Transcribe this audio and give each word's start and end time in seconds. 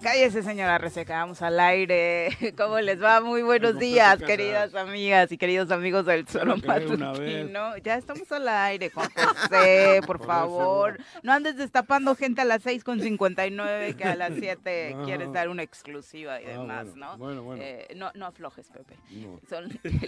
Cállese, 0.00 0.42
señora 0.42 0.78
Reseca, 0.78 1.18
vamos 1.18 1.42
al 1.42 1.58
aire. 1.60 2.28
¿Cómo 2.56 2.80
les 2.80 3.02
va? 3.02 3.20
Muy 3.20 3.42
buenos 3.42 3.78
días, 3.78 4.18
queridas 4.22 4.74
amigas 4.74 5.30
y 5.32 5.38
queridos 5.38 5.70
amigos 5.70 6.06
del 6.06 6.26
Solo 6.28 6.56
Matutino. 6.56 7.76
Ya 7.78 7.96
estamos 7.96 8.30
al 8.32 8.48
aire, 8.48 8.90
Juan 8.90 9.10
José, 9.14 10.00
por 10.06 10.24
favor. 10.24 10.98
No 11.22 11.32
andes 11.32 11.56
destapando 11.56 12.14
gente 12.14 12.40
a 12.40 12.44
las 12.44 12.62
6 12.62 12.84
con 12.84 13.00
59 13.00 13.96
que 13.96 14.04
a 14.04 14.14
las 14.14 14.32
7 14.34 14.96
quieres 15.04 15.32
dar 15.32 15.48
una 15.48 15.62
exclusiva 15.62 16.40
y 16.40 16.46
ah, 16.46 16.58
demás, 16.58 16.86
¿no? 16.94 17.18
Bueno, 17.18 17.42
bueno. 17.42 17.62
Eh, 17.62 17.88
no, 17.96 18.10
no 18.14 18.26
aflojes, 18.26 18.68
Pepe. 18.70 18.96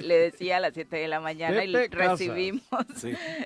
le 0.01 0.19
decía 0.19 0.59
a 0.59 0.61
las 0.61 0.75
7 0.75 0.96
de 0.96 1.09
la 1.09 1.21
mañana 1.21 1.64
y 1.64 1.73
recibimos. 1.89 2.62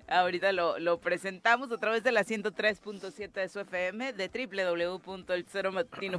Ahorita 0.09 0.53
lo, 0.53 0.79
lo 0.79 1.01
presentamos 1.01 1.73
a 1.73 1.79
través 1.79 2.05
de 2.05 2.13
la 2.13 2.25
103.7 2.25 3.33
de 3.33 3.49
su 3.49 3.61
FM, 3.61 4.13
de 4.13 4.29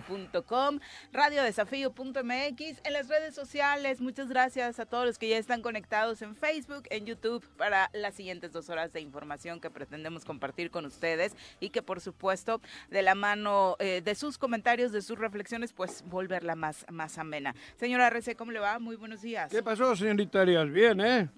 www.elceromatutino.com, 0.10 0.80
radiodesafío.mx, 1.14 2.82
en 2.84 2.94
las 2.94 3.08
redes 3.08 3.36
sociales. 3.36 4.02
Muchas 4.02 4.30
gracias 4.30 4.80
a 4.80 4.86
todos 4.86 5.06
los 5.06 5.18
que 5.18 5.30
ya 5.30 5.38
están 5.38 5.62
conectados 5.62 6.22
en 6.22 6.36
Facebook, 6.36 6.84
en 6.90 7.06
YouTube, 7.06 7.46
para 7.58 7.90
las 7.94 8.16
siguientes 8.16 8.52
dos 8.52 8.70
horas 8.70 8.92
de 8.94 9.02
información 9.02 9.60
que 9.60 9.70
pretendemos 9.70 10.26
compartir 10.26 10.72
con 10.72 10.86
ustedes 10.86 11.36
y 11.60 11.70
que, 11.70 11.82
por 11.82 12.02
supuesto, 12.02 12.62
de 12.90 13.02
la 13.02 13.16
mano 13.16 13.76
eh, 13.80 14.02
de 14.04 14.16
sus 14.16 14.38
comentarios, 14.38 14.92
de 14.92 15.02
sus 15.02 15.18
reflexiones, 15.18 15.74
pues 15.74 16.04
volverla 16.08 16.56
más, 16.56 16.86
más 16.92 17.18
amena. 17.18 17.56
Señora 17.78 18.10
Rece, 18.10 18.36
¿cómo 18.36 18.52
le 18.52 18.60
va? 18.60 18.80
Muy 18.80 18.96
buenos 18.96 19.22
días. 19.22 19.52
¿Qué 19.52 19.64
pasó, 19.64 19.96
señorita 19.96 20.42
Arias? 20.42 20.70
Bien, 20.72 21.00
¿eh? 21.02 21.30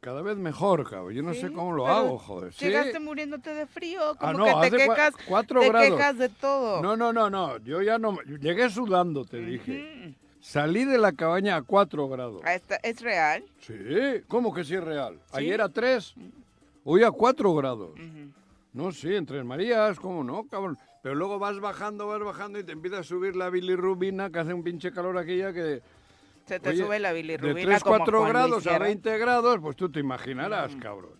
Cada 0.00 0.22
vez 0.22 0.36
mejor, 0.36 0.88
cabrón. 0.88 1.12
Yo 1.12 1.22
no 1.22 1.34
sé 1.34 1.52
cómo 1.52 1.72
lo 1.72 1.88
hago, 1.88 2.18
joder. 2.18 2.52
Llegaste 2.52 3.00
muriéndote 3.00 3.52
de 3.52 3.66
frío, 3.66 4.00
ah, 4.20 4.32
como 4.32 4.60
que 4.60 4.70
te 4.70 4.76
quejas, 4.76 5.14
cuatro 5.26 5.60
te 5.60 5.70
quejas 5.70 6.18
de 6.18 6.28
todo. 6.28 6.80
No, 6.82 6.96
no, 6.96 7.12
no, 7.12 7.28
no. 7.28 7.58
Yo 7.58 7.82
ya 7.82 7.98
no. 7.98 8.18
Llegué 8.22 8.70
sudando, 8.70 9.24
te 9.24 9.38
dije. 9.38 10.14
Salí 10.40 10.84
de 10.84 10.98
la 10.98 11.12
cabaña 11.12 11.56
a 11.56 11.62
cuatro 11.62 12.08
grados. 12.08 12.42
Ah, 12.44 12.58
¿Es 12.82 13.00
real? 13.00 13.44
Sí. 13.60 13.74
¿Cómo 14.28 14.54
que 14.54 14.64
sí 14.64 14.74
es 14.74 14.84
real? 14.84 15.18
Ayer 15.32 15.60
a 15.60 15.68
tres, 15.68 16.14
hoy 16.84 17.02
a 17.02 17.10
cuatro 17.10 17.54
grados. 17.54 17.90
No, 18.72 18.92
sí, 18.92 19.14
en 19.14 19.26
Tres 19.26 19.44
Marías, 19.44 19.98
¿cómo 19.98 20.22
no, 20.22 20.44
cabrón? 20.44 20.78
Pero 21.02 21.14
luego 21.14 21.38
vas 21.38 21.58
bajando, 21.58 22.06
vas 22.06 22.22
bajando 22.22 22.58
y 22.58 22.64
te 22.64 22.72
empieza 22.72 22.98
a 22.98 23.02
subir 23.02 23.34
la 23.34 23.50
bilirrubina, 23.50 24.30
que 24.30 24.38
hace 24.38 24.54
un 24.54 24.62
pinche 24.62 24.92
calor 24.92 25.18
aquella 25.18 25.52
que 25.52 25.80
se 26.48 26.60
te 26.60 26.76
sube 26.76 26.98
la 26.98 27.12
bilirrubina. 27.12 27.60
De 27.60 27.66
3, 27.66 27.84
4 27.84 28.24
grados 28.24 28.66
a 28.66 28.78
20 28.78 29.18
grados, 29.18 29.58
pues 29.60 29.76
tú 29.76 29.90
te 29.90 30.00
imaginarás, 30.00 30.74
mm. 30.74 30.78
cabrón. 30.80 31.18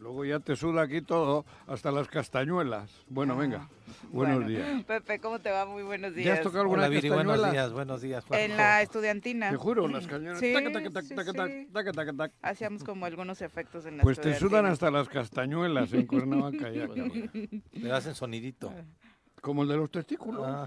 Luego 0.00 0.24
ya 0.24 0.40
te 0.40 0.56
suda 0.56 0.80
aquí 0.80 1.02
todo, 1.02 1.44
hasta 1.66 1.92
las 1.92 2.08
castañuelas. 2.08 2.90
Bueno, 3.08 3.36
venga, 3.36 3.68
ah, 3.68 3.92
buenos 4.10 4.46
días. 4.46 4.82
Pepe, 4.84 5.18
¿cómo 5.18 5.40
te 5.40 5.50
va? 5.50 5.66
Muy 5.66 5.82
buenos 5.82 6.14
días. 6.14 6.26
¿Ya 6.26 6.32
has 6.34 6.40
tocado 6.40 6.62
alguna 6.62 6.86
Hola, 6.86 7.14
buenos 7.14 7.52
días, 7.52 7.72
buenos 7.72 8.00
días. 8.00 8.24
Juan. 8.24 8.40
En 8.40 8.56
la 8.56 8.80
estudiantina. 8.80 9.50
Te 9.50 9.56
juro, 9.56 9.86
las 9.88 10.06
cañonas. 10.06 10.38
Sí, 10.40 10.54
Hacíamos 12.40 12.82
como 12.82 13.04
algunos 13.04 13.42
efectos 13.42 13.84
en 13.84 13.98
la 13.98 14.02
Pues 14.02 14.18
te 14.18 14.34
sudan 14.38 14.64
hasta 14.64 14.90
las 14.90 15.06
castañuelas 15.10 15.92
en 15.92 16.06
Cuernavaca 16.06 16.70
ya. 16.70 16.88
Le 17.72 17.92
hacen 17.92 18.14
sonidito. 18.14 18.72
Como 19.42 19.64
el 19.64 19.68
de 19.68 19.76
los 19.76 19.90
testículos. 19.90 20.46
Ah. 20.46 20.66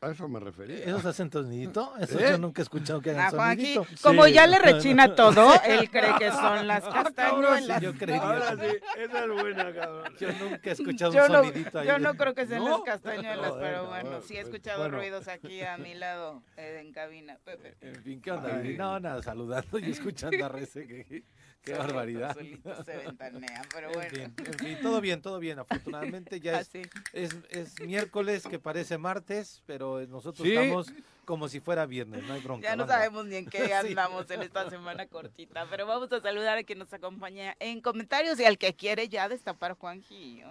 A 0.00 0.10
eso 0.10 0.28
me 0.28 0.38
refería. 0.38 0.78
¿Esos 0.84 1.04
hacen 1.06 1.30
sonidito? 1.30 1.92
Eso 1.98 2.20
¿Eh? 2.20 2.28
yo 2.30 2.38
nunca 2.38 2.62
he 2.62 2.64
escuchado 2.64 3.00
que 3.00 3.10
hagan 3.10 3.26
ah, 3.26 3.30
sonidito. 3.30 3.86
como 4.00 4.28
ya 4.28 4.46
le 4.46 4.58
rechina 4.60 5.14
todo, 5.16 5.52
él 5.64 5.90
cree 5.90 6.14
que 6.18 6.30
son 6.30 6.68
las 6.68 6.84
ah, 6.84 7.02
castañuelas. 7.02 7.82
yo 7.82 7.94
creo. 7.94 8.22
Ahora 8.22 8.56
sí, 8.56 8.76
esa 8.96 9.24
es 9.24 9.28
buena, 9.28 9.74
cabrón. 9.74 10.14
Yo 10.20 10.28
nunca 10.34 10.70
he 10.70 10.72
escuchado 10.72 11.10
un 11.10 11.26
sonidito 11.26 11.78
ahí. 11.80 11.88
Yo 11.88 11.98
no 11.98 12.14
creo 12.14 12.34
que 12.34 12.46
sean 12.46 12.64
las 12.64 12.80
castañuelas, 12.82 13.52
pero 13.58 13.86
bueno, 13.88 14.20
sí 14.22 14.36
he 14.36 14.40
escuchado 14.40 14.88
ruidos 14.88 15.26
aquí 15.26 15.62
a 15.62 15.76
mi 15.78 15.94
lado, 15.94 16.42
eh, 16.56 16.80
en 16.80 16.92
cabina. 16.92 17.38
Pepe. 17.44 17.76
En 17.80 18.02
fin, 18.02 18.20
¿qué 18.20 18.30
onda? 18.30 18.62
No, 18.76 19.00
nada, 19.00 19.20
saludando 19.22 19.78
y 19.80 19.90
escuchando 19.90 20.46
a 20.46 20.48
Rece 20.48 21.24
Qué 21.68 21.78
barbaridad. 21.78 22.36
Se 22.84 22.96
ventanean, 22.96 23.66
pero 23.72 23.92
bueno. 23.92 24.10
En 24.16 24.54
fin, 24.58 24.78
todo 24.82 25.00
bien, 25.00 25.22
todo 25.22 25.38
bien. 25.38 25.58
Afortunadamente 25.58 26.40
ya 26.40 26.60
es, 26.60 26.70
es, 27.12 27.36
es, 27.50 27.80
miércoles 27.80 28.44
que 28.48 28.58
parece 28.58 28.98
martes, 28.98 29.62
pero 29.66 30.06
nosotros 30.06 30.46
estamos 30.46 30.92
como 31.24 31.46
si 31.48 31.60
fuera 31.60 31.84
viernes, 31.84 32.24
no 32.24 32.32
hay 32.32 32.40
bronca. 32.40 32.66
Ya 32.66 32.74
no 32.74 32.86
sabemos 32.86 33.26
ni 33.26 33.36
en 33.36 33.46
qué 33.46 33.74
andamos 33.74 34.30
en 34.30 34.42
esta 34.42 34.70
semana 34.70 35.06
cortita, 35.06 35.66
pero 35.68 35.86
vamos 35.86 36.10
a 36.10 36.22
saludar 36.22 36.56
a 36.56 36.62
quien 36.62 36.78
nos 36.78 36.90
acompaña 36.94 37.54
en 37.60 37.82
comentarios 37.82 38.40
y 38.40 38.46
al 38.46 38.56
que 38.56 38.74
quiere 38.74 39.10
ya 39.10 39.28
destapar 39.28 39.74
Juanji. 39.74 40.42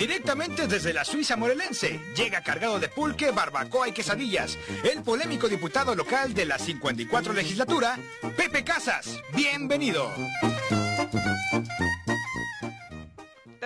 Directamente 0.00 0.66
desde 0.66 0.94
la 0.94 1.04
Suiza 1.04 1.36
morelense, 1.36 2.00
llega 2.16 2.40
cargado 2.40 2.80
de 2.80 2.88
pulque, 2.88 3.32
barbacoa 3.32 3.86
y 3.86 3.92
quesadillas, 3.92 4.56
el 4.82 5.02
polémico 5.02 5.46
diputado 5.46 5.94
local 5.94 6.32
de 6.32 6.46
la 6.46 6.58
54 6.58 7.34
legislatura, 7.34 7.98
Pepe 8.34 8.64
Casas. 8.64 9.20
Bienvenido. 9.34 10.10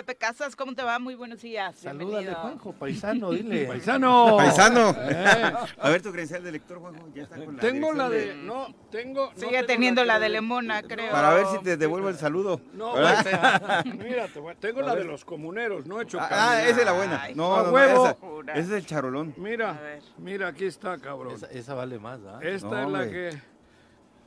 Pepe 0.05 0.19
Casas, 0.19 0.55
¿cómo 0.55 0.75
te 0.75 0.83
va? 0.83 0.99
Muy 0.99 1.15
buenos 1.15 1.41
días. 1.41 1.77
Salúdale, 1.79 2.35
Juanjo, 2.35 2.75
paisano, 2.75 3.31
dile. 3.31 3.65
Paisano. 3.69 4.37
Paisano. 4.37 4.95
Eh. 4.99 5.53
A 5.79 5.89
ver 5.89 6.03
tu 6.03 6.13
credencial 6.13 6.45
de 6.45 6.53
lector, 6.53 6.79
Juanjo. 6.79 7.09
Ya 7.15 7.23
está 7.23 7.43
con 7.43 7.57
la 7.57 7.63
tengo 7.63 7.91
la 7.95 8.11
de... 8.11 8.35
No, 8.35 8.67
tengo... 8.91 9.33
Sigue 9.35 9.63
teniendo 9.63 10.05
la 10.05 10.19
de 10.19 10.29
Lemona, 10.29 10.83
creo. 10.83 11.11
Para 11.11 11.33
ver 11.33 11.47
si 11.47 11.59
te 11.61 11.79
devuelvo 11.79 12.11
el 12.11 12.17
saludo. 12.17 12.61
No, 12.75 12.93
mira, 13.99 14.29
tengo 14.61 14.83
la 14.83 14.95
de 14.95 15.05
los 15.05 15.25
comuneros, 15.25 15.87
no 15.87 15.99
he 15.99 16.05
hecho 16.05 16.21
Ah, 16.21 16.29
ah 16.31 16.69
esa 16.69 16.81
es 16.81 16.85
la 16.85 16.93
buena. 16.93 17.29
No, 17.35 17.63
no, 17.63 17.71
huevo. 17.71 18.43
esa, 18.49 18.59
es 18.59 18.69
el 18.69 18.85
charolón. 18.85 19.33
Mira, 19.39 19.81
mira, 20.19 20.49
aquí 20.49 20.67
está, 20.67 20.99
cabrón. 20.99 21.35
Esa, 21.51 21.73
vale 21.73 21.99
más, 21.99 22.21
¿ah? 22.27 22.41
Esta 22.43 22.83
es 22.83 22.91
la 22.91 23.09
que... 23.09 23.54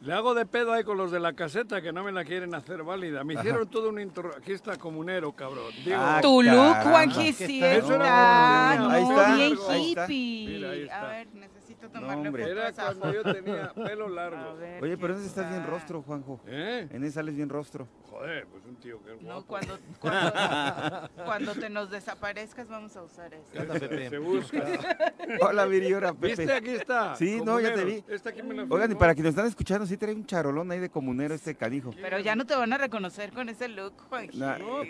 Le 0.01 0.13
hago 0.13 0.33
de 0.35 0.45
pedo 0.45 0.73
ahí 0.73 0.83
con 0.83 0.97
los 0.97 1.11
de 1.11 1.19
la 1.19 1.33
caseta 1.33 1.81
que 1.81 1.91
no 1.91 2.03
me 2.03 2.11
la 2.11 2.23
quieren 2.23 2.53
hacer 2.53 2.83
válida. 2.83 3.23
Me 3.23 3.33
hicieron 3.33 3.67
todo 3.67 3.89
un 3.89 3.99
intro. 3.99 4.31
Aquí 4.37 4.51
está 4.51 4.77
comunero, 4.77 5.31
cabrón. 5.31 5.71
Digo, 5.83 5.97
ah, 5.99 6.19
tu 6.21 6.41
look, 6.43 6.75
Juanji, 6.83 7.33
sí 7.33 7.63
está. 7.63 8.91
Ahí 8.91 9.03
está. 9.03 9.35
Bien 9.35 9.57
hippie. 9.75 10.47
Mira, 10.47 10.69
ahí 10.69 10.83
está. 10.83 11.01
A 11.01 11.07
ver, 11.09 11.27
necesito 11.33 11.56
tomarle 11.89 12.31
no, 12.31 12.37
Era 12.37 12.71
cuando 12.71 13.13
yo 13.13 13.23
tenía 13.23 13.73
pelo 13.73 14.09
largo. 14.09 14.57
Oye, 14.81 14.97
pero 14.97 15.15
ese 15.15 15.27
estás 15.27 15.49
bien 15.49 15.65
rostro, 15.65 16.01
Juanjo. 16.01 16.39
¿Eh? 16.47 16.87
En 16.91 17.03
ese 17.03 17.13
sales 17.13 17.35
bien 17.35 17.49
rostro. 17.49 17.87
Joder, 18.09 18.47
pues 18.47 18.65
un 18.65 18.75
tío 18.77 19.03
que 19.03 19.13
es 19.13 19.21
guapo. 19.21 19.39
No, 19.39 19.45
cuando, 19.45 19.79
cuando, 19.99 21.09
cuando, 21.25 21.55
te 21.55 21.69
nos 21.69 21.91
desaparezcas 21.91 22.67
vamos 22.67 22.95
a 22.95 23.03
usar 23.03 23.33
esto. 23.33 23.77
Se, 24.09 24.17
busca. 24.17 24.63
Hola, 25.41 25.65
Viriora, 25.65 26.13
Pepe. 26.13 26.27
¿Viste? 26.27 26.53
Aquí 26.53 26.69
está. 26.69 27.15
Sí, 27.15 27.41
no, 27.43 27.59
ya 27.59 27.73
te 27.73 27.85
vi. 27.85 28.03
Esta 28.07 28.29
aquí 28.31 28.41
me 28.41 28.55
la 28.55 28.63
Oigan, 28.69 28.91
y 28.91 28.95
para 28.95 29.13
quienes 29.13 29.31
están 29.31 29.45
escuchando, 29.45 29.85
sí 29.85 29.97
trae 29.97 30.13
un 30.13 30.25
charolón 30.25 30.71
ahí 30.71 30.79
de 30.79 30.89
comunero 30.89 31.35
este 31.35 31.55
canijo. 31.55 31.91
Pero 32.01 32.19
ya 32.19 32.35
no 32.35 32.45
te 32.45 32.55
van 32.55 32.73
a 32.73 32.77
reconocer 32.77 33.31
con 33.31 33.49
ese 33.49 33.67
look, 33.67 33.93
Juan. 34.09 34.29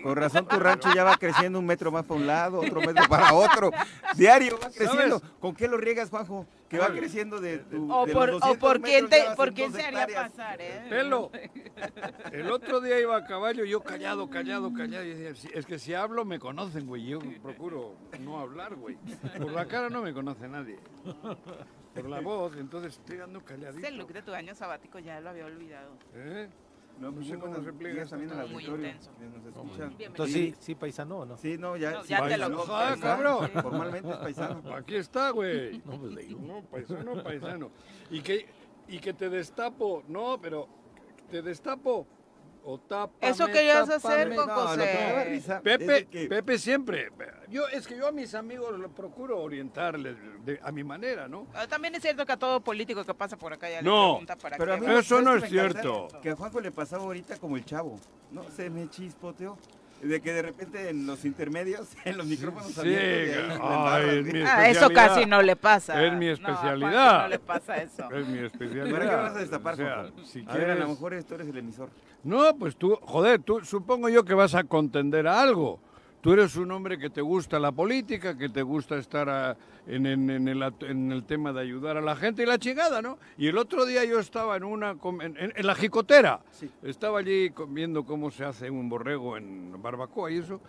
con 0.03 0.15
razón 0.15 0.47
tu 0.47 0.59
rancho 0.59 0.89
ya 0.95 1.03
va 1.03 1.17
creciendo 1.17 1.59
un 1.59 1.65
metro 1.65 1.91
más 1.91 2.05
para 2.05 2.19
un 2.19 2.27
lado, 2.27 2.59
otro 2.59 2.81
metro 2.81 3.03
para 3.09 3.33
otro. 3.33 3.71
Diario 4.15 4.57
va 4.61 4.69
creciendo. 4.69 5.21
¿Con 5.39 5.55
qué 5.55 5.67
lo 5.67 5.77
riegas, 5.77 6.09
Juanjo? 6.09 6.45
Que 6.69 6.77
va 6.77 6.89
creciendo 6.89 7.39
de 7.39 7.59
tu 7.59 7.91
O, 7.91 8.05
por, 8.07 8.29
o 8.29 8.55
por, 8.59 8.81
quién, 8.81 9.07
te, 9.07 9.23
por 9.35 9.53
quién 9.53 9.71
se 9.71 9.83
haría 9.83 10.05
pasar, 10.07 10.59
¿eh? 10.59 10.85
Pelo. 10.89 11.31
El 12.31 12.51
otro 12.51 12.81
día 12.81 12.99
iba 12.99 13.15
a 13.15 13.25
caballo, 13.25 13.63
yo 13.63 13.81
callado, 13.81 14.29
callado, 14.29 14.73
callado. 14.73 15.05
Y 15.05 15.13
decía, 15.13 15.51
es 15.53 15.65
que 15.65 15.79
si 15.79 15.93
hablo 15.93 16.25
me 16.25 16.39
conocen, 16.39 16.85
güey. 16.85 17.05
Yo 17.05 17.19
procuro 17.41 17.95
no 18.19 18.39
hablar, 18.39 18.75
güey. 18.75 18.97
Por 19.37 19.53
la 19.53 19.65
cara 19.65 19.89
no 19.89 20.01
me 20.01 20.13
conoce 20.13 20.47
nadie. 20.47 20.77
Por 21.93 22.09
la 22.09 22.19
voz, 22.19 22.55
entonces 22.57 22.93
estoy 22.97 23.17
dando 23.17 23.43
calladito. 23.43 23.87
Ese 23.87 23.95
look 23.95 24.11
de 24.11 24.21
tu 24.21 24.33
año 24.33 24.53
sabático 24.53 24.99
ya 24.99 25.19
lo 25.21 25.29
había 25.29 25.45
olvidado. 25.45 25.97
¿Eh? 26.13 26.49
No, 26.99 27.11
no 27.11 27.23
sé 27.23 27.37
cómo 27.37 27.55
se 27.55 27.61
repliega 27.61 28.05
también 28.05 28.31
en 28.31 28.37
la 28.37 28.45
Muy 28.45 28.65
intenso. 28.65 29.11
Entonces, 29.99 30.33
sí, 30.35 30.55
sí, 30.59 30.75
paisano 30.75 31.19
o 31.19 31.25
no? 31.25 31.37
Sí, 31.37 31.57
no, 31.57 31.77
ya. 31.77 32.01
ya 32.03 32.27
te 32.27 32.37
lo 32.37 32.65
ah, 32.69 32.95
cabrón. 32.99 33.49
Formalmente 33.49 34.09
es 34.09 34.17
paisano. 34.17 34.61
Aquí 34.75 34.95
está, 34.95 35.29
güey. 35.31 35.81
No, 35.85 35.99
pues 35.99 36.15
digo. 36.15 36.39
No, 36.41 36.61
paisano, 36.63 37.23
paisano. 37.23 37.71
Y 38.09 38.21
que, 38.21 38.47
y 38.87 38.99
que 38.99 39.13
te 39.13 39.29
destapo, 39.29 40.03
no, 40.07 40.39
pero 40.41 40.67
te 41.29 41.41
destapo 41.41 42.07
Eso 43.21 43.47
querías 43.47 43.89
hacer, 43.89 44.35
con 44.35 44.49
José. 44.49 45.41
Pepe, 45.63 46.27
Pepe 46.27 46.57
siempre. 46.57 47.09
Yo 47.49 47.67
es 47.69 47.87
que 47.87 47.97
yo 47.97 48.07
a 48.07 48.11
mis 48.11 48.35
amigos 48.35 48.77
lo 48.77 48.89
procuro 48.89 49.39
orientarles 49.39 50.17
a 50.61 50.71
mi 50.71 50.83
manera, 50.83 51.27
¿no? 51.27 51.47
Ah, 51.53 51.65
también 51.67 51.95
es 51.95 52.01
cierto 52.01 52.25
que 52.25 52.33
a 52.33 52.37
todo 52.37 52.59
político 52.59 53.05
que 53.05 53.13
pasa 53.13 53.37
por 53.37 53.53
acá 53.53 53.69
ya 53.69 53.81
no, 53.81 53.91
le 53.91 54.09
pregunta 54.09 54.35
para 54.35 54.57
pero 54.57 54.79
qué. 54.79 54.99
eso 54.99 55.21
no 55.21 55.35
es 55.35 55.49
cierto. 55.49 56.07
Que 56.21 56.31
a 56.31 56.35
Juanjo 56.35 56.59
le 56.59 56.71
pasaba 56.71 57.03
ahorita 57.03 57.37
como 57.37 57.55
el 57.55 57.63
chavo. 57.63 57.99
No, 58.31 58.43
se 58.51 58.69
me 58.69 58.89
chispoteó 58.89 59.57
de 60.01 60.21
que 60.21 60.31
de 60.31 60.41
repente 60.41 60.89
en 60.89 61.07
los 61.07 61.25
intermedios, 61.25 61.89
en 62.05 62.17
los 62.17 62.25
micrófonos 62.25 62.71
sí, 62.71 62.95
ah, 63.61 64.69
eso 64.69 64.89
casi 64.89 65.25
no 65.25 65.41
le 65.41 65.55
pasa. 65.55 66.03
Es 66.05 66.13
mi 66.13 66.27
especialidad. 66.27 67.23
No, 67.23 67.27
le 67.29 67.39
pasa 67.39 67.77
eso. 67.77 68.11
Es 68.11 68.27
mi 68.27 68.39
especialidad. 68.39 68.91
¿Para 68.91 69.09
qué 69.09 69.15
vas 69.15 69.35
a 69.35 69.39
destapar, 69.39 69.73
o 69.73 69.77
sea, 69.77 70.09
si 70.25 70.45
a 70.47 70.53
ver, 70.53 70.71
a 70.71 70.75
lo 70.75 70.89
mejor 70.89 71.23
tú 71.23 71.35
eres 71.35 71.47
el 71.47 71.57
emisor. 71.57 71.89
No, 72.27 72.57
pues 72.57 72.75
tú, 72.75 72.97
joder, 73.03 73.41
tú 73.41 73.61
supongo 73.63 74.09
yo 74.09 74.25
que 74.25 74.33
vas 74.33 74.53
a 74.53 74.65
contender 74.65 75.27
a 75.27 75.41
algo. 75.41 75.79
tú 76.19 76.33
eres 76.33 76.57
un 76.57 76.71
hombre 76.71 76.97
que 76.99 77.09
te 77.09 77.21
gusta 77.21 77.57
la 77.57 77.71
política, 77.71 78.37
que 78.37 78.49
te 78.49 78.61
gusta 78.61 78.97
estar 78.97 79.29
a- 79.29 79.55
en, 79.85 80.05
en- 80.05 80.29
en 80.29 80.47
el, 80.49 80.61
at- 80.61 80.83
en 80.83 81.09
el 81.13 81.23
tema 81.23 81.53
de 81.53 81.61
ayudar 81.61 81.95
a 81.95 82.01
la 82.01 82.17
gente 82.17 82.43
y 82.43 82.45
la 82.45 82.57
chingada, 82.57 83.01
¿no? 83.01 83.17
Y 83.37 83.47
el 83.47 83.57
otro 83.57 83.85
día 83.85 84.03
yo 84.03 84.19
estaba 84.19 84.57
en 84.57 84.65
una 84.65 84.97
en, 85.21 85.65
la 85.65 85.73
jicotera, 85.75 86.41
estaba 86.83 87.19
allí 87.19 87.53
viendo 87.69 88.03
cómo 88.03 88.29
se 88.29 88.43
hace 88.43 88.69
un 88.69 88.89
borrego 88.89 89.37
en 89.37 89.81
barbacoa 89.81 90.29
y 90.31 90.39
eso, 90.39 90.59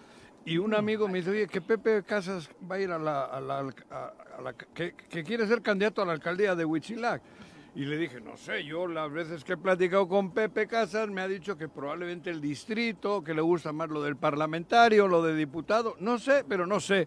y 0.44 0.58
un 0.58 0.75
amigo 0.76 1.08
me 1.08 1.19
dice, 1.19 1.31
oye, 1.31 1.49
que 1.49 1.61
Pepe 1.61 2.04
Casas 2.04 2.49
va 2.70 2.76
a 2.76 2.81
ir 2.81 2.93
a 2.93 2.99
la, 2.99 3.25
a 3.25 3.40
la 3.40 3.61
alc- 3.62 3.84
a- 3.90 4.12
a 4.38 4.43
la- 4.43 4.52
que, 4.52 4.94
que 4.94 5.25
quiere 5.25 5.44
ser 5.49 5.61
candidato 5.62 6.02
a 6.02 6.06
la 6.06 6.12
alcaldía 6.12 6.54
de 6.54 6.64
Huichilac. 6.64 7.20
Y 7.78 7.84
le 7.84 7.96
dije, 7.96 8.20
no 8.20 8.36
sé, 8.36 8.64
yo 8.64 8.88
las 8.88 9.08
veces 9.12 9.44
que 9.44 9.52
he 9.52 9.56
platicado 9.56 10.08
con 10.08 10.32
Pepe 10.32 10.66
Casas 10.66 11.08
me 11.10 11.20
ha 11.20 11.28
dicho 11.28 11.56
que 11.56 11.69
probablemente 11.69 12.28
el 12.28 12.40
distrito, 12.40 13.22
que 13.22 13.32
le 13.32 13.40
gusta 13.40 13.72
más 13.72 13.88
lo 13.88 14.02
del 14.02 14.16
parlamentario, 14.16 15.06
lo 15.06 15.22
de 15.22 15.36
diputado, 15.36 15.94
no 16.00 16.19
sé, 16.19 16.44
pero 16.48 16.66
no 16.66 16.80
sé. 16.80 17.06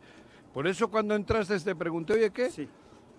Por 0.54 0.68
eso 0.68 0.90
cuando 0.90 1.14
entraste 1.14 1.60
te 1.60 1.76
pregunté, 1.76 2.14
oye, 2.14 2.32
¿qué? 2.32 2.50
Sí. 2.50 2.70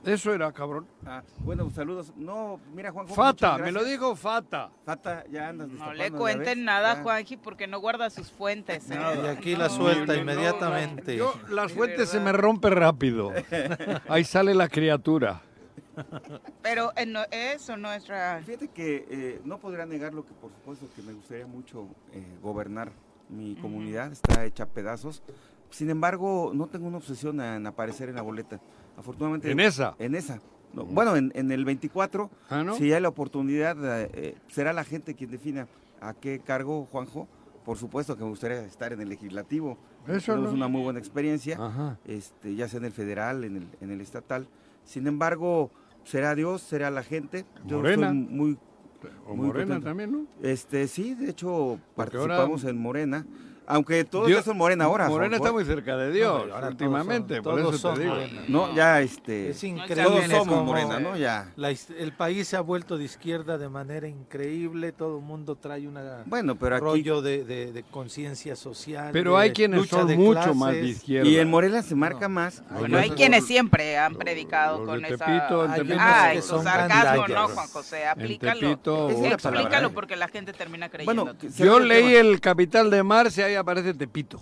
Eso 0.02 0.32
era, 0.32 0.50
cabrón. 0.50 0.86
Ah, 1.04 1.22
bueno, 1.40 1.68
saludos. 1.68 2.14
No, 2.16 2.58
mira, 2.74 2.90
Juanjo. 2.90 3.14
Fata, 3.14 3.58
me 3.58 3.70
lo 3.70 3.84
dijo 3.84 4.16
Fata. 4.16 4.70
Fata, 4.86 5.24
ya 5.30 5.50
andas 5.50 5.68
No 5.68 5.92
le 5.92 6.10
¿ya 6.10 6.16
cuenten 6.16 6.64
nada, 6.64 6.94
Ya. 6.94 7.02
Juanji, 7.02 7.36
porque 7.36 7.66
no 7.66 7.80
guarda 7.80 8.08
sus 8.08 8.30
fuentes. 8.32 8.90
¿eh? 8.90 8.98
Y 9.24 9.26
aquí 9.26 9.56
la 9.56 9.68
No. 9.68 9.74
suelta 9.74 10.06
No, 10.06 10.14
no, 10.14 10.20
inmediatamente. 10.22 11.16
Yo, 11.18 11.34
las 11.50 11.70
fuentes 11.72 12.08
se 12.08 12.18
me 12.18 12.32
rompe 12.32 12.70
rápido. 12.70 13.30
Ahí 14.08 14.24
sale 14.24 14.54
la 14.54 14.68
criatura. 14.68 15.42
Pero 16.62 16.92
eh, 16.96 17.06
no- 17.06 17.24
eso 17.30 17.76
no 17.76 17.92
es 17.92 18.06
real. 18.08 18.44
Fíjate 18.44 18.68
que 18.68 19.06
eh, 19.10 19.40
no 19.44 19.58
podría 19.58 19.86
negar 19.86 20.14
lo 20.14 20.24
que 20.26 20.32
por 20.34 20.50
supuesto 20.52 20.86
que 20.94 21.02
me 21.02 21.12
gustaría 21.12 21.46
mucho 21.46 21.86
eh, 22.12 22.24
gobernar 22.42 22.92
mi 23.28 23.54
comunidad, 23.56 24.12
está 24.12 24.44
hecha 24.44 24.64
a 24.64 24.66
pedazos. 24.66 25.22
Sin 25.70 25.88
embargo, 25.88 26.52
no 26.54 26.66
tengo 26.66 26.86
una 26.86 26.98
obsesión 26.98 27.40
en 27.40 27.66
aparecer 27.66 28.08
en 28.10 28.16
la 28.16 28.22
boleta. 28.22 28.60
Afortunadamente. 28.98 29.50
¿En 29.50 29.60
esa? 29.60 29.94
En 29.98 30.14
esa. 30.14 30.38
No, 30.74 30.84
bueno, 30.84 31.16
en, 31.16 31.32
en 31.34 31.50
el 31.50 31.64
24, 31.64 32.30
Ah, 32.50 32.62
¿no? 32.62 32.74
si 32.76 32.92
hay 32.92 33.00
la 33.00 33.08
oportunidad, 33.08 33.76
será 34.48 34.72
la 34.72 34.84
gente 34.84 35.14
quien 35.14 35.30
defina 35.30 35.66
a 36.00 36.14
qué 36.14 36.40
cargo, 36.40 36.86
Juanjo. 36.92 37.26
Por 37.64 37.78
supuesto 37.78 38.16
que 38.16 38.24
me 38.24 38.30
gustaría 38.30 38.60
estar 38.64 38.92
en 38.92 39.00
el 39.00 39.08
legislativo. 39.08 39.78
Eso 40.08 40.32
Tenemos 40.32 40.50
no. 40.50 40.56
una 40.56 40.68
muy 40.68 40.82
buena 40.82 40.98
experiencia 40.98 41.56
Ajá. 41.60 41.96
este, 42.06 42.54
ya 42.56 42.66
sea 42.68 42.78
en 42.78 42.86
el 42.86 42.92
federal, 42.92 43.44
en 43.44 43.56
el, 43.58 43.68
en 43.80 43.90
el 43.92 44.00
estatal. 44.00 44.48
Sin 44.84 45.06
embargo, 45.06 45.70
será 46.04 46.34
Dios, 46.34 46.62
será 46.62 46.90
la 46.90 47.02
gente. 47.02 47.44
Yo 47.66 47.76
Morena. 47.78 48.08
estoy 48.08 48.18
muy, 48.36 48.58
O 49.26 49.34
Muy 49.34 49.46
Morena 49.48 49.74
contento. 49.74 49.84
también, 49.88 50.12
¿no? 50.12 50.26
este, 50.42 50.86
sí, 50.86 51.14
de 51.14 51.30
hecho 51.30 51.78
Porque 51.96 52.16
ahora- 52.18 52.36
participamos 52.36 52.64
en 52.64 52.78
Morena, 52.78 53.26
aunque 53.66 54.04
todos 54.04 54.26
Dios- 54.26 54.40
ya 54.40 54.44
son 54.44 54.56
Morena 54.56 54.84
ahora. 54.84 55.08
Morena 55.08 55.36
está 55.36 55.52
muy 55.52 55.64
cerca 55.64 55.96
de 55.96 56.12
Dios, 56.12 56.46
No, 56.48 56.54
ahora 56.54 56.68
últimamente, 56.68 57.34
son- 57.36 57.44
por 57.44 57.60
todos 57.60 57.74
eso 57.74 57.88
te 57.90 57.94
son 57.94 57.98
digo. 58.02 58.14
Morena. 58.14 58.42
No, 58.48 58.74
ya 58.74 59.00
este, 59.00 59.50
Es 59.50 59.62
No 59.62 59.68
increíble. 59.68 60.02
todos 60.04 60.24
somos 60.30 60.64
Morena, 60.64 61.00
¿no? 61.00 61.16
Ya. 61.16 61.50
la 61.56 61.70
el 61.70 62.12
país 62.12 62.48
se 62.48 62.56
ha 62.56 62.60
vuelto 62.60 62.98
de 62.98 63.04
izquierda 63.04 63.58
de 63.58 63.68
manera 63.68 64.06
increíble. 64.08 64.92
Todo 64.92 65.18
el 65.18 65.24
mundo 65.24 65.56
trae 65.56 65.86
un 65.88 65.98
Bueno, 66.26 66.56
pero 66.56 66.76
aquí 66.76 66.84
rollo 66.84 67.22
de, 67.22 67.44
de- 67.44 67.72
de 67.72 67.82
conciencia 67.84 68.56
social. 68.56 69.10
Pero 69.12 69.36
de 69.36 69.42
hay 69.42 69.52
quienes 69.52 69.80
lucha 69.80 69.98
son 69.98 70.08
de 70.08 70.16
mucho 70.16 70.54
más 70.54 70.72
de 70.72 70.78
clases. 70.80 70.96
izquierda. 70.96 71.28
y 71.28 71.38
en 71.38 71.50
Morena 71.50 71.82
se 71.82 71.94
marca 71.94 72.28
No. 72.28 72.34
más. 72.34 72.62
Bueno, 72.78 72.98
hay 72.98 73.10
quienes 73.10 73.46
siempre 73.46 73.96
han 73.98 74.14
predicado 74.14 74.78
los 74.78 74.86
con 74.86 75.04
esa... 75.04 75.24
Tepito, 75.24 75.62
Hay 75.62 75.80
Tepito- 75.80 76.40
tu 76.40 76.42
son 76.42 76.64
sarcasmo, 76.64 77.28
no. 77.28 77.48
Juan 77.48 77.68
José, 77.68 78.06
aplícalo. 78.06 78.70
Explícalo 78.70 79.90
porque 79.92 80.16
la 80.16 80.28
gente 80.28 80.52
termina 80.52 80.88
creyendo. 80.88 81.24
Bueno, 81.24 81.38
Yo 81.56 81.78
leí 81.80 82.14
el 82.14 82.40
Capital 82.40 82.90
de 82.90 83.02
Mars 83.02 83.34
y 83.52 83.56
aparece 83.56 83.94
Tepito. 83.94 84.40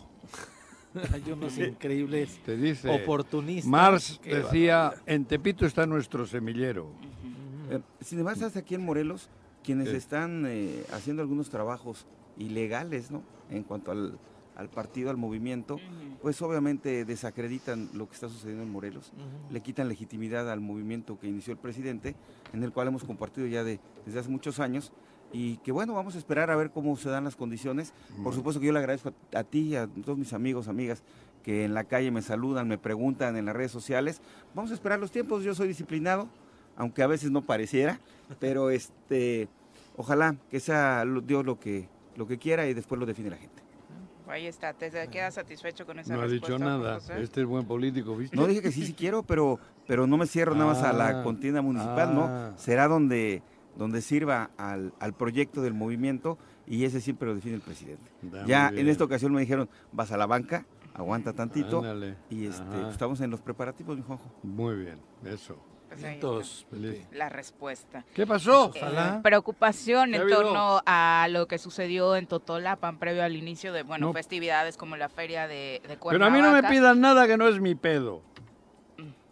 Hay 1.12 1.30
unos 1.30 1.56
increíbles 1.58 2.40
Te 2.44 2.56
dice. 2.56 2.88
oportunistas. 2.88 3.70
Mars 3.70 4.20
que- 4.22 4.36
decía, 4.36 4.92
en 5.06 5.24
Tepito 5.24 5.66
está 5.66 5.86
nuestro 5.86 6.26
semillero. 6.26 6.88
Eh, 7.70 7.80
sin 8.00 8.18
embargo, 8.18 8.40
estás 8.44 8.56
aquí 8.60 8.74
en 8.74 8.84
Morelos, 8.84 9.28
quienes 9.62 9.90
Sí. 9.90 9.96
están 9.96 10.44
eh, 10.48 10.84
haciendo 10.92 11.22
algunos 11.22 11.48
trabajos 11.50 12.06
ilegales, 12.38 13.10
¿no? 13.10 13.22
En 13.50 13.62
cuanto 13.62 13.92
al, 13.92 14.18
al 14.56 14.68
partido, 14.68 15.10
al 15.10 15.16
movimiento, 15.16 15.78
pues 16.22 16.40
obviamente 16.42 17.04
desacreditan 17.04 17.88
lo 17.94 18.08
que 18.08 18.14
está 18.14 18.28
sucediendo 18.28 18.62
en 18.64 18.70
Morelos. 18.72 19.12
Le 19.50 19.60
quitan 19.60 19.88
legitimidad 19.88 20.50
al 20.50 20.60
movimiento 20.60 21.18
que 21.20 21.28
inició 21.28 21.52
el 21.52 21.58
presidente, 21.58 22.16
en 22.52 22.64
el 22.64 22.72
cual 22.72 22.88
hemos 22.88 23.04
compartido 23.04 23.46
ya 23.46 23.62
de, 23.62 23.78
desde 24.06 24.18
hace 24.20 24.28
muchos 24.28 24.58
años, 24.58 24.92
y 25.32 25.56
que 25.58 25.72
bueno, 25.72 25.94
vamos 25.94 26.14
a 26.14 26.18
esperar 26.18 26.50
a 26.50 26.56
ver 26.56 26.70
cómo 26.70 26.96
se 26.96 27.08
dan 27.10 27.24
las 27.24 27.36
condiciones. 27.36 27.92
Por 28.22 28.34
supuesto 28.34 28.60
que 28.60 28.66
yo 28.66 28.72
le 28.72 28.78
agradezco 28.80 29.12
a, 29.34 29.38
a 29.38 29.44
ti 29.44 29.60
y 29.60 29.76
a 29.76 29.86
todos 29.86 30.18
mis 30.18 30.32
amigos, 30.32 30.68
amigas, 30.68 31.02
que 31.42 31.64
en 31.64 31.72
la 31.74 31.84
calle 31.84 32.10
me 32.10 32.22
saludan, 32.22 32.68
me 32.68 32.78
preguntan 32.78 33.36
en 33.36 33.46
las 33.46 33.54
redes 33.56 33.70
sociales. 33.70 34.20
Vamos 34.54 34.70
a 34.70 34.74
esperar 34.74 34.98
los 34.98 35.10
tiempos, 35.10 35.42
yo 35.44 35.54
soy 35.54 35.68
disciplinado, 35.68 36.28
aunque 36.76 37.02
a 37.02 37.06
veces 37.06 37.30
no 37.30 37.42
pareciera, 37.42 38.00
pero 38.38 38.70
este, 38.70 39.48
ojalá 39.96 40.36
que 40.50 40.60
sea 40.60 41.04
Dios 41.24 41.44
lo 41.44 41.58
que, 41.60 41.88
lo 42.16 42.26
que 42.26 42.38
quiera 42.38 42.66
y 42.66 42.74
después 42.74 42.98
lo 42.98 43.06
define 43.06 43.30
la 43.30 43.36
gente. 43.36 43.62
Ahí 44.28 44.46
está, 44.46 44.72
¿te 44.72 44.90
quedas 45.08 45.34
satisfecho 45.34 45.84
con 45.84 45.98
esa 45.98 46.14
No 46.14 46.20
ha 46.20 46.24
respuesta? 46.26 46.46
dicho 46.54 46.58
nada. 46.64 46.94
José? 47.00 47.20
Este 47.20 47.40
es 47.40 47.46
buen 47.48 47.66
político, 47.66 48.16
¿viste? 48.16 48.36
No 48.36 48.46
dije 48.46 48.62
que 48.62 48.70
sí, 48.70 48.86
sí 48.86 48.92
quiero, 48.94 49.24
pero, 49.24 49.58
pero 49.88 50.06
no 50.06 50.16
me 50.16 50.26
cierro 50.28 50.54
nada 50.54 50.66
más 50.72 50.82
a 50.84 50.90
Ah, 50.90 50.92
la 50.92 51.22
contienda 51.24 51.62
municipal, 51.62 52.10
ah. 52.10 52.50
no. 52.52 52.56
Será 52.58 52.86
donde, 52.86 53.42
donde 53.80 54.02
sirva 54.02 54.50
al, 54.58 54.92
al 55.00 55.14
proyecto 55.14 55.62
del 55.62 55.72
movimiento 55.72 56.36
y 56.66 56.84
ese 56.84 57.00
siempre 57.00 57.26
lo 57.26 57.34
define 57.34 57.54
el 57.54 57.62
presidente. 57.62 58.10
Da 58.20 58.44
ya 58.44 58.68
en 58.68 58.86
esta 58.90 59.04
ocasión 59.04 59.32
me 59.32 59.40
dijeron, 59.40 59.70
vas 59.90 60.12
a 60.12 60.18
la 60.18 60.26
banca, 60.26 60.66
aguanta 60.92 61.32
tantito. 61.32 61.78
Ándale. 61.78 62.16
Y 62.28 62.44
este, 62.44 62.62
pues, 62.62 62.88
estamos 62.92 63.22
en 63.22 63.30
los 63.30 63.40
preparativos, 63.40 63.96
mi 63.96 64.02
Juanjo. 64.02 64.30
Muy 64.42 64.76
bien, 64.76 65.00
eso. 65.24 65.56
Pues 65.88 66.04
Entonces, 66.04 66.66
está 66.70 67.16
La 67.16 67.30
respuesta. 67.30 68.04
¿Qué 68.14 68.26
pasó? 68.26 68.70
Eh, 68.74 69.20
preocupación 69.22 70.10
¿Qué 70.10 70.18
en 70.18 70.28
torno 70.28 70.82
a 70.84 71.26
lo 71.30 71.48
que 71.48 71.56
sucedió 71.56 72.16
en 72.16 72.26
Totolapan 72.26 72.98
previo 72.98 73.24
al 73.24 73.34
inicio 73.34 73.72
de, 73.72 73.82
bueno, 73.82 74.08
No. 74.08 74.12
festividades 74.12 74.76
como 74.76 74.96
la 74.96 75.08
feria 75.08 75.48
de, 75.48 75.80
de 75.88 75.98
Pero 76.10 76.26
a 76.26 76.30
mí 76.30 76.42
no 76.42 76.52
me 76.52 76.62
pidan 76.64 77.00
nada 77.00 77.26
que 77.26 77.38
no 77.38 77.48
es 77.48 77.60
mi 77.60 77.74
pedo. 77.74 78.22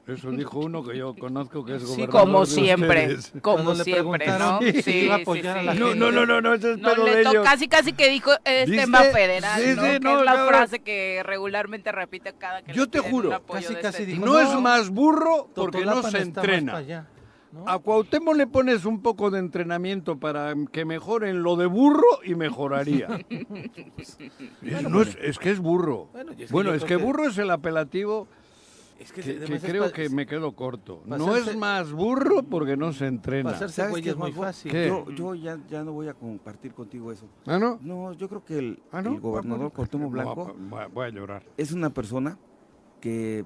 Eso 0.09 0.31
dijo 0.31 0.59
uno 0.61 0.83
que 0.83 0.97
yo 0.97 1.15
conozco 1.15 1.65
que 1.67 1.77
es 1.77 1.83
Sí, 1.83 1.89
gobernador 2.07 2.21
Como 2.23 2.41
de 2.41 2.47
siempre, 2.47 3.01
ustedes. 3.15 3.33
como 3.43 3.63
Cuando 3.65 3.85
siempre, 3.85 4.27
¿no? 4.27 4.35
a 4.35 4.57
a 5.59 5.63
la 5.63 5.75
No, 5.75 5.95
no, 5.95 6.11
no, 6.11 6.25
no, 6.25 6.41
no, 6.41 6.55
ese 6.55 6.73
es 6.73 6.79
No 6.79 6.95
pedo 6.95 7.05
le 7.05 7.15
de 7.17 7.21
ellos. 7.21 7.45
casi 7.45 7.69
casi 7.69 7.93
que 7.93 8.09
dijo 8.09 8.31
es 8.45 8.71
¿Viste? 8.71 8.85
tema 8.85 9.01
federal, 9.03 9.61
Sí, 9.61 9.69
¿no? 9.77 9.83
sí, 9.83 9.89
que 10.01 10.15
es 10.19 10.23
la 10.25 10.47
frase 10.47 10.79
que 10.79 11.23
regularmente 11.25 11.93
repite 11.93 12.33
cada 12.39 12.63
que 12.63 12.73
Yo 12.73 12.85
le 12.85 12.89
te 12.89 13.01
juro, 13.01 13.29
casi, 13.47 13.75
casi 13.75 14.03
este 14.05 14.07
dijo. 14.07 14.25
No 14.25 14.33
No, 14.33 14.41
es 14.41 14.61
más 14.61 14.89
burro 14.89 15.51
porque 15.55 15.85
no 15.85 16.03
se 16.03 16.19
entrena. 16.23 16.83
A 17.67 17.79
Cuauhtémoc 17.79 18.35
le 18.37 18.47
pones 18.47 18.85
un 18.87 19.03
poco 19.03 19.31
de 19.31 19.39
entrenamiento 19.39 20.19
para 20.19 20.55
que 20.73 20.85
mejoren 20.85 21.43
lo 21.43 21.57
de 21.57 21.67
burro 21.67 22.21
y 22.25 22.35
mejoraría. 22.35 23.09
es, 24.63 24.83
no 24.89 25.03
es, 25.03 25.17
es 25.21 25.39
que 25.39 25.51
es 25.51 25.59
burro. 25.59 26.09
Bueno, 26.13 26.33
es 26.39 26.51
Bueno, 26.51 26.73
que- 26.73 26.97
burro 26.97 27.27
es 27.29 27.39
el 27.39 27.51
apelativo 27.51 28.29
Es 28.99 29.13
que, 29.13 29.21
que, 29.23 29.31
que 29.33 29.37
además 29.39 29.63
es 29.63 29.71
creo 29.71 29.93
que 29.93 30.09
me 30.09 30.27
quedo 30.27 30.53
corto. 30.57 31.03
No 31.07 31.37
es 31.37 31.57
más 31.57 31.93
burro 31.93 32.43
porque 32.43 32.77
no 32.77 32.93
se 32.93 33.07
entrena. 33.07 33.45
Para 33.45 33.57
hacerse 33.57 33.77
¿Sabes 33.77 33.91
güey 33.93 34.03
qué, 34.03 34.11
es 34.11 34.17
muy 34.17 34.33
fácil. 34.33 34.73
¿Qué? 34.73 34.89
Yo, 34.89 35.09
yo 35.11 35.35
ya, 35.37 35.59
ya 35.69 35.85
no 35.85 35.93
voy 35.93 36.09
a 36.09 36.15
compartir 36.15 36.75
contigo 36.75 37.13
eso. 37.13 37.27
¿Ah, 37.47 37.59
no? 37.59 37.79
No, 37.81 38.13
yo 38.15 38.29
creo 38.29 38.45
que 38.45 38.59
el, 38.59 38.83
¿Ah, 38.91 39.01
no? 39.01 39.15
el 39.15 39.21
gobernador 39.21 39.73
Cuauhtémoc 39.73 40.11
Blanco 40.11 40.55
No, 40.59 40.69
voy 40.71 40.81
a- 40.83 40.87
voy 40.89 41.07
a 41.07 41.11
llorar. 41.11 41.45
es 41.57 41.71
una 41.73 41.91
persona 41.91 42.39
que 43.01 43.45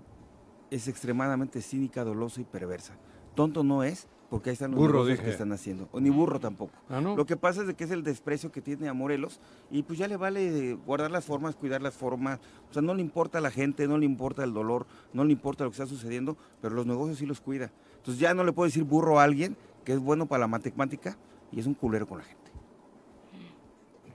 es 0.71 0.89
extremadamente 0.89 1.61
cínica, 1.61 2.03
dolosa 2.03 2.41
y 2.41 2.45
perversa. 2.45 2.95
Tonto 3.35 3.63
no 3.63 3.83
es, 3.85 4.09
porque 4.33 4.49
ahí 4.49 4.55
están 4.55 4.71
los 4.71 4.81
Burro, 4.81 4.93
negocios 4.95 5.19
dije. 5.19 5.25
que 5.27 5.31
están 5.33 5.53
haciendo. 5.53 5.91
O 5.93 6.01
ni 6.01 6.09
burro 6.09 6.41
tampoco. 6.41 6.73
¿Ah, 6.89 7.03
no? 7.03 7.15
Lo 7.17 7.27
que 7.27 7.37
pasa 7.37 7.61
es 7.61 7.67
de 7.67 7.75
que 7.75 7.85
es 7.85 7.91
el 7.91 8.03
desprecio 8.03 8.51
que 8.51 8.63
tiene 8.63 8.89
a 8.89 8.95
Morelos 8.95 9.41
y 9.71 9.83
pues 9.83 9.99
ya 9.99 10.09
le 10.09 10.17
vale 10.17 10.73
guardar 10.87 11.11
las 11.11 11.27
formas, 11.27 11.55
cuidar 11.55 11.83
las 11.83 11.93
formas. 11.93 12.41
O 12.71 12.73
sea, 12.73 12.81
no 12.81 12.95
le 12.95 13.03
importa 13.03 13.37
a 13.37 13.41
la 13.43 13.51
gente, 13.51 13.87
no 13.87 13.99
le 13.99 14.07
importa 14.07 14.43
el 14.43 14.55
dolor, 14.55 14.87
no 15.13 15.23
le 15.27 15.33
importa 15.33 15.65
lo 15.65 15.71
que 15.71 15.75
está 15.75 15.87
sucediendo, 15.87 16.39
pero 16.63 16.75
los 16.75 16.87
negocios 16.87 17.19
sí 17.19 17.27
los 17.27 17.43
cuida. 17.43 17.71
Entonces 17.99 18.19
ya 18.19 18.33
no 18.33 18.43
le 18.43 18.55
puedo 18.55 18.65
decir 18.67 18.85
burro 18.85 19.21
a 19.21 19.25
alguien 19.25 19.55
que 19.85 19.93
es 19.93 19.99
bueno 19.99 20.25
para 20.25 20.41
la 20.41 20.47
matemática 20.47 21.19
y 21.53 21.61
es 21.61 21.67
un 21.67 21.75
culero 21.75 22.07
con 22.09 22.17
la 22.17 22.25
gente. 22.25 22.51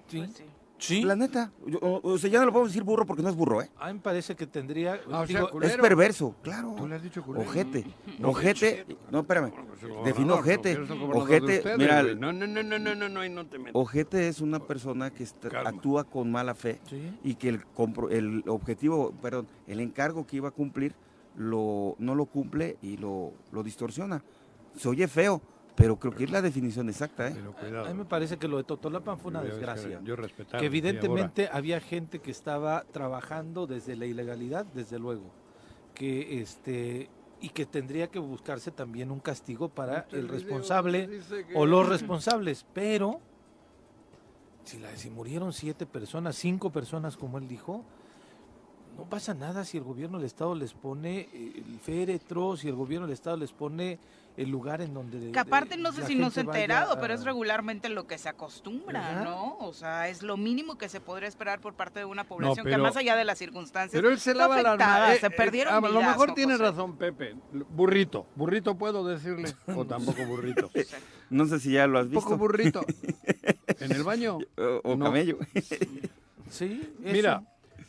Sí. 0.07 0.17
Pues 0.17 0.31
sí. 0.31 0.43
Sí. 0.79 1.01
La 1.01 1.15
neta, 1.15 1.51
yo- 1.65 1.79
o, 1.79 2.07
o 2.13 2.17
sea, 2.19 2.29
ya 2.29 2.39
no 2.39 2.45
le 2.45 2.51
puedo 2.51 2.65
decir 2.67 2.83
burro 2.83 3.05
porque 3.05 3.23
no 3.23 3.29
es 3.29 3.35
burro, 3.35 3.61
¿eh? 3.63 3.69
A 3.79 3.87
mí 3.87 3.93
me 3.95 3.99
parece 3.99 4.35
que 4.35 4.45
tendría. 4.45 5.01
Ah, 5.11 5.21
o 5.21 5.25
sea, 5.27 5.39
digo, 5.39 5.49
culero. 5.49 5.73
Es 5.73 5.77
perverso, 5.81 6.35
claro. 6.43 6.75
Tú 6.77 6.87
le 6.87 6.95
has 6.95 7.01
dicho 7.01 7.23
culero. 7.23 7.49
Ojete. 7.49 7.83
No, 8.19 8.29
Ojete. 8.29 8.85
No, 9.09 9.19
espérame. 9.21 9.51
Pues 9.51 10.05
Defino 10.05 10.35
ojete. 10.35 10.77
Ojete, 10.79 11.57
ustedes, 11.57 11.77
mira, 11.79 12.03
güey. 12.03 12.15
No, 12.15 12.31
no, 12.31 12.45
no, 12.45 12.61
no, 12.63 12.77
no, 12.79 12.93
no, 12.95 13.09
no, 13.09 13.19
ahí 13.21 13.29
no 13.29 13.47
te 13.47 13.57
metas. 13.57 13.73
Ojete 13.75 14.27
es 14.27 14.39
una 14.39 14.59
persona 14.59 15.09
que 15.11 15.23
está- 15.23 15.49
actúa 15.65 16.03
con 16.03 16.31
mala 16.31 16.53
fe 16.53 16.79
Sí. 16.89 17.11
y 17.23 17.33
que 17.35 17.49
el, 17.49 17.65
compro- 17.75 18.11
el 18.11 18.43
objetivo, 18.47 19.11
perdón, 19.21 19.47
el 19.65 19.79
encargo 19.79 20.27
que 20.27 20.37
iba 20.37 20.49
a 20.49 20.51
cumplir 20.51 20.93
lo, 21.35 21.95
no 21.99 22.13
lo 22.15 22.25
cumple 22.25 22.77
y 22.81 22.97
lo, 22.97 23.33
lo 23.51 23.63
distorsiona. 23.63 24.23
Se 24.75 24.87
oye 24.89 25.07
feo, 25.07 25.41
pero 25.77 25.99
creo 25.99 26.11
que 26.11 26.23
es 26.23 26.31
la 26.31 26.41
definición 26.41 26.89
exacta. 26.89 27.27
¿eh? 27.27 27.35
A 27.85 27.89
mí 27.89 27.93
me 27.93 28.05
parece 28.05 28.37
que 28.37 28.47
lo 28.47 28.57
de 28.57 28.63
Totolapan 28.63 29.19
fue 29.19 29.29
una 29.29 29.43
desgracia. 29.43 30.01
Yo 30.03 30.15
Que 30.59 30.65
evidentemente 30.65 31.49
había 31.53 31.79
gente 31.79 32.17
que 32.19 32.31
estaba 32.31 32.83
trabajando 32.91 33.67
desde 33.67 33.95
la 33.95 34.07
ilegalidad, 34.07 34.65
desde 34.65 34.97
luego. 34.97 35.31
Que 35.93 36.41
este 36.41 37.09
y 37.39 37.49
que 37.49 37.67
tendría 37.67 38.07
que 38.07 38.17
buscarse 38.17 38.71
también 38.71 39.11
un 39.11 39.19
castigo 39.19 39.69
para 39.69 40.07
el 40.11 40.27
responsable 40.27 41.21
o 41.53 41.67
los 41.67 41.87
responsables, 41.87 42.65
pero 42.73 43.19
si, 44.63 44.79
la, 44.79 44.95
si 44.97 45.11
murieron 45.11 45.53
siete 45.53 45.85
personas, 45.85 46.35
cinco 46.35 46.71
personas 46.71 47.15
como 47.15 47.37
él 47.37 47.47
dijo, 47.47 47.85
no 48.97 49.03
pasa 49.05 49.33
nada 49.33 49.63
si 49.63 49.77
el 49.77 49.83
gobierno 49.83 50.17
del 50.17 50.25
Estado 50.25 50.55
les 50.55 50.73
pone 50.73 51.29
el 51.33 51.79
féretro, 51.79 52.57
si 52.57 52.67
el 52.67 52.75
gobierno 52.75 53.05
del 53.05 53.13
Estado 53.13 53.37
les 53.37 53.51
pone 53.51 53.99
el 54.37 54.49
lugar 54.49 54.81
en 54.81 54.93
donde... 54.93 55.31
Que 55.31 55.39
aparte 55.39 55.77
no 55.77 55.91
sé 55.91 56.05
si 56.05 56.15
no 56.15 56.29
se 56.29 56.39
ha 56.39 56.43
enterado, 56.43 56.99
pero 56.99 57.13
es 57.13 57.23
regularmente 57.23 57.89
lo 57.89 58.07
que 58.07 58.17
se 58.17 58.29
acostumbra, 58.29 59.23
¿no? 59.23 59.57
O 59.59 59.73
sea, 59.73 60.09
es 60.09 60.21
lo 60.21 60.37
mínimo 60.37 60.77
que 60.77 60.89
se 60.89 60.99
podría 60.99 61.27
esperar 61.27 61.59
por 61.59 61.73
parte 61.73 61.99
de 61.99 62.05
una 62.05 62.23
población 62.23 62.65
que 62.65 62.77
más 62.77 62.95
allá 62.95 63.15
de 63.15 63.25
las 63.25 63.37
circunstancias... 63.37 63.99
Pero 63.99 64.11
él 64.11 64.19
se 64.19 64.33
lava 64.33 64.61
la 64.61 65.13
eh, 65.13 65.19
se 65.19 65.29
perdieron 65.31 65.73
A 65.73 65.89
lo 65.89 66.01
mejor 66.01 66.33
tiene 66.33 66.55
razón 66.57 66.97
Pepe. 66.97 67.35
Burrito. 67.51 68.27
Burrito 68.35 68.77
puedo 68.77 69.05
decirle. 69.05 69.53
O 69.75 69.85
tampoco 69.87 70.23
burrito. 70.25 70.69
no 71.29 71.45
sé 71.45 71.59
si 71.59 71.71
ya 71.71 71.87
lo 71.87 71.99
has 71.99 72.09
visto. 72.09 72.23
poco 72.23 72.37
burrito. 72.37 72.85
¿En 73.79 73.91
el 73.91 74.03
baño? 74.03 74.37
O, 74.83 74.97
camello. 74.99 75.39
sí, 76.49 76.93
Mira, 76.99 77.43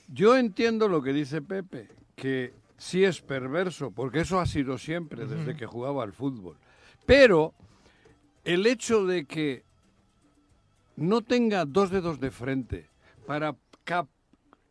yo 0.09 0.37
entiendo 0.37 0.89
lo 0.89 1.03
que 1.03 1.13
dice 1.13 1.43
Pepe, 1.43 1.89
que 2.17 2.55
sí 2.77 3.05
es 3.05 3.21
perverso, 3.21 3.91
porque 3.91 4.21
eso 4.21 4.41
ha 4.41 4.47
sido 4.47 4.79
siempre 4.79 5.27
desde 5.27 5.57
que 5.57 5.67
jugaba 5.67 6.03
al 6.03 6.13
fútbol. 6.13 6.57
Pero 7.07 7.55
el 8.45 8.67
hecho 8.67 9.07
de 9.07 9.27
que 9.27 9.65
no 10.97 11.23
tenga 11.23 11.65
dos 11.65 11.91
dedos 11.91 12.21
de 12.21 12.31
frente 12.31 12.89
para 13.27 13.55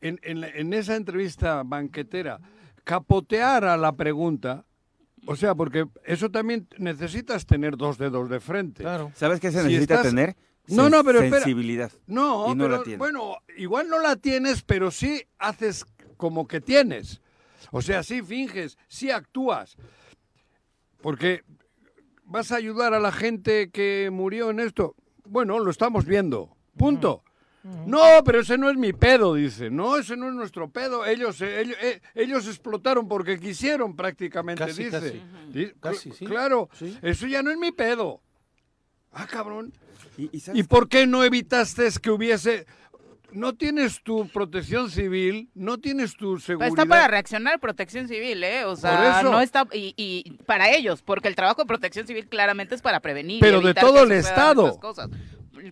en, 0.02 0.20
en, 0.22 0.74
esa 0.74 0.96
entrevista 0.96 1.64
banquetera 1.64 2.40
capotear 2.84 3.66
a 3.66 3.78
la 3.78 3.94
pregunta, 3.94 4.66
o 5.26 5.36
sea, 5.36 5.56
porque 5.56 5.88
eso 6.06 6.30
también 6.30 6.68
necesitas 6.78 7.46
tener 7.46 7.78
dos 7.78 7.98
dedos 7.98 8.30
de 8.30 8.40
frente. 8.40 8.84
Claro. 8.84 9.12
¿Sabes 9.16 9.40
qué 9.40 9.52
se 9.52 9.64
necesita 9.64 10.02
tener? 10.02 10.36
No, 10.68 10.90
no, 10.90 11.04
pero 11.04 11.20
sensibilidad. 11.20 11.92
No, 12.08 12.54
pero, 12.58 12.84
bueno, 12.98 13.38
igual 13.58 13.88
no 13.90 14.00
la 14.00 14.16
tienes, 14.18 14.64
pero 14.64 14.92
sí 14.92 15.24
haces 15.38 15.86
como 16.18 16.48
que 16.48 16.62
tienes. 16.62 17.22
O 17.72 17.82
sea, 17.82 18.04
sí 18.04 18.22
finges, 18.22 18.78
sí 18.88 19.12
actúas. 19.12 19.78
Porque 21.02 21.44
vas 22.24 22.52
a 22.52 22.58
ayudar 22.58 22.94
a 22.94 23.00
la 23.00 23.12
gente 23.12 23.70
que 23.70 24.10
murió 24.12 24.50
en 24.50 24.60
esto. 24.60 24.96
Bueno, 25.26 25.60
lo 25.60 25.72
estamos 25.72 26.06
viendo. 26.06 26.56
Punto. 26.78 27.24
No, 27.86 28.24
pero 28.24 28.40
ese 28.40 28.58
no 28.58 28.70
es 28.70 28.78
mi 28.78 28.94
pedo, 28.94 29.34
dice. 29.34 29.70
No, 29.70 29.98
ese 29.98 30.16
no 30.16 30.30
es 30.30 30.34
nuestro 30.34 30.70
pedo. 30.70 31.06
Ellos, 31.06 31.42
eh, 31.42 31.64
eh, 31.82 32.02
ellos, 32.16 32.48
explotaron 32.48 33.10
porque 33.10 33.40
quisieron 33.40 33.96
prácticamente, 33.96 34.66
dice. 34.68 35.22
Casi. 35.82 36.12
sí. 36.12 36.26
Claro, 36.26 36.70
eso 37.02 37.28
ya 37.28 37.44
no 37.44 37.52
es 37.52 37.58
mi 37.58 37.72
pedo. 37.74 38.22
Ah, 39.12 39.28
cabrón. 39.28 39.74
¿Y, 40.18 40.30
y 40.54 40.64
por 40.64 40.90
qué 40.90 41.08
no 41.08 41.24
evitaste 41.24 41.88
que 42.02 42.10
hubiese 42.10 42.66
no 43.32 43.54
tienes 43.56 44.02
tu 44.04 44.28
protección 44.30 44.90
civil, 44.90 45.50
no 45.54 45.78
tienes 45.78 46.16
tu 46.16 46.40
seguridad. 46.40 46.70
está 46.70 46.86
para 46.86 47.08
reaccionar 47.08 47.60
protección 47.60 48.08
civil, 48.08 48.44
¿eh? 48.44 48.66
O 48.66 48.76
sea, 48.76 49.22
no 49.24 49.40
está. 49.42 49.68
Y, 49.74 50.38
para 50.46 50.72
ellos, 50.72 51.02
porque 51.02 51.28
el 51.28 51.36
trabajo 51.36 51.62
de 51.62 51.68
protección 51.68 52.08
civil 52.08 52.28
claramente 52.28 52.76
es 52.76 52.82
para 52.82 53.00
prevenir. 53.00 53.40
Pero 53.40 53.62
de 53.62 53.74
todo 53.74 54.04
el 54.04 54.12
Estado. 54.12 54.80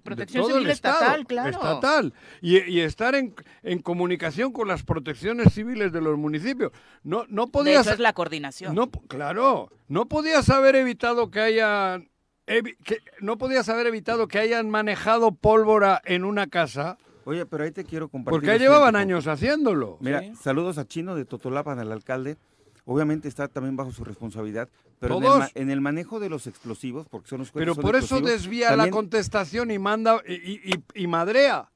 Protección 0.03 0.47
civil 0.47 0.67
estatal, 0.67 1.27
claro. 1.27 1.51
Estatal. 1.51 2.13
Y, 2.41 2.79
estar 2.79 3.13
en, 3.15 3.33
comunicación 3.81 4.51
con 4.51 4.67
las 4.67 4.83
protecciones 4.83 5.53
civiles 5.53 5.91
de 5.91 6.01
los 6.01 6.17
municipios. 6.17 6.71
No, 7.03 7.25
no 7.29 7.47
podías. 7.47 7.85
eso 7.85 7.93
es 7.93 7.99
la 7.99 8.13
coordinación. 8.13 8.73
No, 8.73 8.89
claro. 8.89 9.71
No 9.87 10.07
podías 10.07 10.49
haber 10.49 10.75
evitado 10.75 11.29
que 11.29 11.39
haya. 11.39 12.01
Que, 12.45 12.99
no 13.19 13.37
podías 13.37 13.69
haber 13.69 13.87
evitado 13.87 14.27
que 14.27 14.39
hayan 14.39 14.69
manejado 14.69 15.31
pólvora 15.31 16.01
en 16.05 16.23
una 16.23 16.47
casa 16.47 16.97
Oye, 17.25 17.43
pero 17.47 17.63
ahí 17.63 17.71
te 17.71 17.83
quiero 17.83 18.07
compartir. 18.07 18.39
Porque 18.39 18.59
llevaban 18.59 18.95
años 18.95 19.25
haciéndolo. 19.25 19.97
Mira, 19.99 20.21
saludos 20.35 20.77
a 20.77 20.85
Chino 20.85 21.15
de 21.15 21.25
Totolapan, 21.25 21.79
al 21.79 21.91
alcalde. 21.91 22.37
Obviamente 22.85 23.27
está 23.27 23.47
también 23.47 23.75
bajo 23.75 23.91
su 23.91 24.03
responsabilidad, 24.03 24.69
pero 24.99 25.19
en 25.55 25.71
el, 25.71 25.81
manejo 25.81 26.19
de 26.19 26.29
los 26.29 26.45
explosivos, 26.45 27.07
porque 27.09 27.27
son 27.27 27.39
los 27.39 27.51
Pero 27.51 27.73
por 27.73 27.95
eso 27.95 28.21
desvía 28.21 28.75
la 28.75 28.91
contestación 28.91 29.71
y 29.71 29.79
manda 29.79 30.21
y 30.27 31.07
madrea 31.07 31.71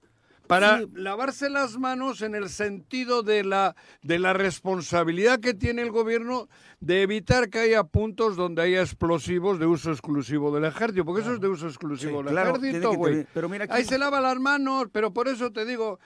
para 0.50 0.82
lavarse 0.96 1.48
las 1.48 1.78
manos 1.78 2.24
en 2.24 2.34
el 2.34 2.50
sentido 2.50 3.22
de 3.22 3.44
la, 3.44 3.76
de 4.02 4.18
la 4.18 4.34
responsabilidad 4.34 5.40
que 5.40 5.54
tiene 5.54 5.84
el 5.84 5.92
gobierno 5.92 6.50
de 6.80 7.04
evitar 7.04 7.52
que 7.52 7.60
haya 7.60 7.84
puntos 7.84 8.36
donde 8.36 8.64
haya 8.64 8.82
explosivos 8.82 9.60
de 9.60 9.68
uso 9.68 9.92
exclusivo 9.92 10.52
del 10.52 10.66
ejército, 10.66 11.06
porque 11.06 11.22
eso 11.22 11.36
es 11.36 11.40
de 11.40 11.50
uso 11.50 11.68
exclusivo 11.68 12.24
del 12.24 12.36
ejército, 12.36 12.94
güey. 12.96 13.28
Ahí 13.70 13.86
se 13.86 14.00
lava 14.00 14.20
las 14.22 14.40
manos, 14.40 14.88
pero 14.92 15.14
por 15.14 15.28
eso 15.28 15.52
te 15.52 15.66
digo 15.66 16.00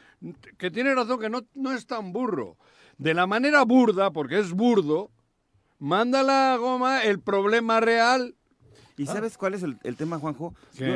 que 0.57 0.69
tiene 0.69 0.93
razón 0.93 1.21
que 1.21 1.29
no, 1.29 1.43
no 1.53 1.71
es 1.71 1.87
tan 1.87 2.11
burro. 2.11 2.57
De 2.97 3.13
la 3.13 3.25
manera 3.25 3.63
burda, 3.63 4.11
porque 4.11 4.39
es 4.39 4.51
burdo, 4.51 5.09
manda 5.79 6.21
la 6.21 6.57
goma 6.57 7.03
el 7.03 7.21
problema 7.21 7.79
real 7.79 8.35
¿Y 8.97 9.03
ah. 9.07 9.13
sabes 9.13 9.37
cuál 9.37 9.53
es 9.53 9.63
el, 9.63 9.95
tema, 9.95 10.19
Juanjo? 10.19 10.53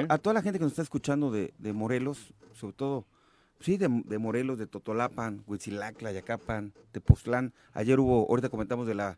a 0.10 0.18
toda 0.18 0.34
la 0.34 0.42
gente 0.42 0.60
que 0.60 0.66
nos 0.66 0.74
está 0.74 0.82
escuchando 0.82 1.32
de, 1.32 1.54
de 1.58 1.72
Morelos, 1.72 2.34
sobre 2.54 2.74
todo 2.74 3.06
Sí, 3.60 3.78
de, 3.78 3.88
Morelos, 3.90 4.58
de 4.58 4.68
Totolapan, 4.68 5.44
Huitzilacla, 5.48 6.12
Yacapan, 6.12 6.74
Tepoztlán. 6.92 7.54
Ayer 7.74 8.00
hubo, 8.00 8.28
ahorita 8.30 8.50
comentamos 8.50 8.86
de 8.88 8.96
la, 8.96 9.18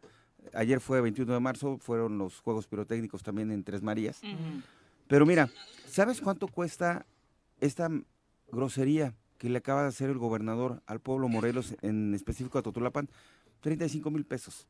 ayer 0.53 0.79
fue 0.79 1.01
21 1.01 1.34
de 1.34 1.39
marzo, 1.39 1.77
fueron 1.77 2.17
los 2.17 2.39
Juegos 2.39 2.67
Pirotécnicos 2.67 3.22
también 3.22 3.51
en 3.51 3.63
Tres 3.63 3.81
Marías. 3.81 4.22
Pero 5.08 5.25
mira, 5.25 5.50
¿sabes 5.88 6.22
cuánto 6.22 6.48
cuesta 6.48 7.05
esta 7.60 7.89
grosería 8.51 9.13
que 9.38 9.50
le 9.50 9.58
acaba 9.58 9.84
de 9.84 9.89
hacer 9.89 10.10
el 10.10 10.17
gobernador 10.17 10.81
al 10.86 11.00
pueblo 11.00 11.27
Morelos, 11.27 11.75
en 11.81 12.13
específico 12.13 12.58
a 12.58 12.62
Totolapan? 12.62 13.10
35 13.62 14.10
mil 14.10 14.25
pesos. 14.25 14.67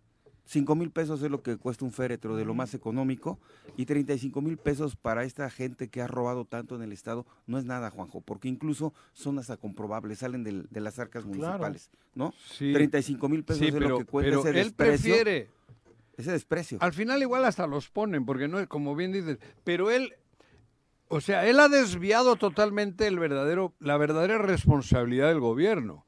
5 0.49 0.75
mil 0.75 0.89
pesos 0.89 1.21
es 1.21 1.29
lo 1.29 1.43
que 1.43 1.57
cuesta 1.57 1.85
un 1.85 1.91
féretro 1.91 2.35
de 2.35 2.43
lo 2.43 2.55
más 2.55 2.73
económico 2.73 3.37
y 3.77 3.85
35 3.85 4.41
mil 4.41 4.57
pesos 4.57 4.95
para 4.95 5.23
esta 5.23 5.47
gente 5.51 5.89
que 5.89 6.01
ha 6.01 6.07
robado 6.07 6.43
tanto 6.43 6.75
en 6.75 6.81
el 6.81 6.91
Estado 6.91 7.27
no 7.45 7.59
es 7.59 7.65
nada, 7.65 7.91
Juanjo, 7.91 8.21
porque 8.21 8.47
incluso 8.47 8.91
son 9.13 9.37
hasta 9.37 9.57
comprobables, 9.57 10.17
salen 10.17 10.43
de, 10.43 10.81
las 10.81 10.97
arcas 10.97 11.23
municipales, 11.23 11.91
¿no? 12.15 12.33
Sí. 12.49 12.73
35 12.73 13.29
mil 13.29 13.43
pesos 13.43 13.61
es 13.61 13.73
lo 13.75 13.99
que 13.99 14.05
cuesta 14.05 14.49
ese 14.49 14.59
él 14.59 14.73
prefiere 14.73 15.49
ese 16.17 16.31
desprecio. 16.31 16.79
Al 16.81 16.93
final 16.93 17.21
igual 17.21 17.45
hasta 17.45 17.67
los 17.67 17.89
ponen, 17.89 18.25
porque 18.25 18.47
no 18.47 18.59
es 18.59 18.67
como 18.67 18.95
bien 18.95 19.11
dices, 19.11 19.37
pero 19.63 19.91
él 19.91 20.15
o 21.09 21.21
sea, 21.21 21.47
él 21.47 21.59
ha 21.59 21.69
desviado 21.69 22.37
totalmente 22.37 23.05
el 23.05 23.19
verdadero, 23.19 23.73
la 23.79 23.97
verdadera 23.97 24.39
responsabilidad 24.39 25.27
del 25.27 25.39
gobierno. 25.39 26.05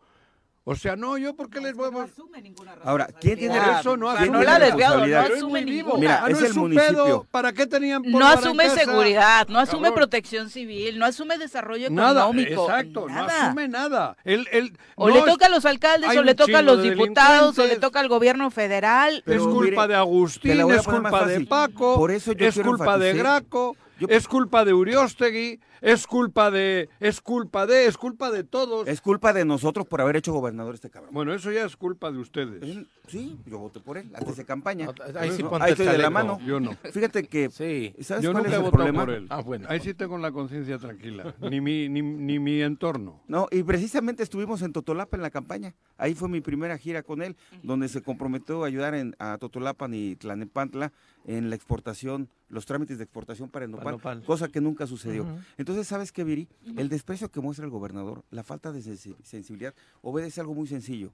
O 0.63 0.75
sea, 0.75 0.95
no, 0.95 1.17
yo 1.17 1.35
porque 1.35 1.59
les 1.59 1.73
voy 1.73 1.87
a... 1.87 1.91
No 1.91 2.01
asume 2.01 2.39
ninguna 2.39 2.75
Ahora, 2.83 3.07
¿quién 3.19 3.39
tiene 3.39 3.57
eso? 3.79 3.97
No, 3.97 4.13
no 4.13 4.43
la 4.43 4.55
ha 4.55 4.59
desviado, 4.59 5.07
no 5.07 5.17
asume 5.17 5.65
ninguna. 5.65 5.97
Mira, 5.97 6.25
es, 6.27 6.41
el 6.43 6.53
municipio. 6.53 7.25
¿Para 7.31 7.51
qué 7.51 7.65
tenían 7.65 8.03
No 8.05 8.27
asume 8.27 8.69
seguridad, 8.69 9.47
no 9.47 9.57
asume 9.57 9.91
protección 9.91 10.51
civil, 10.51 10.99
no 10.99 11.05
asume 11.05 11.39
desarrollo 11.39 11.87
económico. 11.87 12.67
Nada, 12.67 12.79
exacto, 12.79 13.09
no 13.09 13.23
asume 13.23 13.67
nada. 13.69 14.17
Él, 14.23 14.47
él, 14.51 14.77
o 14.95 15.09
le 15.09 15.23
toca 15.23 15.47
a 15.47 15.49
los 15.49 15.65
alcaldes, 15.65 16.15
o 16.15 16.21
le 16.21 16.35
toca 16.35 16.59
a 16.59 16.61
los 16.61 16.83
diputados, 16.83 17.57
o 17.57 17.65
le 17.65 17.77
toca 17.77 17.99
al 17.99 18.07
gobierno 18.07 18.51
federal. 18.51 19.23
es 19.25 19.41
culpa 19.41 19.87
de 19.87 19.95
Agustín, 19.95 20.71
es 20.71 20.83
culpa 20.83 21.25
de 21.25 21.45
Paco, 21.45 22.07
es 22.07 22.59
culpa 22.61 22.99
de 22.99 23.13
Graco, 23.13 23.75
es 24.07 24.27
culpa 24.27 24.63
de 24.63 24.73
Uriostegui 24.73 25.59
es 25.81 26.07
culpa 26.07 26.51
de, 26.51 26.89
es 26.99 27.21
culpa 27.21 27.65
de, 27.65 27.87
es 27.87 27.97
culpa 27.97 28.31
de 28.31 28.43
todos. 28.43 28.87
Es 28.87 29.01
culpa 29.01 29.33
de 29.33 29.45
nosotros 29.45 29.87
por 29.87 29.99
haber 29.99 30.15
hecho 30.15 30.31
gobernador 30.31 30.75
este 30.75 30.89
cabrón. 30.89 31.13
Bueno, 31.13 31.33
eso 31.33 31.51
ya 31.51 31.65
es 31.65 31.75
culpa 31.75 32.11
de 32.11 32.19
ustedes. 32.19 32.85
Sí, 33.07 33.37
yo 33.45 33.59
voté 33.59 33.79
por 33.79 33.97
él, 33.97 34.09
antes 34.13 34.37
de 34.37 34.45
campaña. 34.45 34.87
Ah, 34.87 35.19
ahí 35.19 35.31
sí 35.31 35.43
Ahí 35.59 35.71
estoy 35.71 35.87
de 35.87 35.97
la 35.97 36.09
mano. 36.09 36.39
Yo 36.45 36.59
no. 36.59 36.75
Fíjate 36.91 37.23
que, 37.27 37.49
sí. 37.49 37.93
¿sabes 38.01 38.23
yo 38.23 38.31
cuál 38.31 38.43
nunca 38.43 38.57
es 38.57 38.63
el 38.63 38.71
problema? 38.71 39.05
Por 39.05 39.13
él. 39.13 39.27
Ah, 39.29 39.41
bueno. 39.41 39.65
Ahí 39.69 39.79
sí 39.79 39.93
tengo 39.93 40.17
la 40.17 40.31
conciencia 40.31 40.77
tranquila, 40.77 41.35
ni 41.41 41.59
mi, 41.59 41.89
ni, 41.89 42.01
ni 42.01 42.39
mi 42.39 42.61
entorno. 42.61 43.21
No, 43.27 43.47
y 43.51 43.63
precisamente 43.63 44.23
estuvimos 44.23 44.61
en 44.61 44.73
Totolapa 44.73 45.17
en 45.17 45.23
la 45.23 45.31
campaña. 45.31 45.73
Ahí 45.97 46.13
fue 46.13 46.29
mi 46.29 46.41
primera 46.41 46.77
gira 46.77 47.03
con 47.03 47.21
él, 47.21 47.35
donde 47.63 47.89
se 47.89 48.01
comprometió 48.01 48.63
a 48.63 48.67
ayudar 48.67 48.93
en, 48.93 49.15
a 49.19 49.37
Totolapan 49.39 49.93
y 49.93 50.15
Tlanepantla 50.15 50.91
en 51.25 51.49
la 51.49 51.55
exportación, 51.55 52.29
los 52.49 52.65
trámites 52.65 52.97
de 52.97 53.03
exportación 53.03 53.49
para 53.49 53.65
el 53.65 53.71
nopal, 53.71 54.23
cosa 54.25 54.47
que 54.47 54.61
nunca 54.61 54.87
sucedió. 54.87 55.25
Entonces, 55.57 55.70
¿sabes 55.83 56.11
qué, 56.11 56.23
Viri? 56.23 56.47
El 56.77 56.89
desprecio 56.89 57.29
que 57.29 57.39
muestra 57.41 57.65
el 57.65 57.71
gobernador, 57.71 58.23
la 58.31 58.43
falta 58.43 58.71
de 58.71 58.81
sensibilidad, 58.81 59.73
obedece 60.01 60.41
algo 60.41 60.53
muy 60.53 60.67
sencillo. 60.67 61.11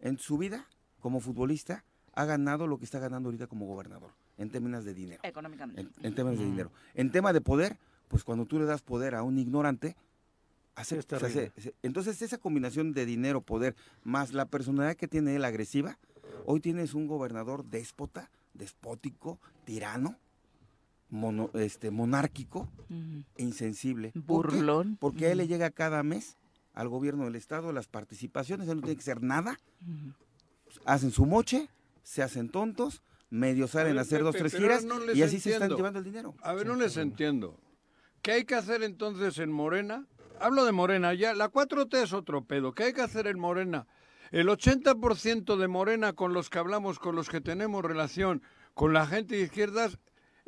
En 0.00 0.18
su 0.18 0.38
vida, 0.38 0.66
como 1.00 1.20
futbolista, 1.20 1.84
ha 2.14 2.24
ganado 2.24 2.66
lo 2.66 2.78
que 2.78 2.84
está 2.84 2.98
ganando 2.98 3.28
ahorita 3.28 3.46
como 3.46 3.66
gobernador. 3.66 4.10
en 4.38 4.50
términos 4.50 4.84
de 4.86 4.94
dinero. 4.94 5.20
Económicamente. 5.22 5.82
En, 5.82 5.90
en 6.02 6.14
términos 6.14 6.38
de 6.40 6.46
dinero. 6.46 6.72
En 6.94 7.10
tema 7.12 7.32
de 7.34 7.40
poder, 7.42 7.76
pues 8.08 8.24
cuando 8.24 8.46
tú 8.46 8.58
le 8.58 8.64
das 8.64 8.80
poder 8.80 9.14
a 9.14 9.22
un 9.22 9.38
ignorante, 9.38 9.96
hace, 10.76 10.98
hace- 11.26 11.52
entonces 11.82 12.22
esa 12.22 12.38
combinación 12.38 12.92
de 12.94 13.04
dinero, 13.04 13.42
poder, 13.42 13.76
más 14.02 14.32
la 14.32 14.46
personalidad 14.46 14.96
que 14.96 15.08
tiene 15.08 15.36
él 15.36 15.44
agresiva, 15.44 15.98
hoy 16.46 16.60
tienes 16.60 16.94
un 16.94 17.06
gobernador 17.06 17.66
déspota, 17.66 18.30
despótico, 18.54 19.38
tirano, 19.66 20.16
mono- 21.10 21.50
este, 21.54 21.90
monárquico 21.90 22.68
e 23.36 23.42
insensible. 23.42 24.12
Burlón. 24.14 24.96
Porque 25.00 25.26
a 25.26 25.32
él 25.32 25.38
le 25.38 25.48
llega 25.48 25.70
cada 25.70 26.02
mes 26.02 26.36
al 26.74 26.88
gobierno 26.88 27.24
del 27.24 27.36
estado 27.36 27.72
las 27.72 27.88
participaciones, 27.88 28.68
él 28.68 28.76
no 28.76 28.82
tiene 28.82 28.96
que 28.96 29.02
hacer 29.02 29.22
nada, 29.22 29.58
hacen 30.84 31.10
su 31.10 31.26
moche, 31.26 31.68
se 32.02 32.22
hacen 32.22 32.48
tontos, 32.48 33.02
medio 33.28 33.68
salen 33.68 33.92
a 33.92 33.94
ver, 33.94 34.00
hacer 34.02 34.22
dos, 34.22 34.34
tres 34.36 34.54
giras 34.56 34.84
no 34.84 34.96
y 35.12 35.22
así 35.22 35.40
se 35.40 35.52
están 35.52 35.70
llevando 35.70 35.98
el 35.98 36.04
dinero. 36.04 36.34
A 36.42 36.52
ver, 36.52 36.66
no 36.66 36.76
les 36.76 36.96
entiendo. 36.96 37.58
¿Qué 38.22 38.32
hay 38.32 38.44
que 38.44 38.54
hacer 38.54 38.82
entonces 38.82 39.38
en 39.38 39.50
Morena? 39.50 40.06
Hablo 40.40 40.64
de 40.64 40.72
Morena, 40.72 41.12
ya 41.14 41.34
la 41.34 41.50
4T 41.50 42.02
es 42.02 42.12
otro 42.12 42.44
pedo. 42.44 42.72
¿Qué 42.72 42.84
hay 42.84 42.92
que 42.92 43.02
hacer 43.02 43.26
en 43.26 43.38
Morena? 43.38 43.86
El 44.30 44.48
80% 44.48 45.56
de 45.56 45.68
Morena 45.68 46.12
con 46.12 46.32
los 46.32 46.50
que 46.50 46.58
hablamos, 46.58 46.98
con 46.98 47.16
los 47.16 47.28
que 47.28 47.40
tenemos 47.40 47.84
relación, 47.84 48.42
con 48.74 48.92
la 48.92 49.06
gente 49.06 49.36
de 49.36 49.42
izquierdas, 49.42 49.98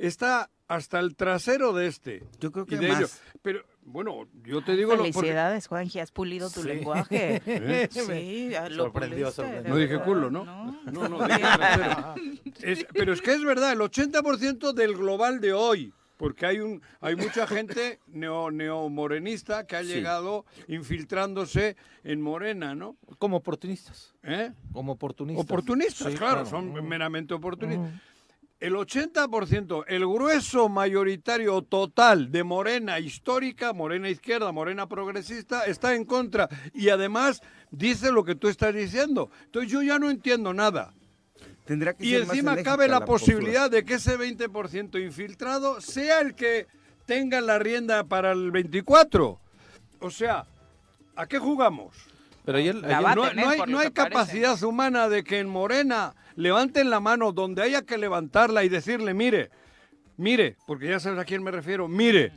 está 0.06 0.50
hasta 0.68 0.98
el 1.00 1.16
trasero 1.16 1.72
de 1.72 1.86
este. 1.86 2.22
Yo 2.40 2.50
creo 2.52 2.64
y 2.64 2.68
que 2.70 2.76
de 2.78 2.88
más. 2.88 2.98
ellos. 2.98 3.20
Pero, 3.42 3.62
bueno, 3.84 4.26
yo 4.44 4.62
te 4.64 4.74
digo 4.76 4.92
lo 4.92 4.98
porque 4.98 5.12
Felicidades, 5.12 5.66
Juanji, 5.66 5.98
has 5.98 6.12
pulido 6.12 6.48
tu 6.50 6.62
Sí. 6.62 6.68
lenguaje. 6.68 7.42
¿Eh? 7.46 7.88
Sí, 7.90 8.50
lo 8.70 8.84
Sorprendió, 8.84 9.26
puliste, 9.26 9.30
sorprendió. 9.42 9.68
No 9.70 9.76
dije 9.76 9.98
culo, 10.00 10.30
¿no? 10.30 10.44
No, 10.44 10.72
No, 10.90 11.08
no, 11.08 11.26
dije 11.26 11.40
trasero. 11.40 12.14
Es- 12.62 12.86
pero 12.92 13.12
es 13.12 13.20
que 13.20 13.32
es 13.34 13.44
verdad, 13.44 13.72
el 13.72 13.80
80% 13.80 14.72
del 14.72 14.96
global 14.96 15.40
de 15.40 15.52
hoy, 15.52 15.92
porque 16.16 16.46
hay 16.46 16.60
un 16.60 16.80
hay 17.00 17.16
mucha 17.16 17.46
gente 17.46 17.98
neo, 18.06 18.50
neomorenista 18.50 19.66
que 19.66 19.76
ha 19.76 19.82
Sí. 19.82 19.88
llegado 19.88 20.46
infiltrándose 20.68 21.76
en 22.04 22.20
Morena, 22.22 22.74
¿no? 22.74 22.96
Como 23.18 23.38
oportunistas. 23.38 24.14
¿Eh? 24.22 24.52
Como 24.72 24.92
oportunistas. 24.92 25.44
Oportunistas, 25.44 26.12
Sí, 26.12 26.18
claro, 26.18 26.34
claro. 26.42 26.46
son 26.50 26.70
Mm. 26.72 26.86
meramente 26.88 27.34
oportunistas. 27.34 27.90
Mm. 27.92 28.00
El 28.62 28.74
80%, 28.74 29.86
el 29.88 30.06
grueso 30.06 30.68
mayoritario 30.68 31.62
total 31.62 32.30
de 32.30 32.44
Morena 32.44 33.00
histórica, 33.00 33.72
Morena 33.72 34.08
izquierda, 34.08 34.52
Morena 34.52 34.88
progresista, 34.88 35.64
está 35.64 35.96
en 35.96 36.04
contra. 36.04 36.48
Y 36.72 36.88
además 36.88 37.42
dice 37.72 38.12
lo 38.12 38.22
que 38.22 38.36
tú 38.36 38.46
estás 38.46 38.72
diciendo. 38.72 39.32
Entonces 39.46 39.68
yo 39.68 39.82
ya 39.82 39.98
no 39.98 40.10
entiendo 40.10 40.54
nada. 40.54 40.94
Tendrá 41.64 41.92
que 41.92 42.06
Y 42.06 42.10
ser 42.10 42.20
encima 42.20 42.56
cabe 42.62 42.86
la, 42.86 43.04
posibilidad 43.04 43.68
de 43.68 43.84
que 43.84 43.94
ese 43.94 44.16
20% 44.16 45.04
infiltrado 45.04 45.80
sea 45.80 46.20
el 46.20 46.36
que 46.36 46.68
tenga 47.04 47.40
la 47.40 47.58
rienda 47.58 48.04
para 48.04 48.30
el 48.30 48.52
24. 48.52 49.40
O 49.98 50.10
sea, 50.12 50.46
¿a 51.16 51.26
qué 51.26 51.40
jugamos? 51.40 51.96
Pero 52.44 52.58
ayer, 52.58 52.76
ayer- 52.76 53.16
No, 53.16 53.24
hay, 53.24 53.60
no 53.66 53.80
hay 53.80 53.90
capacidad 53.90 54.62
humana 54.62 55.08
de 55.08 55.24
que 55.24 55.40
en 55.40 55.48
Morena 55.48 56.14
levanten 56.36 56.90
la 56.90 57.00
mano 57.00 57.32
donde 57.32 57.62
haya 57.62 57.82
que 57.82 57.98
levantarla 57.98 58.64
y 58.64 58.68
decirle, 58.68 59.14
mire, 59.14 59.50
mire, 60.16 60.56
porque 60.66 60.88
ya 60.88 61.00
sabes 61.00 61.18
a 61.18 61.24
quién 61.24 61.42
me 61.42 61.50
refiero, 61.50 61.88
mire, 61.88 62.32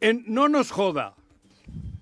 en- 0.00 0.24
no 0.26 0.48
nos 0.48 0.70
joda, 0.70 1.14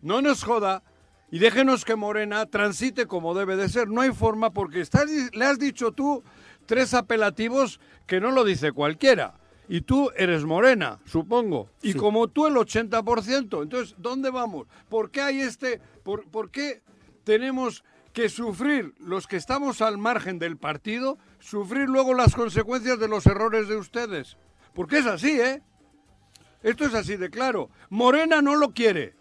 no 0.02 0.22
nos 0.22 0.44
joda 0.44 0.82
y 1.30 1.38
déjenos 1.38 1.84
que 1.84 1.96
Morena 1.96 2.46
transite 2.46 3.06
como 3.06 3.34
debe 3.34 3.56
de 3.56 3.68
ser. 3.68 3.88
No 3.88 4.00
hay 4.00 4.12
forma 4.12 4.50
porque 4.50 4.80
estás, 4.80 5.10
le 5.32 5.44
has 5.44 5.58
dicho 5.58 5.92
tú 5.92 6.22
tres 6.66 6.94
apelativos 6.94 7.80
que 8.06 8.20
no 8.20 8.30
lo 8.30 8.44
dice 8.44 8.72
cualquiera. 8.72 9.34
Y 9.70 9.82
tú 9.82 10.10
eres 10.16 10.44
morena, 10.46 10.98
supongo. 11.04 11.68
Y 11.82 11.92
Sí. 11.92 11.98
como 11.98 12.28
tú 12.28 12.46
el 12.46 12.54
80%. 12.56 13.62
Entonces, 13.62 13.94
¿dónde 13.98 14.30
vamos? 14.30 14.66
¿Por 14.88 15.10
qué 15.10 15.20
hay 15.20 15.40
este... 15.40 15.78
Por, 16.02 16.24
por 16.30 16.50
qué 16.50 16.80
tenemos 17.24 17.84
que 18.12 18.28
sufrir 18.28 18.94
los 18.98 19.26
que 19.26 19.36
estamos 19.36 19.80
al 19.82 19.98
margen 19.98 20.38
del 20.38 20.56
partido, 20.56 21.18
sufrir 21.38 21.88
luego 21.88 22.14
las 22.14 22.34
consecuencias 22.34 22.98
de 22.98 23.08
los 23.08 23.26
errores 23.26 23.68
de 23.68 23.76
ustedes? 23.76 24.36
Porque 24.74 24.98
es 24.98 25.06
así, 25.06 25.40
¿eh? 25.40 25.62
Esto 26.62 26.84
es 26.86 26.94
así 26.94 27.16
de 27.16 27.30
claro. 27.30 27.70
Morena 27.90 28.42
no 28.42 28.56
lo 28.56 28.70
quiere. 28.72 29.14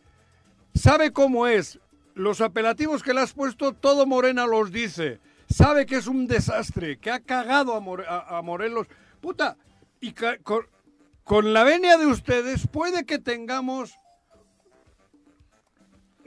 Sabe 0.73 1.11
cómo 1.11 1.47
es. 1.47 1.79
Los 2.15 2.41
apelativos 2.41 3.03
que 3.03 3.13
le 3.13 3.21
has 3.21 3.33
puesto, 3.33 3.73
todo 3.73 4.05
Morena 4.07 4.47
los 4.47 4.71
dice. 4.71 5.19
Sabe 5.49 5.85
que 5.85 5.97
es 5.97 6.07
un 6.07 6.27
desastre, 6.27 6.97
que 6.97 7.11
ha 7.11 7.19
cagado 7.19 7.75
a, 7.75 7.79
More- 7.79 8.05
a- 8.07 8.37
a 8.37 8.41
Morelos. 8.41 8.87
Puta, 9.21 9.55
y 10.01 10.13
con, 10.13 10.65
con 11.23 11.53
la 11.53 11.63
venia 11.63 11.97
de 11.97 12.07
ustedes 12.07 12.67
puede 12.67 13.05
que 13.05 13.19
tengamos 13.19 13.97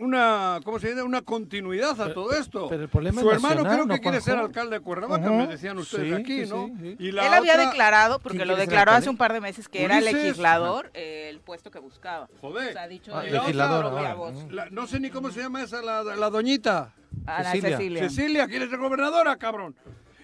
una, 0.00 0.60
¿cómo 0.64 0.78
se 0.78 0.88
dice? 0.88 1.02
Una 1.02 1.22
continuidad 1.22 1.90
a 2.00 2.04
Pero- 2.04 2.14
todo 2.14 2.32
esto. 2.32 2.68
pero 2.68 2.82
el 2.82 2.88
problema 2.88 3.20
Su 3.20 3.28
es 3.30 3.34
hermano 3.36 3.62
nacional, 3.62 3.74
creo 3.76 3.86
que 3.88 3.94
¿no, 3.96 4.02
quiere 4.02 4.20
ser 4.20 4.36
alcalde 4.38 4.76
de 4.78 4.80
Cuernavaca, 4.80 5.26
Ujú. 5.30 5.38
me 5.38 5.46
decían 5.46 5.78
ustedes 5.78 6.06
Sí, 6.08 6.12
aquí, 6.14 6.44
sí, 6.44 6.50
¿no? 6.50 6.66
sí, 6.66 6.74
sí. 6.80 6.96
Y 6.98 7.12
la 7.12 7.26
Él 7.26 7.34
había 7.34 7.52
otra- 7.52 7.66
declarado, 7.66 8.18
porque 8.18 8.38
¿Quién 8.38 8.48
lo 8.48 8.54
quiere 8.54 8.66
declaró 8.70 8.92
hace 8.92 9.10
un 9.10 9.16
par 9.16 9.32
de 9.32 9.40
meses, 9.40 9.68
que 9.68 9.84
era 9.84 10.00
legislador 10.00 10.90
eh, 10.94 11.28
el 11.30 11.40
puesto 11.40 11.70
que 11.70 11.78
buscaba. 11.78 12.28
Joder. 12.40 12.70
O 12.70 12.72
sea, 12.72 12.82
ha 12.82 12.88
dicho 12.88 13.14
Ah, 13.16 13.22
legislador 13.22 14.16
voz. 14.16 14.34
Mm. 14.44 14.50
La- 14.50 14.70
no 14.70 14.86
sé 14.86 15.00
ni 15.00 15.10
cómo 15.10 15.30
se 15.30 15.40
llama 15.40 15.62
esa, 15.62 15.82
la, 15.82 16.02
la 16.02 16.30
doñita. 16.30 16.94
Ana 17.26 17.52
Cecilia. 17.52 17.76
Cecilia. 17.76 18.02
Cecilia, 18.08 18.46
¿quieres 18.46 18.70
ser 18.70 18.78
gobernadora, 18.78 19.36
cabrón? 19.36 19.74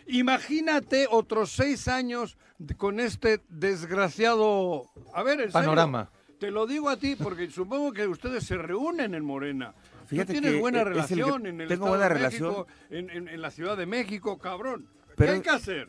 Imagínate 0.09 1.07
otros 1.11 1.51
seis 1.51 1.89
años 1.89 2.37
con 2.77 3.01
este 3.01 3.41
desgraciado... 3.49 4.85
A 5.13 5.23
ver, 5.23 5.33
en 5.35 5.39
serio, 5.39 5.53
Panorama. 5.53 6.11
Te 6.39 6.51
lo 6.51 6.67
digo 6.67 6.89
a 6.89 6.97
ti 6.97 7.17
porque 7.17 7.51
supongo 7.51 7.93
que 7.93 8.07
ustedes 8.07 8.45
se 8.45 8.57
reúnen 8.57 9.15
en 9.15 9.25
Morena. 9.25 9.75
Fíjate 10.07 10.35
Tú 10.35 10.41
tienes 10.41 10.53
que 10.55 10.61
buena 10.61 10.79
es 10.83 10.87
el 10.87 10.93
que- 10.93 10.95
relación 10.95 11.47
en 11.47 11.61
el 11.61 11.69
tengo 11.69 11.87
Estado 11.87 11.91
buena 11.91 12.03
de 12.05 12.09
relación. 12.15 12.49
México, 12.51 12.67
en, 12.91 13.11
en- 13.11 13.29
en 13.29 13.43
la 13.43 13.51
Ciudad 13.51 13.77
de 13.77 13.87
México, 13.87 14.39
cabrón. 14.39 14.87
Pero- 15.17 15.33
¿Qué 15.33 15.37
hay 15.37 15.43
que 15.43 15.51
hacer? 15.51 15.89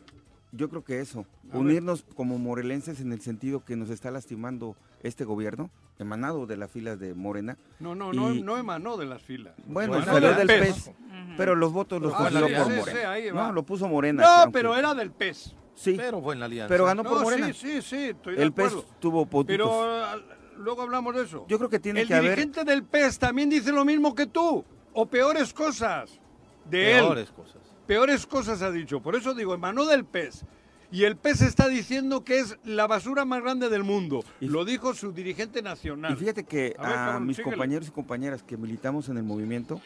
Yo 0.50 0.70
creo 0.70 0.82
que 0.82 1.00
eso, 1.00 1.26
A 1.50 1.52
ver. 1.52 1.56
unirnos 1.58 2.04
como 2.14 2.38
morelenses 2.38 3.00
en 3.00 3.12
el 3.12 3.20
sentido 3.20 3.62
que 3.64 3.76
nos 3.76 3.90
está 3.90 4.10
lastimando 4.10 4.76
este 5.02 5.24
gobierno, 5.24 5.70
emanado 5.98 6.46
de 6.46 6.56
las 6.56 6.70
filas 6.70 6.98
de 6.98 7.12
Morena. 7.14 7.58
No, 7.80 7.94
no, 7.94 8.12
no, 8.14 8.32
Y- 8.32 8.42
no 8.42 8.56
emanó 8.56 8.96
de 8.96 9.04
las 9.06 9.20
filas. 9.22 9.54
Bueno, 9.66 9.92
Bueno, 9.92 10.06
salió 10.06 10.32
del 10.34 10.46
PES. 10.46 10.60
PES, 10.86 10.92
pero 11.36 11.54
los 11.54 11.70
votos 11.72 12.00
los 12.00 12.14
Ah, 12.14 12.30
consiguió 12.30 12.48
sí, 12.48 12.54
por 12.54 12.64
sí, 12.66 12.72
sí, 12.90 12.96
Morena. 13.04 13.32
no, 13.34 13.52
lo 13.52 13.62
puso 13.62 13.88
Morena. 13.88 14.22
No, 14.22 14.28
aunque- 14.28 14.52
pero 14.58 14.74
era 14.74 14.94
del 14.94 15.10
PES. 15.10 15.54
Sí, 15.74 15.94
Pero 15.96 16.20
fue 16.20 16.34
en 16.34 16.40
la 16.40 16.46
alianza. 16.46 16.68
pero 16.74 16.86
ganó 16.86 17.02
No, 17.04 17.10
por 17.10 17.18
sí, 17.18 17.24
Morena. 17.24 17.52
sí, 17.52 17.82
sí, 17.82 17.96
estoy 18.06 18.34
de 18.34 18.42
el 18.42 18.52
PES 18.52 18.66
acuerdo. 18.72 18.88
tuvo 18.98 19.26
puntitos. 19.26 19.68
Pero 19.68 20.37
luego 20.58 20.82
hablamos 20.82 21.14
de 21.14 21.22
eso. 21.24 21.44
Yo 21.48 21.58
creo 21.58 21.70
que 21.70 21.78
tiene 21.78 22.02
el 22.02 22.08
que 22.08 22.14
haber... 22.14 22.30
dirigente 22.30 22.64
del 22.64 22.82
PES 22.84 23.18
también 23.18 23.48
dice 23.50 23.72
lo 23.72 23.84
mismo 23.84 24.14
que 24.14 24.26
tú, 24.26 24.64
o 24.92 25.06
peores 25.06 25.52
cosas 25.52 26.20
de 26.68 26.92
él. 26.98 27.04
Peores 27.04 27.30
cosas. 27.30 27.62
Peores 27.86 28.26
cosas 28.26 28.60
ha 28.62 28.70
dicho. 28.70 29.00
Por 29.00 29.16
eso 29.16 29.34
digo, 29.34 29.54
emanó 29.54 29.86
del 29.86 30.04
PES. 30.04 30.44
Y 30.90 31.04
el 31.04 31.16
PES 31.16 31.42
está 31.42 31.68
diciendo 31.68 32.24
que 32.24 32.38
es 32.38 32.56
la 32.64 32.86
basura 32.86 33.24
más 33.24 33.42
grande 33.42 33.68
del 33.68 33.84
mundo. 33.84 34.24
Y- 34.40 34.48
Lo 34.48 34.64
dijo 34.64 34.94
su 34.94 35.12
dirigente 35.12 35.60
nacional. 35.62 36.12
Y 36.12 36.16
fíjate 36.16 36.44
que 36.44 36.74
A 36.78 36.82
ver, 36.82 36.92
a, 36.92 36.94
cabrón, 37.06 37.26
mis 37.26 37.36
síguele. 37.36 37.56
compañeros 37.56 37.88
y 37.88 37.90
compañeras 37.90 38.42
que 38.42 38.56
militamos 38.56 39.08
en 39.08 39.16
el 39.18 39.22
movimiento, 39.24 39.80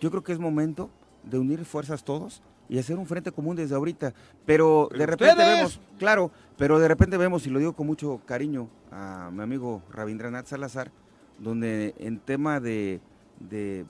yo 0.00 0.10
creo 0.10 0.22
que 0.22 0.32
es 0.32 0.38
momento 0.38 0.90
de 1.24 1.38
unir 1.38 1.64
fuerzas 1.64 2.04
todos 2.04 2.42
y 2.68 2.78
hacer 2.78 2.96
un 2.96 3.06
frente 3.06 3.30
común 3.32 3.56
desde 3.56 3.74
ahorita. 3.74 4.12
Pero, 4.46 4.88
Pero 4.90 4.98
de 5.00 5.06
repente 5.06 5.32
ustedes. 5.34 5.56
vemos, 5.56 5.80
claro, 5.98 6.30
pero 6.56 6.78
de 6.78 6.88
repente 6.88 7.16
vemos, 7.16 7.46
y 7.46 7.50
lo 7.50 7.58
digo 7.58 7.72
con 7.74 7.86
mucho 7.86 8.20
cariño 8.26 8.68
a 8.90 9.30
mi 9.32 9.42
amigo 9.42 9.82
Rabindranath 9.90 10.46
Salazar, 10.46 10.90
donde 11.38 11.94
en 11.98 12.18
tema 12.20 12.60
de, 12.60 13.00
de, 13.40 13.84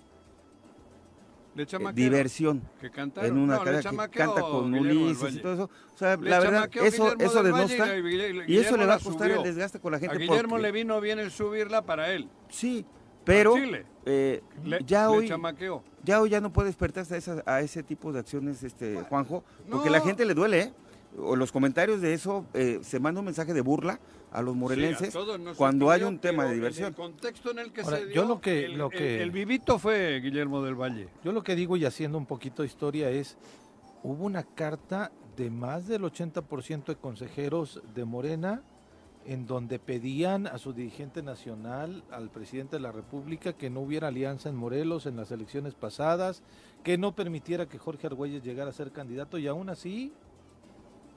Le 1.54 1.62
eh, 1.62 1.92
diversión, 1.94 2.62
que 2.80 2.86
en 3.22 3.38
una 3.38 3.56
No, 3.58 3.64
que 3.64 3.80
canta 4.18 4.40
con 4.40 4.72
Guillermo 4.72 5.04
Ulises 5.04 5.34
y 5.36 5.38
todo 5.40 5.52
eso, 5.54 5.70
o 5.94 5.98
sea, 5.98 6.16
Le 6.16 6.30
la 6.30 6.40
verdad, 6.40 6.70
eso, 6.74 7.04
Guillermo 7.14 7.22
eso 7.22 7.42
denosta, 7.42 7.96
y 8.48 8.56
eso 8.56 8.76
le 8.76 8.86
va 8.86 8.94
a 8.94 8.98
costar 8.98 9.28
subió. 9.28 9.36
el 9.36 9.42
desgaste 9.44 9.78
con 9.78 9.92
la 9.92 9.98
gente 10.00 10.16
A 10.16 10.18
Guillermo 10.18 10.50
porque- 10.56 10.62
le 10.62 10.72
vino 10.72 11.00
bien 11.00 11.18
el 11.20 11.30
subirla 11.30 11.82
para 11.82 12.10
él. 12.12 12.28
Sí, 12.48 12.84
pero 13.24 13.54
Chile. 13.54 13.86
eh, 14.06 14.42
Le, 14.64 14.80
ya 14.84 15.02
le 15.08 15.16
hoy 15.16 15.28
ya 16.04 16.20
hoy 16.20 16.30
ya 16.30 16.40
no 16.40 16.52
puede 16.52 16.66
despertarse 16.68 17.14
a, 17.14 17.18
esa- 17.18 17.42
a 17.46 17.60
ese 17.60 17.82
tipo 17.82 18.12
de 18.12 18.20
acciones, 18.20 18.62
este 18.62 18.96
Juanjo, 19.02 19.42
porque 19.70 19.90
la 19.90 19.98
no. 19.98 20.04
gente 20.04 20.24
le 20.24 20.34
duele, 20.34 20.60
¿eh? 20.60 20.72
O 21.16 21.36
los 21.36 21.52
comentarios 21.52 22.00
de 22.00 22.12
eso 22.12 22.44
eh, 22.54 22.80
se 22.82 22.98
manda 22.98 23.20
un 23.20 23.24
mensaje 23.26 23.54
de 23.54 23.60
burla 23.60 24.00
a 24.32 24.42
los 24.42 24.56
morelenses 24.56 25.12
Sí, 25.12 25.16
a 25.16 25.20
todos 25.20 25.38
nos 25.38 25.56
cuando 25.56 25.90
hay 25.90 26.02
un 26.02 26.18
tema 26.18 26.44
de 26.44 26.54
diversión. 26.54 26.86
En 26.86 26.92
el 26.92 26.96
contexto 26.96 27.52
en 27.52 27.60
el 27.60 27.72
que 27.72 27.82
Ahora, 27.82 27.98
se 27.98 28.02
yo 28.06 28.10
dio, 28.10 28.24
lo 28.24 28.40
que- 28.40 28.64
el, 28.64 28.76
lo 28.76 28.90
que- 28.90 29.16
el- 29.16 29.22
el 29.22 29.30
vivito 29.30 29.78
fue 29.78 30.18
Guillermo 30.20 30.60
del 30.62 30.74
Valle. 30.74 31.08
Yo 31.22 31.30
lo 31.32 31.42
que 31.44 31.54
digo 31.54 31.76
y 31.76 31.84
haciendo 31.84 32.18
un 32.18 32.26
poquito 32.26 32.62
de 32.62 32.66
historia 32.68 33.10
es, 33.10 33.36
hubo 34.02 34.24
una 34.24 34.42
carta 34.42 35.12
de 35.36 35.50
más 35.50 35.86
del 35.86 36.02
80% 36.02 36.92
de 36.92 36.96
consejeros 36.96 37.80
de 37.94 38.04
Morena 38.04 38.62
en 39.26 39.46
donde 39.46 39.78
pedían 39.78 40.46
a 40.46 40.58
su 40.58 40.72
dirigente 40.72 41.22
nacional, 41.22 42.04
al 42.10 42.30
presidente 42.30 42.76
de 42.76 42.82
la 42.82 42.92
República, 42.92 43.54
que 43.54 43.70
no 43.70 43.80
hubiera 43.80 44.08
alianza 44.08 44.48
en 44.48 44.56
Morelos 44.56 45.06
en 45.06 45.16
las 45.16 45.30
elecciones 45.30 45.74
pasadas, 45.74 46.42
que 46.82 46.98
no 46.98 47.14
permitiera 47.14 47.66
que 47.66 47.78
Jorge 47.78 48.06
Argüelles 48.06 48.42
llegara 48.42 48.70
a 48.70 48.74
ser 48.74 48.92
candidato 48.92 49.38
y 49.38 49.46
aún 49.46 49.70
así 49.70 50.12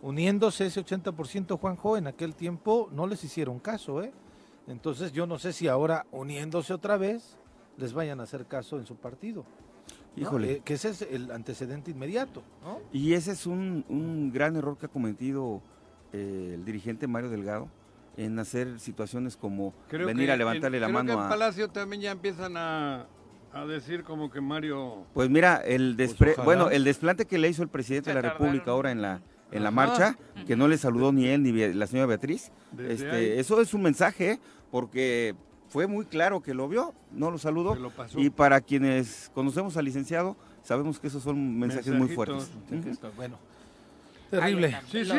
uniéndose 0.01 0.67
ese 0.67 0.83
80% 0.83 1.59
Juanjo, 1.59 1.97
en 1.97 2.07
aquel 2.07 2.35
tiempo 2.35 2.89
no 2.91 3.07
les 3.07 3.23
hicieron 3.23 3.59
caso, 3.59 4.01
¿eh? 4.03 4.11
Entonces 4.67 5.11
yo 5.11 5.25
no 5.27 5.39
sé 5.39 5.53
si 5.53 5.67
ahora 5.67 6.05
uniéndose 6.11 6.73
otra 6.73 6.97
vez 6.97 7.37
les 7.77 7.93
vayan 7.93 8.19
a 8.19 8.23
hacer 8.23 8.45
caso 8.45 8.77
en 8.77 8.85
su 8.85 8.95
partido. 8.95 9.45
¿no? 10.15 10.21
Híjole. 10.21 10.51
Eh, 10.53 10.61
que 10.63 10.73
ese 10.73 10.89
es 10.89 11.01
el 11.03 11.31
antecedente 11.31 11.91
inmediato, 11.91 12.43
¿no? 12.63 12.79
Y 12.91 13.13
ese 13.13 13.31
es 13.31 13.45
un, 13.45 13.85
un 13.87 14.31
gran 14.31 14.55
error 14.55 14.77
que 14.77 14.87
ha 14.87 14.89
cometido 14.89 15.61
eh, 16.11 16.51
el 16.55 16.65
dirigente 16.65 17.07
Mario 17.07 17.29
Delgado 17.29 17.69
en 18.17 18.38
hacer 18.39 18.80
situaciones 18.80 19.38
como 19.38 19.73
Creo 19.88 20.08
venir 20.08 20.25
que 20.25 20.32
a 20.34 20.38
levantarle 20.38 20.77
en- 20.77 20.82
la 20.82 20.88
creo 20.88 20.97
mano 20.97 21.08
que 21.08 21.13
en 21.19 21.25
a... 21.25 21.30
Palacio 21.30 21.69
también 21.69 22.01
ya 22.01 22.12
empiezan 22.12 22.58
a, 22.58 23.06
a 23.53 23.65
decir 23.65 24.03
como 24.03 24.30
que 24.32 24.41
Mario... 24.41 25.06
Pues 25.13 25.30
mira, 25.30 25.58
el 25.58 25.95
Pues 25.95 26.17
despre- 26.19 26.43
bueno, 26.43 26.69
el 26.69 26.84
desplante 26.84 27.25
que 27.25 27.38
le 27.38 27.47
hizo 27.49 27.62
el 27.63 27.69
presidente 27.69 28.10
Se 28.10 28.15
de 28.15 28.15
la 28.15 28.21
tardaron. 28.23 28.45
República 28.47 28.71
ahora 28.71 28.91
en 28.91 29.01
la 29.01 29.21
en 29.49 29.63
la 29.63 29.69
Ajá. 29.69 29.75
marcha, 29.75 30.17
que 30.45 30.58
no 30.58 30.67
le 30.67 30.77
saludó 30.77 31.13
ni 31.13 31.25
él 31.27 31.41
ni 31.41 31.53
la 31.73 31.88
señora 31.88 32.06
Beatriz, 32.08 32.51
Desde 32.73 32.93
este, 32.93 33.10
ahí. 33.12 33.39
eso 33.39 33.62
es 33.62 33.73
un 33.73 33.82
mensaje, 33.82 34.32
¿eh? 34.32 34.39
porque 34.71 35.36
fue 35.69 35.88
muy 35.88 36.03
claro 36.03 36.41
que 36.41 36.53
lo 36.53 36.67
vio, 36.67 36.93
no 37.13 37.32
lo 37.32 37.38
saludó, 37.38 37.73
lo 37.75 37.93
y 38.17 38.30
para 38.30 38.60
quienes 38.60 39.32
conocemos 39.34 39.77
al 39.77 39.86
licenciado, 39.86 40.36
sabemos 40.63 40.99
que 40.99 41.08
esos 41.08 41.23
son 41.23 41.58
mensajes 41.58 41.93
muy 41.93 42.10
fuertes. 42.10 42.51
Bueno, 43.15 43.38
terrible. 44.30 44.77
Sí, 44.91 45.06
sí, 45.06 45.12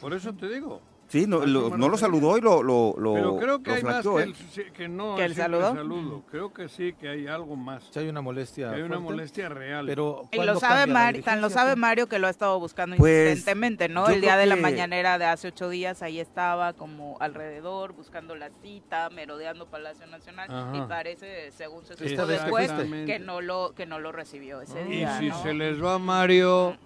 por 0.00 0.12
eso 0.12 0.32
te 0.32 0.48
digo. 0.48 0.80
Sí, 1.08 1.26
no, 1.26 1.38
lo- 1.46 1.74
no 1.74 1.88
lo 1.88 1.96
saludó 1.96 2.36
y 2.36 2.42
lo, 2.42 2.62
lo, 2.62 2.94
lo, 2.98 3.14
Pero 3.14 3.36
creo 3.38 3.62
que 3.62 3.70
lo 3.70 3.76
hay 3.76 3.82
más 3.82 4.02
que, 4.06 4.08
¿eh? 4.18 4.22
el, 4.24 4.34
sí, 4.34 4.62
que 4.76 4.88
no 4.88 5.16
¿Que 5.16 5.24
el 5.24 5.34
saludo? 5.34 5.74
saludo. 5.74 6.22
Creo 6.30 6.52
que 6.52 6.68
sí, 6.68 6.92
que 6.92 7.08
hay 7.08 7.26
algo 7.26 7.56
más. 7.56 7.84
Si 7.90 7.98
hay 7.98 8.08
una 8.10 8.20
molestia. 8.20 8.68
Que 8.68 8.76
hay 8.76 8.82
una 8.82 8.96
fuerte, 8.96 9.04
molestia 9.14 9.48
real. 9.48 9.86
Pero 9.86 10.28
Y 10.30 10.36
¿cuándo 10.36 10.52
lo 10.52 10.60
sabe 10.60 10.92
tan 11.22 11.40
lo 11.40 11.48
sabe? 11.48 11.76
Mario 11.76 12.08
que 12.08 12.18
lo 12.18 12.26
ha 12.26 12.30
estado 12.30 12.60
buscando 12.60 12.94
Pues, 12.96 13.30
insistentemente, 13.30 13.88
¿no? 13.88 14.06
El 14.08 14.20
día 14.20 14.36
de 14.36 14.44
la 14.44 14.56
que- 14.56 14.60
mañanera 14.60 15.16
de 15.16 15.24
hace 15.24 15.48
ocho 15.48 15.70
días, 15.70 16.02
ahí 16.02 16.20
estaba 16.20 16.74
como 16.74 17.16
alrededor, 17.20 17.94
buscando 17.94 18.34
la 18.34 18.50
cita, 18.62 19.08
merodeando 19.08 19.66
Palacio 19.66 20.06
Nacional, 20.08 20.50
Ajá. 20.50 20.76
y 20.76 20.80
parece, 20.88 21.50
según 21.52 21.86
se 21.86 21.94
supo 21.96 22.26
después, 22.26 22.70
que 23.06 23.18
no 23.18 23.40
lo 23.40 23.72
que 23.74 23.86
no 23.86 23.98
lo 23.98 24.12
recibió 24.12 24.60
ese 24.60 24.82
y 24.82 24.90
día, 24.98 25.18
si 25.18 25.28
¿no? 25.28 25.42
se 25.42 25.54
les 25.54 25.82
va 25.82 25.94
a 25.94 25.98
Mario... 25.98 26.76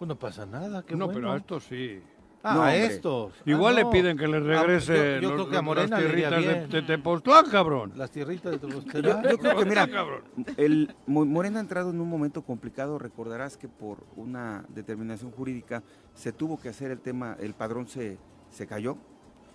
Pues 0.00 0.08
no 0.08 0.16
pasa 0.16 0.44
nada, 0.46 0.82
qué 0.84 0.96
no, 0.96 1.06
bueno. 1.06 1.20
pero 1.20 1.36
esto 1.36 1.60
sí. 1.60 2.02
Ah, 2.48 2.54
No, 2.54 2.62
a 2.62 2.76
estos. 2.76 3.32
Ah, 3.38 3.42
Igual 3.44 3.74
no. 3.74 3.80
le 3.82 3.86
piden 3.90 4.16
que 4.16 4.28
les 4.28 4.40
Ah, 4.42 4.46
regrese 4.62 4.94
yo- 5.16 5.20
yo 5.20 5.28
los- 5.28 5.32
creo 5.32 5.50
que 5.50 5.56
a 5.56 5.62
Morena 5.62 5.88
las 5.88 6.00
le 6.00 6.06
tierritas 6.14 6.44
de, 6.44 6.66
de 6.68 6.82
Tepoztlán, 6.82 7.46
cabrón. 7.50 7.92
Las 7.96 8.10
tierritas 8.12 8.52
de 8.52 8.58
tu 8.58 8.68
Yo, 8.68 8.80
yo 9.22 9.38
creo 9.38 9.56
que, 9.56 9.64
mira, 9.64 9.88
cabrón. 9.88 10.22
el 10.56 10.94
Mo- 11.06 11.24
Morena 11.24 11.58
ha 11.58 11.62
entrado 11.62 11.90
en 11.90 12.00
un 12.00 12.08
momento 12.08 12.42
complicado. 12.42 12.98
Recordarás 13.00 13.56
que 13.56 13.66
por 13.68 13.98
una 14.14 14.64
determinación 14.68 15.32
jurídica 15.32 15.82
se 16.14 16.32
tuvo 16.32 16.60
que 16.60 16.68
hacer 16.68 16.90
el 16.92 17.00
tema, 17.00 17.36
el 17.40 17.52
padrón 17.54 17.88
se, 17.88 18.18
se 18.50 18.66
cayó, 18.66 18.96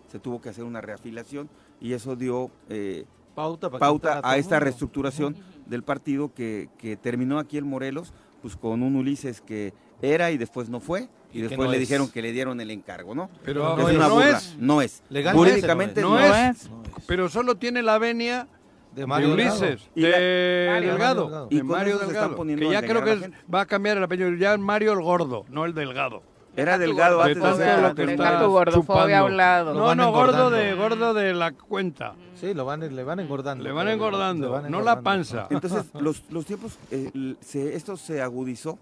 se 0.08 0.20
tuvo 0.20 0.42
que 0.42 0.50
hacer 0.50 0.66
una 0.66 0.82
reafiliación 0.82 1.50
y 1.80 1.94
eso 1.94 2.18
dio 2.18 2.52
eh, 2.68 3.06
pauta, 3.36 3.70
para 3.70 3.80
pauta 3.80 4.22
a 4.22 4.36
esta 4.38 4.56
mundo. 4.56 4.66
reestructuración 4.66 5.36
del 5.66 5.84
partido 5.84 6.34
que, 6.34 6.68
que 6.78 6.98
terminó 6.98 7.40
aquí 7.40 7.58
en 7.58 7.66
Morelos, 7.68 8.14
pues 8.42 8.58
con 8.58 8.84
un 8.84 8.98
Ulises 8.98 9.40
que 9.40 9.74
era 10.02 10.32
y 10.32 10.38
después 10.38 10.68
no 10.68 10.82
fue, 10.82 11.08
y, 11.34 11.42
después 11.42 11.66
no 11.68 11.72
le 11.72 11.78
es. 11.78 11.82
dijeron 11.82 12.10
que 12.10 12.22
le 12.22 12.32
dieron 12.32 12.60
el 12.62 12.72
encargo, 12.72 13.16
¿no? 13.16 13.30
Pero 13.44 13.76
No 13.78 13.90
es 13.90 13.96
una 13.96 14.08
no 14.08 14.14
burla, 14.16 14.30
es, 14.38 14.56
no 14.60 14.82
es. 14.82 15.04
Legalmente 15.10 15.50
Jurídicamente 15.52 16.02
no 16.02 16.10
no, 16.12 16.20
es. 16.20 16.58
es. 16.64 16.70
No 16.70 16.82
es. 16.98 17.04
pero 17.08 17.30
solo 17.30 17.56
tiene 17.56 17.82
la 17.82 17.98
venia 17.98 18.48
De 18.94 19.02
de 19.02 19.08
Mario 19.08 19.36
Delgado. 19.36 19.60
Ulises, 19.62 19.90
Y 19.96 20.02
de 20.02 20.68
Mario 20.72 20.90
Delgado, 20.92 21.24
Delgado. 21.24 21.48
Y 21.50 21.56
de 21.58 21.64
Mario 21.64 21.98
Delgado, 22.00 22.46
que 22.46 22.70
ya 22.72 22.82
creo 22.82 23.04
que 23.04 23.12
es- 23.14 23.30
va 23.54 23.62
a 23.62 23.66
cambiar 23.66 23.98
el 23.98 24.04
apellido, 24.04 24.34
ya 24.36 24.58
Mario 24.58 24.94
el 24.94 25.02
Gordo, 25.02 25.46
no 25.50 25.66
el 25.66 25.74
Delgado. 25.74 26.24
Era 26.54 26.78
delgado 26.78 27.22
antes 27.22 27.38
de 27.42 27.76
lo 27.78 27.82
la 27.82 27.96
que 27.96 28.04
está 28.04 28.40
tu 28.44 28.50
gordofobia 28.52 29.20
a 29.20 29.24
un 29.24 29.38
lado. 29.38 29.74
No, 29.74 29.96
no, 29.96 30.12
gordo 30.12 30.50
de, 30.50 30.74
gordo 30.74 31.14
de 31.14 31.34
la 31.34 31.54
cuenta. 31.54 32.14
Sí, 32.36 32.54
lo 32.54 32.66
van, 32.66 32.94
le 32.94 33.04
van 33.06 33.22
engordando. 33.22 33.64
Le 33.64 33.72
van 33.72 33.88
engordando, 33.88 34.48
le 34.48 34.52
van 34.64 34.70
no 34.70 34.82
la 34.82 35.00
panza. 35.00 35.48
Entonces, 35.50 35.86
los, 36.02 36.24
los 36.30 36.46
tiempos, 36.46 36.78
eh, 36.92 37.36
se- 37.40 37.74
esto 37.74 37.96
se 37.96 38.22
agudizó 38.22 38.78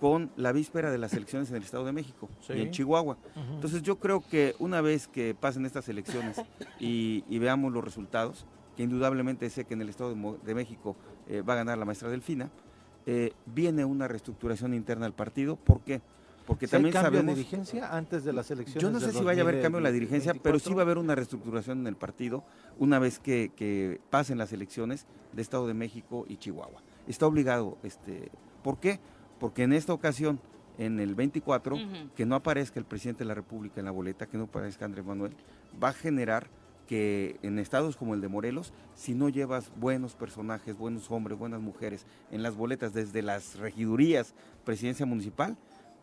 con 0.00 0.30
la 0.36 0.52
víspera 0.52 0.90
de 0.90 0.98
las 0.98 1.12
elecciones 1.12 1.50
en 1.50 1.56
el 1.56 1.62
Estado 1.62 1.84
de 1.84 1.92
México 1.92 2.28
Sí. 2.40 2.54
y 2.54 2.62
en 2.62 2.70
Chihuahua. 2.70 3.18
Entonces 3.52 3.82
yo 3.82 3.98
creo 3.98 4.22
que 4.26 4.54
una 4.58 4.80
vez 4.80 5.06
que 5.08 5.34
pasen 5.34 5.66
estas 5.66 5.88
elecciones 5.88 6.40
y, 6.80 7.22
y 7.28 7.38
veamos 7.38 7.72
los 7.72 7.84
resultados, 7.84 8.46
que 8.76 8.82
indudablemente 8.82 9.48
sé 9.50 9.64
que 9.66 9.74
en 9.74 9.82
el 9.82 9.90
Estado 9.90 10.14
de, 10.42 10.54
México 10.54 10.96
eh, 11.28 11.42
va 11.42 11.52
a 11.52 11.56
ganar 11.56 11.76
la 11.76 11.84
maestra 11.84 12.08
Delfina, 12.08 12.50
eh, 13.06 13.32
viene 13.46 13.84
una 13.84 14.08
reestructuración 14.08 14.72
interna 14.74 15.04
al 15.06 15.12
partido. 15.12 15.56
¿Por 15.56 15.80
qué? 15.82 16.00
Porque 16.46 16.66
¿Sí 16.66 16.74
hay 16.76 16.82
también 16.82 16.92
cambio 16.94 17.10
de 17.10 17.16
sabemos... 17.18 17.36
dirigencia 17.36 17.94
antes 17.94 18.24
de 18.24 18.32
las 18.32 18.50
elecciones. 18.50 18.82
Yo 18.82 18.90
no 18.90 18.98
sé 19.00 19.12
si 19.12 19.22
vaya 19.22 19.42
a 19.42 19.44
haber 19.44 19.60
cambio 19.62 19.78
en 19.78 19.84
la 19.84 19.90
2024? 19.90 19.92
dirigencia, 19.92 20.42
pero 20.42 20.58
sí 20.58 20.72
va 20.74 20.80
a 20.80 20.84
haber 20.84 20.98
una 20.98 21.14
reestructuración 21.14 21.80
en 21.80 21.86
el 21.86 21.96
partido 21.96 22.42
una 22.78 22.98
vez 22.98 23.18
que, 23.18 23.52
que 23.54 24.00
pasen 24.10 24.38
las 24.38 24.52
elecciones 24.52 25.06
de 25.32 25.42
Estado 25.42 25.66
de 25.66 25.74
México 25.74 26.24
y 26.26 26.38
Chihuahua. 26.38 26.82
Está 27.06 27.26
obligado, 27.26 27.76
este, 27.82 28.30
¿por 28.62 28.78
qué? 28.80 28.98
Porque 29.40 29.64
en 29.64 29.72
esta 29.72 29.92
ocasión, 29.92 30.38
en 30.78 31.00
el 31.00 31.16
24, 31.16 31.74
Ujú. 31.74 31.84
que 32.14 32.26
no 32.26 32.36
aparezca 32.36 32.78
el 32.78 32.84
presidente 32.86 33.24
de 33.24 33.28
la 33.28 33.34
República 33.34 33.80
en 33.80 33.86
la 33.86 33.90
boleta, 33.90 34.26
que 34.26 34.38
no 34.38 34.44
aparezca 34.44 34.84
Andrés 34.84 35.04
Manuel, 35.04 35.32
va 35.82 35.88
a 35.88 35.92
generar 35.92 36.46
que 36.86 37.38
en 37.42 37.58
estados 37.58 37.96
como 37.96 38.14
el 38.14 38.20
de 38.20 38.28
Morelos, 38.28 38.72
si 38.94 39.14
no 39.14 39.28
llevas 39.28 39.70
buenos 39.76 40.14
personajes, 40.14 40.76
buenos 40.76 41.10
hombres, 41.10 41.38
buenas 41.38 41.60
mujeres 41.60 42.04
en 42.30 42.42
las 42.42 42.56
boletas 42.56 42.92
desde 42.92 43.22
las 43.22 43.56
regidurías, 43.56 44.34
presidencia 44.64 45.06
municipal, 45.06 45.56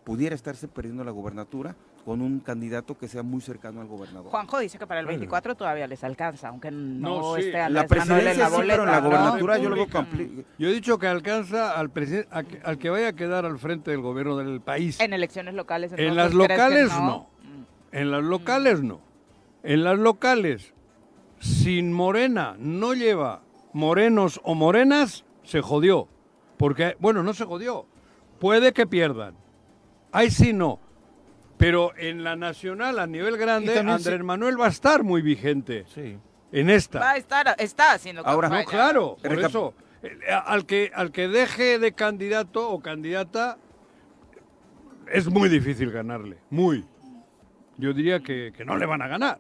pudiera 0.06 0.34
estarse 0.34 0.69
perdiendo 0.69 1.04
la 1.04 1.12
gobernatura 1.12 1.76
con 2.07 2.21
un 2.21 2.39
candidato 2.39 2.97
que 2.97 3.09
sea 3.09 3.21
muy 3.21 3.41
cercano 3.41 3.81
al 3.81 3.87
gobernador. 3.87 4.31
Juanjo 4.31 4.59
dice 4.59 4.79
que 4.79 4.87
para 4.87 5.01
el 5.01 5.05
24 5.07 5.55
todavía 5.55 5.87
les 5.87 6.05
alcanza, 6.05 6.47
aunque 6.47 6.71
no, 6.71 7.19
No, 7.19 7.35
sí. 7.35 7.41
esté 7.41 7.69
la 7.69 7.81
en 7.81 7.87
presidencia 7.89 8.33
la 8.33 8.49
sí, 8.49 8.55
boleta. 8.55 8.73
pero 8.75 8.83
en 8.83 8.89
la 8.91 9.01
¿no? 9.01 9.07
gobernatura 9.09 9.57
yo 9.57 9.69
lo 9.69 9.75
veo 9.75 9.85
República. 9.87 10.17
compli- 10.17 10.45
Yo 10.57 10.69
he 10.69 10.71
dicho 10.73 10.97
que 10.99 11.07
alcanza 11.07 11.77
al, 11.77 11.91
a 12.31 12.43
al 12.63 12.77
que 12.77 12.89
vaya 12.89 13.09
a 13.09 13.13
quedar 13.13 13.45
al 13.45 13.59
frente 13.59 13.91
del 13.91 13.99
gobierno 13.99 14.37
del 14.37 14.61
país. 14.61 15.01
En 15.01 15.11
elecciones 15.11 15.53
locales. 15.53 15.91
En 15.97 16.15
las 16.15 16.31
¿crees 16.31 16.47
que 16.47 16.53
locales, 16.53 16.89
no. 16.93 17.05
no. 17.05 17.27
En 17.91 18.09
las 18.11 18.23
locales 18.23 18.81
no. 18.81 19.01
En 19.63 19.83
las 19.83 19.99
locales, 19.99 20.73
sin 21.39 21.91
Morena 21.91 22.55
no 22.57 22.93
lleva 22.93 23.41
morenos 23.73 24.39
o 24.45 24.55
morenas, 24.55 25.25
se 25.43 25.59
jodió. 25.59 26.07
Porque, 26.57 26.95
bueno, 26.99 27.21
no 27.21 27.33
se 27.33 27.43
jodió. 27.43 27.85
Puede 28.39 28.71
que 28.71 28.87
pierdan. 28.87 29.35
Ahí 30.13 30.31
sí 30.31 30.53
no. 30.53 30.79
Pero 31.57 31.91
en 31.97 32.23
la 32.23 32.35
nacional, 32.35 32.99
a 32.99 33.07
nivel 33.07 33.37
grande, 33.37 33.77
Andrés 33.79 34.17
sí- 34.19 34.23
Manuel 34.23 34.59
va 34.59 34.67
a 34.67 34.69
estar 34.69 35.03
muy 35.03 35.21
vigente 35.21 35.85
Sí. 35.93 36.17
en 36.51 36.67
Va 36.67 36.73
esta. 36.73 37.09
a 37.11 37.17
estar, 37.17 37.55
está 37.57 37.93
haciendo 37.93 38.21
Ahora, 38.25 38.47
campaña. 38.49 38.63
No, 38.65 38.69
claro, 38.69 39.17
por 39.21 39.31
Recap- 39.31 39.47
eso. 39.49 39.73
eh, 40.03 40.17
Al 40.45 40.65
que, 40.67 40.91
al 40.93 41.11
que 41.11 41.27
deje 41.27 41.79
de 41.79 41.93
candidato 41.93 42.69
o 42.69 42.79
candidata, 42.79 43.57
es 45.11 45.27
muy 45.29 45.49
difícil 45.49 45.91
ganarle. 45.91 46.37
Muy. 46.49 46.85
Yo 47.77 47.93
diría 47.93 48.19
que, 48.19 48.53
que 48.55 48.65
no 48.65 48.77
le 48.77 48.85
van 48.85 49.01
a 49.01 49.07
ganar. 49.07 49.39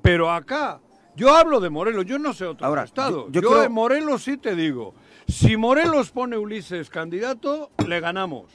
Pero 0.00 0.30
acá, 0.30 0.80
yo 1.14 1.34
hablo 1.36 1.60
de 1.60 1.70
Morelos, 1.70 2.04
yo 2.06 2.18
no 2.18 2.32
sé 2.32 2.44
otro 2.46 2.66
Ahora, 2.66 2.82
estado. 2.84 3.26
yo- 3.26 3.32
Yo, 3.32 3.40
yo 3.42 3.48
quiero- 3.48 3.62
de 3.62 3.68
Morelos 3.68 4.24
sí 4.24 4.36
te 4.38 4.56
digo. 4.56 4.94
Si 5.28 5.56
Morelos 5.56 6.10
pone 6.10 6.36
Ulises 6.36 6.90
candidato, 6.90 7.70
le 7.86 8.00
ganamos. 8.00 8.46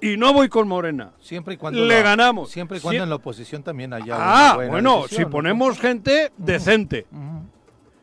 Y 0.00 0.16
no 0.16 0.32
voy 0.32 0.48
con 0.48 0.68
Morena. 0.68 1.12
Siempre 1.20 1.54
y 1.54 1.56
cuando 1.56 1.80
Le 1.84 1.96
la- 1.96 2.02
ganamos. 2.02 2.50
Siempre 2.50 2.78
y 2.78 2.80
cuando 2.80 3.00
Sie- 3.00 3.02
en 3.04 3.08
la 3.10 3.16
oposición 3.16 3.62
también 3.62 3.92
haya 3.92 4.14
Ah, 4.16 4.52
buena 4.54 4.70
bueno, 4.70 4.96
decisión, 5.02 5.18
si 5.18 5.24
¿no? 5.24 5.30
ponemos 5.30 5.78
gente 5.80 6.32
decente. 6.36 7.06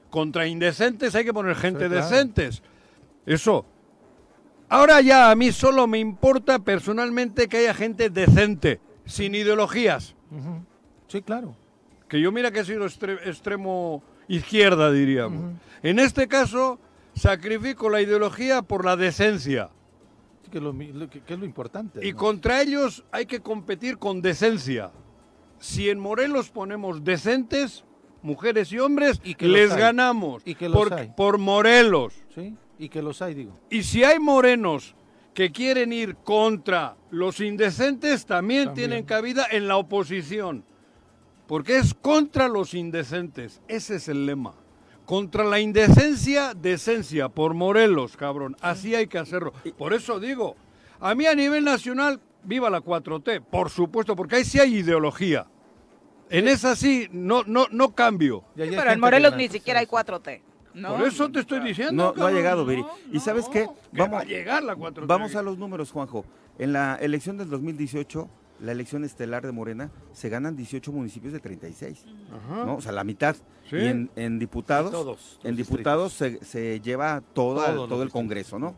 Contra 0.09 0.47
indecentes 0.47 1.13
hay 1.15 1.23
que 1.25 1.33
poner 1.33 1.55
gente 1.55 1.85
Sí, 1.85 1.89
claro. 1.89 2.05
decentes. 2.09 2.63
Eso. 3.25 3.65
Ahora 4.69 4.99
ya 5.01 5.29
a 5.31 5.35
mí 5.35 5.51
solo 5.51 5.87
me 5.87 5.99
importa 5.99 6.59
personalmente 6.59 7.47
que 7.47 7.57
haya 7.57 7.73
gente 7.73 8.09
decente, 8.09 8.79
sin 9.05 9.35
ideologías. 9.35 10.15
Sí, 11.07 11.21
claro. 11.21 11.55
Que 12.09 12.19
yo 12.19 12.31
mira 12.31 12.51
que 12.51 12.59
he 12.59 12.65
sido 12.65 12.85
extre- 12.85 13.19
extremo 13.25 14.03
izquierda, 14.27 14.91
diríamos. 14.91 15.53
En 15.83 15.99
este 15.99 16.27
caso, 16.27 16.79
sacrifico 17.13 17.89
la 17.89 18.01
ideología 18.01 18.61
por 18.63 18.83
la 18.85 18.95
decencia. 18.95 19.69
Que, 20.51 20.59
lo, 20.61 20.73
mi- 20.73 20.91
lo 20.93 21.09
que, 21.09 21.21
que 21.21 21.33
es 21.33 21.39
lo 21.39 21.45
importante. 21.45 22.05
Y 22.05 22.13
contra 22.13 22.61
ellos 22.61 23.03
hay 23.11 23.25
que 23.25 23.39
competir 23.41 23.97
con 23.97 24.21
decencia. 24.21 24.91
Si 25.59 25.89
en 25.89 25.99
Morelos 25.99 26.49
ponemos 26.49 27.03
decentes, 27.03 27.83
mujeres 28.21 28.71
y 28.71 28.79
hombres, 28.79 29.19
Y 29.23 29.35
que 29.35 29.47
les 29.47 29.71
hay. 29.71 29.79
ganamos. 29.79 30.41
Y 30.45 30.55
que 30.55 30.69
los 30.69 30.77
por, 30.77 30.93
hay. 30.93 31.11
por 31.15 31.37
Morelos. 31.37 32.13
Sí, 32.33 32.55
y 32.77 32.89
que 32.89 33.01
los 33.01 33.21
hay, 33.21 33.33
digo. 33.33 33.53
Y 33.69 33.83
si 33.83 34.03
hay 34.03 34.19
morenos 34.19 34.95
que 35.33 35.51
quieren 35.51 35.91
ir 35.93 36.15
contra 36.17 36.95
los 37.09 37.39
indecentes, 37.41 38.25
también, 38.25 38.65
También. 38.65 38.89
tienen 38.89 39.05
cabida 39.05 39.45
en 39.51 39.67
la 39.67 39.77
oposición. 39.77 40.63
Porque 41.47 41.77
es 41.77 41.93
contra 41.93 42.47
los 42.47 42.73
indecentes. 42.73 43.61
Ese 43.67 43.95
es 43.97 44.07
el 44.07 44.25
lema. 44.25 44.55
Contra 45.05 45.43
la 45.43 45.59
indecencia, 45.59 46.53
decencia. 46.53 47.29
Por 47.29 47.53
Morelos, 47.53 48.17
cabrón. 48.17 48.55
Así 48.61 48.95
hay 48.95 49.07
que 49.07 49.17
hacerlo. 49.17 49.53
Por 49.77 49.93
eso 49.93 50.19
digo, 50.19 50.55
a 50.99 51.13
mí 51.15 51.25
a 51.27 51.35
nivel 51.35 51.63
nacional, 51.63 52.19
viva 52.43 52.69
la 52.69 52.81
4T, 52.81 53.41
por 53.41 53.69
supuesto, 53.69 54.15
porque 54.15 54.37
ahí 54.37 54.45
sí 54.45 54.59
hay 54.59 54.77
ideología. 54.77 55.47
En 56.29 56.47
esa 56.47 56.75
sí, 56.75 57.07
no, 57.11 57.43
no, 57.45 57.67
no 57.71 57.93
cambio. 57.93 58.43
Pero 58.55 58.91
en 58.91 58.99
Morelos 58.99 59.35
ni 59.35 59.47
siquiera 59.47 59.79
hay 59.79 59.85
4T. 59.85 60.41
¿no? 60.73 60.97
Por 60.97 61.07
eso 61.07 61.31
te 61.31 61.39
estoy 61.39 61.59
diciendo. 61.61 62.13
No, 62.15 62.19
no 62.19 62.27
ha 62.27 62.31
llegado, 62.31 62.65
Viri. 62.65 62.85
¿Y 63.11 63.19
sabes 63.19 63.47
qué? 63.47 63.67
Que 63.93 64.07
va 64.07 64.19
a 64.19 64.23
llegar 64.23 64.63
la 64.63 64.75
4T. 64.75 65.07
Vamos 65.07 65.35
a 65.35 65.41
los 65.41 65.57
números, 65.57 65.91
Juanjo. 65.91 66.25
En 66.57 66.73
la 66.73 66.95
elección 66.95 67.37
del 67.37 67.49
2018, 67.49 68.29
la 68.61 68.71
elección 68.71 69.03
estelar 69.03 69.45
de 69.45 69.51
Morena, 69.51 69.91
se 70.13 70.29
ganan 70.29 70.55
18 70.55 70.91
municipios 70.91 71.33
de 71.33 71.39
36, 71.39 72.05
Ajá. 72.31 72.65
¿no? 72.65 72.75
O 72.75 72.81
sea, 72.81 72.91
la 72.91 73.03
mitad. 73.03 73.35
Sí. 73.69 73.77
Y 73.77 73.85
en, 73.87 74.09
en 74.15 74.37
diputados, 74.39 74.91
Todos, 74.91 75.39
en 75.43 75.55
diputados 75.55 76.13
se, 76.13 76.43
se 76.43 76.79
lleva 76.81 77.21
toda- 77.33 77.71
los 77.73 77.89
todo 77.89 78.03
el. 78.03 78.09
Congreso, 78.11 78.59
¿no? 78.59 78.75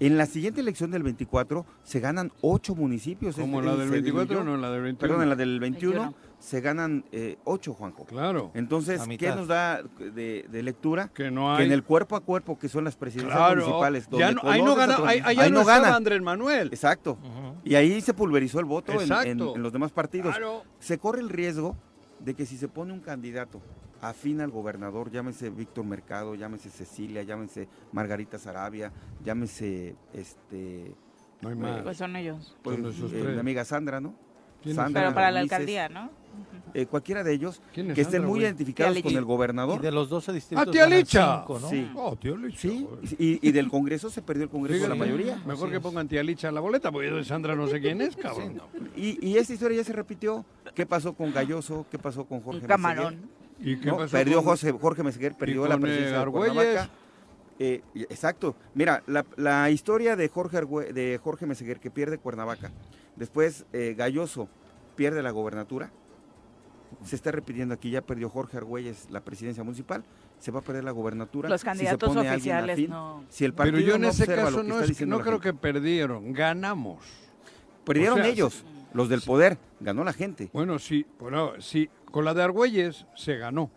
En 0.00 0.16
la 0.16 0.26
siguiente 0.26 0.60
elección 0.60 0.92
del 0.92 1.02
24 1.02 1.66
se 1.82 1.98
ganan 1.98 2.30
8 2.40 2.76
municipios. 2.76 3.34
Como 3.34 3.60
la 3.60 3.74
del 3.74 3.86
se 3.88 3.94
24, 3.94 4.36
dividió. 4.36 4.44
no, 4.44 4.56
la 4.56 4.70
del 4.70 4.82
21. 4.82 5.00
Perdón, 5.08 5.22
en 5.24 5.28
la 5.28 5.34
del 5.34 5.58
21 5.58 5.92
21. 6.02 6.14
se 6.38 6.60
ganan 6.60 7.04
8, 7.42 7.74
Juanjo. 7.74 8.04
Claro. 8.04 8.52
Entonces, 8.54 9.02
¿qué 9.18 9.30
nos 9.30 9.48
da 9.48 9.82
de, 9.82 10.46
de 10.48 10.62
lectura? 10.62 11.08
Que 11.12 11.32
no 11.32 11.56
Que 11.56 11.62
hay. 11.62 11.66
en 11.66 11.72
el 11.72 11.82
cuerpo 11.82 12.14
a 12.14 12.20
cuerpo, 12.20 12.56
que 12.56 12.68
son 12.68 12.84
las 12.84 12.94
presidencias 12.94 13.36
Claro. 13.36 13.62
municipales, 13.62 14.04
Ya 14.12 14.26
donde 14.26 14.40
no- 14.44 14.48
ahí 14.48 14.62
no 14.62 14.76
gana, 14.76 14.98
ahí, 15.04 15.20
ahí 15.24 15.34
ya 15.34 15.42
ahí 15.42 15.50
no, 15.50 15.54
no 15.56 15.60
estaba 15.62 15.80
gana. 15.80 15.96
Andrés 15.96 16.22
Manuel. 16.22 16.68
Exacto. 16.68 17.18
Y 17.64 17.74
ahí 17.74 18.00
se 18.00 18.14
pulverizó 18.14 18.60
el 18.60 18.66
voto 18.66 18.92
en- 18.92 18.98
en, 18.98 19.02
Exacto. 19.04 19.56
en 19.56 19.62
los 19.64 19.72
demás 19.72 19.90
partidos. 19.90 20.30
Claro. 20.36 20.62
Se 20.78 20.98
corre 20.98 21.18
el 21.22 21.28
riesgo 21.28 21.76
de 22.20 22.34
que 22.34 22.46
si 22.46 22.56
se 22.56 22.68
pone 22.68 22.92
un 22.92 23.00
candidato 23.00 23.60
afín 24.00 24.40
al 24.40 24.50
gobernador, 24.50 25.10
llámese 25.10 25.50
Víctor 25.50 25.84
Mercado, 25.84 26.34
llámese 26.34 26.70
Cecilia, 26.70 27.22
llámese 27.22 27.68
Margarita 27.92 28.38
Sarabia, 28.38 28.92
llámese 29.24 29.96
este 30.12 30.94
No 31.40 31.48
hay 31.48 31.54
más. 31.54 31.82
Pues 31.82 31.96
son 31.96 32.16
ellos. 32.16 32.56
pues, 32.62 32.76
Son 32.76 32.86
esos 32.86 33.12
eh, 33.12 33.24
mi 33.34 33.38
amiga 33.40 33.64
Sandra, 33.64 34.00
¿no? 34.00 34.14
¿Quién 34.62 34.70
es 34.72 34.76
Sandra, 34.76 35.02
Pero 35.02 35.14
para 35.14 35.30
la 35.30 35.40
alcaldía, 35.40 35.88
¿no? 35.88 36.10
eh, 36.74 36.86
cualquiera 36.86 37.24
de 37.24 37.32
ellos 37.32 37.60
¿Quién 37.72 37.90
es 37.90 37.94
que 37.94 38.02
estén 38.02 38.12
Sandra, 38.20 38.28
muy 38.28 38.38
güey? 38.40 38.46
identificados 38.48 38.92
Tía 38.94 39.02
con 39.02 39.12
el 39.16 39.24
gobernador. 39.24 39.78
Y 39.80 39.82
de 39.82 39.92
los 39.92 40.08
12 40.08 40.32
distritos. 40.32 40.66
¡Ah, 40.68 40.70
tía 40.70 40.86
Licha! 40.86 41.38
cinco, 41.38 41.58
¿no? 41.60 41.68
Sí. 41.70 41.90
Oh, 41.96 42.16
tío 42.16 42.36
Licha, 42.36 42.58
Sí, 42.60 42.86
y, 43.18 43.48
y 43.48 43.52
del 43.52 43.68
Congreso 43.68 44.10
se 44.10 44.20
perdió 44.22 44.44
el 44.44 44.50
Congreso 44.50 44.76
Fíjate, 44.84 44.96
la 44.98 45.04
mayoría. 45.04 45.36
Mejor 45.46 45.68
Así 45.68 45.72
que 45.72 45.80
pongan 45.80 46.06
tía 46.08 46.22
Licha 46.22 46.48
en 46.48 46.54
la 46.54 46.60
boleta, 46.60 46.90
porque 46.92 47.08
yo 47.08 47.16
de 47.16 47.24
Sandra 47.24 47.54
no 47.56 47.66
sé 47.68 47.80
quién 47.80 48.00
es, 48.00 48.16
cabrón. 48.16 48.60
Y, 48.96 49.24
y 49.26 49.36
esta 49.38 49.52
historia 49.54 49.78
ya 49.78 49.84
se 49.84 49.92
repitió. 49.92 50.44
¿Qué 50.74 50.86
pasó 50.86 51.14
con 51.14 51.32
Galloso? 51.32 51.86
¿Qué 51.90 51.98
pasó 51.98 52.24
con 52.26 52.40
Jorge 52.40 52.66
camarón. 52.66 53.37
¿Y 53.60 53.76
qué 53.78 53.86
¿no? 53.86 53.96
pasó 53.98 54.12
Perdió 54.12 54.36
con- 54.38 54.44
José, 54.46 54.72
Jorge 54.72 55.02
Meseguer, 55.02 55.34
perdió 55.36 55.66
la 55.66 55.74
con, 55.74 55.80
eh, 55.80 55.82
presidencia 55.82 56.16
de 56.16 56.22
Argüelles? 56.22 56.54
Cuernavaca. 56.54 56.90
Eh, 57.60 57.82
exacto. 57.94 58.54
Mira, 58.74 59.02
la, 59.06 59.26
la 59.36 59.68
historia 59.70 60.14
de 60.14 60.28
Jorge, 60.28 60.58
Argüe- 60.58 60.92
de 60.92 61.18
Jorge 61.22 61.44
Meseguer 61.46 61.80
que 61.80 61.90
pierde 61.90 62.18
Cuernavaca, 62.18 62.70
después 63.16 63.66
eh, 63.72 63.94
Galloso 63.98 64.48
pierde 64.94 65.22
la 65.24 65.32
gobernatura, 65.32 65.90
se 67.04 67.16
está 67.16 67.32
repitiendo 67.32 67.74
aquí, 67.74 67.90
ya 67.90 68.00
perdió 68.00 68.28
Jorge 68.30 68.56
Argüelles 68.56 69.08
la 69.10 69.20
presidencia 69.22 69.62
municipal, 69.64 70.04
se 70.38 70.50
va 70.52 70.60
a 70.60 70.62
perder 70.62 70.84
la 70.84 70.92
gobernatura. 70.92 71.48
Los 71.48 71.60
si 71.60 71.64
se 71.64 71.66
candidatos 71.66 72.08
pone 72.08 72.20
alguien 72.20 72.34
oficiales 72.36 72.74
afín, 72.74 72.90
no. 72.90 73.24
Si 73.28 73.44
el 73.44 73.52
partido 73.54 73.76
Pero 73.78 73.88
yo 73.88 73.94
en 73.96 74.02
no 74.02 74.08
ese 74.08 74.26
caso 74.26 74.62
no, 74.62 74.80
es 74.80 74.96
que, 74.96 75.04
no 75.04 75.18
creo 75.20 75.40
gente. 75.40 75.48
que 75.48 75.54
perdieron, 75.54 76.32
ganamos. 76.32 77.04
Perdieron 77.84 78.20
o 78.20 78.22
sea, 78.22 78.30
ellos, 78.30 78.64
los 78.92 79.08
del 79.08 79.20
poder, 79.22 79.58
ganó 79.80 80.04
la 80.04 80.12
gente. 80.12 80.48
Bueno, 80.52 80.78
sí, 80.78 81.04
bueno, 81.18 81.52
sí, 81.60 81.88
con 82.10 82.24
la 82.24 82.34
de 82.34 82.42
Argüelles 82.42 83.06
se 83.14 83.36
ganó, 83.36 83.70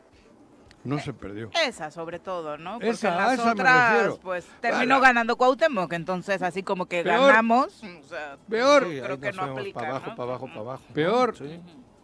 no 0.84 1.00
se 1.00 1.14
perdió. 1.14 1.50
Esa 1.66 1.92
sobre 1.92 2.20
todo, 2.20 2.58
¿no? 2.58 2.74
Porque 2.74 2.90
Esa, 2.90 3.14
a 3.14 3.18
las 3.18 3.34
esa 3.36 3.46
me 3.46 3.52
otras, 3.52 3.94
refiero. 3.94 4.20
pues 4.22 4.48
terminó 4.62 4.96
Ala. 4.96 5.08
ganando 5.08 5.36
Cuauhtémoc, 5.38 5.94
entonces 5.94 6.42
así 6.42 6.64
como 6.64 6.86
que 6.88 7.04
Peor. 7.04 7.28
ganamos, 7.28 7.84
o 7.84 8.04
sea, 8.08 8.38
Peor, 8.50 8.84
Sí, 8.90 9.00
creo 9.02 9.20
que 9.20 9.32
no 9.34 9.44
aplica, 9.44 9.80
Para 9.80 9.90
abajo, 9.92 10.10
¿no? 10.10 10.16
para 10.16 10.30
abajo, 10.30 10.48
para 10.48 10.60
abajo. 10.62 10.84
Peor. 10.94 11.36
Sí, 11.38 11.60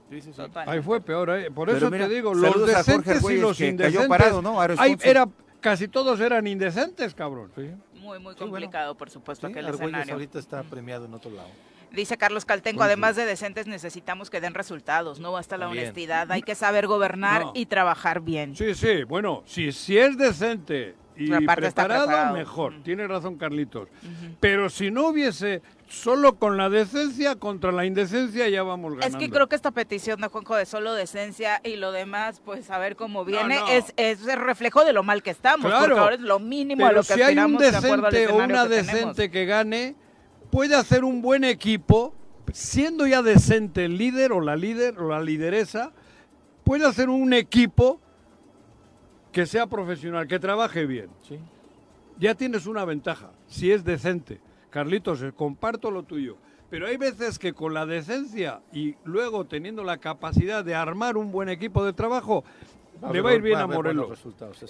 sí, 0.10 0.22
sí. 0.22 0.32
sí. 0.32 0.32
total. 0.34 0.70
ahí 0.70 0.82
fue 0.82 1.02
peor, 1.02 1.30
¿eh? 1.32 1.50
por 1.52 1.68
Pero 1.68 1.78
eso 1.78 1.90
mira, 1.92 2.08
te 2.08 2.14
digo, 2.16 2.34
los 2.34 2.66
decentes 2.68 3.24
y 3.30 3.38
los 3.38 3.60
indecentes, 3.60 4.08
parado, 4.08 4.42
¿no? 4.42 4.60
ahí 4.62 4.96
era, 5.04 5.28
casi 5.60 5.88
todos 5.88 6.20
eran 6.20 6.46
indecentes, 6.48 7.14
cabrón. 7.16 7.52
Sí. 7.56 7.72
Muy, 7.96 8.20
muy 8.20 8.34
Sí, 8.34 8.40
bueno. 8.40 8.52
complicado, 8.52 8.96
por 8.96 9.10
supuesto, 9.10 9.48
Sí, 9.48 9.52
aquel 9.52 9.66
Argüelles 9.66 9.88
escenario. 9.90 10.14
ahorita 10.14 10.40
está 10.40 10.64
premiado 10.64 11.06
en 11.06 11.14
otro 11.14 11.32
lado. 11.32 11.50
Dice 11.92 12.18
Carlos 12.18 12.46
Caltenco, 12.46 12.84
además 12.84 13.16
de 13.16 13.26
decentes 13.26 13.66
necesitamos 13.68 14.30
que 14.30 14.42
den 14.42 14.54
resultados, 14.54 15.20
no 15.20 15.32
basta 15.32 15.58
la 15.58 15.70
honestidad, 15.70 16.32
hay 16.32 16.42
que 16.42 16.54
saber 16.56 16.86
gobernar 16.88 17.42
No. 17.46 17.52
y 17.56 17.66
trabajar 17.66 18.22
bien. 18.22 18.56
Sí, 18.56 18.76
sí, 18.76 19.04
bueno, 19.04 19.44
si, 19.46 19.72
si 19.72 19.98
es 19.98 20.18
decente 20.18 20.96
y 21.16 21.30
preparado, 21.48 22.34
mejor. 22.34 22.74
Mm. 22.74 22.84
Tiene 22.84 23.08
razón 23.08 23.38
Carlitos. 23.38 23.88
Pero 24.40 24.70
si 24.70 24.92
no 24.92 25.08
hubiese 25.08 25.64
solo 25.88 26.36
con 26.36 26.58
la 26.58 26.70
decencia 26.70 27.36
contra 27.38 27.72
la 27.72 27.86
indecencia, 27.86 28.48
ya 28.50 28.62
vamos 28.62 28.92
Es 28.94 29.00
ganando. 29.00 29.18
que 29.20 29.30
creo 29.32 29.48
que 29.48 29.56
esta 29.56 29.72
petición 29.72 30.22
de 30.22 30.28
Juanjo 30.28 30.56
de 30.56 30.66
solo 30.68 30.94
decencia 30.94 31.60
y 31.64 31.78
lo 31.78 31.92
demás, 31.92 32.40
pues 32.46 32.70
a 32.70 32.78
ver 32.78 32.96
cómo 32.96 33.26
viene, 33.26 33.56
no. 33.60 33.68
Es, 33.70 33.94
es 33.98 34.28
el 34.28 34.40
reflejo 34.40 34.84
de 34.86 34.94
lo 34.94 35.02
mal 35.02 35.24
que 35.24 35.32
estamos, 35.32 35.66
Claro. 35.66 35.86
porque 35.88 36.00
ahora 36.00 36.16
es 36.16 36.22
lo 36.22 36.38
mínimo 36.40 36.86
a 36.86 36.92
lo 36.92 37.02
que 37.02 37.14
si 37.14 37.22
hay 37.22 37.34
un 37.38 37.40
aspiramos 37.56 37.62
de 37.62 37.72
decente 37.72 38.28
o 38.28 38.36
una 38.36 38.64
que 38.64 38.70
tenemos. 38.70 38.94
decente 38.94 39.32
que 39.32 39.46
gane, 39.46 39.96
puede 40.52 40.76
hacer 40.76 41.04
un 41.04 41.22
buen 41.22 41.44
equipo, 41.44 42.14
siendo 42.54 43.08
ya 43.08 43.22
decente 43.22 43.86
el 43.86 43.98
líder 43.98 44.32
o 44.32 44.42
la 44.42 44.56
líder 44.56 45.00
o 45.00 45.10
la 45.10 45.22
lideresa, 45.22 45.92
puede 46.64 46.86
hacer 46.86 47.10
un 47.10 47.34
equipo 47.34 48.00
que 49.32 49.46
sea 49.46 49.68
profesional, 49.68 50.28
que 50.28 50.40
trabaje 50.40 50.86
bien. 50.86 51.10
Sí. 51.28 51.40
Ya 52.20 52.34
tienes 52.36 52.66
una 52.66 52.86
ventaja, 52.86 53.32
si 53.46 53.72
es 53.72 53.84
decente. 53.84 54.42
Carlitos, 54.70 55.22
eh, 55.22 55.32
comparto 55.32 55.92
lo 55.92 56.04
tuyo. 56.04 56.38
Pero 56.70 56.88
hay 56.88 56.98
veces 56.98 57.40
que 57.40 57.54
con 57.54 57.74
la 57.74 57.86
decencia 57.86 58.62
y 58.74 58.96
luego 59.06 59.46
teniendo 59.46 59.84
la 59.84 59.98
capacidad 59.98 60.66
de 60.66 60.76
armar 60.76 61.16
un 61.16 61.32
buen 61.32 61.48
equipo 61.50 61.86
de 61.86 61.94
trabajo, 61.94 62.44
le 63.12 63.22
va 63.22 63.30
a 63.32 63.34
ir 63.34 63.42
bien 63.42 63.58
a 63.60 63.68
Morelos. 63.68 64.20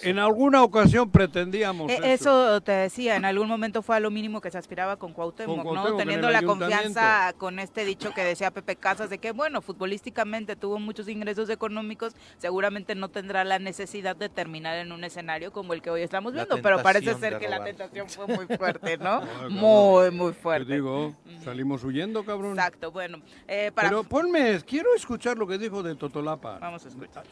En 0.02 0.18
alguna 0.18 0.62
ocasión 0.62 1.10
pretendíamos 1.10 1.90
Eh, 1.90 1.98
eso. 2.02 2.54
Eso 2.54 2.60
te 2.60 2.72
decía, 2.72 3.16
en 3.16 3.24
algún 3.24 3.48
momento 3.48 3.82
fue 3.82 3.96
a 3.96 4.00
lo 4.00 4.10
mínimo 4.10 4.40
que 4.40 4.50
se 4.50 4.58
aspiraba 4.58 4.96
con 4.96 5.12
Cuauhtémoc, 5.12 5.56
Con 5.56 5.64
¿no? 5.64 5.72
Cuauhtémoc 5.72 5.98
Teniendo 5.98 6.30
la 6.30 6.42
confianza 6.42 7.32
con 7.38 7.58
este 7.58 7.84
dicho 7.84 8.12
que 8.12 8.22
decía 8.22 8.50
Pepe 8.50 8.76
Casas 8.76 9.10
de 9.10 9.18
que, 9.18 9.32
bueno, 9.32 9.60
futbolísticamente 9.62 10.56
tuvo 10.56 10.78
muchos 10.78 11.08
ingresos 11.08 11.48
económicos, 11.50 12.14
seguramente 12.38 12.94
no 12.94 13.08
tendrá 13.08 13.44
la 13.44 13.58
necesidad 13.58 14.16
de 14.16 14.28
terminar 14.28 14.76
en 14.78 14.92
un 14.92 15.04
escenario 15.04 15.52
como 15.52 15.72
el 15.74 15.82
que 15.82 15.90
hoy 15.90 16.02
estamos 16.02 16.34
La 16.34 16.44
viendo, 16.44 16.62
pero 16.62 16.82
parece 16.82 17.14
ser 17.14 17.38
que 17.38 17.48
la 17.48 17.62
tentación 17.64 18.08
fue 18.08 18.26
muy 18.26 18.46
fuerte, 18.56 18.98
¿no? 18.98 19.20
muy, 19.50 20.10
muy 20.10 20.32
Te 20.32 20.38
fuerte. 20.40 20.74
digo, 20.74 21.14
salimos 21.44 21.84
huyendo, 21.84 22.24
cabrón. 22.24 22.52
Exacto, 22.52 22.90
bueno, 22.90 23.20
eh, 23.46 23.70
para... 23.74 23.88
Pero 23.88 24.04
ponme, 24.04 24.60
quiero 24.66 24.94
escuchar 24.94 25.36
lo 25.38 25.46
que 25.46 25.58
dijo 25.58 25.82
de 25.82 25.94
Totolapa. 25.94 26.58
Vamos 26.58 26.84
a 26.84 26.88
escuchar. 26.88 27.24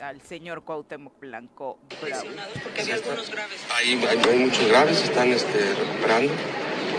Al 0.00 0.20
señor 0.20 0.62
Cuauhtémoc 0.62 1.18
Blanco 1.20 1.78
Bravo. 2.02 2.28
Hay, 3.74 3.94
hay, 4.04 4.18
hay 4.30 4.38
muchos 4.38 4.68
graves, 4.68 5.02
están 5.02 5.28
este, 5.32 5.74
recuperando. 5.74 6.32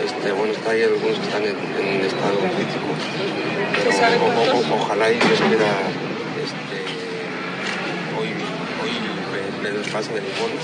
Este, 0.03 0.31
bueno, 0.31 0.53
está 0.53 0.71
ahí 0.71 0.81
algunos 0.83 1.17
que 1.19 1.25
están 1.25 1.43
en, 1.43 1.55
en 1.57 1.99
un 1.99 2.05
estado 2.05 2.37
crítico. 2.39 2.89
Pero 3.75 3.91
o- 4.25 4.73
o- 4.73 4.81
ojalá 4.81 5.11
y 5.11 5.15
Dios 5.19 5.39
quiera 5.41 5.69
este, 6.41 6.77
hoy, 8.17 8.29
hoy 8.81 8.93
le, 9.63 9.71
le 9.73 9.89
pasen 9.91 10.17
el 10.17 10.25
informe. 10.25 10.57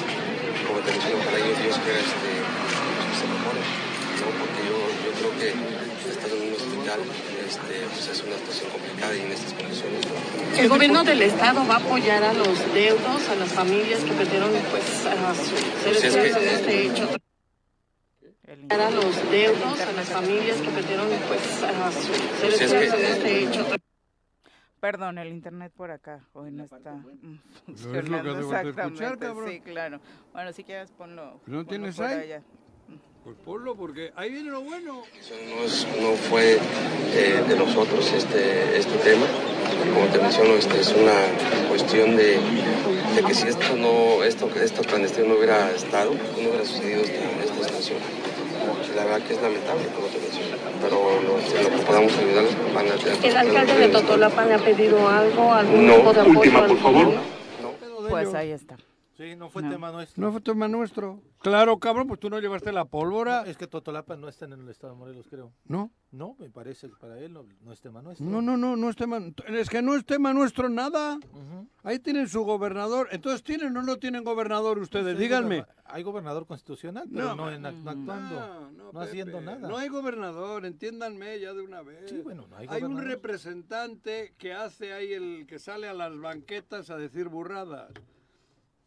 Como 0.68 0.80
te 0.80 0.92
mencioné, 0.92 1.16
ojalá 1.22 1.38
y 1.40 1.44
Dios 1.64 1.78
quiera 1.86 2.00
este, 2.00 2.30
pues, 2.34 3.06
que 3.10 3.16
se 3.22 3.26
mejore. 3.30 3.62
¿no? 3.62 4.28
Porque 4.42 4.60
yo, 4.66 4.78
yo 5.06 5.10
creo 5.22 5.32
que 5.38 5.50
estar 6.10 6.30
en 6.34 6.42
un 6.50 6.54
hospital 6.58 7.00
este, 7.46 7.74
pues 7.94 8.08
es 8.10 8.24
una 8.26 8.38
situación 8.38 8.70
complicada 8.72 8.83
y 9.16 9.22
en 9.22 9.32
estas 9.32 9.54
condiciones. 9.54 10.02
¿no? 10.08 10.58
El 10.62 10.70
gobierno 10.70 11.04
del 11.04 11.22
estado 11.24 11.66
va 11.68 11.76
a 11.76 11.78
apoyar 11.80 12.24
a 12.24 12.34
los 12.34 12.74
deudos, 12.74 13.30
a 13.30 13.36
las 13.36 13.50
familias 13.50 14.00
que 14.04 14.12
perdieron 14.12 14.52
pues, 14.72 15.06
a 15.06 15.34
sus 15.36 15.48
seres 15.50 15.74
Pues 15.84 16.04
es 16.04 16.14
queridos 16.16 16.38
que- 16.38 16.44
en 16.50 16.56
este 16.56 16.88
hecho. 16.88 17.10
A 18.70 18.92
los 18.92 19.32
deudos, 19.32 19.80
a 19.82 19.92
las 19.94 20.10
familias 20.10 20.58
que 20.58 20.70
perdieron 20.70 21.08
pues, 21.28 21.64
a 21.64 21.92
sus 21.92 22.06
seres 22.06 22.40
Pues 22.42 22.62
es 22.62 22.72
queridos 22.72 22.96
que- 22.96 23.06
en 23.06 23.12
este 23.14 23.44
hecho. 23.44 23.66
Perdón, 24.80 25.18
el 25.18 25.30
internet 25.30 25.72
por 25.76 25.92
acá 25.92 26.20
hoy 26.34 26.52
no 26.52 26.66
está 26.66 26.92
mm, 26.92 27.40
es 27.68 27.86
lo 27.86 27.92
que 27.94 28.00
funcionando 28.02 28.40
escuchar, 28.40 28.66
exactamente. 28.68 29.26
cabrón. 29.26 29.50
Sí, 29.50 29.60
claro. 29.62 30.02
Bueno, 30.34 30.52
si 30.54 30.64
quieres 30.64 30.92
ponlo. 30.92 31.24
¿No 31.24 31.40
ponlo 31.46 31.66
tienes 31.66 31.96
por 31.96 32.06
ahí? 32.06 32.20
allá. 32.20 32.44
Pues 33.24 33.38
ponlo, 33.46 33.76
porque 33.76 34.12
ahí 34.18 34.30
viene 34.32 34.50
lo 34.52 34.62
bueno. 34.62 35.04
No, 35.50 35.64
es- 35.64 35.88
no 36.02 36.12
fue 36.30 36.58
eh, 37.14 37.44
de 37.48 37.56
nosotros 37.56 38.12
este, 38.12 38.78
este 38.78 38.98
tema. 38.98 39.26
Como 39.94 40.08
te 40.08 40.20
menciono, 40.20 40.54
este, 40.56 40.82
es 40.82 40.90
una 40.94 41.14
cuestión 41.70 42.18
de, 42.18 42.38
de 43.16 43.24
que 43.26 43.34
si 43.34 43.48
esto 43.48 43.76
no, 43.78 44.24
esto, 44.24 44.50
esto 44.62 44.82
clandestino 44.82 45.28
no 45.30 45.36
hubiera 45.36 45.72
estado, 45.72 46.12
no 46.12 46.50
hubiera 46.50 46.66
sucedido 46.66 47.02
esta, 47.04 47.30
esta 47.44 47.64
situación. 47.64 47.98
La 48.96 49.06
verdad 49.06 49.26
que 49.26 49.34
es 49.34 49.42
lamentable, 49.42 49.84
como 49.96 50.08
te 50.08 50.20
menciono. 50.20 50.58
Pero 50.82 51.22
lo, 51.22 51.40
en 51.40 51.64
lo 51.64 51.70
que 51.80 51.86
podamos 51.86 52.18
ayudar, 52.18 52.46
van 52.76 52.88
a 52.88 52.96
tener 52.96 53.26
¿El 53.26 53.38
alcalde 53.38 53.78
de 53.78 53.88
Totolapa 53.90 54.46
le 54.46 54.54
ha 54.56 54.60
pedido 54.60 55.08
algo, 55.08 55.54
algún 55.54 55.88
No, 55.88 55.96
tipo 55.96 56.14
de 56.14 56.22
apoyo 56.22 56.40
última, 56.40 56.68
por 56.68 56.78
favor. 56.78 57.12
de 57.14 58.10
Pues 58.10 58.34
ahí 58.34 58.52
está. 58.52 58.76
Sí, 58.76 58.84
Sí, 59.16 59.36
no 59.38 59.48
fue 59.50 59.62
No. 59.62 59.70
tema 59.70 59.92
nuestro. 59.92 60.22
No 60.22 60.32
fue 60.32 60.42
tema 60.42 60.68
nuestro. 60.68 61.20
Claro, 61.44 61.78
cabrón, 61.78 62.08
pues 62.08 62.22
tú 62.22 62.30
no 62.30 62.40
llevaste 62.40 62.72
la 62.72 62.86
pólvora. 62.86 63.42
No, 63.44 63.50
es 63.52 63.58
que 63.58 63.68
Totolapa 63.68 64.16
no 64.16 64.30
está 64.30 64.46
en 64.46 64.54
el 64.54 64.70
estado 64.70 64.94
de 64.94 65.00
Morelos, 65.00 65.28
creo. 65.30 65.52
No, 65.66 65.92
No, 66.10 66.38
me 66.40 66.50
parece 66.50 66.88
que 66.88 66.96
para 66.96 67.20
él 67.20 67.34
no, 67.34 67.46
no 67.62 67.74
es 67.74 67.82
tema 67.82 68.02
nuestro. 68.02 68.26
no, 68.26 68.42
no, 68.42 68.56
no, 68.56 68.78
no 68.78 68.90
es 68.90 68.96
tema. 68.96 69.20
Es 69.48 69.70
que 69.70 69.82
no 69.82 69.94
es 69.96 70.06
tema 70.06 70.34
nuestro 70.34 70.70
nada. 70.70 71.20
Ahí 71.84 72.00
tienen 72.00 72.30
su 72.30 72.44
gobernador. 72.44 73.10
Entonces, 73.12 73.44
¿tienen 73.44 73.76
o 73.76 73.82
no 73.82 73.98
tienen 73.98 74.24
gobernador 74.24 74.80
ustedes? 74.80 75.18
Sí, 75.18 75.24
Díganme. 75.24 75.66
Hay 75.86 76.02
gobernador 76.02 76.48
constitucional, 76.48 77.08
pero 77.14 77.30
No, 77.30 77.36
no, 77.36 77.52
en 77.52 77.62
no 77.62 77.68
actuando. 77.68 78.06
No, 78.06 78.72
no, 78.72 78.92
no 78.94 79.00
haciendo 79.02 79.40
Pepe, 79.40 79.46
nada. 79.46 79.68
No 79.68 79.78
hay 79.78 79.90
gobernador, 79.90 80.66
entiéndanme 80.66 81.40
ya 81.42 81.54
de 81.54 81.62
una 81.62 81.82
vez. 81.82 82.10
Sí, 82.10 82.22
bueno, 82.22 82.48
no 82.50 82.56
hay 82.56 82.68
Hay 82.70 82.84
un 82.84 82.98
representante 83.02 84.34
que 84.38 84.54
hace 84.54 84.94
ahí 84.94 85.12
el 85.12 85.46
que 85.46 85.60
sale 85.60 85.90
a 85.90 85.94
las 85.94 86.18
banquetas 86.18 86.90
a 86.90 86.98
decir 86.98 87.28
burradas. 87.28 87.92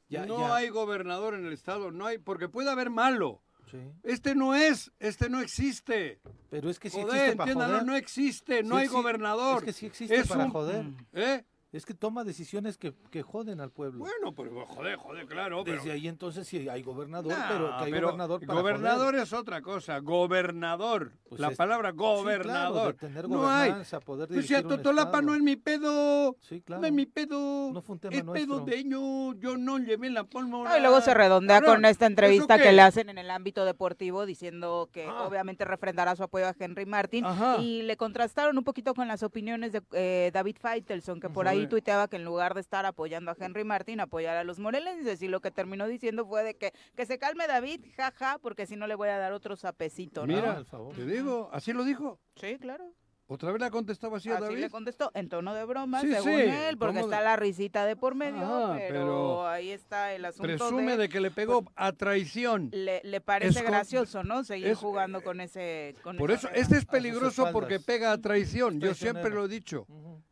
Ya, 0.09 0.25
no 0.27 0.39
ya. 0.41 0.55
hay 0.57 0.69
gobernador 0.69 1.35
en 1.35 1.47
el 1.47 1.53
estado, 1.53 1.91
no 1.91 2.07
hay, 2.07 2.19
porque 2.19 2.49
puede 2.49 2.71
haber 2.71 2.91
malo. 2.91 3.43
Sí, 3.71 3.79
Este 4.05 4.37
no 4.37 4.55
es, 4.55 4.93
este 5.01 5.29
no 5.29 5.41
existe. 5.41 6.21
Pero 6.51 6.71
es 6.71 6.79
que 6.79 6.89
sí 6.89 7.01
joder, 7.03 7.17
existe 7.31 7.37
para 7.37 7.55
joder. 7.55 7.85
no 7.85 7.97
existe, 7.97 8.63
no 8.63 8.77
Sí 8.77 8.83
hay 8.83 8.87
gobernador. 8.89 9.59
Es 9.59 9.65
que 9.65 9.73
sí 9.73 9.87
existe 9.87 10.15
Es 10.17 10.29
para 10.29 10.45
un- 10.45 10.51
joder. 10.53 10.85
¿Eh? 11.13 11.45
Es 11.77 11.85
que 11.87 11.95
toma 11.95 12.25
decisiones 12.25 12.79
que, 12.79 12.95
que 13.11 13.23
joden 13.23 13.61
al 13.61 13.71
pueblo. 13.71 13.99
Bueno, 13.99 14.33
pues 14.35 14.51
joder, 14.69 14.97
joder, 14.97 15.27
claro. 15.27 15.63
Pero, 15.65 15.77
Desde 15.77 15.93
ahí 15.93 16.09
entonces 16.09 16.47
sí 16.49 16.69
hay 16.69 16.83
gobernador, 16.83 17.33
No, 17.33 17.45
pero 17.49 17.69
que 17.79 17.85
hay 17.85 17.93
pero 17.93 18.07
gobernador 18.09 18.41
para 18.47 18.61
gobernador 18.61 19.07
joder. 19.15 19.23
es 19.23 19.33
otra 19.33 19.61
cosa. 19.63 19.99
Gobernador. 20.01 21.13
Pues 21.29 21.41
la 21.41 21.49
es- 21.49 21.57
palabra 21.57 21.91
Sí, 21.91 21.97
claro, 21.97 22.17
gobernador. 22.17 22.95
tener 22.95 23.29
no 23.29 23.51
hay. 23.51 23.73
poder 24.05 24.29
Pues 24.29 24.47
si 24.47 24.55
a 24.55 24.63
Totolapa 24.63 25.21
no 25.23 25.35
es 25.35 25.41
mi 25.43 25.57
pedo. 25.57 26.37
Sí, 26.41 26.61
claro. 26.63 26.81
No 26.83 26.87
es 26.87 26.93
mi 26.93 27.07
pedo. 27.07 27.73
No 27.73 27.83
fue 27.83 27.95
un 27.95 28.01
tema 28.01 28.15
es 28.17 28.25
nuestro. 28.25 28.57
pedo 28.57 28.65
de 28.65 28.77
ellos. 28.79 29.35
Yo 29.41 29.57
no 29.57 29.79
llevé 29.79 30.11
la 30.11 30.25
pólvora. 30.25 30.73
Ah, 30.73 30.79
y 30.79 30.81
luego 30.81 31.01
se 31.01 31.13
redondea 31.15 31.61
Cabrón, 31.61 31.77
con 31.77 31.85
esta 31.87 32.07
entrevista 32.07 32.55
¿eso 32.57 32.63
que 32.65 32.73
le 32.73 32.83
hacen 32.83 33.09
en 33.11 33.19
el 33.19 33.31
ámbito 33.31 33.65
deportivo 33.65 34.25
diciendo 34.27 34.89
que 34.93 35.07
Ah. 35.07 35.25
obviamente 35.27 35.65
refrendará 35.65 36.15
su 36.17 36.23
apoyo 36.23 36.47
a 36.47 36.55
Henry 36.59 36.87
Martin 36.87 37.25
Ajá. 37.25 37.57
y 37.61 37.83
le 37.83 37.97
contrastaron 37.97 38.57
un 38.57 38.65
poquito 38.65 38.95
con 38.95 39.09
las 39.09 39.23
opiniones 39.23 39.73
de 39.73 39.83
eh, 39.93 40.31
David 40.33 40.57
Faitelson 40.61 41.21
que 41.21 41.29
por 41.29 41.49
ahí 41.49 41.66
Tuiteaba 41.69 42.09
que 42.09 42.17
en 42.17 42.25
lugar 42.25 42.55
de 42.55 42.61
estar 42.61 42.87
apoyando 42.87 43.31
a 43.31 43.37
Henry 43.39 43.65
Martin 43.65 44.01
apoyar 44.01 44.37
a 44.37 44.45
los 44.45 44.59
morelenses 44.59 45.21
y 45.23 45.29
lo 45.29 45.41
que 45.41 45.51
terminó 45.51 45.87
diciendo 45.87 46.27
fue 46.27 46.43
de 46.43 46.57
que 46.57 46.73
que 46.97 47.07
se 47.07 47.19
calme 47.19 47.47
David, 47.47 47.81
jaja, 47.97 48.39
porque 48.41 48.67
si 48.67 48.77
no 48.77 48.87
le 48.87 48.95
voy 48.95 49.09
a 49.09 49.19
dar 49.19 49.33
otro 49.33 49.57
sapecito, 49.57 50.27
¿no? 50.27 50.35
Mira, 50.35 50.65
te 50.95 51.05
digo, 51.07 51.49
así 51.53 51.73
lo 51.73 51.85
dijo. 51.85 52.19
Sí, 52.37 52.59
claro. 52.59 52.93
Otra 53.29 53.51
vez 53.51 53.59
le 53.61 53.67
ha 53.67 53.71
contestado 53.73 54.15
así 54.15 54.31
a 54.31 54.35
Así 54.35 54.45
David. 54.45 54.59
le 54.61 54.71
contestó 54.71 55.11
en 55.13 55.29
tono 55.29 55.53
de 55.53 55.65
broma, 55.65 56.01
Sí, 56.01 56.13
según 56.13 56.31
sí, 56.31 56.43
él, 56.43 56.79
porque 56.79 56.99
de- 56.99 57.01
está 57.01 57.21
la 57.23 57.35
risita 57.35 57.85
de 57.85 57.97
por 57.97 58.15
medio, 58.15 58.39
Ah, 58.41 58.75
pero, 58.79 58.89
pero 59.01 59.49
ahí 59.49 59.71
está 59.73 60.13
el 60.15 60.25
asunto 60.27 60.45
Presume 60.47 60.93
de 60.93 60.97
de 60.99 61.09
que 61.09 61.19
le 61.19 61.33
pegó 61.33 61.65
a 61.75 61.91
traición. 61.91 62.69
le, 62.73 63.01
le 63.03 63.21
parece 63.21 63.51
Es 63.51 63.57
con- 63.65 63.67
gracioso, 63.73 64.23
¿no? 64.23 64.45
Seguir 64.45 64.69
es- 64.69 64.79
jugando 64.79 65.25
con 65.25 65.41
ese 65.41 65.97
con 66.05 66.17
Por 66.19 66.31
eso, 66.31 66.49
este 66.55 66.77
es 66.77 66.85
peligroso 66.85 67.49
porque 67.53 67.81
pega 67.81 68.13
a 68.13 68.19
traición. 68.19 68.79
Yo 68.81 68.95
siempre 68.95 69.31
lo 69.31 69.47
he 69.47 69.49
dicho. 69.49 69.87
Ujú. 69.89 70.23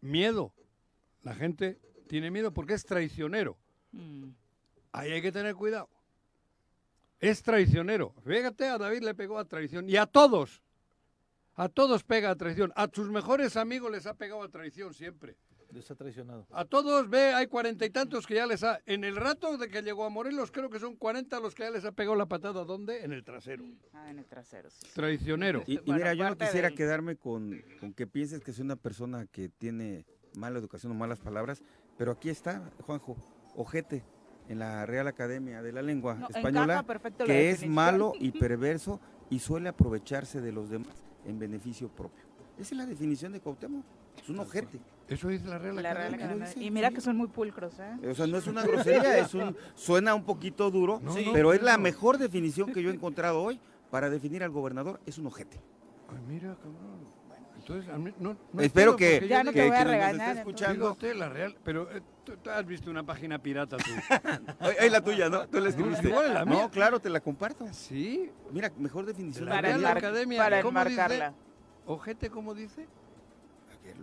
Miedo. 0.00 0.52
La 1.22 1.34
gente 1.34 1.80
tiene 2.08 2.30
miedo 2.30 2.52
porque 2.52 2.74
es 2.74 2.84
traicionero. 2.84 3.56
Mm. 3.92 4.30
Ahí 4.92 5.12
hay 5.12 5.22
que 5.22 5.32
tener 5.32 5.54
cuidado. 5.54 5.88
Es 7.18 7.42
traicionero. 7.42 8.14
Fíjate, 8.24 8.68
a 8.68 8.78
David 8.78 9.02
le 9.02 9.14
pegó 9.14 9.38
a 9.38 9.44
traición. 9.44 9.88
Y 9.88 9.96
a 9.96 10.06
todos. 10.06 10.62
A 11.54 11.68
todos 11.68 12.04
pega 12.04 12.30
a 12.30 12.36
traición. 12.36 12.72
A 12.76 12.88
tus 12.88 13.08
mejores 13.10 13.56
amigos 13.56 13.90
les 13.90 14.06
ha 14.06 14.14
pegado 14.14 14.42
a 14.42 14.48
traición 14.48 14.92
siempre. 14.92 15.36
Les 15.72 15.90
ha 15.90 15.94
traicionado. 15.94 16.46
A 16.52 16.64
todos, 16.64 17.10
ve, 17.10 17.34
hay 17.34 17.48
cuarenta 17.48 17.84
y 17.84 17.90
tantos 17.90 18.26
que 18.26 18.34
ya 18.34 18.46
les 18.46 18.62
ha... 18.62 18.80
En 18.86 19.04
el 19.04 19.16
rato 19.16 19.58
de 19.58 19.68
que 19.68 19.82
llegó 19.82 20.04
a 20.04 20.08
Morelos, 20.10 20.50
creo 20.50 20.70
que 20.70 20.78
son 20.78 20.96
cuarenta 20.96 21.38
los 21.40 21.54
que 21.54 21.64
ya 21.64 21.70
les 21.70 21.84
ha 21.84 21.92
pegado 21.92 22.16
la 22.16 22.26
patada. 22.26 22.64
¿Dónde? 22.64 23.04
En 23.04 23.12
el 23.12 23.24
trasero. 23.24 23.64
Ah, 23.92 24.08
en 24.10 24.18
el 24.18 24.24
trasero, 24.26 24.70
sí. 24.70 24.86
Traicionero. 24.94 25.62
Y, 25.66 25.74
y 25.74 25.76
Bueno, 25.78 25.94
mira, 25.96 26.14
yo 26.14 26.28
no 26.28 26.36
quisiera 26.38 26.68
del- 26.68 26.76
quedarme 26.78 27.16
con, 27.16 27.60
con 27.80 27.92
que 27.92 28.06
pienses 28.06 28.40
que 28.40 28.52
soy 28.52 28.64
una 28.64 28.76
persona 28.76 29.26
que 29.26 29.48
tiene 29.48 30.06
mala 30.36 30.58
educación 30.58 30.92
o 30.92 30.94
malas 30.94 31.18
palabras, 31.18 31.62
pero 31.98 32.12
aquí 32.12 32.30
está, 32.30 32.70
Juanjo, 32.86 33.16
ojete, 33.54 34.04
en 34.48 34.60
la 34.60 34.86
Real 34.86 35.08
Academia 35.08 35.60
de 35.62 35.72
la 35.72 35.82
Lengua 35.82 36.14
No, 36.14 36.28
Española, 36.28 36.84
que 37.26 37.50
es 37.50 37.66
malo 37.66 38.12
y 38.20 38.30
perverso 38.38 39.00
y 39.28 39.40
suele 39.40 39.68
aprovecharse 39.68 40.40
de 40.40 40.52
los 40.52 40.70
demás 40.70 40.94
en 41.24 41.38
beneficio 41.40 41.88
propio. 41.88 42.24
Esa 42.56 42.74
es 42.74 42.78
la 42.78 42.86
definición 42.86 43.32
de 43.32 43.40
Cuauhtémoc, 43.40 43.84
es 44.22 44.28
un 44.28 44.38
ojete. 44.38 44.78
Eso 45.08 45.28
dice 45.28 45.46
la 45.46 45.58
Real 45.58 45.76
La 45.76 45.82
Real 45.82 45.96
Academia. 45.96 46.24
Academia. 46.26 46.46
dice, 46.48 46.62
Y 46.64 46.70
mira 46.70 46.88
sí. 46.88 46.94
que 46.96 47.00
son 47.00 47.16
muy 47.16 47.28
pulcros, 47.28 47.78
¿eh? 47.78 48.08
O 48.10 48.14
sea, 48.14 48.26
no 48.26 48.38
es 48.38 48.46
una 48.46 48.62
grosería, 48.62 49.18
es 49.18 49.34
un, 49.34 49.56
suena 49.74 50.14
un 50.14 50.24
poquito 50.24 50.70
duro, 50.70 51.00
No, 51.02 51.12
Sí, 51.12 51.26
no, 51.26 51.32
pero 51.32 51.52
es 51.52 51.62
la 51.62 51.78
mejor 51.78 52.18
definición 52.18 52.72
que 52.72 52.82
yo 52.82 52.90
he 52.90 52.94
encontrado 52.94 53.40
hoy 53.42 53.60
para 53.90 54.10
definir 54.10 54.42
al 54.42 54.50
gobernador, 54.50 55.00
es 55.06 55.18
un 55.18 55.26
ojete. 55.26 55.60
Ay, 56.08 56.18
mira, 56.26 56.54
cabrón. 56.56 57.16
Entonces, 57.56 57.92
a 57.92 57.98
mí- 57.98 58.14
no, 58.20 58.36
no 58.52 58.62
Espero 58.62 58.94
que, 58.94 59.26
Ya 59.28 59.42
no 59.42 59.52
te 59.52 59.66
voy 59.66 59.76
a 59.76 59.82
regañar, 59.84 60.28
esté 60.28 60.38
escuchando, 60.40 60.96
la 61.16 61.28
Real... 61.28 61.56
Pero 61.64 61.90
eh, 61.90 62.00
tú, 62.24 62.36
tú 62.36 62.50
has 62.50 62.64
visto 62.64 62.90
una 62.90 63.02
página 63.04 63.40
pirata 63.40 63.76
tú. 63.76 63.90
Ay, 64.80 64.88
la 64.88 65.00
tuya, 65.00 65.28
¿no? 65.28 65.48
Tú 65.48 65.56
la 65.56 65.62
No, 65.64 65.68
escribiste. 65.70 66.08
igual 66.08 66.32
la 66.34 66.44
mía. 66.44 66.62
No, 66.62 66.70
claro, 66.70 67.00
te 67.00 67.10
la 67.10 67.18
comparto. 67.20 67.66
¿Sí? 67.72 68.30
Mira, 68.52 68.70
mejor 68.78 69.04
definición. 69.04 69.46
La 69.46 69.52
Para, 69.56 69.68
Real 69.68 69.80
enmar- 69.82 69.96
Academia, 69.98 70.38
para 70.42 70.62
¿cómo 70.62 70.78
dice? 70.78 70.92
enmarcarla. 70.92 71.34
¿Ojete 71.86 72.30
cómo 72.30 72.54
dice? 72.54 72.86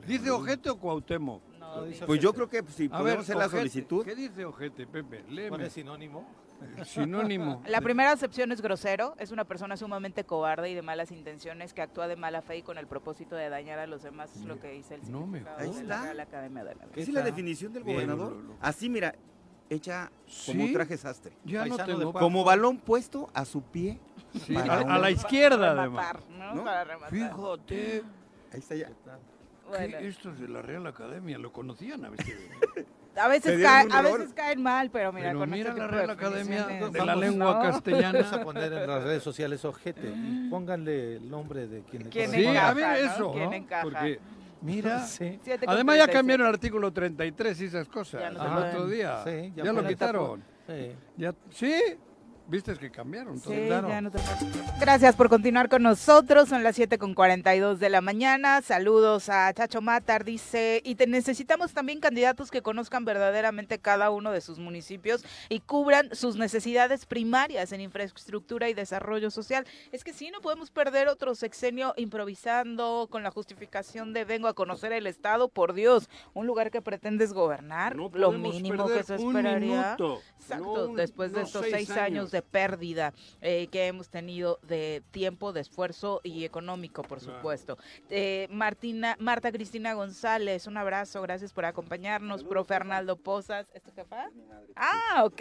¿Dice 0.07 0.31
ojete 0.31 0.69
o 0.69 0.77
Cuauhtémoc? 0.77 1.41
No, 1.59 1.83
dice- 1.85 2.05
Pues 2.05 2.19
yo 2.19 2.33
creo 2.33 2.49
que 2.49 2.63
si 2.63 2.85
A 2.85 2.89
podemos 2.89 3.05
ver, 3.05 3.19
hacer 3.19 3.35
la 3.37 3.45
ojete. 3.45 3.57
solicitud. 3.59 4.05
¿Qué 4.05 4.15
dice 4.15 4.45
ojete, 4.45 4.85
Pepe? 4.87 5.23
Léeme. 5.29 5.69
sinónimo. 5.69 6.27
Sinónimo. 6.85 7.61
La 7.67 7.81
primera 7.81 8.11
acepción 8.13 8.51
es 8.53 8.61
grosero, 8.61 9.15
es 9.19 9.31
una 9.31 9.43
persona 9.43 9.75
sumamente 9.75 10.23
cobarde 10.23 10.69
y 10.69 10.75
de 10.75 10.81
malas 10.81 11.11
intenciones 11.11 11.73
que 11.73 11.81
actúa 11.81 12.07
de 12.07 12.15
mala 12.15 12.41
fe 12.41 12.57
y 12.57 12.61
con 12.61 12.77
el 12.77 12.87
propósito 12.87 13.35
de 13.35 13.49
dañar 13.49 13.79
a 13.79 13.87
los 13.87 14.01
demás, 14.03 14.33
es 14.37 14.45
lo 14.45 14.59
que 14.61 14.71
dice 14.71 14.95
el 14.95 15.11
No 15.11 15.27
me 15.27 15.39
Ahí 15.57 15.71
de 15.71 15.83
la 15.83 15.95
está. 15.95 16.01
Real 16.03 16.19
Academia 16.21 16.63
de 16.63 16.75
la. 16.75 16.83
Esa 16.85 16.99
es 17.01 17.05
¿Qué 17.07 17.11
la 17.11 17.21
definición 17.21 17.73
del 17.73 17.83
Bien. 17.83 17.95
gobernador. 17.97 18.31
Lo- 18.33 18.41
lo- 18.41 18.55
Así, 18.61 18.87
mira, 18.87 19.13
hecha 19.69 20.09
como 20.45 20.67
¿Sí? 20.67 20.73
traje 20.73 20.95
sastre. 20.95 21.33
Ya 21.43 21.65
no 21.65 21.75
tengo... 21.77 22.13
Como 22.13 22.45
balón 22.45 22.77
puesto 22.77 23.29
a 23.33 23.43
su 23.43 23.61
pie. 23.63 23.99
Sí, 24.45 24.55
a, 24.55 24.97
la 24.99 25.11
izquierda, 25.11 25.57
Para 25.69 25.81
además. 25.81 26.13
rematar, 26.13 26.29
¿no? 26.29 26.55
¿no? 26.55 26.63
Para 26.63 26.83
rematar. 26.85 27.09
Fíjate, 27.09 28.03
Ahí 28.53 28.59
está 28.59 28.75
ya. 28.75 28.89
Bueno, 29.77 29.97
que 29.99 30.07
estos 30.07 30.39
de 30.39 30.47
la 30.47 30.61
Real 30.61 30.85
Academia 30.87 31.37
lo 31.37 31.51
conocían 31.51 32.05
a 32.05 32.09
veces. 32.09 32.35
a 33.15 33.27
veces, 33.27 33.61
cae- 33.61 33.87
a 33.91 34.01
veces 34.01 34.33
caen 34.33 34.61
mal, 34.63 34.89
pero 34.91 35.11
mira, 35.13 35.27
Pero 35.29 35.39
con 35.39 35.49
mira 35.49 35.69
este 35.69 35.81
la 35.81 35.87
Real 35.87 36.09
Academia 36.09 36.65
de 36.67 37.05
la 37.05 37.15
lengua 37.15 37.45
¿no? 37.45 37.53
Vamos 37.53 37.65
a 37.65 37.71
castellana. 37.71 38.43
poner 38.43 38.73
en 38.73 38.87
las 38.87 39.03
redes 39.03 39.23
sociales 39.23 39.63
ojete. 39.65 40.07
y 40.15 40.49
Pónganle 40.49 41.17
el 41.17 41.29
nombre 41.29 41.67
de 41.67 41.83
quien 41.83 42.03
le 42.03 42.09
¿Quién 42.09 42.31
Sí, 42.31 42.45
encaja, 42.45 42.69
a 42.69 42.73
ver 42.73 42.85
no? 43.05 43.11
eso. 43.11 43.31
¿Quién 43.33 43.49
¿no? 43.49 43.53
encaja? 43.55 43.83
Porque, 43.83 44.19
mira, 44.61 44.99
Sí. 45.05 45.39
Además 45.67 45.97
ya 45.97 46.05
37. 46.05 46.11
cambiaron 46.13 46.47
el 46.47 46.53
artículo 46.53 46.91
33 46.93 47.61
y 47.61 47.65
esas 47.65 47.87
cosas. 47.87 48.21
Ya 48.21 48.31
no 48.31 48.57
el 48.59 48.63
otro 48.69 48.87
día. 48.87 49.23
Sí, 49.23 49.53
ya 49.55 49.63
ya 49.63 49.73
lo 49.73 49.85
quitaron. 49.87 50.43
Sí. 50.67 50.91
Ya, 51.17 51.33
sí, 51.51 51.73
viste 52.47 52.73
que 52.75 52.91
cambiaron 52.91 53.39
todo. 53.39 53.53
Sí, 53.53 53.61
claro. 53.67 53.87
ya 53.89 54.01
no 54.01 54.11
te- 54.11 54.19
Gracias 54.79 55.15
por 55.15 55.29
continuar 55.29 55.69
con 55.69 55.81
nosotros. 55.83 56.49
Son 56.49 56.63
las 56.63 56.75
7 56.75 56.97
con 56.97 57.13
42 57.13 57.79
de 57.79 57.89
la 57.89 58.01
mañana. 58.01 58.61
Saludos 58.61 59.29
a 59.29 59.51
Chacho 59.53 59.81
Matar. 59.81 60.23
Dice, 60.23 60.81
y 60.83 60.95
te 60.95 61.07
necesitamos 61.07 61.73
también 61.73 61.99
candidatos 61.99 62.51
que 62.51 62.61
conozcan 62.61 63.05
verdaderamente 63.05 63.79
cada 63.79 64.09
uno 64.11 64.31
de 64.31 64.41
sus 64.41 64.59
municipios 64.59 65.23
y 65.49 65.61
cubran 65.61 66.09
sus 66.13 66.35
necesidades 66.35 67.05
primarias 67.05 67.71
en 67.71 67.81
infraestructura 67.81 68.69
y 68.69 68.73
desarrollo 68.73 69.31
social. 69.31 69.65
Es 69.91 70.03
que 70.03 70.13
sí, 70.13 70.29
no 70.31 70.41
podemos 70.41 70.69
perder 70.71 71.07
otro 71.07 71.35
sexenio 71.35 71.93
improvisando 71.97 73.07
con 73.09 73.23
la 73.23 73.31
justificación 73.31 74.13
de 74.13 74.25
vengo 74.25 74.47
a 74.47 74.53
conocer 74.53 74.91
el 74.91 75.07
Estado. 75.07 75.47
Por 75.47 75.73
Dios, 75.73 76.09
un 76.33 76.45
lugar 76.47 76.71
que 76.71 76.81
pretendes 76.81 77.31
gobernar, 77.33 77.95
No 77.95 78.09
lo 78.13 78.31
mínimo 78.31 78.87
que 78.87 79.03
se 79.03 79.13
un 79.15 79.37
esperaría. 79.37 79.95
minuto, 79.97 80.21
Exacto, 80.39 80.87
no 80.89 80.93
después 80.95 81.31
de 81.31 81.39
no 81.39 81.45
estos 81.45 81.65
seis, 81.69 81.89
años. 81.91 82.32
De 82.33 82.41
pérdida 82.41 83.13
eh, 83.41 83.67
que 83.71 83.87
hemos 83.87 84.09
tenido 84.09 84.59
de 84.63 85.01
tiempo, 85.11 85.53
de 85.53 85.61
esfuerzo 85.61 86.19
y 86.23 86.43
económico, 86.43 87.01
por 87.03 87.19
Claro. 87.19 87.37
supuesto. 87.37 87.77
Eh, 88.09 88.47
Martina, 88.51 89.15
Marta 89.19 89.51
Cristina 89.53 89.93
González, 89.93 90.67
un 90.67 90.75
abrazo, 90.75 91.21
gracias 91.21 91.53
por 91.53 91.63
acompañarnos. 91.63 92.43
Profe 92.43 92.73
Arnaldo 92.75 93.15
Pozas, 93.15 93.67
¿es 93.73 93.81
tu 93.81 93.91
jefa? 93.93 94.25
Ah, 94.75 95.23
ok, 95.23 95.39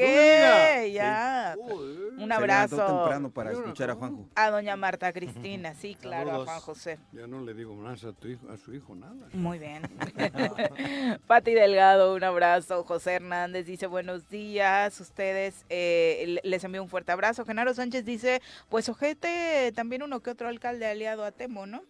ya. 0.93 1.57
Un 1.59 2.29
Se 2.29 2.33
abrazo 2.35 2.77
temprano 2.77 3.31
para 3.31 3.51
escuchar 3.53 3.91
a. 3.91 3.95
Juanjo. 3.95 4.29
a 4.35 4.51
doña 4.51 4.77
Marta 4.77 5.13
Cristina, 5.13 5.75
sí, 5.75 5.95
claro, 6.01 6.43
a. 6.43 6.45
Juan 6.45 6.61
José. 6.61 6.99
Ya 7.13 7.27
no 7.27 7.41
le 7.41 7.55
digo 7.55 7.75
más 7.75 8.05
a 8.05 8.13
tu 8.13 8.29
hijo, 8.29 8.49
a 8.51 8.57
su 8.57 8.75
hijo 8.75 8.95
nada. 8.95 9.15
Muy 9.33 9.59
bien. 9.59 9.83
Pati 11.27 11.55
Delgado, 11.55 12.15
un 12.15 12.25
abrazo. 12.25 12.85
José 12.85 13.15
Hernández 13.15 13.67
dice 13.67 13.87
buenos 13.87 14.29
días. 14.29 15.01
Ustedes 15.01 15.65
eh, 15.71 16.39
les 16.43 16.65
envío 16.65 16.82
un 16.83 16.89
fuerte 16.89 17.13
abrazo. 17.13 17.45
Genaro 17.45 17.73
Sánchez 17.75 18.05
dice, 18.05 18.43
pues 18.69 18.89
ojete, 18.89 19.73
también 19.75 20.03
uno 20.03 20.21
que 20.21 20.31
otro 20.31 20.49
alcalde 20.49 20.87
aliado 20.87 21.25
a 21.25 21.33
Temo, 21.33 21.67
¿no? 21.67 21.83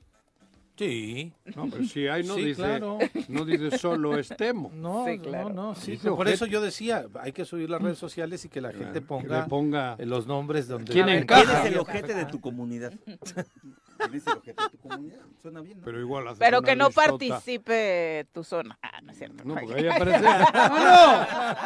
Sí. 0.76 1.32
No, 1.54 1.68
pero 1.70 1.84
sí, 1.84 2.08
ahí 2.08 2.24
no 2.24 2.34
Sí, 2.34 2.44
dice, 2.46 2.62
claro. 2.62 2.98
no 3.28 3.44
dice 3.44 3.76
solo 3.78 4.18
estemo. 4.18 4.70
No, 4.74 5.04
Sí, 5.06 5.18
claro. 5.18 5.50
no, 5.50 5.54
no, 5.68 5.74
sí. 5.74 5.96
Por 5.98 6.26
eso 6.28 6.46
yo 6.46 6.60
decía, 6.60 7.06
hay 7.20 7.32
que 7.32 7.44
subir 7.44 7.68
las 7.70 7.80
redes 7.82 7.98
sociales 7.98 8.44
y 8.44 8.48
que 8.48 8.60
la 8.60 8.72
gente 8.72 9.00
ponga, 9.00 9.46
ponga 9.46 9.96
los 10.00 10.26
nombres 10.26 10.66
donde 10.68 10.92
¿Quién? 10.92 11.26
¿Quién 11.26 11.40
es 11.50 11.64
el 11.66 11.78
ojete 11.78 12.14
de 12.14 12.24
tu 12.24 12.40
comunidad? 12.40 12.92
¿Quién 14.02 14.14
es 14.16 14.26
el 14.26 14.32
ojete 14.38 14.62
de 14.62 14.68
tu 14.70 14.78
comunidad? 14.78 15.20
Suena 15.40 15.60
bien, 15.60 15.78
¿no? 15.78 15.84
Pero 15.84 16.00
igual 16.00 16.28
haces 16.28 16.38
Pero 16.38 16.58
una 16.58 16.66
que 16.68 16.76
no 16.76 16.86
listota. 16.88 17.08
participe 17.10 18.26
tu 18.32 18.44
zona. 18.44 18.78
Ah, 18.82 19.00
no 19.02 19.12
es 19.12 19.18
cierto. 19.18 19.44
No, 19.44 19.54
porque 19.54 19.74
ahí 19.74 19.88
aparece. 19.94 20.24
¡Ah, 20.26 20.68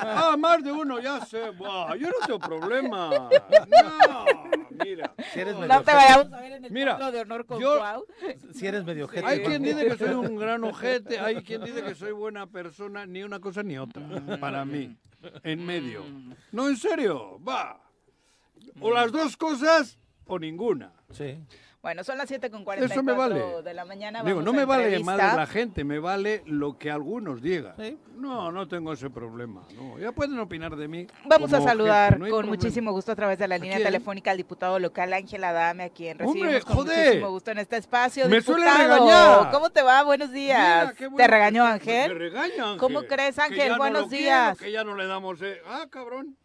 no! 0.02 0.10
¡Ah, 0.32 0.36
más 0.36 0.62
de 0.64 0.72
uno! 0.72 1.00
Ya 1.00 1.24
sé. 1.24 1.50
Buah, 1.50 1.94
yo 1.96 2.08
no 2.08 2.14
tengo 2.26 2.38
problema. 2.38 3.10
No, 3.10 4.24
mira. 4.84 5.14
Si 5.32 5.40
eres 5.40 5.54
medio 5.56 5.68
No 5.74 5.82
te 5.82 5.92
vayamos 5.92 6.32
a 6.32 6.40
ver 6.40 6.52
en 6.52 6.64
el 6.64 6.70
Mira, 6.72 7.10
de 7.10 7.20
honor 7.20 7.46
con 7.46 7.60
yo- 7.60 7.78
Cuau. 7.78 8.04
Si 8.52 8.66
eres 8.66 8.84
medio 8.84 9.04
ojete, 9.06 9.26
Hay 9.26 9.40
quien 9.42 9.62
dice 9.62 9.86
que 9.86 9.96
soy 9.96 10.14
un 10.14 10.36
gran 10.36 10.62
ojete, 10.64 11.18
hay 11.18 11.42
quien 11.42 11.62
dice 11.64 11.82
que 11.82 11.94
soy 11.94 12.12
buena 12.12 12.46
persona, 12.46 13.06
ni 13.06 13.22
una 13.22 13.40
cosa 13.40 13.62
ni 13.62 13.78
otra, 13.78 14.02
para 14.40 14.64
mí, 14.64 14.96
en 15.42 15.64
medio. 15.64 16.04
No, 16.52 16.68
en 16.68 16.76
serio, 16.76 17.40
va. 17.46 17.80
O 18.80 18.92
las 18.92 19.10
dos 19.12 19.36
cosas 19.36 19.98
o 20.26 20.38
ninguna. 20.38 20.92
Sí. 21.12 21.38
Bueno, 21.86 22.02
son 22.02 22.18
las 22.18 22.26
7 22.26 22.50
con 22.50 22.64
44 22.64 22.92
Eso 22.92 23.02
me 23.04 23.12
vale. 23.12 23.62
de 23.62 23.72
la 23.72 23.84
mañana. 23.84 24.24
Digo, 24.24 24.42
no 24.42 24.50
a 24.50 24.54
me 24.54 24.64
vale 24.64 24.98
más 25.04 25.16
la 25.36 25.46
gente, 25.46 25.84
me 25.84 26.00
vale 26.00 26.42
lo 26.44 26.76
que 26.76 26.90
algunos 26.90 27.40
digan. 27.40 27.74
Sí. 27.78 27.96
No, 28.16 28.50
no 28.50 28.66
tengo 28.66 28.92
ese 28.92 29.08
problema. 29.08 29.62
No, 29.76 29.96
ya 29.96 30.10
pueden 30.10 30.36
opinar 30.40 30.74
de 30.74 30.88
mí. 30.88 31.06
Vamos 31.26 31.52
a 31.52 31.60
saludar 31.60 32.14
no 32.18 32.24
con 32.24 32.30
problema. 32.30 32.48
muchísimo 32.56 32.90
gusto 32.90 33.12
a 33.12 33.14
través 33.14 33.38
de 33.38 33.46
la 33.46 33.56
línea 33.58 33.78
telefónica 33.78 34.32
al 34.32 34.36
diputado 34.36 34.80
local 34.80 35.12
Ángel 35.12 35.44
Adame, 35.44 35.84
a 35.84 35.90
quien 35.90 36.20
¡Hombre, 36.22 36.42
recibimos 36.58 36.64
con 36.64 36.74
joder! 36.76 37.06
muchísimo 37.06 37.30
gusto 37.30 37.50
en 37.52 37.58
este 37.58 37.76
espacio. 37.76 38.28
Me 38.28 38.40
suele 38.40 38.64
diputado, 38.64 38.94
regañar. 39.06 39.50
¿cómo 39.52 39.70
te 39.70 39.82
va? 39.82 40.02
Buenos 40.02 40.32
días. 40.32 40.58
Mira, 40.86 40.94
qué 40.98 41.06
bueno 41.06 41.16
¿Te 41.18 41.26
regañó 41.28 41.64
Ángel? 41.66 42.12
Me 42.12 42.18
regaña 42.18 42.64
Ángel. 42.64 42.78
¿Cómo 42.78 43.02
crees, 43.04 43.36
Que 43.36 43.42
Ángel? 43.42 43.58
ya 43.58 43.68
no 43.68 43.76
Buenos 43.78 44.02
lo 44.02 44.08
quiero, 44.08 44.22
días. 44.24 44.58
que 44.58 44.72
ya 44.72 44.82
no 44.82 44.96
le 44.96 45.06
damos... 45.06 45.40
eh, 45.40 45.60
Ah, 45.68 45.86
cabrón. 45.88 46.36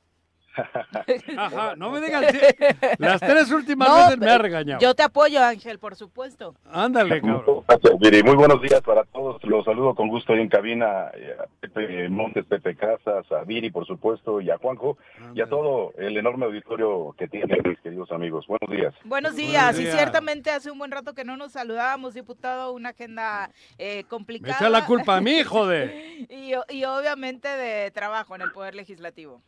Ajá, 1.37 1.75
no 1.75 1.91
me 1.91 2.01
digas... 2.01 2.25
sí. 2.31 2.39
Las 2.99 3.19
tres 3.19 3.51
últimas 3.51 3.87
No, 3.87 3.95
veces 3.95 4.17
me 4.17 4.29
ha 4.29 4.37
regañado. 4.37 4.81
Yo 4.81 4.93
te 4.93 5.03
apoyo, 5.03 5.43
Ángel, 5.43 5.79
por 5.79 5.95
supuesto. 5.95 6.55
Ándale, 6.71 7.21
cabrón. 7.21 7.63
Gracias, 7.67 7.99
Viri. 7.99 8.23
Muy 8.23 8.35
buenos 8.35 8.61
días 8.61 8.81
para 8.81 9.03
todos. 9.05 9.41
Los 9.43 9.65
saludo 9.65 9.95
con 9.95 10.07
gusto 10.09 10.33
ahí 10.33 10.41
en 10.41 10.49
cabina 10.49 11.09
eh, 11.13 11.35
a 11.39 11.45
Pepe 11.61 12.09
Montes, 12.09 12.45
Pepe 12.45 12.75
Casas, 12.75 13.31
a 13.31 13.43
Viri, 13.43 13.69
por 13.71 13.85
supuesto, 13.85 14.41
y 14.41 14.49
a 14.49 14.57
Juanjo, 14.57 14.97
y 15.33 15.41
a 15.41 15.47
todo 15.47 15.93
el 15.97 16.17
enorme 16.17 16.45
auditorio 16.45 17.15
que 17.17 17.27
tienen, 17.27 17.59
mis 17.63 17.79
queridos 17.79 18.11
amigos. 18.11 18.45
Buenos 18.47 18.69
días. 18.69 18.93
Buenos 19.05 19.35
días. 19.35 19.77
Y 19.77 19.83
días. 19.83 19.95
ciertamente 19.95 20.51
hace 20.51 20.71
un 20.71 20.77
buen 20.79 20.91
rato 20.91 21.13
que 21.13 21.23
no 21.23 21.37
nos 21.37 21.53
saludábamos, 21.53 22.13
diputado, 22.13 22.73
una 22.73 22.89
agenda 22.89 23.49
eh, 23.77 23.97
Me 23.97 24.03
complicada. 24.05 24.55
echa 24.57 24.69
la 24.69 24.85
culpa 24.85 25.17
a 25.17 25.21
mí, 25.21 25.43
joder. 25.45 25.93
Y, 26.29 26.53
y 26.69 26.83
obviamente 26.85 27.47
de 27.47 27.91
trabajo 27.91 28.35
en 28.35 28.41
el 28.41 28.51
Poder 28.51 28.75
Legislativo. 28.75 29.41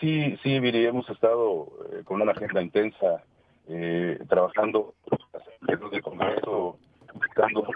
Sí, 0.00 0.36
sí, 0.42 0.60
Viri, 0.60 0.86
hemos 0.86 1.08
estado 1.10 1.68
eh, 1.92 2.02
con 2.04 2.22
una 2.22 2.32
agenda 2.32 2.62
intensa, 2.62 3.22
eh, 3.68 4.18
trabajando 4.28 4.94
en 5.66 5.94
el 5.94 6.02
Congreso, 6.02 6.78
buscando- 7.14 7.66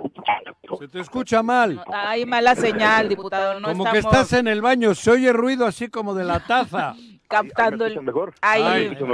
Se 0.78 0.88
te 0.88 1.00
escucha 1.00 1.42
mal. 1.42 1.82
Hay 1.92 2.24
mala 2.26 2.54
señal, 2.54 3.08
diputado. 3.08 3.60
No 3.60 3.68
como 3.68 3.90
que 3.90 3.98
estás 3.98 4.32
en 4.32 4.46
el 4.46 4.62
baño, 4.62 4.94
se 4.94 5.10
oye 5.10 5.32
ruido 5.32 5.66
así 5.66 5.88
como 5.88 6.14
de 6.14 6.24
la 6.24 6.40
taza. 6.40 6.94
captando 7.32 7.84
¿Me 7.84 7.86
el... 7.86 7.92
escuchan 7.92 8.04
mejor? 8.04 8.34
Ahí, 8.42 8.62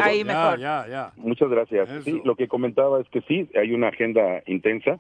ahí 0.03 0.19
ya, 0.19 0.25
mejor. 0.25 0.59
Ya, 0.59 0.87
ya. 0.89 1.13
Muchas 1.17 1.49
gracias. 1.49 1.89
Sí, 2.05 2.21
lo 2.25 2.35
que 2.35 2.49
comentaba 2.49 3.01
es 3.01 3.09
que 3.09 3.21
sí, 3.23 3.49
hay 3.57 3.73
una 3.73 3.89
agenda 3.89 4.43
intensa. 4.47 4.99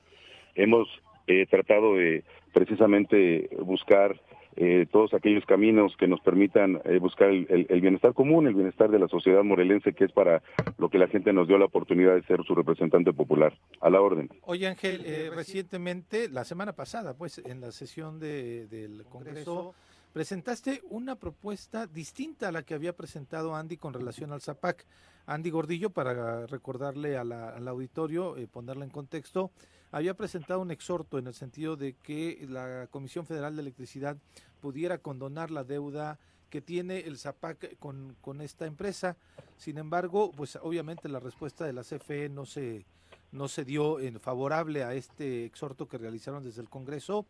Hemos 0.54 0.88
eh, 1.26 1.46
tratado 1.50 1.96
de 1.96 2.22
precisamente 2.52 3.50
buscar 3.60 4.18
eh, 4.60 4.86
todos 4.90 5.14
aquellos 5.14 5.44
caminos 5.46 5.96
que 5.96 6.08
nos 6.08 6.20
permitan 6.20 6.80
eh, 6.84 6.98
buscar 6.98 7.28
el, 7.30 7.46
el- 7.48 7.66
el 7.68 7.80
bienestar 7.80 8.12
común, 8.12 8.46
el 8.48 8.54
bienestar 8.54 8.90
de 8.90 8.98
la 8.98 9.06
sociedad 9.08 9.44
morelense, 9.44 9.92
que 9.92 10.04
es 10.04 10.12
para 10.12 10.42
lo 10.78 10.88
que 10.90 10.98
la 10.98 11.06
gente 11.06 11.32
nos 11.32 11.46
dio 11.46 11.58
la 11.58 11.66
oportunidad 11.66 12.14
de 12.16 12.22
ser 12.24 12.42
su 12.44 12.54
representante 12.54 13.12
popular. 13.12 13.56
A 13.80 13.88
la 13.88 14.00
orden. 14.00 14.28
Oye 14.42 14.66
Ángel, 14.66 15.02
eh, 15.06 15.30
recientemente, 15.34 16.28
la 16.28 16.44
semana 16.44 16.72
pasada, 16.74 17.14
pues, 17.16 17.38
en 17.38 17.60
la 17.60 17.70
sesión 17.70 18.18
de- 18.18 18.66
del 18.66 19.04
Congreso, 19.08 19.74
presentaste 20.12 20.82
una 20.90 21.16
propuesta 21.16 21.86
distinta 21.86 22.48
a 22.48 22.52
la 22.52 22.62
que 22.62 22.74
había 22.74 22.96
presentado 22.96 23.54
Andy 23.54 23.76
con 23.76 23.92
relación 23.94 24.32
al 24.32 24.40
ZAPAC. 24.40 24.84
Andy 25.26 25.50
Gordillo, 25.50 25.90
para 25.90 26.46
recordarle 26.46 27.16
a 27.18 27.24
la- 27.24 27.50
al 27.50 27.68
auditorio, 27.68 28.36
eh, 28.36 28.46
ponerla 28.46 28.84
en 28.84 28.90
contexto, 28.90 29.50
había 29.92 30.14
presentado 30.14 30.60
un 30.60 30.70
exhorto 30.70 31.18
en 31.18 31.26
el 31.26 31.34
sentido 31.34 31.76
de 31.76 31.94
que 31.94 32.46
la 32.48 32.88
Comisión 32.90 33.26
Federal 33.26 33.54
de 33.54 33.62
Electricidad 33.62 34.16
pudiera 34.60 34.98
condonar 34.98 35.50
la 35.50 35.64
deuda 35.64 36.18
que 36.50 36.62
tiene 36.62 37.00
el 37.00 37.18
ZAPAC 37.18 37.76
con, 37.78 38.16
con 38.22 38.40
esta 38.40 38.64
empresa. 38.64 39.16
Sin 39.58 39.76
embargo, 39.76 40.32
pues 40.34 40.56
obviamente 40.56 41.08
la 41.08 41.20
respuesta 41.20 41.66
de 41.66 41.74
la 41.74 41.84
CFE 41.84 42.30
no 42.30 42.46
se, 42.46 42.86
no 43.32 43.48
se 43.48 43.64
dio 43.66 44.00
en 44.00 44.18
favorable 44.18 44.82
a 44.82 44.94
este 44.94 45.44
exhorto 45.44 45.86
que 45.86 45.98
realizaron 45.98 46.42
desde 46.42 46.62
el 46.62 46.70
Congreso. 46.70 47.26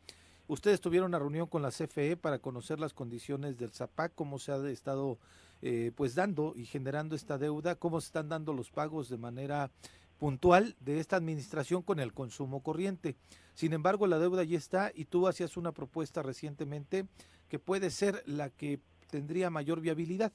Ustedes 0.48 0.80
tuvieron 0.80 1.10
una 1.10 1.18
reunión 1.18 1.46
con 1.46 1.60
la 1.60 1.68
CFE 1.68 2.16
para 2.16 2.38
conocer 2.38 2.80
las 2.80 2.94
condiciones 2.94 3.58
del 3.58 3.70
ZAPAC, 3.70 4.14
cómo 4.14 4.38
se 4.38 4.50
ha 4.50 4.68
estado 4.70 5.18
eh, 5.60 5.92
pues 5.94 6.14
dando 6.14 6.54
y 6.56 6.64
generando 6.64 7.14
esta 7.14 7.36
deuda, 7.36 7.74
cómo 7.74 8.00
se 8.00 8.06
están 8.06 8.30
dando 8.30 8.54
los 8.54 8.70
pagos 8.70 9.10
de 9.10 9.18
manera 9.18 9.70
puntual 10.18 10.74
de 10.80 11.00
esta 11.00 11.16
administración 11.16 11.82
con 11.82 12.00
el 12.00 12.14
consumo 12.14 12.62
corriente. 12.62 13.14
Sin 13.52 13.74
embargo, 13.74 14.06
la 14.06 14.18
deuda 14.18 14.42
ya 14.42 14.56
está 14.56 14.90
y 14.94 15.04
tú 15.04 15.28
hacías 15.28 15.58
una 15.58 15.72
propuesta 15.72 16.22
recientemente 16.22 17.04
que 17.50 17.58
puede 17.58 17.90
ser 17.90 18.22
la 18.24 18.48
que 18.48 18.80
tendría 19.10 19.50
mayor 19.50 19.82
viabilidad. 19.82 20.32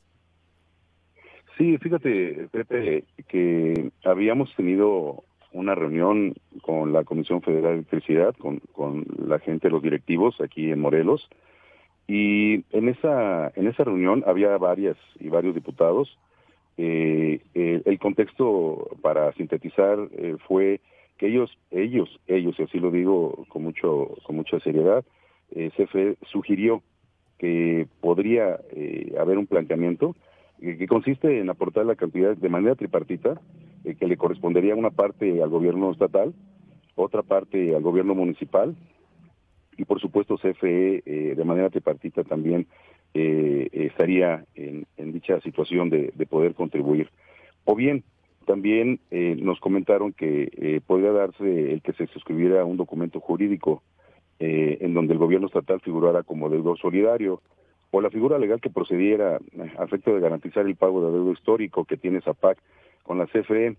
Sí, 1.57 1.77
fíjate, 1.79 2.49
Pepe, 2.51 3.05
que 3.27 3.91
habíamos 4.03 4.55
tenido 4.55 5.23
una 5.53 5.75
reunión 5.75 6.33
con 6.61 6.91
la 6.91 7.03
Comisión 7.03 7.41
Federal 7.41 7.63
de 7.63 7.73
Electricidad, 7.73 8.35
con, 8.35 8.59
con 8.73 9.05
la 9.25 9.39
gente, 9.39 9.69
los 9.69 9.81
directivos 9.81 10.39
aquí 10.41 10.71
en 10.71 10.79
Morelos, 10.79 11.29
y 12.07 12.65
en 12.75 12.89
esa, 12.89 13.51
en 13.55 13.67
esa 13.67 13.83
reunión 13.83 14.23
había 14.27 14.57
varias 14.57 14.97
y 15.19 15.29
varios 15.29 15.55
diputados. 15.55 16.17
Eh, 16.77 17.39
eh, 17.53 17.81
el 17.85 17.99
contexto, 17.99 18.97
para 19.01 19.31
sintetizar, 19.33 19.99
eh, 20.11 20.35
fue 20.47 20.81
que 21.17 21.27
ellos, 21.27 21.57
ellos, 21.71 22.19
ellos, 22.27 22.55
y 22.59 22.63
así 22.63 22.79
lo 22.79 22.91
digo 22.91 23.45
con 23.47 23.63
mucho, 23.63 24.15
con 24.23 24.35
mucha 24.35 24.59
seriedad, 24.59 25.05
CFE 25.53 26.17
sugirió 26.31 26.81
que 27.37 27.85
podría 28.01 28.59
haber 29.19 29.37
un 29.37 29.45
planteamiento 29.45 30.15
que 30.59 30.87
consiste 30.87 31.39
en 31.39 31.49
aportar 31.51 31.85
la 31.85 31.95
cantidad 31.95 32.35
de 32.35 32.49
manera 32.49 32.73
tripartita, 32.73 33.39
eh, 33.83 33.95
que 33.95 34.07
le 34.07 34.17
correspondería 34.17 34.75
una 34.75 34.91
parte 34.91 35.41
al 35.41 35.49
gobierno 35.49 35.91
estatal, 35.91 36.33
otra 36.95 37.21
parte 37.21 37.75
al 37.75 37.81
gobierno 37.81 38.15
municipal 38.15 38.75
y 39.77 39.85
por 39.85 39.99
supuesto 39.99 40.37
CFE 40.37 41.03
eh, 41.05 41.33
de 41.35 41.43
manera 41.43 41.69
tripartita 41.69 42.23
también 42.23 42.67
eh, 43.13 43.67
estaría 43.71 44.45
en, 44.55 44.85
dicha 44.97 45.39
situación 45.41 45.89
de, 45.89 46.13
de 46.15 46.25
poder 46.25 46.53
contribuir. 46.53 47.09
O 47.65 47.75
bien, 47.75 48.03
también 48.45 48.99
nos 49.11 49.59
comentaron 49.61 50.11
que 50.11 50.81
podría 50.85 51.13
darse 51.13 51.71
el 51.71 51.81
que 51.81 51.93
se 51.93 52.07
suscribiera 52.07 52.65
un 52.65 52.75
documento 52.75 53.21
jurídico 53.21 53.83
en 54.39 54.93
donde 54.93 55.13
el 55.13 55.19
gobierno 55.19 55.47
estatal 55.47 55.79
figurara 55.79 56.23
como 56.23 56.49
deudor 56.49 56.77
solidario 56.77 57.41
o 57.91 58.01
la 58.01 58.09
figura 58.09 58.39
legal 58.39 58.59
que 58.59 58.71
procediera 58.71 59.39
a 59.77 59.83
efecto 59.83 60.13
de 60.13 60.19
garantizar 60.19 60.65
el 60.65 60.75
pago 60.75 61.05
de 61.05 61.13
deuda 61.13 61.31
histórico 61.31 61.85
que 61.85 61.95
tiene 61.95 62.21
ZAPAC 62.21 62.57
con 63.03 63.17
la 63.17 63.27
CFE. 63.27 63.77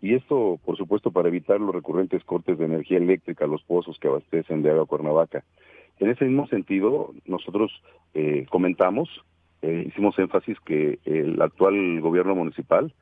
Y 0.00 0.14
esto, 0.14 0.60
por 0.64 0.76
supuesto, 0.76 1.10
para 1.10 1.28
evitar 1.28 1.60
los 1.60 1.74
recurrentes 1.74 2.22
cortes 2.24 2.58
de 2.58 2.66
energía 2.66 2.98
eléctrica, 2.98 3.46
los 3.46 3.62
pozos 3.64 3.98
que 3.98 4.08
abastecen 4.08 4.62
de 4.62 4.70
agua 4.70 4.84
a 4.84 4.86
Cuernavaca. 4.86 5.44
En 5.98 6.10
ese 6.10 6.26
mismo 6.26 6.46
sentido, 6.48 7.14
nosotros 7.24 7.82
eh, 8.12 8.46
comentamos, 8.50 9.08
eh, 9.62 9.84
hicimos 9.88 10.18
énfasis 10.18 10.60
que 10.60 10.98
el 11.04 11.40
actual 11.40 12.00
gobierno 12.00 12.34
municipal 12.34 12.92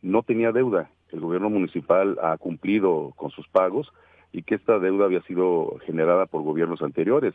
no 0.00 0.22
tenía 0.22 0.52
deuda. 0.52 0.90
El 1.10 1.20
gobierno 1.20 1.50
municipal 1.50 2.18
ha 2.22 2.36
cumplido 2.38 3.12
con 3.16 3.30
sus 3.30 3.48
pagos 3.48 3.92
y 4.32 4.42
que 4.42 4.56
esta 4.56 4.78
deuda 4.78 5.06
había 5.06 5.22
sido 5.22 5.78
generada 5.86 6.26
por 6.26 6.42
gobiernos 6.42 6.82
anteriores, 6.82 7.34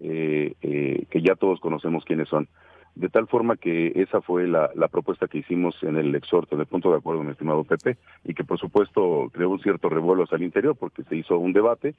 eh, 0.00 0.54
eh, 0.62 1.06
que 1.08 1.22
ya 1.22 1.34
todos 1.36 1.60
conocemos 1.60 2.04
quiénes 2.04 2.28
son. 2.28 2.48
De 2.94 3.08
tal 3.08 3.28
forma 3.28 3.56
que 3.56 3.92
esa 3.96 4.20
fue 4.20 4.46
la, 4.46 4.70
la, 4.74 4.88
propuesta 4.88 5.28
que 5.28 5.38
hicimos 5.38 5.80
en 5.82 5.96
el 5.96 6.14
exhorto, 6.14 6.54
en 6.54 6.60
el 6.60 6.66
punto 6.66 6.90
de 6.90 6.98
acuerdo, 6.98 7.22
mi 7.22 7.30
estimado 7.30 7.64
Pepe, 7.64 7.96
y 8.24 8.34
que 8.34 8.44
por 8.44 8.58
supuesto 8.58 9.30
creó 9.32 9.50
un 9.50 9.60
cierto 9.60 9.88
revuelo 9.88 10.24
al 10.30 10.42
interior 10.42 10.76
porque 10.76 11.04
se 11.04 11.16
hizo 11.16 11.38
un 11.38 11.52
debate 11.52 11.94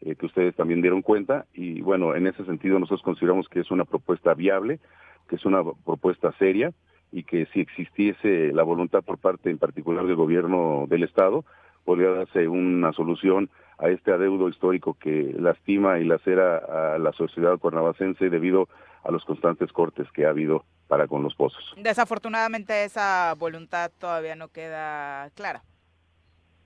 eh, 0.00 0.14
que 0.14 0.26
ustedes 0.26 0.56
también 0.56 0.80
dieron 0.80 1.02
cuenta. 1.02 1.46
Y 1.52 1.82
bueno, 1.82 2.14
en 2.14 2.26
ese 2.26 2.44
sentido 2.44 2.78
nosotros 2.78 3.02
consideramos 3.02 3.48
que 3.48 3.60
es 3.60 3.70
una 3.70 3.84
propuesta 3.84 4.34
viable, 4.34 4.80
que 5.28 5.36
es 5.36 5.44
una 5.44 5.62
propuesta 5.84 6.32
seria 6.38 6.72
y 7.12 7.24
que 7.24 7.46
si 7.46 7.60
existiese 7.60 8.52
la 8.52 8.62
voluntad 8.62 9.02
por 9.02 9.18
parte 9.18 9.50
en 9.50 9.58
particular 9.58 10.06
del 10.06 10.16
gobierno 10.16 10.86
del 10.88 11.02
Estado, 11.02 11.44
podría 11.84 12.10
darse 12.10 12.48
una 12.48 12.92
solución 12.92 13.50
a 13.78 13.88
este 13.88 14.12
adeudo 14.12 14.48
histórico 14.48 14.94
que 14.94 15.34
lastima 15.38 15.98
y 15.98 16.04
lacera 16.04 16.94
a 16.94 16.98
la 16.98 17.12
sociedad 17.12 17.58
cuernavacense 17.58 18.30
debido 18.30 18.62
a 18.62 18.66
los 19.08 19.24
constantes 19.24 19.72
cortes 19.72 20.06
que 20.12 20.26
ha 20.26 20.30
habido 20.30 20.64
para 20.88 21.06
con 21.06 21.22
los 21.22 21.34
pozos. 21.34 21.74
Desafortunadamente 21.76 22.84
esa 22.84 23.34
voluntad 23.38 23.90
todavía 23.98 24.34
no 24.34 24.48
queda 24.48 25.30
clara. 25.30 25.62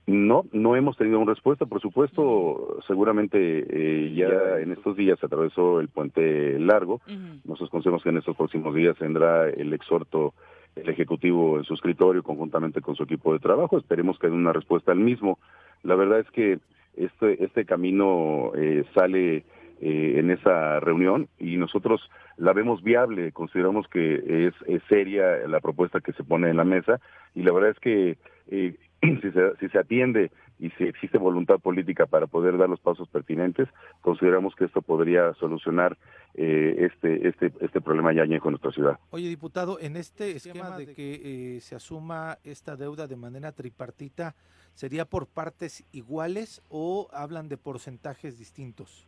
No, 0.07 0.45
no 0.51 0.75
hemos 0.75 0.97
tenido 0.97 1.19
una 1.19 1.33
respuesta. 1.33 1.65
Por 1.65 1.81
supuesto, 1.81 2.79
seguramente 2.85 3.37
eh, 3.39 4.13
ya 4.13 4.59
en 4.59 4.71
estos 4.71 4.95
días 4.95 5.19
se 5.19 5.25
atravesó 5.25 5.79
el 5.79 5.89
puente 5.89 6.59
largo. 6.59 7.01
Nosotros 7.43 7.71
conocemos 7.71 8.03
que 8.03 8.09
en 8.09 8.17
estos 8.17 8.35
próximos 8.35 8.75
días 8.75 8.95
tendrá 8.97 9.49
el 9.49 9.73
exhorto 9.73 10.33
el 10.75 10.89
Ejecutivo 10.89 11.57
en 11.57 11.63
su 11.63 11.73
escritorio 11.73 12.21
conjuntamente 12.21 12.81
con 12.81 12.95
su 12.95 13.03
equipo 13.03 13.33
de 13.33 13.39
trabajo. 13.39 13.77
Esperemos 13.77 14.19
que 14.19 14.27
den 14.27 14.35
una 14.35 14.53
respuesta 14.53 14.91
al 14.91 14.99
mismo. 14.99 15.39
La 15.83 15.95
verdad 15.95 16.19
es 16.19 16.29
que 16.31 16.59
este, 16.97 17.43
este 17.43 17.65
camino 17.65 18.51
eh, 18.55 18.83
sale 18.93 19.45
eh, 19.81 20.15
en 20.17 20.31
esa 20.31 20.79
reunión 20.79 21.27
y 21.37 21.57
nosotros 21.57 22.09
la 22.37 22.53
vemos 22.53 22.83
viable, 22.83 23.31
consideramos 23.31 23.87
que 23.87 24.47
es, 24.47 24.83
seria 24.89 25.47
la 25.47 25.59
propuesta 25.59 26.01
que 26.01 26.13
se 26.13 26.23
pone 26.23 26.49
en 26.49 26.57
la 26.57 26.63
mesa 26.63 26.99
y 27.33 27.43
la 27.43 27.51
verdad 27.51 27.71
es 27.71 27.79
que 27.79 28.17
eh, 28.47 28.75
si, 29.01 29.31
se, 29.31 29.55
si 29.59 29.69
se 29.69 29.79
atiende 29.79 30.31
y 30.59 30.69
si 30.71 30.85
existe 30.85 31.17
voluntad 31.17 31.59
política 31.59 32.05
para 32.05 32.27
poder 32.27 32.57
dar 32.57 32.69
los 32.69 32.79
pasos 32.79 33.09
pertinentes, 33.09 33.67
consideramos 34.01 34.55
que 34.55 34.65
esto 34.65 34.81
podría 34.81 35.33
solucionar 35.33 35.97
eh, 36.33 36.89
este 36.91 37.27
este 37.27 37.51
este 37.59 37.81
problema 37.81 38.13
ya 38.13 38.23
añejo 38.23 38.47
en 38.47 38.53
nuestra 38.53 38.71
ciudad. 38.71 38.99
Oye, 39.11 39.27
diputado, 39.27 39.79
en 39.79 39.97
este 39.97 40.31
esquema 40.31 40.77
de 40.77 40.93
que 40.93 41.55
eh, 41.55 41.59
se 41.61 41.75
asuma 41.75 42.37
esta 42.43 42.75
deuda 42.75 43.07
de 43.07 43.15
manera 43.15 43.51
tripartita, 43.51 44.35
¿sería 44.73 45.05
por 45.05 45.27
partes 45.27 45.85
iguales 45.91 46.61
o 46.69 47.09
hablan 47.11 47.49
de 47.49 47.57
porcentajes 47.57 48.37
distintos? 48.37 49.07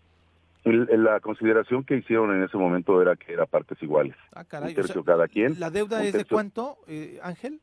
La 0.71 1.19
consideración 1.19 1.83
que 1.83 1.97
hicieron 1.97 2.35
en 2.35 2.43
ese 2.43 2.57
momento 2.57 3.01
era 3.01 3.15
que 3.15 3.33
era 3.33 3.45
partes 3.45 3.81
iguales. 3.81 4.15
Ah, 4.33 4.43
caray. 4.43 4.75
cada 5.05 5.27
quien. 5.27 5.59
¿La 5.59 5.69
deuda 5.69 6.03
es 6.03 6.13
de 6.13 6.25
cuánto, 6.25 6.77
eh, 6.87 7.19
Ángel? 7.23 7.61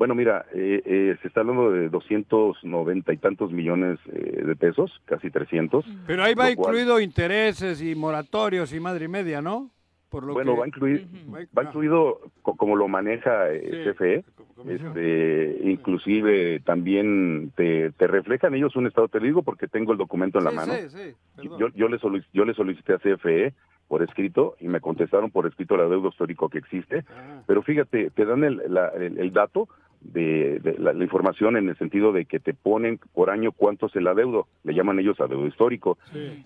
Bueno, 0.00 0.14
mira, 0.14 0.46
eh, 0.54 0.80
eh, 0.86 1.18
se 1.20 1.28
está 1.28 1.40
hablando 1.40 1.72
de 1.72 1.90
290 1.90 3.12
y 3.12 3.16
tantos 3.18 3.52
millones 3.52 3.98
eh, 4.10 4.44
de 4.46 4.56
pesos, 4.56 4.90
casi 5.04 5.30
300. 5.30 5.84
Pero 6.06 6.24
ahí 6.24 6.34
va 6.34 6.50
incluido 6.50 7.00
intereses 7.00 7.82
y 7.82 7.94
moratorios 7.94 8.72
y 8.72 8.80
madre 8.80 9.04
y 9.04 9.08
media, 9.08 9.42
¿no? 9.42 9.70
Por 10.10 10.24
lo 10.24 10.32
bueno, 10.32 10.56
va, 10.56 10.66
incluir, 10.66 11.06
va 11.56 11.62
incluido 11.62 12.20
como 12.42 12.74
lo 12.74 12.88
maneja 12.88 13.46
CFE, 13.46 14.24
este, 14.66 15.60
inclusive 15.62 16.60
también 16.60 17.52
te, 17.54 17.92
reflejan 17.98 18.54
ellos 18.54 18.74
un 18.74 18.88
estado, 18.88 19.06
te 19.06 19.20
digo 19.20 19.42
porque 19.42 19.68
tengo 19.68 19.92
el 19.92 19.98
documento 19.98 20.38
en 20.38 20.44
la 20.44 20.50
mano. 20.50 20.72
yo, 21.40 21.68
yo, 21.74 21.88
le 21.88 21.98
yo 22.32 22.44
le 22.44 22.54
solicité 22.54 22.94
a 22.94 22.98
CFE 22.98 23.54
por 23.86 24.02
escrito 24.02 24.56
y 24.60 24.66
me 24.66 24.80
contestaron 24.80 25.30
por 25.30 25.46
escrito 25.46 25.76
el 25.76 25.82
adeudo 25.82 26.08
histórico 26.08 26.48
que 26.48 26.58
existe, 26.58 27.04
ah. 27.08 27.42
pero 27.46 27.62
fíjate, 27.62 28.10
te 28.10 28.24
dan 28.24 28.42
el, 28.42 28.60
el 28.98 29.32
dato 29.32 29.68
de, 30.00 30.76
la, 30.78 30.92
información 30.92 31.56
en 31.56 31.68
el 31.68 31.76
sentido 31.76 32.12
de 32.12 32.24
que 32.24 32.40
te 32.40 32.54
ponen 32.54 32.98
por 33.14 33.30
año 33.30 33.52
cuánto 33.52 33.86
es 33.86 33.96
el 33.96 34.06
adeudo, 34.06 34.46
le 34.64 34.74
llaman 34.74 34.98
ellos 34.98 35.20
adeudo 35.20 35.46
histórico. 35.46 35.98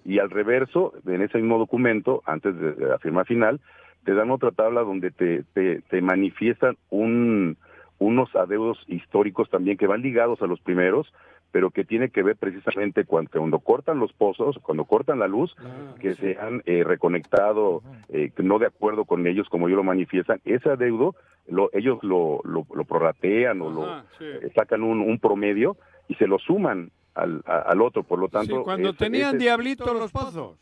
Y 0.05 0.18
al 0.18 0.30
reverso, 0.30 0.92
en 1.07 1.22
ese 1.22 1.38
mismo 1.38 1.59
documento, 1.59 2.22
antes 2.26 2.59
de, 2.59 2.74
la 2.86 2.98
firma 2.98 3.24
final, 3.24 3.61
te 4.05 4.14
dan 4.14 4.30
otra 4.30 4.50
tabla 4.50 4.82
donde 4.82 5.11
te, 5.11 5.44
te, 5.55 5.80
te 5.82 6.02
manifiestan 6.02 6.76
un, 6.90 7.57
unos 7.98 8.34
adeudos 8.36 8.78
históricos 8.86 9.48
también 9.50 9.76
que 9.76 9.86
van 9.86 10.02
ligados 10.02 10.42
a 10.42 10.46
los 10.46 10.61
primeros, 10.61 11.12
pero 11.55 11.70
que 11.70 11.84
tiene 11.84 12.09
que 12.09 12.24
ver 12.24 12.34
precisamente 12.34 13.05
cuando, 13.05 13.61
cortan 13.61 14.00
los 14.00 14.12
pozos, 14.12 14.59
cuando 14.61 14.86
cortan 14.86 15.20
la 15.20 15.28
luz, 15.28 15.55
que 16.00 16.14
se 16.14 16.36
han 16.36 16.64
eh, 16.66 16.82
reconectado, 16.82 17.80
eh, 18.09 18.32
no 18.38 18.59
de 18.59 18.66
acuerdo 18.66 19.05
con 19.05 19.24
ellos, 19.28 19.48
como 19.48 19.68
ellos 19.68 19.76
lo 19.76 19.84
manifiestan, 19.84 20.40
ese 20.44 20.70
adeudo 20.70 21.14
lo, 21.46 21.70
ellos 21.72 22.00
lo, 22.02 22.40
lo, 22.42 22.84
prorratean 22.84 23.61
o 23.62 23.70
lo 23.70 23.98
eh, 24.18 24.50
sacan 24.57 24.82
un, 24.82 25.16
promedio 25.20 25.76
y 26.09 26.16
se 26.16 26.26
lo 26.26 26.40
suman 26.40 26.90
al, 27.14 27.40
al 27.46 27.80
otro, 27.82 28.02
por 28.02 28.18
lo 28.18 28.28
tanto... 28.28 28.64
cuando 28.64 28.92
tenían 28.92 29.38
diablitos 29.38 29.94
los 29.94 30.11
pozos. 30.11 30.59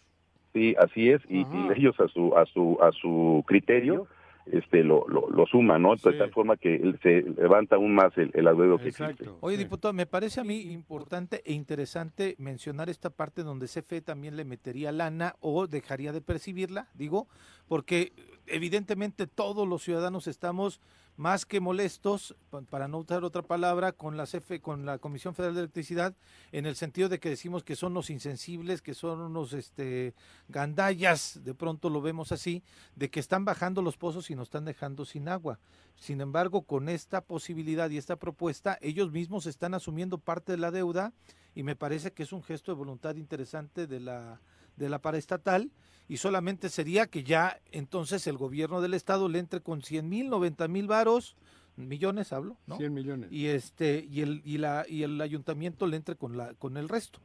Sí, 0.52 0.74
así 0.78 1.08
es, 1.08 1.22
y, 1.26 1.38
y, 1.38 1.68
ellos 1.74 1.98
a 2.00 2.08
su, 2.08 2.36
a 2.36 2.44
su, 2.44 2.76
a 2.82 2.92
su 2.92 3.42
criterio 3.46 4.08
este 4.46 4.82
lo, 4.82 5.06
lo, 5.08 5.30
lo 5.30 5.46
suma, 5.46 5.78
¿no? 5.78 5.94
De 5.94 6.12
tal 6.12 6.30
forma 6.32 6.56
que 6.56 6.78
se 7.02 7.22
levanta 7.22 7.76
aún 7.76 7.94
más 7.94 8.16
el, 8.16 8.30
el 8.34 8.78
que 8.78 8.88
existe. 8.88 9.28
Oye, 9.40 9.56
diputado, 9.56 9.94
me 9.94 10.06
parece 10.06 10.40
a 10.40 10.44
mí 10.44 10.72
importante 10.72 11.42
e 11.44 11.52
interesante 11.52 12.34
mencionar 12.38 12.88
esta 12.88 13.10
parte 13.10 13.42
donde 13.42 13.66
CFE 13.66 14.00
también 14.00 14.36
le 14.36 14.44
metería 14.44 14.92
lana 14.92 15.36
o 15.40 15.66
dejaría 15.66 16.12
de 16.12 16.20
percibirla, 16.20 16.88
digo, 16.94 17.28
porque 17.68 18.12
evidentemente 18.46 19.26
todos 19.26 19.68
los 19.68 19.82
ciudadanos 19.82 20.26
estamos 20.26 20.80
más 21.16 21.44
que 21.44 21.60
molestos, 21.60 22.34
para 22.70 22.88
no 22.88 22.98
usar 22.98 23.24
otra 23.24 23.42
palabra, 23.42 23.92
con 23.92 24.16
la 24.16 24.24
CFE, 24.24 24.60
con 24.60 24.86
la 24.86 24.98
Comisión 24.98 25.34
Federal 25.34 25.54
de 25.54 25.60
Electricidad, 25.60 26.14
en 26.52 26.66
el 26.66 26.74
sentido 26.74 27.08
de 27.08 27.20
que 27.20 27.28
decimos 27.28 27.64
que 27.64 27.76
son 27.76 27.94
los 27.94 28.10
insensibles, 28.10 28.82
que 28.82 28.94
son 28.94 29.20
unos 29.20 29.52
este 29.52 30.14
gandallas, 30.48 31.40
de 31.44 31.54
pronto 31.54 31.90
lo 31.90 32.00
vemos 32.00 32.32
así, 32.32 32.62
de 32.96 33.10
que 33.10 33.20
están 33.20 33.44
bajando 33.44 33.82
los 33.82 33.96
pozos 33.96 34.30
y 34.30 34.34
nos 34.34 34.48
están 34.48 34.64
dejando 34.64 35.04
sin 35.04 35.28
agua. 35.28 35.58
Sin 35.96 36.20
embargo, 36.20 36.62
con 36.62 36.88
esta 36.88 37.20
posibilidad 37.20 37.90
y 37.90 37.98
esta 37.98 38.16
propuesta, 38.16 38.78
ellos 38.80 39.12
mismos 39.12 39.46
están 39.46 39.74
asumiendo 39.74 40.18
parte 40.18 40.52
de 40.52 40.58
la 40.58 40.70
deuda 40.70 41.12
y 41.54 41.62
me 41.62 41.76
parece 41.76 42.12
que 42.12 42.22
es 42.22 42.32
un 42.32 42.42
gesto 42.42 42.72
de 42.72 42.78
voluntad 42.78 43.16
interesante 43.16 43.86
de 43.86 44.00
la 44.00 44.40
de 44.76 44.88
la 44.88 45.00
paraestatal 45.00 45.70
y 46.12 46.18
solamente 46.18 46.68
sería 46.68 47.06
que 47.06 47.24
ya 47.24 47.56
entonces 47.70 48.26
el 48.26 48.36
gobierno 48.36 48.82
del 48.82 48.92
estado 48.92 49.30
le 49.30 49.38
entre 49.38 49.62
con 49.62 49.80
100 49.80 50.06
mil, 50.06 50.28
90 50.28 50.68
mil 50.68 50.86
varos, 50.86 51.38
millones 51.76 52.34
hablo, 52.34 52.58
¿no? 52.66 52.76
100 52.76 52.92
millones. 52.92 53.32
Y 53.32 53.46
este 53.46 54.04
y 54.10 54.20
el 54.20 54.42
y 54.44 54.58
la 54.58 54.84
y 54.86 55.04
el 55.04 55.18
ayuntamiento 55.22 55.86
le 55.86 55.96
entre 55.96 56.16
con 56.16 56.36
la 56.36 56.52
con 56.58 56.76
el 56.76 56.90
resto. 56.90 57.18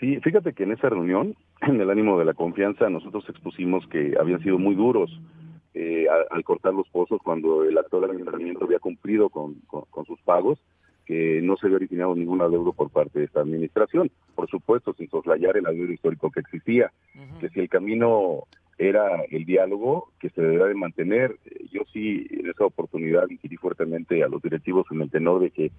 Sí, 0.00 0.18
fíjate 0.24 0.54
que 0.54 0.64
en 0.64 0.72
esa 0.72 0.88
reunión, 0.88 1.36
en 1.60 1.80
el 1.80 1.88
ánimo 1.88 2.18
de 2.18 2.24
la 2.24 2.34
confianza, 2.34 2.90
nosotros 2.90 3.24
expusimos 3.28 3.86
que 3.86 4.16
habían 4.18 4.42
sido 4.42 4.58
muy 4.58 4.74
duros 4.74 5.16
eh, 5.74 6.06
al, 6.32 6.42
cortar 6.42 6.74
los 6.74 6.88
pozos 6.88 7.20
cuando 7.22 7.62
el 7.62 7.78
actual 7.78 8.10
ayuntamiento 8.10 8.64
había 8.64 8.80
cumplido 8.80 9.30
con, 9.30 9.54
con 9.68 10.04
sus 10.04 10.20
pagos 10.22 10.58
que 11.08 11.40
no 11.42 11.56
se 11.56 11.66
había 11.66 11.76
originado 11.76 12.14
ningún 12.14 12.42
adeudo 12.42 12.74
por 12.74 12.90
parte 12.90 13.18
de 13.18 13.24
esta 13.24 13.40
administración. 13.40 14.10
Por 14.34 14.46
supuesto, 14.50 14.92
sin 14.92 15.08
soslayar 15.08 15.56
el 15.56 15.64
adeudo 15.64 15.90
histórico 15.90 16.30
que 16.30 16.40
existía, 16.40 16.92
que 17.40 17.48
si 17.48 17.60
el 17.60 17.70
camino 17.70 18.44
era 18.76 19.22
el 19.30 19.46
diálogo 19.46 20.12
que 20.20 20.28
se 20.28 20.42
deberá 20.42 20.66
de 20.66 20.74
mantener. 20.74 21.34
Yo 21.72 21.80
sí 21.94 22.26
en 22.30 22.50
esa 22.50 22.66
oportunidad 22.66 23.26
inquirí 23.30 23.56
fuertemente 23.56 24.22
a 24.22 24.28
los 24.28 24.42
directivos 24.42 24.86
en 24.90 25.00
el 25.00 25.10
tenor 25.10 25.40
de 25.40 25.50
que 25.50 25.72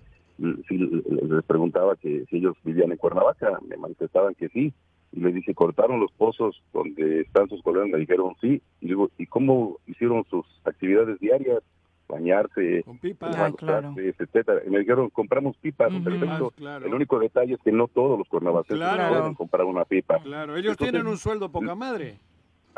si 0.68 0.78
les 0.78 1.44
preguntaba 1.46 1.96
que 1.96 2.26
si 2.28 2.38
ellos 2.38 2.58
vivían 2.64 2.92
en 2.92 2.98
Cuernavaca, 2.98 3.60
me 3.68 3.78
manifestaban 3.78 4.34
que 4.34 4.50
sí, 4.50 4.74
y 5.12 5.20
les 5.20 5.36
dije, 5.36 5.54
cortaron 5.54 6.00
los 6.00 6.12
pozos 6.14 6.64
donde 6.74 7.22
están 7.22 7.48
sus 7.50 7.62
colegas, 7.62 7.90
me 7.90 8.00
dijeron 8.00 8.34
sí, 8.42 8.64
y 8.82 8.88
digo, 8.88 9.12
¿y 9.20 9.28
cómo 9.28 9.78
hicieron 9.86 10.24
sus 10.26 10.46
actividades 10.66 11.20
diarias? 11.20 11.62
Bañarse, 12.10 12.84
con 12.84 13.00
ah, 13.22 13.94
etcétera. 13.98 14.62
Y 14.66 14.70
me 14.70 14.80
dijeron, 14.80 15.10
compramos 15.10 15.56
pipas, 15.58 15.92
El 15.94 16.94
único 16.94 17.20
detalle 17.20 17.54
es 17.54 17.60
que 17.64 17.72
no 17.72 17.88
todos 17.88 18.18
los 18.18 18.28
cuernavacenses 18.28 19.10
pueden 19.10 19.36
comprar 19.36 19.66
una 19.66 19.86
pipa. 19.86 20.20
Claro, 20.20 20.58
ellos 20.58 20.76
tienen 20.76 21.08
un 21.08 21.18
sueldo 21.18 21.50
poca 21.50 21.76
madre. 21.76 22.18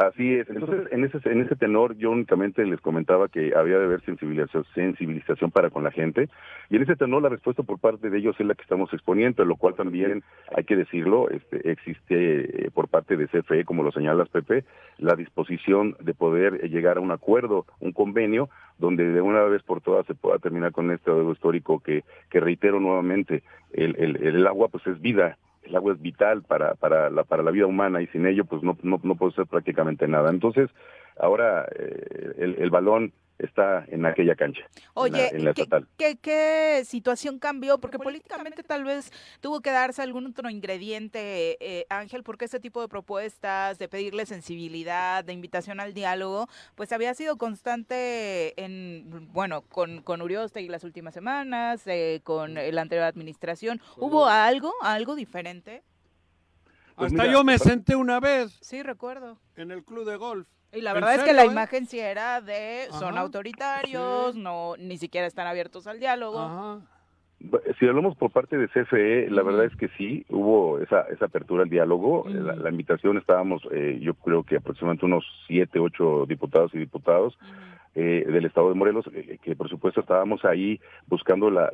Así 0.07 0.33
es. 0.33 0.49
Entonces, 0.49 0.91
en 0.91 1.03
ese, 1.03 1.19
en 1.29 1.41
ese 1.41 1.55
tenor, 1.55 1.95
yo 1.97 2.09
únicamente 2.09 2.65
les 2.65 2.81
comentaba 2.81 3.27
que 3.27 3.53
había 3.55 3.77
de 3.77 3.85
haber 3.85 4.01
sensibilización, 4.01 4.65
sensibilización 4.73 5.51
para 5.51 5.69
con 5.69 5.83
la 5.83 5.91
gente. 5.91 6.27
Y 6.69 6.77
en 6.77 6.83
ese 6.83 6.95
tenor, 6.95 7.21
la 7.21 7.29
respuesta 7.29 7.61
por 7.61 7.79
parte 7.79 8.09
de 8.09 8.17
ellos 8.17 8.35
es 8.39 8.45
la 8.47 8.55
que 8.55 8.63
estamos 8.63 8.91
exponiendo, 8.93 9.45
lo 9.45 9.57
cual 9.57 9.75
también, 9.75 10.23
hay 10.55 10.63
que 10.63 10.75
decirlo, 10.75 11.29
este, 11.29 11.69
existe 11.69 12.65
eh, 12.65 12.71
por 12.73 12.87
parte 12.87 13.15
de 13.15 13.27
CFE, 13.27 13.63
como 13.63 13.83
lo 13.83 13.91
señalas, 13.91 14.29
Pepe, 14.29 14.63
la 14.97 15.15
disposición 15.15 15.95
de 15.99 16.13
poder 16.15 16.69
llegar 16.69 16.97
a 16.97 17.01
un 17.01 17.11
acuerdo, 17.11 17.65
un 17.79 17.91
convenio, 17.91 18.49
donde 18.79 19.11
de 19.11 19.21
una 19.21 19.43
vez 19.43 19.61
por 19.61 19.81
todas 19.81 20.07
se 20.07 20.15
pueda 20.15 20.39
terminar 20.39 20.71
con 20.71 20.89
este 20.89 21.11
adeudo 21.11 21.33
histórico 21.33 21.79
que, 21.79 22.03
que 22.31 22.39
reitero 22.39 22.79
nuevamente, 22.79 23.43
el, 23.73 23.95
el, 23.99 24.17
el 24.23 24.47
agua 24.47 24.69
pues 24.69 24.85
es 24.87 24.99
vida 24.99 25.37
el 25.64 25.76
agua 25.76 25.93
es 25.93 26.01
vital 26.01 26.43
para, 26.43 26.76
para, 26.76 27.09
la, 27.09 27.24
para 27.24 27.43
la 27.43 27.51
vida 27.51 27.66
humana 27.66 28.01
y 28.01 28.07
sin 28.07 28.26
ello 28.26 28.45
pues 28.45 28.64
no, 28.64 28.78
no, 28.84 28.99
no 29.03 29.16
puede 29.16 29.34
ser 29.34 29.45
prácticamente 29.45 30.07
nada. 30.07 30.30
Entonces, 30.30 30.70
ahora 31.20 31.68
eh, 31.78 32.34
el, 32.38 32.55
el, 32.59 32.70
balón 32.70 33.14
está 33.43 33.85
en 33.87 34.05
aquella 34.05 34.35
cancha. 34.35 34.63
Oye, 34.93 35.35
en 35.35 35.45
la, 35.45 35.51
estatal. 35.51 35.87
¿qué, 35.97 36.17
qué, 36.17 36.83
situación 36.85 37.39
cambió? 37.39 37.79
Porque 37.79 37.99
políticamente 37.99 38.63
tal 38.63 38.83
vez 38.83 39.11
tuvo 39.39 39.61
que 39.61 39.71
darse 39.71 40.01
algún 40.01 40.27
otro 40.27 40.49
ingrediente, 40.49 41.57
eh, 41.59 41.85
Ángel, 41.89 42.23
porque 42.23 42.45
ese 42.45 42.59
tipo 42.59 42.81
de 42.81 42.87
propuestas, 42.87 43.79
de 43.79 43.87
pedirle 43.87 44.25
sensibilidad, 44.25 45.23
de 45.23 45.33
invitación 45.33 45.79
al 45.79 45.93
diálogo, 45.93 46.47
pues 46.75 46.91
había 46.91 47.13
sido 47.13 47.37
constante 47.37 48.53
en, 48.61 49.29
bueno, 49.33 49.61
con, 49.61 50.01
con 50.01 50.21
Urioste 50.21 50.61
y 50.61 50.67
las 50.67 50.83
últimas 50.83 51.13
semanas, 51.13 51.83
eh, 51.87 52.21
con 52.23 52.53
la 52.53 52.81
anterior 52.81 53.05
administración. 53.05 53.81
¿Hubo 53.97 54.27
algo, 54.27 54.73
algo 54.81 55.15
diferente? 55.15 55.83
Pues 56.95 57.13
Hasta 57.13 57.31
yo 57.31 57.43
me 57.43 57.57
senté 57.57 57.95
una 57.95 58.19
vez. 58.19 58.57
Sí, 58.61 58.83
recuerdo. 58.83 59.39
En 59.55 59.71
el 59.71 59.83
club 59.83 60.05
de 60.05 60.17
golf. 60.17 60.47
Y 60.74 60.82
la 60.82 60.93
verdad 60.93 61.15
es 61.15 61.24
que 61.24 61.34
la 61.34 61.43
eh? 61.43 61.47
imagen 61.47 61.86
sí 61.86 61.99
era 61.99 62.41
de 62.41 62.88
son 62.91 63.17
autoritarios, 63.17 64.36
no 64.36 64.76
ni 64.78 64.97
siquiera 64.97 65.28
están 65.28 65.47
abiertos 65.47 65.88
al 65.88 65.99
diálogo. 65.99 66.82
Si 67.80 67.88
hablamos 67.88 68.15
por 68.15 68.30
parte 68.30 68.55
de 68.55 68.67
CFE, 68.67 69.30
la 69.32 69.41
verdad 69.41 69.65
es 69.65 69.76
que 69.76 69.88
sí, 69.97 70.26
hubo 70.30 70.80
esa, 70.80 71.01
esa 71.09 71.26
apertura 71.26 71.63
al 71.63 71.69
diálogo. 71.69 72.24
la, 72.28 72.69
invitación 72.69 73.17
estábamos, 73.17 73.63
eh, 73.72 73.99
yo 74.01 74.13
creo 74.13 74.43
que 74.43 74.57
aproximadamente 74.57 75.05
unos 75.05 75.26
siete, 75.47 75.80
ocho 75.80 76.26
diputados 76.28 76.74
y 76.74 76.78
diputados. 76.78 77.38
Eh, 77.93 78.24
del 78.26 78.45
Estado 78.45 78.69
de 78.69 78.76
Morelos, 78.76 79.03
eh, 79.13 79.38
que 79.43 79.53
por 79.53 79.67
supuesto 79.67 79.99
estábamos 79.99 80.45
ahí 80.45 80.80
buscando 81.07 81.49
la, 81.49 81.69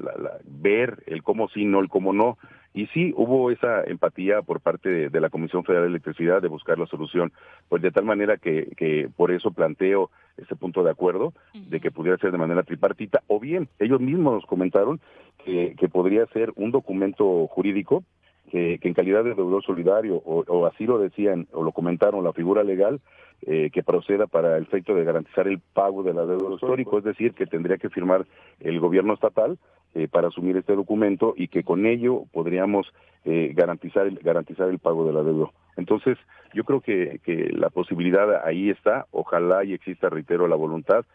ver 0.46 1.04
el 1.06 1.22
cómo 1.22 1.48
sí, 1.50 1.64
no 1.64 1.80
el 1.80 1.90
cómo 1.90 2.12
no. 2.12 2.40
Y 2.78 2.86
sí 2.94 3.12
hubo 3.18 3.50
esa 3.50 3.84
empatía 3.86 4.44
por 4.44 4.62
parte 4.62 5.10
de, 5.10 5.20
la 5.20 5.32
Comisión 5.32 5.64
Federal 5.64 5.86
de 5.86 5.90
Electricidad 5.90 6.44
de 6.44 6.48
buscar 6.48 6.78
la 6.78 6.86
solución, 6.86 7.34
pues 7.70 7.82
de 7.82 7.90
tal 7.90 8.06
manera 8.06 8.38
que, 8.38 8.68
que 8.78 9.10
por 9.16 9.32
eso 9.32 9.50
planteo 9.50 10.12
ese 10.38 10.56
punto 10.56 10.84
de 10.84 10.92
acuerdo, 10.92 11.34
de 11.56 11.80
que 11.80 11.90
pudiera 11.90 12.20
ser 12.20 12.32
de 12.32 12.38
manera 12.38 12.62
tripartita, 12.62 13.24
o 13.26 13.40
bien 13.40 13.68
ellos 13.80 14.00
mismos 14.00 14.36
nos 14.36 14.46
comentaron 14.46 15.00
que, 15.44 15.74
que 15.76 15.90
podría 15.90 16.28
ser 16.28 16.54
un 16.56 16.70
documento 16.70 17.48
jurídico 17.48 18.04
que, 18.50 18.80
en 18.82 18.94
calidad 18.94 19.24
de 19.24 19.34
deudor 19.34 19.64
solidario, 19.64 20.16
o, 20.26 20.66
así 20.66 20.86
lo 20.86 20.98
decían 20.98 21.48
o 21.52 21.64
lo 21.64 21.72
comentaron, 21.72 22.24
la 22.24 22.34
figura 22.34 22.64
legal 22.64 23.00
eh, 23.46 23.70
que 23.72 23.84
proceda 23.84 24.28
para 24.28 24.58
el 24.58 24.64
efecto 24.64 24.96
de 24.96 25.04
garantizar 25.04 25.48
el 25.48 25.60
pago 25.60 26.04
de 26.04 26.14
la 26.14 26.26
deuda 26.26 26.56
histórico, 26.56 26.98
es 26.98 27.04
decir, 27.04 27.34
que 27.34 27.46
tendría 27.46 27.78
que 27.78 27.90
firmar 27.90 28.26
el 28.60 28.80
gobierno 28.80 29.14
estatal 29.14 29.58
eh, 29.94 30.08
para 30.08 30.30
asumir 30.30 30.58
este 30.58 30.76
documento 30.76 31.34
y 31.38 31.48
que 31.50 31.64
con 31.64 31.86
ello 31.86 32.24
podríamos 32.32 32.92
eh, 33.26 33.52
garantizar, 33.54 34.08
el, 34.08 34.16
garantizar 34.20 34.70
el 34.70 34.80
pago 34.80 35.06
de 35.06 35.14
la 35.14 35.24
deuda. 35.24 35.52
Entonces, 35.76 36.18
yo 36.54 36.64
creo 36.64 36.82
que, 36.82 37.20
que 37.24 37.52
la 37.52 37.70
posibilidad 37.70 38.46
ahí 38.46 38.70
está, 38.70 39.06
ojalá 39.12 39.64
y 39.64 39.74
exista, 39.74 40.10
reitero, 40.10 40.48
la 40.48 40.56
voluntad 40.56 41.06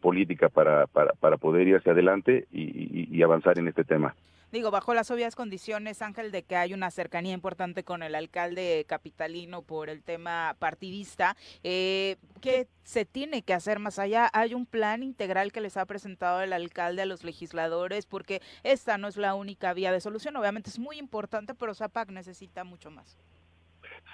política 0.00 0.48
para, 0.48 0.88
para, 0.88 1.12
para 1.12 1.36
poder 1.36 1.68
ir 1.68 1.76
hacia 1.76 1.92
adelante 1.92 2.48
y 2.50 3.22
avanzar 3.22 3.60
en 3.60 3.68
este 3.68 3.84
tema 3.84 4.12
digo, 4.52 4.70
bajo 4.70 4.94
las 4.94 5.10
obvias 5.10 5.34
condiciones, 5.34 6.02
Ángel, 6.02 6.30
de 6.30 6.42
que 6.42 6.56
hay 6.56 6.74
una 6.74 6.90
cercanía 6.90 7.34
importante 7.34 7.84
con 7.84 8.02
el 8.02 8.14
alcalde 8.14 8.84
capitalino 8.88 9.62
por 9.62 9.90
el 9.90 10.02
tema 10.02 10.56
partidista, 10.58 11.36
eh, 11.62 12.16
¿qué 12.40 12.68
se 12.84 13.04
tiene 13.04 13.42
que 13.42 13.54
hacer 13.54 13.78
más 13.78 13.98
allá? 13.98 14.30
¿Hay 14.32 14.54
un 14.54 14.66
plan 14.66 15.02
integral 15.02 15.52
que 15.52 15.60
les 15.60 15.76
ha 15.76 15.86
presentado 15.86 16.40
el 16.40 16.52
alcalde 16.52 17.02
a 17.02 17.06
los 17.06 17.24
legisladores? 17.24 18.06
Porque 18.06 18.42
esta 18.62 18.98
no 18.98 19.08
es 19.08 19.16
la 19.16 19.34
única 19.34 19.72
vía 19.74 19.92
de 19.92 20.00
solución, 20.00 20.36
obviamente 20.36 20.70
es 20.70 20.78
muy 20.78 20.98
importante, 20.98 21.54
pero 21.54 21.74
Zapac 21.74 22.10
necesita 22.10 22.64
mucho 22.64 22.90
más. 22.90 23.16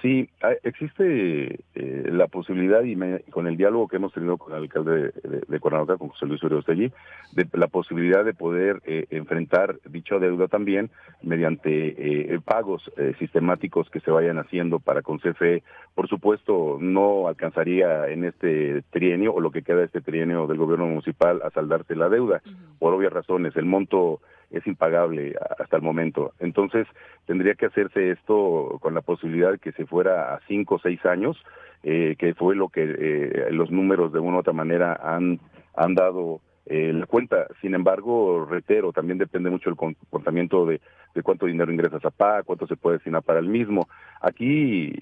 Sí, 0.04 0.28
existe 0.64 1.60
eh, 1.74 2.08
la 2.12 2.26
posibilidad, 2.26 2.82
y 2.84 2.94
con 3.30 3.46
el 3.46 3.56
diálogo 3.56 3.88
que 3.88 3.96
hemos 3.96 4.12
tenido 4.12 4.36
con 4.36 4.52
el 4.52 4.64
alcalde 4.64 5.12
de, 5.22 5.40
de, 5.48 5.60
Cuernavaca, 5.60 5.96
con 5.96 6.10
José 6.10 6.26
Luis 6.26 6.42
Uriostegui, 6.42 6.92
de 7.32 7.48
la 7.54 7.68
posibilidad 7.68 8.22
de 8.22 8.34
poder 8.34 8.82
eh, 8.84 9.06
enfrentar 9.08 9.78
dicha 9.86 10.18
deuda 10.18 10.46
también 10.46 10.90
mediante 11.22 12.34
eh, 12.34 12.38
pagos 12.44 12.92
sistemáticos 13.18 13.88
que 13.88 14.00
se 14.00 14.10
vayan 14.10 14.36
haciendo 14.36 14.78
para 14.78 15.00
con 15.00 15.20
CFE. 15.20 15.62
Por 15.94 16.06
supuesto, 16.06 16.76
no 16.78 17.26
alcanzaría 17.26 18.06
en 18.08 18.24
este 18.24 18.82
trienio, 18.90 19.32
o 19.32 19.40
lo 19.40 19.52
que 19.52 19.62
queda 19.62 19.78
de 19.78 19.86
este 19.86 20.02
trienio 20.02 20.46
del 20.46 20.58
gobierno 20.58 20.84
municipal, 20.84 21.40
a 21.42 21.48
saldarse 21.48 21.96
la 21.96 22.10
deuda, 22.10 22.42
por 22.78 22.92
obvias 22.92 23.10
razones. 23.10 23.56
El 23.56 23.64
monto 23.64 24.20
es 24.54 24.66
impagable 24.66 25.34
hasta 25.58 25.76
el 25.76 25.82
momento. 25.82 26.32
Entonces, 26.38 26.86
tendría 27.26 27.54
que 27.54 27.66
hacerse 27.66 28.10
esto 28.10 28.78
con 28.80 28.94
la 28.94 29.00
posibilidad 29.00 29.52
de 29.52 29.58
que 29.58 29.72
se 29.72 29.86
fuera 29.86 30.34
a 30.34 30.40
cinco 30.46 30.76
o 30.76 30.78
seis 30.78 31.04
años, 31.04 31.36
eh, 31.82 32.16
que 32.18 32.34
fue 32.34 32.56
lo 32.56 32.68
que 32.68 32.82
eh, 32.82 33.48
los 33.50 33.70
números 33.70 34.12
de 34.12 34.20
una 34.20 34.36
u 34.36 34.40
otra 34.40 34.52
manera 34.52 34.98
han, 35.02 35.40
han 35.76 35.94
dado 35.94 36.40
eh, 36.66 36.92
la 36.92 37.06
cuenta. 37.06 37.46
Sin 37.60 37.74
embargo, 37.74 38.46
reitero, 38.46 38.92
también 38.92 39.18
depende 39.18 39.50
mucho 39.50 39.68
el 39.68 39.76
comportamiento 39.76 40.64
de, 40.64 40.80
de 41.14 41.22
cuánto 41.22 41.46
dinero 41.46 41.72
ingresas 41.72 42.04
a 42.04 42.10
PA, 42.10 42.42
cuánto 42.42 42.66
se 42.66 42.76
puede 42.76 42.96
destinar 42.96 43.22
para 43.22 43.40
el 43.40 43.48
mismo. 43.48 43.88
Aquí, 44.20 44.92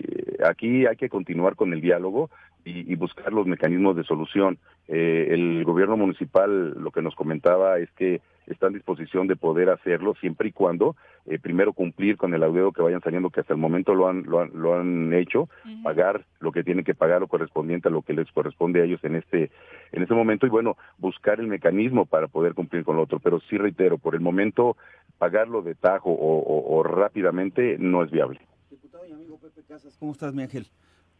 aquí 0.45 0.87
hay 0.87 0.97
que 0.97 1.09
continuar 1.09 1.55
con 1.55 1.73
el 1.73 1.81
diálogo 1.81 2.31
y, 2.65 2.95
buscar 2.97 3.33
los 3.33 3.47
mecanismos 3.47 3.97
de 3.97 4.05
solución. 4.05 4.59
Eh, 4.89 5.29
el 5.31 5.65
gobierno 5.65 5.97
municipal 5.97 6.71
lo 6.81 6.91
que 6.91 7.03
nos 7.03 7.15
comentaba 7.15 7.79
es 7.79 7.91
que 7.93 8.21
está 8.47 8.67
en 8.67 8.75
disposición 8.75 9.27
de 9.27 9.37
poder 9.37 9.71
hacerlo 9.71 10.15
siempre 10.21 10.49
y 10.49 10.53
cuando 10.53 10.97
eh, 11.27 11.39
primero 11.39 11.73
cumplir 11.73 12.17
con 12.17 12.35
el 12.35 12.43
adeudo 12.43 12.73
que 12.73 12.83
vayan 12.83 13.01
saliendo, 13.01 13.31
que 13.31 13.41
hasta 13.41 13.53
el 13.53 13.61
momento 13.61 13.95
lo 13.95 14.09
han, 14.09 14.25
lo 14.25 14.41
han, 14.41 14.51
lo 14.55 14.75
han 14.75 15.13
hecho, 15.15 15.49
pagar 15.83 16.25
lo 16.41 16.51
que 16.51 16.65
tienen 16.65 16.85
que 16.85 16.95
pagar 16.95 17.21
lo 17.21 17.29
correspondiente 17.29 17.89
a 17.89 17.91
lo 17.91 18.03
que 18.03 18.13
les 18.13 18.31
corresponde 18.33 18.81
a 18.81 18.85
ellos 18.85 19.03
en 19.05 19.17
este, 19.17 19.51
en 19.93 20.03
este 20.03 20.15
momento 20.15 20.47
y 20.47 20.51
bueno, 20.51 20.77
buscar 20.99 21.39
el 21.39 21.47
mecanismo 21.47 22.07
para 22.07 22.27
poder 22.27 22.55
cumplir 22.55 22.85
con 22.85 22.97
lo 22.97 23.03
otro. 23.03 23.21
Pero 23.21 23.41
sí 23.49 23.57
reitero, 23.57 23.99
por 23.99 24.15
el 24.15 24.21
momento 24.21 24.77
pagarlo 25.19 25.63
de 25.63 25.75
tajo 25.75 26.11
o, 26.13 26.83
rápidamente 26.83 27.77
no 27.79 28.03
es 28.03 28.11
viable. 28.11 28.41
Diputado 28.71 29.07
y 29.07 29.13
amigo 29.13 29.39
Pepe 29.39 29.63
Casas, 29.63 29.97
¿cómo 29.99 30.13
estás, 30.13 30.35
mi 30.35 30.43
Ángel? 30.43 30.67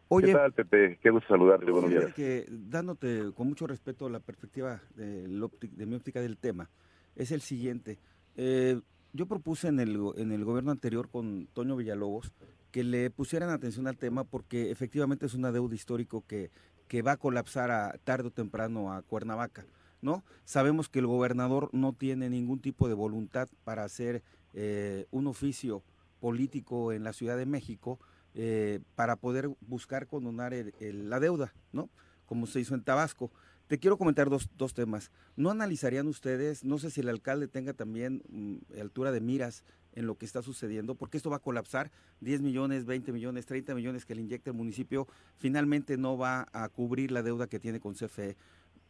Oye, 0.09 0.27
¿Qué 0.27 0.33
tal, 0.35 0.53
Pepe? 0.53 0.99
Qué 1.01 1.11
gusto 1.11 1.29
saludarte. 1.29 1.71
Buenos 1.71 1.89
días. 1.89 2.13
Que, 2.13 2.45
dándote 2.51 3.31
con 3.35 3.47
mucho 3.47 3.67
respeto 3.67 4.09
la 4.09 4.21
perspectiva 4.21 4.81
de, 4.97 5.27
de 5.29 5.87
mi 5.87 5.95
óptica 5.95 6.21
del 6.21 6.37
tema, 6.37 6.69
es 7.17 7.31
el 7.33 7.41
siguiente. 7.41 7.99
Eh, 8.37 8.81
yo 9.13 9.27
propuse 9.27 9.69
en 9.69 9.81
el, 9.81 9.99
en 10.17 10.33
el 10.33 10.45
gobierno 10.45 10.71
anterior 10.71 11.09
con 11.09 11.47
Toño 11.53 11.77
Villalobos 11.77 12.33
que 12.71 12.83
le 12.83 13.11
pusieran 13.11 13.51
atención 13.51 13.87
al 13.87 13.99
tema 13.99 14.25
porque 14.25 14.71
efectivamente 14.71 15.27
es 15.27 15.35
una 15.35 15.53
deuda 15.53 15.75
histórico 15.75 16.25
que, 16.27 16.51
que 16.89 17.03
va 17.03 17.13
a 17.13 17.17
colapsar 17.19 17.71
a, 17.71 17.99
tarde 18.05 18.29
o 18.29 18.31
temprano 18.31 18.93
a 18.93 19.03
Cuernavaca. 19.03 19.67
¿no? 20.01 20.25
Sabemos 20.45 20.89
que 20.89 20.99
el 20.99 21.07
gobernador 21.07 21.69
no 21.73 21.93
tiene 21.93 22.29
ningún 22.29 22.61
tipo 22.61 22.89
de 22.89 22.95
voluntad 22.95 23.49
para 23.65 23.85
hacer 23.85 24.23
eh, 24.55 25.07
un 25.11 25.27
oficio 25.27 25.83
político 26.21 26.93
en 26.93 27.05
la 27.05 27.13
Ciudad 27.13 27.37
de 27.37 27.47
México, 27.47 27.99
eh, 28.35 28.81
para 28.95 29.17
poder 29.17 29.51
buscar 29.61 30.07
condonar 30.07 30.55
la 30.81 31.21
deuda, 31.21 31.53
¿no? 31.73 31.91
Como 32.27 32.47
se 32.47 32.61
hizo 32.61 32.75
en 32.75 32.83
Tabasco. 32.83 33.31
Te 33.73 33.79
quiero 33.79 33.97
comentar 33.97 34.29
dos, 34.29 34.51
dos, 34.59 34.75
temas. 34.75 35.11
¿No 35.35 35.49
analizarían 35.49 36.07
ustedes, 36.07 36.63
no 36.63 36.77
sé 36.77 36.91
si 36.91 37.01
el 37.01 37.09
alcalde 37.09 37.49
tenga 37.49 37.73
también 37.73 38.23
mm, 38.29 38.79
altura 38.79 39.13
de 39.13 39.23
miras 39.23 39.65
en 39.95 40.07
lo 40.07 40.19
que 40.19 40.27
está 40.27 40.43
sucediendo, 40.43 40.95
porque 40.95 41.17
esto 41.17 41.31
va 41.31 41.37
a 41.37 41.43
colapsar, 41.43 41.91
10 42.21 42.43
millones, 42.43 42.85
20 42.85 43.13
millones, 43.13 43.47
30 43.47 43.75
millones 43.75 44.05
que 44.05 44.15
le 44.15 44.21
inyecta 44.21 44.51
el 44.51 44.57
municipio, 44.59 45.09
finalmente 45.39 45.97
no 45.97 46.19
va 46.19 46.49
a 46.53 46.69
cubrir 46.69 47.13
la 47.13 47.23
deuda 47.23 47.47
que 47.47 47.59
tiene 47.59 47.81
con 47.81 47.95
CFE. 47.95 48.37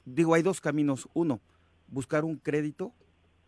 Digo, 0.05 0.35
hay 0.35 0.43
dos 0.43 0.61
caminos. 0.61 1.09
Uno, 1.15 1.41
buscar 1.87 2.25
un 2.25 2.35
crédito 2.35 2.93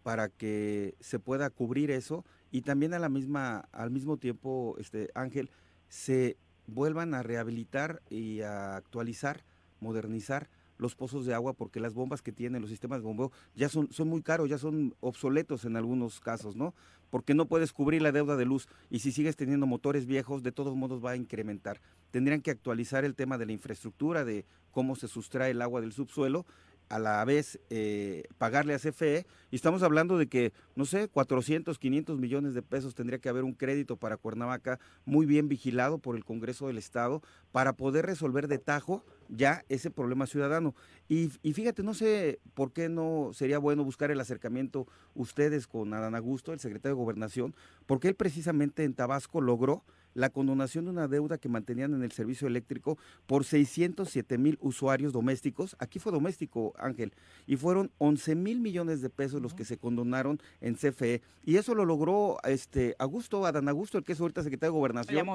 para 0.05 0.28
que 0.28 0.95
se 1.01 1.18
pueda 1.18 1.51
cubrir 1.51 1.91
eso 1.91 2.24
y 2.53 2.62
también 2.62 2.95
a 2.95 3.01
la 3.01 3.09
misma, 3.09 3.68
al 3.72 3.91
mismo 3.91 4.18
tiempo, 4.18 4.76
este 4.78 5.11
Ángel, 5.16 5.51
se 5.89 6.37
vuelvan 6.68 7.12
a 7.12 7.24
rehabilitar 7.24 8.03
y 8.09 8.43
a 8.43 8.76
actualizar, 8.76 9.43
modernizar 9.80 10.49
los 10.79 10.95
pozos 10.95 11.27
de 11.27 11.35
agua 11.35 11.53
porque 11.53 11.81
las 11.81 11.95
bombas 11.95 12.22
que 12.22 12.33
tienen 12.33 12.62
los 12.62 12.70
sistemas 12.70 13.01
de 13.01 13.07
bombeo 13.07 13.33
ya 13.55 13.68
son, 13.68 13.93
son 13.93 14.09
muy 14.09 14.22
caros, 14.22 14.49
ya 14.49 14.59
son 14.59 14.95
obsoletos 15.01 15.64
en 15.64 15.77
algunos 15.77 16.20
casos, 16.20 16.57
¿no? 16.57 16.75
Porque 17.11 17.35
no 17.35 17.47
puedes 17.47 17.72
cubrir 17.72 18.03
la 18.03 18.12
deuda 18.12 18.37
de 18.37 18.45
luz 18.45 18.68
y 18.91 19.01
si 19.01 19.12
sigues 19.12 19.37
teniendo 19.37 19.66
motores 19.66 20.07
viejos, 20.07 20.43
de 20.43 20.53
todos 20.53 20.75
modos 20.75 21.05
va 21.05 21.12
a 21.12 21.16
incrementar. 21.16 21.81
Tendrían 22.11 22.41
que 22.41 22.51
actualizar 22.51 23.05
el 23.05 23.14
tema 23.14 23.39
de 23.39 23.47
la 23.47 23.53
infraestructura, 23.53 24.25
de 24.25 24.45
cómo 24.70 24.97
se 24.97 25.09
sustrae 25.09 25.53
el 25.53 25.62
agua 25.62 25.81
del 25.81 25.93
subsuelo 25.93 26.45
a 26.89 26.99
la 26.99 27.25
vez 27.25 27.59
eh, 27.70 28.25
pagarle 28.39 28.75
a 28.75 28.79
CFE 28.79 29.27
y 29.51 29.57
estamos 29.57 29.83
hablando 29.83 30.18
de 30.18 30.27
que, 30.27 30.53
no 30.77 30.85
sé, 30.85 31.09
400, 31.09 31.79
500 31.79 32.18
millones 32.18 32.55
de 32.55 32.62
pesos 32.62 32.95
tendría 32.95 33.18
que 33.18 33.29
haber 33.29 33.45
un 33.45 33.55
crédito 33.55 33.97
para 33.97 34.16
Cuernavaca 34.16 34.79
muy 35.05 35.27
bien 35.27 35.49
vigilado 35.49 35.99
por 35.99 36.16
el 36.16 36.25
Congreso 36.25 36.66
del 36.66 36.79
Estado 36.79 37.22
para 37.53 37.75
poder 37.75 38.07
resolver 38.07 38.49
de 38.49 38.59
tajo 38.59 39.05
ya 39.37 39.64
ese 39.68 39.91
problema 39.91 40.26
ciudadano. 40.26 40.74
Y, 41.09 41.28
fíjate, 41.28 41.82
no 41.82 41.95
sé 41.95 42.41
por 42.55 42.72
qué 42.72 42.89
no 42.89 43.30
sería 43.32 43.59
bueno 43.59 43.85
buscar 43.85 44.11
el 44.11 44.20
acercamiento 44.20 44.87
ustedes 45.14 45.66
con 45.66 45.93
Adán 45.93 46.14
Augusto, 46.14 46.53
el 46.53 46.61
secretario 46.61 46.97
de 46.97 47.03
Gobernación, 47.03 47.55
porque 47.87 48.09
él 48.09 48.14
precisamente 48.14 48.85
en 48.85 48.95
Tabasco 48.95 49.41
logró 49.41 49.85
la 50.15 50.31
condonación 50.31 50.87
de 50.87 50.93
una 50.93 51.09
deuda 51.09 51.39
que 51.39 51.49
mantenían 51.49 51.93
en 51.95 52.03
el 52.03 52.12
servicio 52.12 52.49
eléctrico 52.49 52.99
por 53.27 53.45
607 53.45 54.39
mil 54.39 54.59
usuarios 54.61 55.12
domésticos. 55.12 55.77
Aquí 55.79 55.99
fue 55.99 56.12
doméstico, 56.12 56.73
Ángel, 56.79 57.12
y 57.47 57.57
fueron 57.57 57.91
11 57.99 58.35
mil 58.37 58.61
millones 58.61 59.03
de 59.03 59.11
pesos 59.11 59.43
los 59.43 59.55
que 59.55 59.65
se 59.65 59.77
condonaron 59.77 60.41
en 60.61 60.75
CFE. 60.77 61.23
Y 61.45 61.57
eso 61.57 61.75
lo 61.75 61.85
logró 61.85 62.39
este 62.45 62.95
Augusto, 62.99 63.45
Adán 63.45 63.69
Augusto, 63.69 63.99
el 63.99 64.05
que 64.05 64.12
es 64.12 64.21
ahorita 64.21 64.43
secretario 64.43 64.73
de 64.73 64.79
Gobernación. 64.79 65.27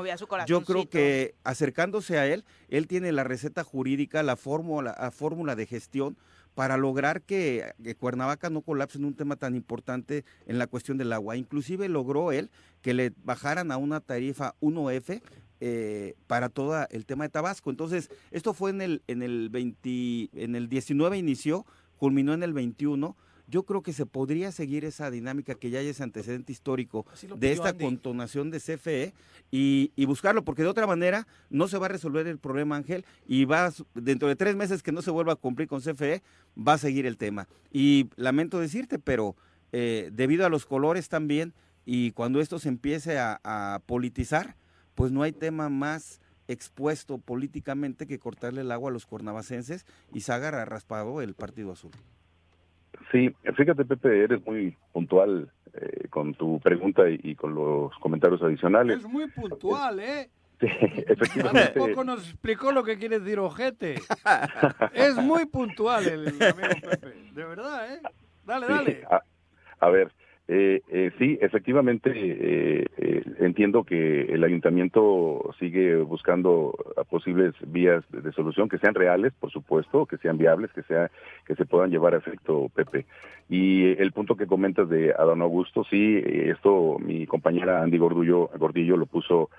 Yo 0.47 0.63
creo 0.63 0.89
que 0.89 1.35
acercándose 1.43 2.17
a 2.17 2.27
él, 2.27 2.45
él 2.69 2.87
tiene 2.87 3.11
la 3.11 3.23
receta 3.23 3.63
jurídica, 3.63 4.23
la 4.23 4.35
fórmula, 4.35 4.95
la 4.99 5.11
fórmula 5.11 5.55
de 5.55 5.65
gestión 5.65 6.17
para 6.59 6.75
lograr 6.75 7.21
que, 7.21 7.71
Cuernavaca 7.99 8.49
no 8.49 8.59
colapse 8.59 8.97
en 8.97 9.05
un 9.05 9.13
tema 9.13 9.37
tan 9.37 9.55
importante 9.55 10.25
en 10.45 10.59
la 10.59 10.67
cuestión 10.67 10.97
del 10.97 11.13
agua. 11.13 11.37
Inclusive 11.37 11.87
logró 11.87 12.33
él 12.33 12.49
que 12.81 12.93
le 12.93 13.13
bajaran 13.23 13.71
a 13.71 13.77
una 13.77 14.01
tarifa 14.01 14.55
1F 14.59 15.21
eh, 15.61 16.15
para 16.27 16.49
todo 16.49 16.85
el 16.89 17.05
tema 17.05 17.23
de 17.23 17.29
Tabasco. 17.29 17.69
Entonces, 17.69 18.09
esto 18.31 18.53
fue 18.53 18.71
en 18.71 18.81
el, 18.81 19.03
en 19.07 19.23
el 19.23 19.47
20, 19.47 20.31
en 20.33 20.57
el 20.57 20.67
19 20.67 21.17
inició, 21.17 21.65
culminó 21.95 22.33
en 22.33 22.43
el 22.43 22.51
21 22.51 23.15
yo 23.49 23.63
creo 23.63 23.81
que 23.81 23.93
se 23.93 24.05
podría 24.05 24.51
seguir 24.51 24.85
esa 24.85 25.09
dinámica 25.09 25.55
que 25.55 25.69
ya 25.69 25.79
hay 25.79 25.87
ese 25.87 26.03
antecedente 26.03 26.51
histórico 26.51 27.05
de 27.37 27.51
esta 27.51 27.73
contonación 27.73 28.51
de 28.51 28.59
CFE 28.59 29.13
y, 29.51 30.05
buscarlo, 30.05 30.45
porque 30.45 30.61
de 30.61 30.69
otra 30.69 30.87
manera 30.87 31.27
no 31.49 31.67
se 31.67 31.77
va 31.77 31.87
a 31.87 31.89
resolver 31.89 32.27
el 32.27 32.37
problema, 32.37 32.75
Ángel, 32.75 33.05
y 33.27 33.45
va 33.45 33.73
dentro 33.95 34.27
de 34.27 34.35
tres 34.35 34.55
meses 34.55 34.83
que 34.83 34.91
no 34.91 35.01
se 35.01 35.11
vuelva 35.11 35.33
a 35.33 35.35
cumplir 35.35 35.67
con 35.67 35.81
CFE, 35.81 36.21
va 36.55 36.73
a 36.73 36.77
seguir 36.77 37.05
el 37.05 37.17
tema. 37.17 37.47
Y 37.71 38.09
lamento 38.15 38.59
decirte, 38.59 38.99
pero 38.99 39.35
eh, 39.71 40.09
debido 40.13 40.45
a 40.45 40.49
los 40.49 40.65
colores 40.65 41.09
también, 41.09 41.53
y 41.85 42.11
cuando 42.11 42.41
esto 42.41 42.59
se 42.59 42.69
empiece 42.69 43.17
a, 43.17 43.39
a 43.43 43.81
politizar, 43.85 44.55
pues 44.93 45.11
no 45.11 45.23
hay 45.23 45.31
tema 45.31 45.69
más 45.69 46.21
expuesto 46.47 47.17
políticamente 47.19 48.05
que 48.05 48.19
cortarle 48.19 48.61
el 48.61 48.71
agua 48.71 48.89
a 48.89 48.93
los 48.93 49.05
cornavacenses 49.05 49.85
y 50.13 50.21
se 50.21 50.33
agarra 50.33 50.65
raspado 50.65 51.21
el 51.21 51.33
Partido 51.35 51.71
Azul. 51.71 51.91
Sí, 53.11 53.33
fíjate 53.55 53.85
Pepe, 53.85 54.23
eres 54.23 54.45
muy 54.45 54.75
puntual 54.91 55.51
eh, 55.73 56.07
con 56.09 56.33
tu 56.35 56.59
pregunta 56.59 57.03
y, 57.09 57.35
con 57.35 57.55
los 57.55 57.91
comentarios 57.99 58.41
adicionales. 58.41 58.99
Es 58.99 59.07
muy 59.07 59.27
puntual, 59.29 59.99
¿eh? 59.99 60.29
Sí, 60.59 60.67
efectivamente. 61.07 61.79
poco 61.79 62.03
nos 62.03 62.27
explicó 62.27 62.71
lo 62.71 62.83
que 62.83 62.97
quiere 62.97 63.19
decir 63.19 63.39
ojete. 63.39 63.95
es 64.93 65.15
muy 65.15 65.45
puntual 65.45 66.07
el 66.07 66.27
amigo 66.27 66.89
Pepe, 66.89 67.13
de 67.33 67.45
verdad, 67.45 67.93
¿eh? 67.93 68.01
Dale, 68.45 68.67
dale. 68.67 69.03
a 69.79 69.89
ver, 69.89 70.11
eh, 70.51 70.81
eh, 70.89 71.11
sí, 71.19 71.37
efectivamente, 71.41 72.11
eh, 72.11 72.85
eh, 72.97 73.23
entiendo 73.37 73.83
que 73.83 74.21
el 74.21 74.43
ayuntamiento 74.43 75.53
sigue 75.59 75.97
buscando 75.97 76.75
posibles 77.07 77.53
vías 77.67 78.03
de, 78.09 78.31
solución 78.31 78.67
que 78.67 78.79
sean 78.79 78.95
reales, 78.95 79.31
por 79.39 79.51
supuesto, 79.51 80.07
que 80.07 80.17
sean 80.17 80.39
viables, 80.39 80.71
que 80.73 80.81
sea 80.81 81.11
que 81.45 81.53
se 81.53 81.67
puedan 81.67 81.91
llevar 81.91 82.15
a 82.15 82.17
efecto, 82.17 82.67
Pepe. 82.73 83.05
Y 83.47 83.91
el 84.01 84.11
punto 84.11 84.35
que 84.35 84.47
comentas 84.47 84.89
de 84.89 85.13
Adán 85.13 85.43
Augusto, 85.43 85.83
sí, 85.83 86.19
esto 86.25 86.97
mi 86.97 87.27
compañera 87.27 87.83
Andy 87.83 87.99
Gordillo, 87.99 88.49
Gordillo 88.57 88.97
lo 88.97 89.05
puso 89.05 89.51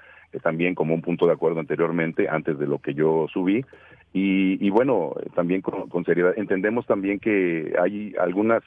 también 0.42 0.74
como 0.74 0.92
un 0.92 1.02
punto 1.02 1.24
de 1.24 1.34
acuerdo 1.34 1.60
anteriormente, 1.60 2.28
antes 2.28 2.58
de 2.58 2.66
lo 2.66 2.80
que 2.80 2.94
yo 2.94 3.28
subí. 3.32 3.64
Y, 4.12 4.68
bueno, 4.70 5.14
también 5.36 5.60
con 5.60 6.04
seriedad, 6.04 6.34
entendemos 6.36 6.84
también 6.84 7.20
que 7.20 7.74
hay 7.80 8.12
algunas 8.18 8.64
eh, 8.64 8.66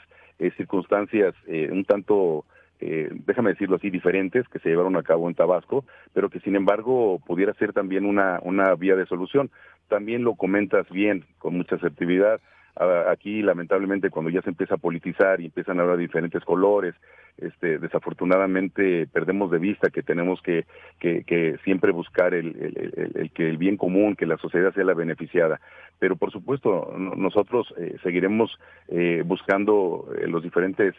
circunstancias 0.52 1.34
eh, 1.48 1.70
un 1.72 1.86
tanto, 1.86 2.46
eh, 2.80 3.10
déjame 3.12 3.52
decirlo 3.52 3.78
así, 3.78 3.90
diferentes 3.90 4.48
que 4.50 4.60
se 4.60 4.70
llevaron 4.70 4.96
a 4.96 5.04
cabo 5.04 5.28
en 5.28 5.36
Tabasco, 5.36 5.86
pero 6.14 6.30
que 6.30 6.40
sin 6.40 6.56
embargo 6.56 7.20
pudiera 7.26 7.54
ser 7.56 7.74
también 7.74 8.06
una, 8.06 8.40
una 8.44 8.76
vía 8.76 8.96
de 8.96 9.06
solución. 9.06 9.50
También 9.88 10.24
lo 10.24 10.36
comentas 10.36 10.90
bien, 10.90 11.26
con 11.40 11.56
mucha 11.56 11.76
asertividad. 11.76 12.40
Aquí, 12.76 13.44
lamentablemente, 13.44 14.10
cuando 14.10 14.32
ya 14.32 14.42
se 14.42 14.50
empieza 14.50 14.76
a 14.76 14.80
politizar 14.80 15.40
y 15.40 15.46
empiezan 15.46 15.78
a 15.78 15.84
hablar 15.84 15.98
de 15.98 16.04
diferentes 16.04 16.44
colores, 16.44 16.96
este, 17.38 17.78
desafortunadamente 17.78 19.08
perdemos 19.08 19.52
de 19.52 19.60
vista 19.60 19.90
que 19.90 20.02
tenemos 20.04 20.42
que, 20.42 20.66
que, 21.00 21.58
siempre 21.64 21.92
buscar 21.92 22.34
el, 22.34 23.32
que 23.34 23.50
el 23.50 23.58
bien 23.58 23.78
común, 23.78 24.16
que 24.16 24.26
la 24.26 24.38
sociedad 24.38 24.74
sea 24.74 24.84
la 24.84 24.94
beneficiada. 24.94 25.60
Pero, 26.00 26.16
por 26.16 26.32
supuesto, 26.32 26.94
nosotros 26.98 27.74
eh, 27.78 27.98
seguiremos 28.04 28.60
eh, 28.88 29.24
buscando 29.26 30.12
eh, 30.18 30.28
los 30.28 30.44
diferentes 30.44 30.96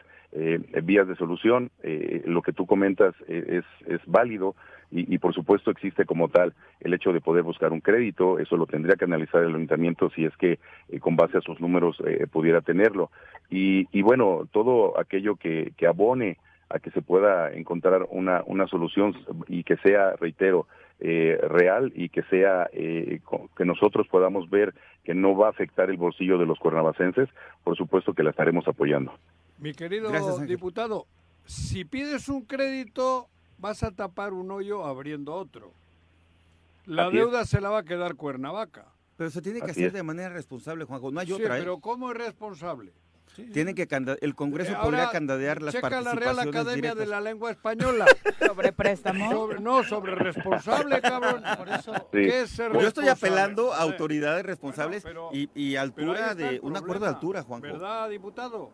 vías 0.83 1.07
de 1.07 1.15
solución. 1.15 1.71
lo 2.25 2.43
que 2.43 2.53
tú 2.53 2.67
comentas 2.67 3.15
es 3.29 3.65
válido 4.07 4.57
y, 4.91 5.19
por 5.19 5.35
supuesto 5.35 5.71
existe 5.71 6.05
como 6.05 6.29
tal 6.29 6.55
el 6.81 6.95
hecho 6.95 7.13
de 7.13 7.21
poder 7.21 7.43
buscar 7.43 7.73
un 7.73 7.81
crédito, 7.81 8.39
eso 8.39 8.57
lo 8.57 8.67
tendría 8.67 8.97
que 8.97 9.05
analizar 9.05 9.43
el 9.43 9.55
ayuntamiento 9.55 10.11
si 10.11 10.25
es 10.25 10.37
que 10.37 10.59
eh, 10.89 11.01
con 11.01 11.17
base 11.17 11.39
a 11.39 11.41
sus 11.41 11.61
números 11.61 11.97
eh, 12.07 12.27
pudiera 12.31 12.61
tenerlo. 12.61 13.11
Y, 13.51 13.89
y, 13.93 14.03
bueno, 14.03 14.49
todo 14.53 14.99
aquello 14.99 15.37
que, 15.37 15.73
que 15.77 15.87
abone 15.87 16.39
a 16.71 16.79
que 16.79 16.91
se 16.91 17.03
pueda 17.03 17.53
encontrar 17.53 18.07
una, 18.11 18.43
una 18.47 18.67
solución 18.67 19.15
y 19.49 19.65
que 19.65 19.77
sea, 19.79 20.17
reitero, 20.17 20.67
eh, 21.01 21.39
real 21.49 21.93
y 21.95 22.09
que 22.09 22.23
sea 22.25 22.71
que 22.73 23.65
nosotros 23.65 24.07
podamos 24.09 24.49
ver 24.49 24.75
que 25.03 25.15
no 25.15 25.37
va 25.37 25.49
a 25.49 25.51
afectar 25.51 25.91
el 25.91 25.97
bolsillo 25.97 26.39
de 26.39 26.47
los 26.47 26.59
cuernavacenses, 26.59 27.29
por 27.63 27.77
supuesto 27.77 28.15
que 28.15 28.23
la 28.23 28.31
estaremos 28.31 28.67
apoyando. 28.67 29.13
Mi 29.59 29.73
querido 29.73 30.11
diputado, 30.47 31.07
si 31.45 31.85
pides 31.85 32.29
un 32.29 32.45
crédito 32.45 33.29
vas 33.59 33.83
a 33.83 33.91
tapar 33.91 34.33
un 34.33 34.51
hoyo 34.51 34.85
abriendo 34.85 35.35
otro. 35.35 35.73
La 36.87 37.11
deuda 37.11 37.45
se 37.45 37.61
la 37.61 37.71
va 37.71 37.79
a 37.79 37.85
quedar 37.85 38.15
Cuernavaca. 38.15 38.87
Pero 39.17 39.31
se 39.31 39.41
tiene 39.41 39.61
que 39.61 39.71
hacer 39.71 39.93
de 39.93 40.03
manera 40.03 40.29
responsable, 40.29 40.85
Juanjo. 40.85 41.11
No 41.11 41.21
hay 41.21 41.33
otra. 41.33 41.57
¿eh? 41.57 41.61
Pero 41.61 41.79
¿cómo 41.79 42.11
es 42.11 42.17
responsable? 42.17 42.93
Tienen 43.53 43.75
que 43.75 43.89
el 44.21 44.35
Congreso 44.37 44.73
eh, 44.73 44.77
podría 44.81 45.11
candidear 45.11 45.61
las 45.61 45.75
checa 45.75 46.01
la 46.01 46.15
Real 46.15 46.39
Academia 46.39 46.95
de 46.95 47.07
la 47.07 47.21
Lengua 47.21 47.51
Española. 47.51 48.07
¿Sobre 48.47 48.73
préstamo? 48.73 49.49
no, 49.55 49.83
sobre 49.83 50.15
responsable, 50.15 51.01
cabrón. 51.01 51.43
Por 51.59 51.69
eso, 51.69 51.93
¿qué 52.13 52.43
es 52.43 52.51
ser 52.51 52.73
Yo 52.73 52.87
estoy 52.87 53.09
apelando 53.09 53.73
a 53.73 53.79
autoridades 53.79 54.45
responsables 54.47 55.05
y, 55.33 55.51
y, 55.55 55.77
altura 55.77 56.35
de... 56.35 56.61
Un 56.63 56.77
acuerdo 56.77 57.07
de 57.07 57.11
altura, 57.11 57.43
Juanjo. 57.43 57.67
¿Verdad, 57.67 58.09
diputado? 58.09 58.71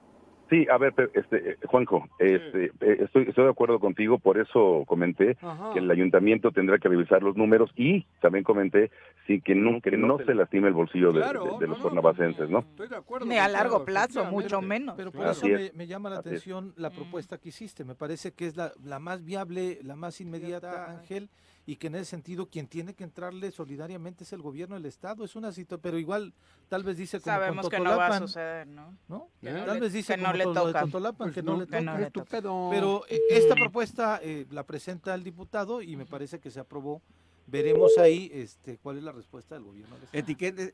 Sí, 0.51 0.67
a 0.69 0.79
ver, 0.79 0.93
este, 1.15 1.57
Juanjo, 1.67 2.09
este, 2.19 2.67
eh, 2.81 2.97
estoy, 3.05 3.29
estoy 3.29 3.45
de 3.45 3.51
acuerdo 3.51 3.79
contigo, 3.79 4.19
por 4.19 4.37
eso 4.37 4.83
comenté 4.87 5.37
que 5.73 5.79
el 5.79 5.89
ayuntamiento 5.89 6.51
tendrá 6.51 6.79
que 6.79 6.89
revisar 6.89 7.23
los 7.23 7.37
números 7.37 7.71
y 7.77 8.05
también 8.21 8.43
comenté 8.43 8.91
sí, 9.29 9.41
que 9.41 9.55
no, 9.55 9.81
que 9.81 9.97
no 9.97 10.19
se 10.19 10.35
lastime 10.35 10.67
el 10.67 10.75
bolsillo 10.75 11.13
de, 11.13 11.69
los 11.69 11.79
cornavacenses, 11.79 12.51
¿no? 12.51 12.59
Estoy 12.59 12.89
de 12.89 12.97
acuerdo. 12.97 13.27
Ni 13.27 13.39
a 13.39 13.47
largo 13.47 13.85
plazo, 13.85 14.25
mucho 14.25 14.61
menos. 14.61 14.97
Pero 14.97 15.13
por 15.13 15.29
eso 15.29 15.47
me, 15.47 15.87
llama 15.87 16.11
la 16.11 16.19
atención 16.19 16.75
la 16.77 16.91
propuesta 16.91 17.39
que 17.39 17.51
hiciste. 17.51 17.85
Me 17.85 17.95
parece 17.95 18.33
que 18.33 18.49
es 18.49 18.57
la, 18.57 18.73
la 18.85 18.99
más 18.99 19.25
viable, 19.25 19.79
la 19.85 19.95
más 19.95 20.21
inmediata, 20.21 20.91
Ángel 20.91 21.29
y 21.71 21.77
que 21.77 21.87
en 21.87 21.95
ese 21.95 22.07
sentido 22.07 22.47
quien 22.47 22.67
tiene 22.67 22.95
que 22.95 23.05
entrarle 23.05 23.53
solidariamente 23.53 24.25
es 24.25 24.33
el 24.33 24.43
gobierno 24.43 24.75
del 24.75 24.87
estado. 24.87 25.25
Es 25.25 25.37
una 25.37 25.53
situación, 25.53 25.81
pero 25.81 25.99
igual 26.01 26.35
tal 26.69 26.83
vez 26.83 26.97
dice 26.97 27.21
como 27.21 27.37
Sabemos 27.37 27.69
que 27.69 27.79
no 27.79 27.97
va 27.97 28.09
a 28.09 28.19
suceder, 28.19 28.67
¿no? 28.67 28.99
Tal 29.41 29.79
vez 29.79 29.93
dice 29.93 30.17
que 30.17 30.21
no 30.21 30.33
le 30.33 30.43
toca. 30.47 30.85
Pues 31.17 31.33
que 31.33 31.45
no, 31.45 31.61
le 31.61 32.11
toca. 32.11 32.43
Pero 32.71 33.05
eh, 33.09 33.21
esta 33.31 33.55
propuesta 33.55 34.19
eh, 34.21 34.49
la 34.51 34.65
presenta 34.65 35.15
el 35.15 35.23
diputado 35.23 35.81
y 35.81 35.95
me 35.95 36.07
parece 36.07 36.41
que 36.41 36.51
se 36.51 36.59
aprobó 36.59 37.03
veremos 37.51 37.99
ahí 37.99 38.31
este 38.33 38.79
cuál 38.79 38.99
es 38.99 39.03
la 39.03 39.13
respuesta 39.13 39.55
del 39.55 39.65
gobierno. 39.65 39.97
Etiquete, 40.13 40.73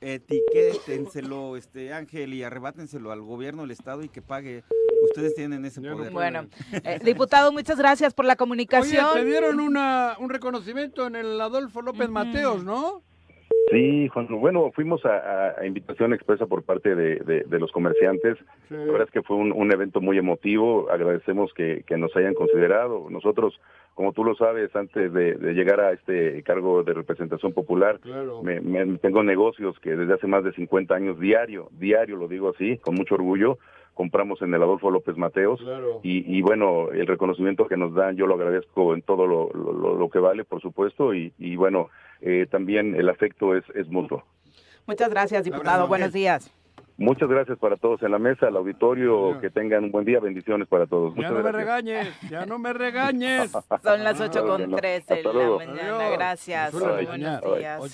etiquétenselo, 0.00 1.56
este 1.56 1.92
Ángel, 1.92 2.34
y 2.34 2.42
arrebátenselo 2.42 3.12
al 3.12 3.22
gobierno 3.22 3.62
del 3.62 3.70
estado 3.70 4.02
y 4.02 4.08
que 4.08 4.22
pague. 4.22 4.64
Ustedes 5.04 5.34
tienen 5.34 5.64
ese 5.66 5.82
poder. 5.82 6.10
Bueno, 6.12 6.46
eh, 6.72 6.98
diputado, 7.04 7.52
muchas 7.52 7.76
gracias 7.76 8.14
por 8.14 8.24
la 8.24 8.36
comunicación. 8.36 9.04
Oye, 9.04 9.20
te 9.20 9.26
dieron 9.26 9.60
una, 9.60 10.16
un 10.18 10.30
reconocimiento 10.30 11.06
en 11.06 11.16
el 11.16 11.38
Adolfo 11.40 11.82
López 11.82 12.08
Mateos, 12.08 12.64
¿no? 12.64 13.02
Sí, 13.74 14.06
Juan, 14.06 14.28
bueno, 14.30 14.70
fuimos 14.72 15.04
a, 15.04 15.66
invitación 15.66 16.14
expresa 16.14 16.46
por 16.46 16.62
parte 16.62 16.94
de, 16.94 17.58
los 17.58 17.72
comerciantes. 17.72 18.38
La 18.70 18.78
verdad 18.78 19.08
es 19.08 19.10
que 19.10 19.22
fue 19.22 19.36
un, 19.36 19.72
evento 19.72 20.00
muy 20.00 20.16
emotivo. 20.16 20.88
Agradecemos 20.92 21.52
que, 21.54 21.82
nos 21.96 22.14
hayan 22.14 22.34
considerado. 22.34 23.08
Nosotros, 23.10 23.60
como 23.94 24.12
tú 24.12 24.22
lo 24.22 24.36
sabes, 24.36 24.74
antes 24.76 25.12
de, 25.12 25.54
llegar 25.54 25.80
a 25.80 25.90
este 25.90 26.40
cargo 26.44 26.84
de 26.84 26.94
representación 26.94 27.52
popular, 27.52 27.98
me, 28.44 28.60
tengo 28.98 29.24
negocios 29.24 29.76
que 29.80 29.96
desde 29.96 30.14
hace 30.14 30.28
más 30.28 30.44
de 30.44 30.52
50 30.52 30.94
años 30.94 31.18
diario, 31.18 31.68
diario 31.72 32.16
lo 32.16 32.28
digo 32.28 32.50
así, 32.50 32.78
con 32.78 32.94
mucho 32.94 33.16
orgullo, 33.16 33.58
compramos 33.94 34.42
en 34.42 34.52
el 34.52 34.62
Adolfo 34.62 34.90
López 34.90 35.16
Mateos 35.16 35.60
y, 36.02 36.42
bueno, 36.42 36.90
el 36.90 37.06
reconocimiento 37.06 37.66
que 37.66 37.76
nos 37.76 37.94
dan 37.94 38.16
yo 38.16 38.26
lo 38.26 38.34
agradezco 38.34 38.94
en 38.94 39.02
todo 39.02 39.26
lo, 39.26 40.10
que 40.10 40.18
vale, 40.18 40.44
por 40.44 40.60
supuesto, 40.60 41.14
y, 41.14 41.56
bueno, 41.56 41.88
eh, 42.26 42.46
también 42.50 42.94
el 42.94 43.10
afecto 43.10 43.54
es, 43.54 43.64
es 43.74 43.86
mutuo. 43.88 44.24
Muchas 44.86 45.10
gracias, 45.10 45.44
diputado. 45.44 45.86
Buenos 45.86 46.12
días. 46.12 46.50
Muchas 46.96 47.28
gracias 47.28 47.58
para 47.58 47.76
todos 47.76 48.00
en 48.04 48.12
la 48.12 48.20
mesa, 48.20 48.46
al 48.46 48.56
auditorio, 48.56 49.40
que 49.40 49.50
tengan 49.50 49.82
un 49.84 49.90
buen 49.90 50.04
día, 50.04 50.20
bendiciones 50.20 50.68
para 50.68 50.86
todos. 50.86 51.12
Ya 51.16 51.30
no 51.30 51.42
me 51.42 51.50
regañes, 51.50 52.08
ya 52.30 52.46
no 52.46 52.58
me 52.60 52.72
regañes. 52.72 53.50
Son 53.82 54.04
las 54.04 54.20
8 54.20 54.46
con 54.46 54.76
13 54.76 55.14
de 55.16 55.22
la 55.22 55.32
mañana, 55.56 56.08
gracias. 56.10 56.72
Buenos 56.72 57.16
días. 57.16 57.42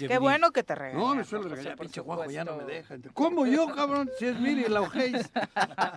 Qué 0.07 0.19
bueno 0.19 0.51
que 0.51 0.63
te 0.63 0.75
regañes. 0.75 1.03
No, 1.03 1.15
me 1.15 1.25
suele 1.25 1.49
regañar, 1.49 1.79
pinche 1.79 2.03
guapo, 2.03 2.31
ya 2.31 2.45
no 2.45 2.57
me 2.57 2.65
deja. 2.65 2.97
¿Cómo 3.15 3.47
yo, 3.47 3.69
cabrón? 3.75 4.11
Si 4.19 4.27
es 4.27 4.39
Miri 4.39 4.65
la 4.69 4.83
ojéis. 4.83 5.31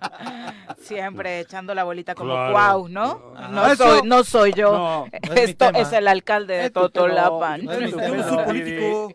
Siempre 0.78 1.42
echando 1.42 1.76
la 1.76 1.84
bolita 1.84 2.16
como 2.16 2.34
guau, 2.52 2.88
¿no? 2.88 3.34
No 3.52 3.76
soy, 3.76 4.02
no 4.06 4.24
soy 4.24 4.54
yo. 4.54 5.08
Esto 5.36 5.72
es 5.76 5.92
el 5.92 6.08
alcalde 6.08 6.56
de 6.56 6.70
Totolapan. 6.70 7.64
Yo 7.64 7.82
no 7.82 7.90
soy 7.90 8.46
político. 8.46 9.14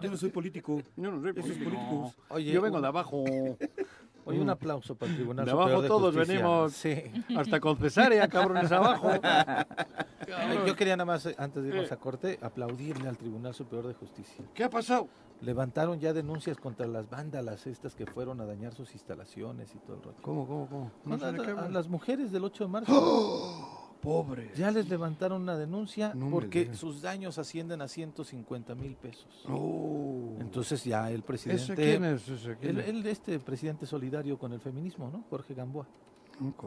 Yo 0.00 0.10
no 0.10 0.16
soy 0.16 0.30
político. 0.30 0.77
Yo 0.96 1.10
no 1.10 1.22
soy 1.22 1.32
político. 1.32 2.14
Oye, 2.28 2.52
yo 2.52 2.62
vengo 2.62 2.80
de 2.80 2.86
abajo. 2.86 3.24
Oye, 4.28 4.40
un 4.40 4.50
aplauso 4.50 4.94
para 4.94 5.10
el 5.10 5.16
Tribunal 5.16 5.46
De 5.46 5.52
abajo 5.52 5.82
todos 5.84 6.14
venimos 6.14 6.74
sí. 6.74 7.02
hasta 7.34 7.60
con 7.60 7.78
cesárea, 7.78 8.28
cabrones 8.28 8.70
abajo. 8.70 9.10
Yo 10.66 10.76
quería 10.76 10.96
nada 10.96 11.06
más, 11.06 11.26
antes 11.38 11.62
de 11.62 11.70
irnos 11.70 11.90
a 11.92 11.96
corte, 11.96 12.38
aplaudirle 12.42 13.08
al 13.08 13.16
Tribunal 13.16 13.54
Superior 13.54 13.88
de 13.88 13.94
Justicia. 13.94 14.44
¿Qué 14.52 14.64
ha 14.64 14.70
pasado? 14.70 15.08
Levantaron 15.40 15.98
ya 15.98 16.12
denuncias 16.12 16.58
contra 16.58 16.86
las 16.86 17.08
vándalas 17.08 17.66
estas 17.66 17.94
que 17.94 18.04
fueron 18.04 18.40
a 18.42 18.44
dañar 18.44 18.74
sus 18.74 18.92
instalaciones 18.92 19.74
y 19.74 19.78
todo 19.78 19.96
el 19.96 20.02
rollo. 20.02 20.18
¿Cómo, 20.20 20.46
cómo, 20.46 20.68
cómo? 20.68 20.90
No 21.04 21.24
a, 21.24 21.64
a, 21.64 21.68
las 21.70 21.88
mujeres 21.88 22.30
del 22.30 22.44
8 22.44 22.64
de 22.64 22.70
marzo. 22.70 22.92
¡Oh! 22.94 23.67
Pobres. 24.02 24.56
Ya 24.56 24.70
les 24.70 24.88
levantaron 24.88 25.42
una 25.42 25.56
denuncia 25.56 26.14
porque 26.30 26.74
sus 26.74 27.02
daños 27.02 27.38
ascienden 27.38 27.82
a 27.82 27.88
150 27.88 28.74
mil 28.74 28.94
pesos. 28.94 29.44
Oh. 29.48 30.36
Entonces 30.40 30.84
ya 30.84 31.10
el 31.10 31.22
presidente... 31.22 31.62
¿Ese 31.62 31.74
quién 31.74 32.04
es? 32.04 32.28
¿Ese 32.28 32.56
quién 32.56 32.78
el, 32.78 33.06
este 33.06 33.38
presidente 33.40 33.86
solidario 33.86 34.38
con 34.38 34.52
el 34.52 34.60
feminismo, 34.60 35.10
¿no? 35.10 35.24
Jorge 35.28 35.54
Gamboa. 35.54 35.86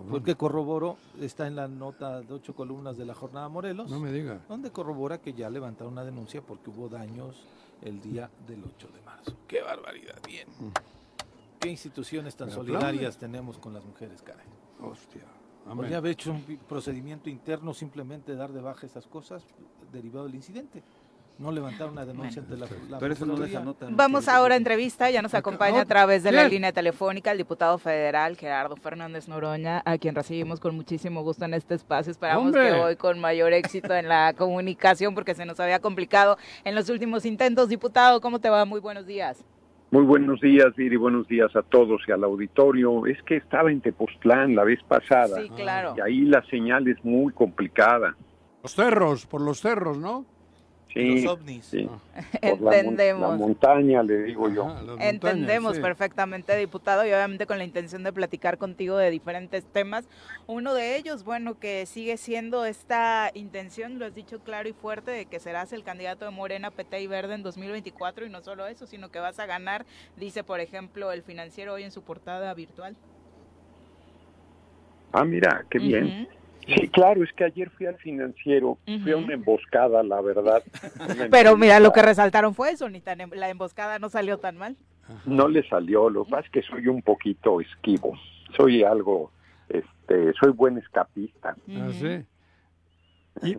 Porque 0.10 0.36
corroboró, 0.36 0.98
está 1.20 1.48
en 1.48 1.56
la 1.56 1.68
nota 1.68 2.22
de 2.22 2.34
ocho 2.34 2.54
columnas 2.54 2.98
de 2.98 3.06
la 3.06 3.14
jornada 3.14 3.48
Morelos. 3.48 3.90
No 3.90 4.00
me 4.00 4.12
diga. 4.12 4.42
Donde 4.50 4.70
corrobora 4.72 5.20
que 5.20 5.34
ya 5.34 5.50
levantaron 5.50 5.94
una 5.94 6.04
denuncia 6.04 6.42
porque 6.42 6.70
hubo 6.70 6.90
daños 6.90 7.46
el 7.82 8.02
día 8.02 8.30
del 8.48 8.64
8 8.64 8.90
de 8.94 9.02
marzo. 9.02 9.38
¡Qué 9.48 9.62
barbaridad! 9.62 10.20
Bien. 10.28 10.48
Mm. 10.60 10.72
¿Qué 11.60 11.70
instituciones 11.70 12.36
tan 12.36 12.52
solidarias 12.52 13.18
tenemos 13.18 13.58
con 13.58 13.74
las 13.74 13.86
mujeres, 13.86 14.22
caray? 14.22 14.48
Hostia. 14.82 15.24
Podría 15.66 15.98
haber 15.98 16.12
hecho 16.12 16.32
un 16.32 16.42
procedimiento 16.68 17.30
interno, 17.30 17.74
simplemente 17.74 18.36
dar 18.36 18.52
de 18.52 18.62
baja 18.62 18.86
esas 18.86 19.08
cosas 19.08 19.44
derivado 19.92 20.26
del 20.26 20.36
incidente. 20.36 20.84
No 21.38 21.52
levantar 21.52 21.90
una 21.90 22.06
denuncia 22.06 22.42
ante 22.42 22.56
la, 22.56 22.68
la 22.88 23.90
Vamos 23.92 24.28
ahora 24.28 24.54
a 24.54 24.58
entrevista, 24.58 25.10
ya 25.10 25.24
nos 25.24 25.34
acompaña 25.34 25.82
a 25.82 25.86
través 25.86 26.22
de 26.22 26.32
la 26.32 26.48
línea 26.48 26.72
telefónica 26.72 27.32
el 27.32 27.40
diputado 27.40 27.80
federal 27.80 28.38
Gerardo 28.38 28.76
Fernández 28.76 29.28
Noroña, 29.28 29.82
a 29.86 29.98
quien 29.98 30.14
recibimos 30.14 30.60
con 30.60 30.76
muchísimo 30.76 31.24
gusto 31.24 31.46
en 31.46 31.56
este 31.56 31.74
espacio. 31.74 32.12
Esperamos 32.12 32.54
que 32.54 32.72
hoy 32.74 32.96
con 32.96 33.20
mayor 33.20 33.54
éxito 33.54 33.96
en 33.96 34.08
la 34.08 34.34
comunicación 34.38 35.16
porque 35.16 35.34
se 35.34 35.46
nos 35.46 35.60
había 35.60 35.80
complicado 35.80 36.38
en 36.64 36.76
los 36.76 36.90
últimos 36.90 37.26
intentos. 37.26 37.70
Diputado, 37.70 38.22
¿cómo 38.22 38.38
te 38.38 38.50
va? 38.50 38.64
Muy 38.66 38.80
buenos 38.80 39.08
días. 39.08 39.44
Muy 39.92 40.06
buenos 40.06 40.40
días, 40.40 40.74
Viri, 40.78 40.96
buenos 40.96 41.28
días 41.28 41.54
a 41.54 41.64
todos 41.64 42.02
y 42.08 42.14
al 42.14 42.24
auditorio. 42.24 43.06
Es 43.06 43.22
que 43.24 43.36
estaba 43.36 43.70
en 43.70 43.82
Tepoztlán 43.82 44.56
la 44.56 44.64
vez 44.64 44.80
pasada. 44.88 45.42
Sí, 45.42 45.50
claro. 45.50 45.94
Y 45.98 46.00
ahí 46.00 46.22
la 46.22 46.42
señal 46.46 46.88
es 46.88 47.04
muy 47.04 47.34
complicada. 47.34 48.16
Los 48.64 48.74
cerros, 48.74 49.26
por 49.26 49.42
los 49.42 49.60
cerros, 49.60 49.98
¿no? 49.98 50.26
Sí, 50.94 51.22
los 51.22 51.34
ovnis. 51.34 51.66
Sí. 51.66 51.90
Entendemos. 52.42 53.32
La, 53.32 53.38
montaña, 53.38 54.04
le 54.04 54.24
digo 54.24 54.50
yo. 54.50 54.76
Entendemos 55.00 55.80
perfectamente, 55.80 56.56
diputado, 56.58 57.06
y 57.06 57.10
obviamente 57.10 57.46
con 57.46 57.58
la 57.58 57.64
intención 57.64 58.04
de 58.04 58.12
platicar 58.12 58.58
contigo 58.58 58.98
de 58.98 59.10
diferentes 59.10 59.66
temas. 59.66 60.10
Uno 60.48 60.74
de 60.74 60.98
ellos, 60.98 61.24
bueno, 61.24 61.58
que 61.58 61.86
sigue 61.86 62.18
siendo 62.18 62.66
esta 62.66 63.32
intención, 63.34 64.00
lo 64.00 64.06
has 64.06 64.16
dicho 64.16 64.40
claro 64.40 64.68
y 64.68 64.74
fuerte, 64.74 65.12
de 65.12 65.26
que 65.26 65.40
serás 65.40 65.72
el 65.72 65.84
candidato 65.84 66.26
de 66.26 66.32
Morena, 66.32 66.72
PT 66.72 67.02
y 67.02 67.08
Verde 67.08 67.36
en 67.36 67.44
2024, 67.44 68.26
y 68.26 68.30
no 68.30 68.42
solo 68.42 68.68
eso, 68.68 68.86
sino 68.86 69.10
que 69.10 69.20
vas 69.20 69.40
a 69.40 69.46
ganar, 69.46 69.86
dice, 70.18 70.44
por 70.44 70.60
ejemplo, 70.60 71.12
el 71.12 71.24
financiero 71.24 71.74
hoy 71.74 71.84
en 71.84 71.92
su 71.92 72.02
portada 72.02 72.54
virtual. 72.54 72.98
Ah, 75.14 75.24
mira, 75.24 75.66
qué 75.70 75.80
bien. 75.80 76.28
Sí, 76.66 76.88
claro, 76.90 77.24
es 77.24 77.32
que 77.34 77.44
ayer 77.44 77.70
fui 77.72 77.86
al 77.86 77.98
financiero, 77.98 78.78
fui 79.04 79.12
a 79.12 79.18
una 79.18 79.34
emboscada, 79.34 80.04
la 80.04 80.22
verdad. 80.22 80.64
Pero 81.32 81.58
mira, 81.58 81.80
lo 81.80 81.92
que 81.92 82.02
resaltaron 82.02 82.54
fue 82.54 82.72
eso, 82.72 82.90
ni 82.90 83.02
tan, 83.02 83.22
em, 83.22 83.30
la 83.34 83.50
emboscada 83.50 84.00
no 84.00 84.10
salió 84.10 84.38
tan 84.38 84.58
mal. 84.58 84.78
No 85.26 85.48
le 85.48 85.68
salió, 85.68 86.10
lo 86.10 86.26
que 86.26 86.32
pasa 86.32 86.46
es 86.46 86.52
que 86.52 86.62
soy 86.62 86.88
un 86.88 87.02
poquito 87.02 87.60
esquivo, 87.60 88.14
soy 88.56 88.84
algo, 88.84 89.32
este, 89.68 90.34
soy 90.34 90.52
buen 90.52 90.78
escapista. 90.78 91.56
¿Ah, 91.76 91.90
sí? 91.92 92.26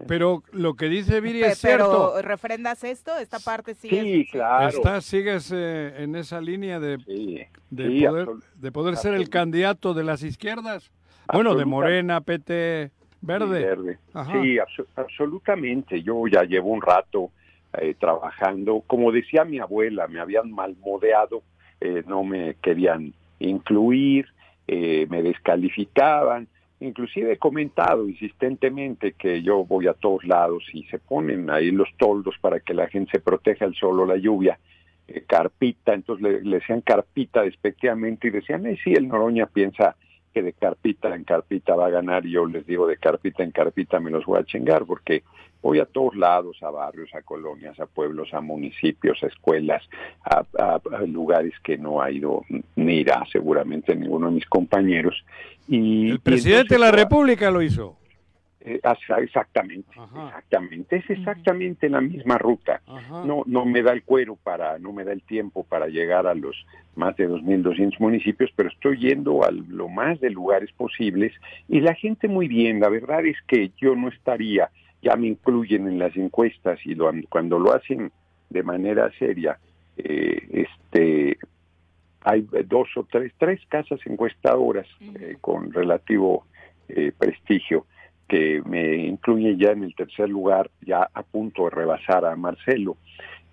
pero 0.07 0.43
lo 0.53 0.75
que 0.75 0.89
dice 0.89 1.21
Viri 1.21 1.43
es 1.43 1.59
cierto. 1.59 2.13
Pero 2.15 2.29
refrendas 2.29 2.85
esto, 2.85 3.17
esta 3.17 3.39
parte 3.41 3.75
sigue. 3.75 4.03
Sí, 4.03 4.29
claro. 4.31 4.69
Estás, 4.69 5.05
sigues 5.05 5.51
eh, 5.53 6.03
en 6.03 6.15
esa 6.15 6.41
línea 6.41 6.79
de, 6.79 6.99
de, 7.71 8.07
poder, 8.07 8.29
de 8.55 8.73
poder 8.73 8.97
ser 8.97 9.15
el 9.15 9.29
candidato 9.29 9.95
de 9.95 10.05
las 10.05 10.23
izquierdas. 10.23 10.91
Bueno, 11.33 11.55
de 11.55 11.65
Morena, 11.65 12.21
PT, 12.21 12.91
Verde. 13.23 13.99
Sí, 14.33 14.59
absolutamente. 14.97 16.03
Yo 16.03 16.27
ya 16.27 16.43
llevo 16.43 16.71
un 16.71 16.83
rato 16.83 17.31
eh, 17.79 17.95
trabajando. 17.99 18.83
Como 18.87 19.13
decía 19.13 19.45
mi 19.45 19.59
abuela, 19.59 20.09
me 20.09 20.21
habían 20.21 20.53
malmodeado, 20.53 21.43
eh, 21.81 22.03
no 22.07 22.25
me 22.25 22.57
querían 22.57 23.15
incluir, 23.39 24.27
eh, 24.67 25.07
me 25.09 25.23
descalificaban. 25.23 26.49
Inclusive 26.81 27.33
he 27.33 27.39
comentado 27.39 28.09
insistentemente 28.09 29.13
que 29.13 29.41
yo 29.43 29.65
voy 29.65 29.87
a 29.87 29.95
todos 29.95 30.25
lados 30.25 30.65
y 30.73 30.83
se 30.85 30.99
ponen 30.99 31.49
ahí 31.49 31.71
los 31.71 31.89
toldos 31.97 32.35
para 32.41 32.59
que 32.59 32.75
la 32.75 32.89
gente 32.89 33.13
se 33.13 33.21
proteja 33.21 33.65
el 33.65 33.75
sol 33.75 34.01
o 34.01 34.07
la 34.07 34.17
lluvia. 34.17 34.59
carpita, 35.27 35.95
entonces 35.95 36.23
le, 36.23 36.43
le, 36.43 36.59
decían 36.59 36.81
carpita 36.81 37.43
despectivamente 37.43 38.29
y 38.29 38.31
decían, 38.31 38.67
eh, 38.67 38.79
sí, 38.83 38.93
el 38.93 39.09
Noroña 39.09 39.47
piensa 39.47 39.95
que 40.33 40.43
de 40.43 40.53
carpita 40.53 41.15
en 41.15 41.25
carpita 41.25 41.75
va 41.75 41.87
a 41.87 41.91
ganar 41.91 42.27
y 42.27 42.33
yo 42.33 42.47
les 42.47 42.67
digo 42.67 42.87
de 42.87 42.97
carpita 42.97 43.43
en 43.43 43.51
carpita 43.51 44.01
me 44.01 44.11
los 44.11 44.25
voy 44.25 44.41
a 44.41 44.45
chingar 44.45 44.85
porque 44.85 45.23
voy 45.63 45.79
a 45.79 45.87
todos 45.87 46.17
lados, 46.17 46.57
a 46.63 46.71
barrios, 46.71 47.15
a 47.15 47.23
colonias, 47.23 47.79
a 47.79 47.87
pueblos, 47.87 48.35
a 48.35 48.41
municipios, 48.41 49.23
a 49.23 49.29
escuelas, 49.29 49.83
a, 50.25 50.43
lugares 51.07 51.55
que 51.63 51.79
no 51.79 52.03
ha 52.03 52.11
ido 52.11 52.45
ni 52.75 52.95
irá 52.97 53.25
seguramente 53.31 53.95
ninguno 53.95 54.27
de 54.27 54.35
mis 54.35 54.47
compañeros. 54.47 55.25
Y, 55.69 56.11
El 56.11 56.21
presidente 56.21 56.75
de 56.75 56.81
la 56.81 56.91
República 56.91 57.51
lo 57.51 57.63
hizo. 57.63 57.97
Eh, 58.65 58.81
exactamente, 59.19 59.91
exactamente, 59.91 60.97
es 60.97 61.11
exactamente 61.11 61.89
la 61.89 62.01
misma 62.01 62.39
ruta. 62.39 62.81
No, 63.11 63.43
no 63.45 63.65
me 63.65 63.83
da 63.83 63.93
el 63.93 64.05
cuero 64.05 64.37
para, 64.37 64.79
no 64.79 64.93
me 64.93 65.03
da 65.03 65.13
el 65.13 65.23
tiempo 65.23 65.65
para 65.65 65.89
llegar 65.89 66.29
a 66.29 66.35
los 66.35 66.55
más 66.95 67.17
de 67.17 67.29
2.200 67.29 67.99
municipios, 67.99 68.53
pero 68.55 68.69
estoy 68.69 68.99
yendo 68.99 69.43
a 69.43 69.51
lo 69.51 69.89
más 69.89 70.21
de 70.21 70.31
lugares 70.31 70.71
posibles 70.73 71.33
y 71.69 71.81
la 71.81 71.95
gente 71.95 72.29
muy 72.29 72.47
bien. 72.47 72.79
La 72.79 72.89
verdad 72.89 73.27
es 73.27 73.37
que 73.49 73.73
yo 73.79 73.97
no 73.97 74.09
estaría, 74.09 74.71
ya 75.03 75.17
me 75.17 75.27
incluyen 75.27 75.89
en 75.89 75.99
las 75.99 76.17
encuestas 76.17 76.79
y 76.85 76.95
lo, 76.95 77.11
cuando 77.31 77.59
lo 77.59 77.75
hacen 77.75 78.13
de 78.51 78.63
manera 78.63 79.11
seria, 79.19 79.59
eh, 79.97 80.39
este, 80.53 81.37
hay 82.21 82.47
dos 82.67 82.89
o 82.95 83.03
tres, 83.11 83.33
tres 83.39 83.61
casas 83.69 83.99
encuestadoras 84.07 84.87
eh, 85.19 85.37
con 85.41 85.73
relativo 85.73 86.47
prestigio 87.19 87.87
que 88.33 88.63
me 88.65 88.97
incluye 88.97 89.59
ya 89.59 89.73
en 89.73 89.85
el 89.85 89.95
tercer 89.95 90.27
lugar, 90.27 90.71
ya 90.81 91.07
a 91.13 91.23
punto 91.23 91.65
de 91.65 91.71
rebasar 91.71 92.25
a 92.25 92.35
Marcelo. 92.35 92.97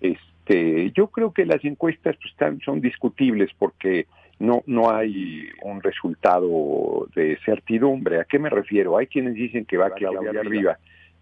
Este, 0.00 0.90
yo 0.92 1.08
creo 1.08 1.34
que 1.34 1.44
las 1.44 1.62
encuestas 1.66 2.16
pues, 2.16 2.32
están, 2.32 2.60
son 2.60 2.80
discutibles 2.80 3.50
porque 3.58 4.06
no, 4.38 4.62
no 4.64 4.90
hay 4.90 5.50
un 5.64 5.82
resultado 5.82 7.06
de 7.14 7.38
certidumbre. 7.44 8.20
¿A 8.20 8.24
qué 8.24 8.38
me 8.38 8.48
refiero? 8.48 8.96
Hay 8.96 9.06
quienes 9.06 9.34
dicen 9.34 9.66
que 9.66 9.76
va 9.76 9.90
Claudia 9.90 10.30
arriba, 10.30 10.78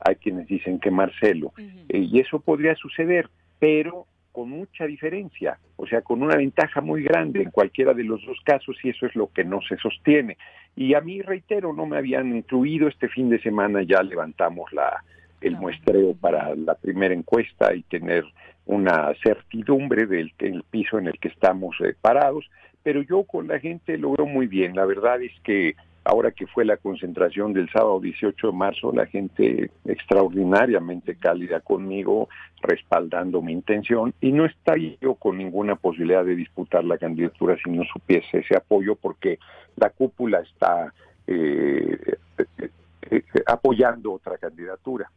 hay 0.06 0.14
quienes 0.14 0.46
dicen 0.46 0.78
que 0.78 0.92
Marcelo, 0.92 1.52
eh, 1.88 1.98
y 1.98 2.20
eso 2.20 2.38
podría 2.38 2.76
suceder, 2.76 3.28
pero 3.59 4.06
con 4.39 4.51
mucha 4.51 4.86
diferencia, 4.86 5.59
o 5.74 5.84
sea, 5.84 6.03
con 6.03 6.22
una 6.22 6.36
ventaja 6.36 6.80
muy 6.80 7.03
grande 7.03 7.43
en 7.43 7.51
cualquiera 7.51 7.93
de 7.93 8.05
los 8.05 8.24
dos 8.24 8.39
casos 8.45 8.76
y 8.84 8.91
eso 8.91 9.05
es 9.07 9.16
lo 9.16 9.32
que 9.32 9.43
no 9.43 9.61
se 9.68 9.76
sostiene. 9.78 10.36
Y 10.76 10.95
a 10.95 11.01
mí, 11.01 11.20
reitero, 11.22 11.72
no 11.72 11.86
me 11.86 11.97
habían 11.97 12.36
incluido 12.36 12.86
este 12.86 13.09
fin 13.09 13.30
de 13.30 13.41
semana, 13.41 13.82
ya 13.82 14.01
levantamos 14.01 14.72
la, 14.72 15.03
el 15.41 15.57
muestreo 15.57 16.14
para 16.14 16.55
la 16.55 16.76
primera 16.76 17.12
encuesta 17.14 17.74
y 17.74 17.82
tener 17.82 18.24
una 18.66 19.12
certidumbre 19.24 20.07
del, 20.07 20.32
piso 20.70 21.01
en 21.01 21.09
el 21.09 21.18
que 21.18 21.30
estamos 21.30 21.74
eh, 21.80 21.97
parados, 22.01 22.49
pero 22.84 23.03
yo 23.03 23.24
con 23.24 23.49
la 23.49 23.59
gente 23.59 23.99
lo 23.99 24.12
veo 24.12 24.26
muy 24.26 24.47
bien. 24.47 24.76
La 24.76 24.86
verdad 24.86 25.20
es 25.20 25.32
que 25.43 25.74
ahora 26.05 26.30
que 26.30 26.46
fue 26.46 26.64
la 26.64 26.76
concentración 26.76 27.53
del 27.53 27.70
sábado 27.70 28.01
18 28.01 28.46
de 28.46 28.53
marzo, 28.53 28.92
la 28.92 29.07
gente 29.07 29.70
extraordinariamente 29.84 31.16
cálida 31.16 31.61
conmigo, 31.61 32.28
respaldando 32.62 33.42
mi 33.42 33.53
intención, 33.53 34.14
y 34.20 34.32
no 34.32 34.44
está 34.44 34.74
yo 35.01 35.14
con 35.14 35.38
ninguna 35.38 35.76
posibilidad 35.76 36.24
de 36.24 36.36
disputar 36.36 36.84
la 36.84 36.99
candidatura 36.99 37.57
si 37.62 37.70
no 37.70 37.84
supiese 37.84 38.38
ese 38.38 38.57
apoyo, 38.57 38.96
porque 38.96 39.38
la 39.76 39.90
cúpula 39.90 40.40
está 40.40 40.92
eh, 41.26 42.16
eh, 42.38 42.70
eh, 43.11 43.22
apoyando 43.46 44.12
otra 44.12 44.38
candidatura. 44.38 45.11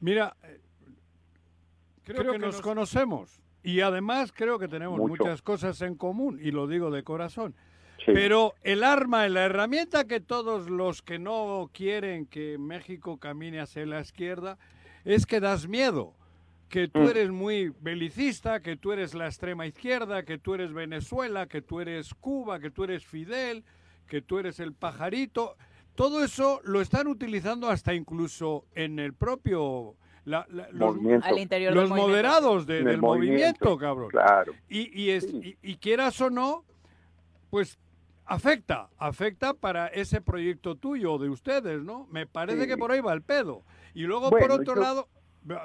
Mira, 0.00 0.36
creo, 2.04 2.32
que, 2.32 2.38
nos, 2.38 2.60
conocemos 2.60 3.40
y 3.62 3.80
además 3.80 4.32
creo 4.32 4.58
que 4.58 4.68
tenemos 4.68 4.98
muchas 4.98 5.40
cosas 5.42 5.80
en 5.82 5.94
común, 5.94 6.38
y 6.42 6.50
lo 6.50 6.66
digo 6.66 6.90
de 6.90 7.02
corazón. 7.02 7.54
Pero 8.06 8.54
el 8.62 8.84
arma, 8.84 9.28
la 9.28 9.44
herramienta 9.44 10.06
que 10.06 10.20
todos 10.20 10.70
los 10.70 11.02
que 11.02 11.18
no 11.18 11.70
quieren 11.72 12.26
que 12.26 12.56
México 12.56 13.18
camine 13.18 13.60
hacia 13.60 13.84
la 13.84 14.00
izquierda 14.00 14.58
es 15.04 15.26
que 15.26 15.40
das 15.40 15.68
miedo, 15.68 16.14
que 16.68 16.88
tú 16.88 17.00
mm. 17.00 17.08
eres 17.08 17.30
muy 17.30 17.72
belicista, 17.80 18.60
que 18.60 18.76
tú 18.76 18.92
eres 18.92 19.14
la 19.14 19.26
extrema 19.26 19.66
izquierda, 19.66 20.24
que 20.24 20.38
tú 20.38 20.54
eres 20.54 20.72
Venezuela, 20.72 21.46
que 21.46 21.62
tú 21.62 21.80
eres 21.80 22.14
Cuba, 22.14 22.60
que 22.60 22.70
tú 22.70 22.84
eres 22.84 23.04
Fidel, 23.04 23.64
que 24.08 24.22
tú 24.22 24.38
eres 24.38 24.60
el 24.60 24.72
pajarito. 24.72 25.56
Todo 25.94 26.24
eso 26.24 26.60
lo 26.64 26.80
están 26.80 27.06
utilizando 27.06 27.68
hasta 27.68 27.94
incluso 27.94 28.66
en 28.74 28.98
el 28.98 29.14
propio... 29.14 29.96
los, 30.24 30.44
los 30.72 31.90
moderados 31.90 32.66
del 32.66 32.98
movimiento, 32.98 33.76
cabrón. 33.76 34.10
Claro. 34.10 34.52
Y, 34.68 35.02
y, 35.02 35.10
es, 35.10 35.28
y 35.32 35.76
quieras 35.76 36.20
o 36.20 36.30
no, 36.30 36.64
pues 37.48 37.78
afecta, 38.26 38.88
afecta 38.98 39.54
para 39.54 39.86
ese 39.88 40.20
proyecto 40.20 40.74
tuyo 40.74 41.18
de 41.18 41.28
ustedes, 41.28 41.82
¿no? 41.82 42.06
Me 42.10 42.26
parece 42.26 42.66
que 42.66 42.76
por 42.76 42.92
ahí 42.92 43.00
va 43.00 43.12
el 43.12 43.22
pedo. 43.22 43.62
Y 43.94 44.02
luego 44.02 44.30
por 44.30 44.50
otro 44.50 44.74
lado, 44.74 45.08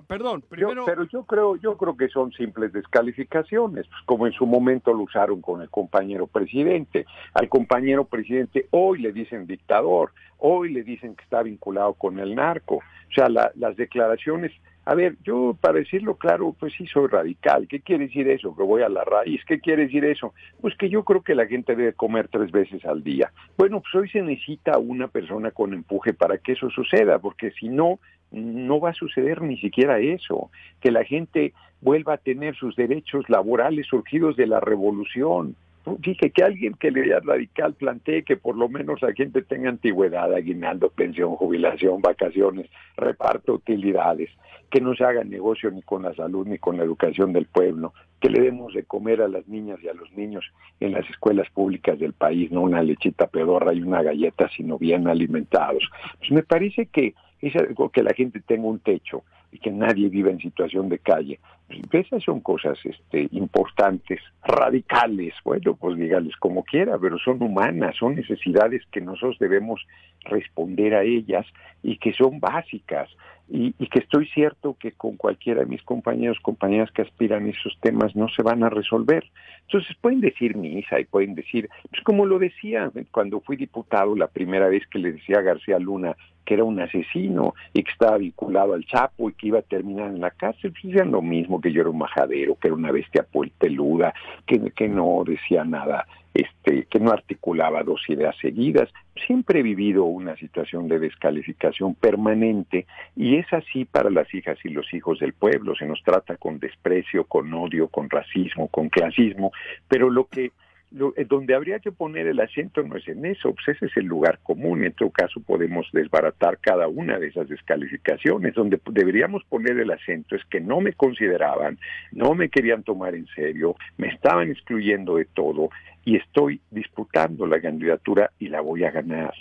perdón, 0.08 0.44
primero 0.48 0.86
pero 0.86 1.04
yo 1.06 1.24
creo 1.24 1.56
yo 1.56 1.76
creo 1.76 1.98
que 1.98 2.08
son 2.08 2.32
simples 2.32 2.72
descalificaciones, 2.72 3.88
pues 3.88 4.02
como 4.06 4.28
en 4.28 4.34
su 4.34 4.46
momento 4.46 4.94
lo 4.94 5.04
usaron 5.04 5.42
con 5.42 5.62
el 5.62 5.70
compañero 5.70 6.28
presidente. 6.28 7.06
Al 7.34 7.50
compañero 7.50 8.06
presidente 8.06 8.68
hoy 8.72 9.02
le 9.02 9.12
dicen 9.12 9.48
dictador, 9.48 10.14
hoy 10.38 10.72
le 10.72 10.84
dicen 10.84 11.16
que 11.16 11.24
está 11.24 11.44
vinculado 11.44 11.96
con 11.96 12.20
el 12.20 12.36
narco. 12.36 12.76
O 12.76 13.14
sea, 13.14 13.28
las 13.28 13.76
declaraciones 13.76 14.54
a 14.84 14.96
ver, 14.96 15.18
yo 15.24 15.56
para 15.60 15.80
decirlo 15.80 16.16
claro, 16.16 16.56
pues 16.60 16.74
sí 16.74 16.88
soy 16.88 17.08
radical. 17.08 17.68
¿Qué 17.68 17.82
quiere 17.82 18.08
decir 18.08 18.28
eso? 18.28 18.56
Que 18.56 18.64
voy 18.64 18.82
a 18.82 18.90
la 18.90 19.04
raíz. 19.04 19.42
¿Qué 19.46 19.60
quiere 19.60 19.84
decir 19.84 20.04
eso? 20.06 20.34
Pues 20.60 20.76
que 20.76 20.90
yo 20.90 21.04
creo 21.04 21.22
que 21.22 21.36
la 21.36 21.46
gente 21.46 21.76
debe 21.76 21.94
comer 21.94 22.28
tres 22.30 22.52
veces 22.52 22.84
al 22.86 23.04
día. 23.04 23.32
Bueno, 23.58 23.82
pues 23.82 23.94
hoy 23.96 24.10
se 24.10 24.22
necesita 24.24 24.80
una 24.80 25.08
persona 25.08 25.52
con 25.52 25.74
empuje 25.74 26.14
para 26.14 26.40
que 26.40 26.54
eso 26.54 26.70
suceda, 26.72 27.20
porque 27.20 27.52
si 27.52 27.70
no, 27.70 28.00
no 28.32 28.80
va 28.80 28.90
a 28.90 28.96
suceder 28.96 29.44
ni 29.44 29.58
siquiera 29.58 30.00
eso. 30.00 30.50
Que 30.80 30.90
la 30.90 31.04
gente 31.04 31.54
vuelva 31.82 32.16
a 32.16 32.18
tener 32.18 32.56
sus 32.56 32.76
derechos 32.76 33.30
laborales 33.30 33.86
surgidos 33.86 34.36
de 34.36 34.48
la 34.48 34.60
revolución. 34.60 35.56
Dije 36.00 36.30
que 36.30 36.44
alguien 36.44 36.74
que 36.74 36.92
le 36.92 37.20
radical 37.20 37.74
plantee 37.74 38.24
que 38.24 38.38
por 38.38 38.56
lo 38.56 38.70
menos 38.70 39.02
la 39.02 39.14
gente 39.14 39.42
tenga 39.42 39.70
antigüedad, 39.70 40.34
aguinaldo, 40.34 40.90
pensión, 40.90 41.36
jubilación, 41.36 42.02
vacaciones, 42.02 42.70
reparto 42.98 43.54
utilidades 43.54 44.30
que 44.72 44.80
no 44.80 44.96
se 44.96 45.04
haga 45.04 45.24
negocio 45.24 45.70
ni 45.70 45.82
con 45.82 46.04
la 46.04 46.14
salud 46.16 46.48
ni 46.48 46.58
con 46.58 46.78
la 46.78 46.84
educación 46.84 47.34
del 47.34 47.46
pueblo, 47.46 47.94
que 48.22 48.30
le 48.30 48.42
demos 48.42 48.74
de 48.74 48.84
comer 48.84 49.22
a 49.22 49.28
las 49.28 49.46
niñas 49.48 49.80
y 49.84 49.90
a 49.90 49.94
los 49.94 50.12
niños 50.14 50.46
en 50.80 50.94
las 50.94 51.08
escuelas 51.10 51.50
públicas 51.50 52.00
del 52.00 52.14
país, 52.14 52.52
no 52.52 52.62
una 52.62 52.82
lechita 52.82 53.28
pedorra 53.28 53.74
y 53.74 53.82
una 53.82 54.02
galleta, 54.02 54.50
sino 54.56 54.78
bien 54.80 55.08
alimentados. 55.08 55.84
Pues 56.20 56.32
me 56.32 56.44
parece 56.44 56.86
que 56.86 57.14
es 57.42 57.56
algo 57.56 57.90
que 57.90 58.02
la 58.02 58.14
gente 58.14 58.40
tenga 58.40 58.68
un 58.68 58.80
techo 58.80 59.24
y 59.52 59.60
que 59.60 59.72
nadie 59.72 60.10
viva 60.10 60.32
en 60.32 60.40
situación 60.40 60.90
de 60.90 61.00
calle. 61.00 61.40
Pues 61.68 62.06
esas 62.06 62.24
son 62.24 62.42
cosas 62.42 62.78
este, 62.84 63.28
importantes, 63.32 64.20
radicales, 64.44 65.34
bueno, 65.44 65.76
pues 65.76 65.98
dígales 65.98 66.36
como 66.38 66.64
quiera, 66.64 66.98
pero 67.00 67.18
son 67.20 67.42
humanas, 67.42 67.96
son 67.98 68.16
necesidades 68.16 68.84
que 68.92 69.02
nosotros 69.02 69.38
debemos 69.40 69.86
responder 70.26 70.96
a 70.96 71.04
ellas 71.04 71.46
y 71.84 71.98
que 71.98 72.14
son 72.14 72.40
básicas 72.40 73.10
y, 73.54 73.74
que 73.88 74.00
estoy 74.00 74.28
cierto 74.28 74.78
que 74.80 74.94
con 74.94 75.18
cualquiera 75.18 75.60
de 75.62 75.66
mis 75.66 75.84
compañeros, 75.84 76.38
compañeras 76.42 76.90
que 76.92 77.02
aspiran 77.02 77.46
a 77.46 77.50
esos 77.50 77.78
temas 77.82 78.16
no 78.16 78.30
se 78.30 78.44
van 78.44 78.64
a 78.64 78.70
resolver. 78.70 79.30
Entonces 79.64 79.96
pueden 80.00 80.22
decir 80.22 80.56
misa 80.56 81.00
y 81.02 81.06
pueden 81.06 81.36
decir, 81.36 81.70
pues 81.90 82.02
como 82.04 82.26
lo 82.26 82.40
decía 82.40 82.90
cuando 83.12 83.42
fui 83.42 83.58
diputado 83.58 84.16
la 84.16 84.28
primera 84.28 84.70
vez 84.70 84.88
que 84.88 85.00
le 85.00 85.12
decía 85.12 85.40
a 85.40 85.42
García 85.42 85.80
Luna 85.80 86.16
que 86.46 86.56
era 86.56 86.64
un 86.64 86.80
asesino 86.80 87.54
y 87.74 87.84
que 87.84 87.92
estaba 87.92 88.18
vinculado 88.18 88.74
al 88.74 88.86
Chapo 88.86 89.30
y 89.30 89.34
que 89.34 89.48
iba 89.48 89.60
a 89.60 89.64
terminar 89.64 90.08
en 90.08 90.22
la 90.22 90.32
cárcel, 90.32 90.72
pues 90.72 90.84
decían 90.84 91.12
lo 91.12 91.22
mismo, 91.22 91.62
que 91.62 91.72
yo 91.72 91.82
era 91.82 91.90
un 91.90 91.98
majadero, 91.98 92.56
que 92.56 92.68
era 92.68 92.76
una 92.76 92.92
bestia 92.92 93.26
peluda, 93.58 94.14
que, 94.46 94.72
que 94.72 94.88
no 94.88 95.24
decía 95.26 95.64
nada 95.64 96.06
este, 96.34 96.86
que 96.86 97.00
no 97.00 97.12
articulaba 97.12 97.84
dos 97.84 98.02
ideas 98.08 98.36
seguidas. 98.42 98.90
Siempre 99.28 99.60
he 99.60 99.64
vivido 99.64 100.06
una 100.06 100.36
situación 100.38 100.88
de 100.88 101.00
descalificación 101.00 101.96
permanente 101.96 102.86
y 103.16 103.36
es 103.36 103.52
así 103.52 103.86
para 103.86 104.10
las 104.10 104.34
hijas 104.34 104.58
y 104.64 104.70
los 104.70 104.94
hijos 104.94 105.20
del 105.20 105.34
pueblo. 105.34 105.76
Se 105.76 105.86
nos 105.86 106.02
trata 106.04 106.38
con 106.38 106.60
desprecio, 106.60 107.26
con 107.26 107.54
odio, 107.54 107.90
con 107.90 108.10
racismo, 108.10 108.70
con 108.70 108.90
clasismo, 108.90 109.52
pero 109.88 110.10
lo 110.10 110.26
que 110.28 110.52
eh, 110.94 111.26
donde 111.26 111.56
habría 111.56 111.80
que 111.80 111.92
poner 111.92 112.28
el 112.28 112.40
acento 112.42 112.84
no 112.84 112.98
es 112.98 113.08
en 113.08 113.26
eso, 113.26 113.54
pues 113.54 113.78
ese 113.78 113.86
es 113.86 113.98
el 113.98 114.06
lugar 114.06 114.40
común. 114.44 114.84
En 114.84 114.92
todo 114.92 115.10
caso, 115.10 115.42
podemos 115.42 115.88
desbaratar 115.94 116.58
cada 116.60 116.88
una 116.88 117.18
de 117.18 117.28
esas 117.28 117.48
descalificaciones. 117.48 118.54
Donde 118.54 118.80
deberíamos 118.92 119.44
poner 119.46 119.80
el 119.80 119.92
acento 119.92 120.36
es 120.36 120.44
que 120.46 120.60
no 120.60 120.82
me 120.82 120.94
consideraban, 120.94 121.80
no 122.12 122.36
me 122.36 122.50
querían 122.50 122.84
tomar 122.84 123.16
en 123.16 123.26
serio, 123.28 123.76
me 123.98 124.08
estaban 124.08 124.52
excluyendo 124.52 125.16
de 125.16 125.26
todo 125.26 125.70
y 126.04 126.18
estoy 126.18 126.60
disputando 126.72 127.46
la 127.46 127.62
candidatura 127.62 128.32
y 128.38 128.50
la 128.50 128.60
voy 128.60 128.84
a 128.84 128.92
ganar. 128.92 129.34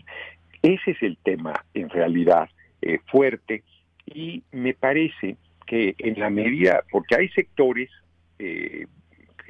Ese 0.62 0.92
es 0.92 1.02
el 1.02 1.16
tema, 1.16 1.64
en 1.74 1.88
realidad, 1.88 2.48
eh, 2.82 3.00
fuerte 3.06 3.64
y 4.06 4.44
me 4.52 4.74
parece 4.74 5.36
que 5.66 5.94
en 5.98 6.18
la 6.20 6.30
medida, 6.30 6.84
porque 6.90 7.16
hay 7.16 7.28
sectores 7.30 7.90
eh, 8.38 8.86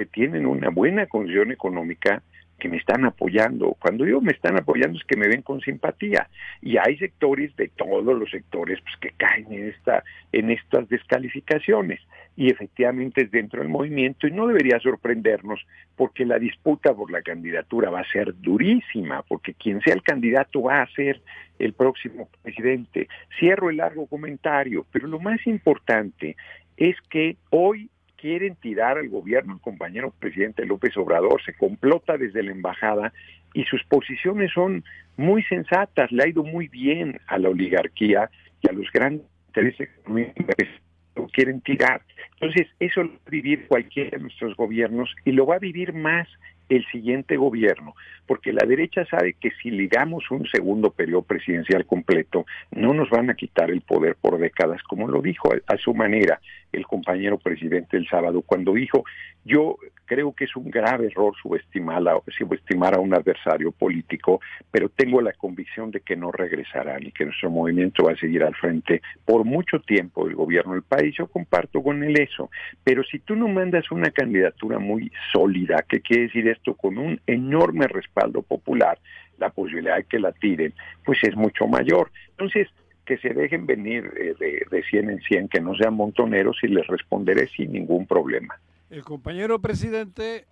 que 0.00 0.06
tienen 0.06 0.46
una 0.46 0.70
buena 0.70 1.04
condición 1.04 1.52
económica 1.52 2.22
que 2.58 2.70
me 2.70 2.78
están 2.78 3.04
apoyando. 3.04 3.76
Cuando 3.78 4.06
digo 4.06 4.22
me 4.22 4.32
están 4.32 4.56
apoyando 4.56 4.96
es 4.96 5.04
que 5.04 5.18
me 5.18 5.28
ven 5.28 5.42
con 5.42 5.60
simpatía. 5.60 6.26
Y 6.62 6.78
hay 6.78 6.96
sectores 6.96 7.54
de 7.56 7.68
todos 7.68 8.18
los 8.18 8.30
sectores 8.30 8.80
pues, 8.80 8.96
que 8.96 9.10
caen 9.10 9.52
en, 9.52 9.68
esta, 9.68 10.02
en 10.32 10.50
estas 10.50 10.88
descalificaciones. 10.88 12.00
Y 12.34 12.50
efectivamente 12.50 13.24
es 13.24 13.30
dentro 13.30 13.60
del 13.60 13.68
movimiento 13.68 14.26
y 14.26 14.30
no 14.30 14.46
debería 14.46 14.80
sorprendernos 14.80 15.60
porque 15.96 16.24
la 16.24 16.38
disputa 16.38 16.94
por 16.94 17.10
la 17.10 17.20
candidatura 17.20 17.90
va 17.90 18.00
a 18.00 18.10
ser 18.10 18.34
durísima, 18.40 19.22
porque 19.28 19.52
quien 19.52 19.82
sea 19.82 19.92
el 19.92 20.02
candidato 20.02 20.62
va 20.62 20.80
a 20.80 20.90
ser 20.94 21.20
el 21.58 21.74
próximo 21.74 22.30
presidente. 22.40 23.06
Cierro 23.38 23.68
el 23.68 23.76
largo 23.76 24.06
comentario, 24.06 24.86
pero 24.90 25.08
lo 25.08 25.20
más 25.20 25.46
importante 25.46 26.36
es 26.78 26.96
que 27.10 27.36
hoy 27.50 27.90
quieren 28.20 28.56
tirar 28.56 28.98
al 28.98 29.08
gobierno, 29.08 29.54
el 29.54 29.60
compañero 29.60 30.12
presidente 30.18 30.66
López 30.66 30.96
Obrador 30.96 31.42
se 31.42 31.54
complota 31.54 32.16
desde 32.18 32.42
la 32.42 32.52
embajada 32.52 33.12
y 33.54 33.64
sus 33.64 33.82
posiciones 33.84 34.52
son 34.52 34.84
muy 35.16 35.42
sensatas, 35.44 36.12
le 36.12 36.22
ha 36.22 36.28
ido 36.28 36.44
muy 36.44 36.68
bien 36.68 37.18
a 37.26 37.38
la 37.38 37.48
oligarquía 37.48 38.30
y 38.62 38.68
a 38.68 38.72
los 38.72 38.90
grandes 38.92 39.26
intereses 39.48 39.88
que 40.06 40.68
lo 41.16 41.26
quieren 41.28 41.60
tirar. 41.60 42.02
Entonces, 42.34 42.68
eso 42.78 43.02
lo 43.02 43.10
va 43.10 43.18
a 43.26 43.30
vivir 43.30 43.66
cualquiera 43.66 44.10
de 44.10 44.22
nuestros 44.22 44.56
gobiernos 44.56 45.14
y 45.24 45.32
lo 45.32 45.46
va 45.46 45.56
a 45.56 45.58
vivir 45.58 45.92
más 45.92 46.28
el 46.70 46.86
siguiente 46.86 47.36
gobierno, 47.36 47.94
porque 48.26 48.52
la 48.52 48.64
derecha 48.64 49.04
sabe 49.06 49.34
que 49.34 49.50
si 49.60 49.70
ligamos 49.70 50.30
un 50.30 50.46
segundo 50.46 50.90
periodo 50.90 51.22
presidencial 51.22 51.84
completo, 51.84 52.46
no 52.70 52.94
nos 52.94 53.10
van 53.10 53.28
a 53.28 53.34
quitar 53.34 53.70
el 53.70 53.80
poder 53.80 54.14
por 54.14 54.38
décadas, 54.38 54.80
como 54.84 55.08
lo 55.08 55.20
dijo 55.20 55.50
a, 55.66 55.76
su 55.76 55.94
manera 55.94 56.40
el 56.72 56.86
compañero 56.86 57.38
presidente 57.38 57.96
el 57.96 58.06
sábado, 58.08 58.42
cuando 58.42 58.72
dijo, 58.72 59.04
yo 59.44 59.76
creo 60.04 60.32
que 60.32 60.44
es 60.44 60.54
un 60.54 60.70
grave 60.70 61.06
error 61.06 61.34
subestimar 61.42 62.06
a, 62.08 62.20
subestimar 62.38 62.94
a 62.96 63.00
un 63.00 63.14
adversario 63.14 63.72
político, 63.72 64.40
pero 64.70 64.88
tengo 64.88 65.20
la 65.20 65.32
convicción 65.32 65.90
de 65.90 66.00
que 66.00 66.14
no 66.14 66.30
regresarán 66.30 67.04
y 67.04 67.10
que 67.10 67.24
nuestro 67.24 67.50
movimiento 67.50 68.04
va 68.04 68.12
a 68.12 68.16
seguir 68.16 68.44
al 68.44 68.54
frente 68.54 69.02
por 69.24 69.44
mucho 69.44 69.80
tiempo 69.80 70.26
del 70.26 70.36
gobierno 70.36 70.74
del 70.74 70.82
país. 70.82 71.16
Yo 71.16 71.26
comparto 71.26 71.82
con 71.82 72.04
él 72.04 72.20
eso, 72.20 72.50
pero 72.84 73.02
si 73.02 73.18
tú 73.18 73.34
no 73.34 73.48
mandas 73.48 73.90
una 73.90 74.10
candidatura 74.10 74.78
muy 74.78 75.10
sólida, 75.32 75.84
¿qué 75.88 76.00
quiere 76.00 76.24
decir 76.24 76.48
Con 76.78 76.98
un 76.98 77.20
enorme 77.26 77.86
respaldo 77.88 78.42
popular, 78.42 78.98
la 79.38 79.50
posibilidad 79.50 79.96
de 79.96 80.04
que 80.04 80.18
la 80.18 80.32
tiren, 80.32 80.72
pues 81.04 81.18
es 81.22 81.34
mucho 81.36 81.66
mayor. 81.66 82.10
Entonces, 82.30 82.68
que 83.04 83.18
se 83.18 83.30
dejen 83.30 83.66
venir 83.66 84.12
eh, 84.16 84.34
de, 84.38 84.66
de 84.70 84.82
100 84.84 85.10
en 85.10 85.20
100, 85.20 85.48
que 85.48 85.60
no 85.60 85.74
sean 85.74 85.94
montoneros 85.94 86.58
y 86.62 86.68
les 86.68 86.86
responderé 86.86 87.48
sin 87.48 87.72
ningún 87.72 88.06
problema. 88.06 88.60
El 88.88 89.02
compañero 89.04 89.60
presidente, 89.60 90.46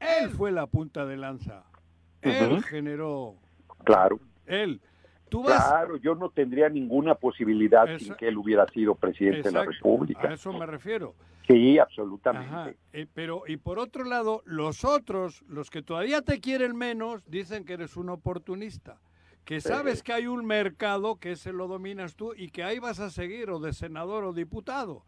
él 0.00 0.30
fue 0.30 0.52
la 0.52 0.66
punta 0.66 1.06
de 1.06 1.16
lanza. 1.16 1.64
Él 2.22 2.62
generó 2.62 3.34
claro. 3.84 4.20
él. 4.46 4.80
Claro, 5.40 5.96
yo 5.96 6.14
no 6.14 6.30
tendría 6.30 6.68
ninguna 6.68 7.14
posibilidad 7.14 7.86
sin 7.98 8.14
que 8.14 8.28
él 8.28 8.36
hubiera 8.36 8.66
sido 8.68 8.94
presidente 8.94 9.42
de 9.42 9.52
la 9.52 9.64
República. 9.64 10.28
A 10.28 10.34
eso 10.34 10.52
me 10.52 10.66
refiero. 10.66 11.14
Sí, 11.46 11.78
absolutamente. 11.78 12.76
Eh, 12.92 13.06
pero, 13.12 13.42
y 13.46 13.56
por 13.56 13.78
otro 13.78 14.04
lado, 14.04 14.42
los 14.44 14.84
otros, 14.84 15.42
los 15.48 15.70
que 15.70 15.82
todavía 15.82 16.22
te 16.22 16.40
quieren 16.40 16.76
menos, 16.76 17.22
dicen 17.26 17.64
que 17.64 17.74
eres 17.74 17.96
un 17.96 18.10
oportunista. 18.10 18.98
Que 19.44 19.60
sabes 19.60 20.04
que 20.04 20.12
hay 20.12 20.28
un 20.28 20.46
mercado 20.46 21.16
que 21.16 21.32
ese 21.32 21.52
lo 21.52 21.66
dominas 21.66 22.14
tú 22.14 22.32
y 22.36 22.50
que 22.50 22.62
ahí 22.62 22.78
vas 22.78 23.00
a 23.00 23.10
seguir, 23.10 23.50
o 23.50 23.58
de 23.58 23.72
senador 23.72 24.22
o 24.24 24.32
diputado. 24.32 25.04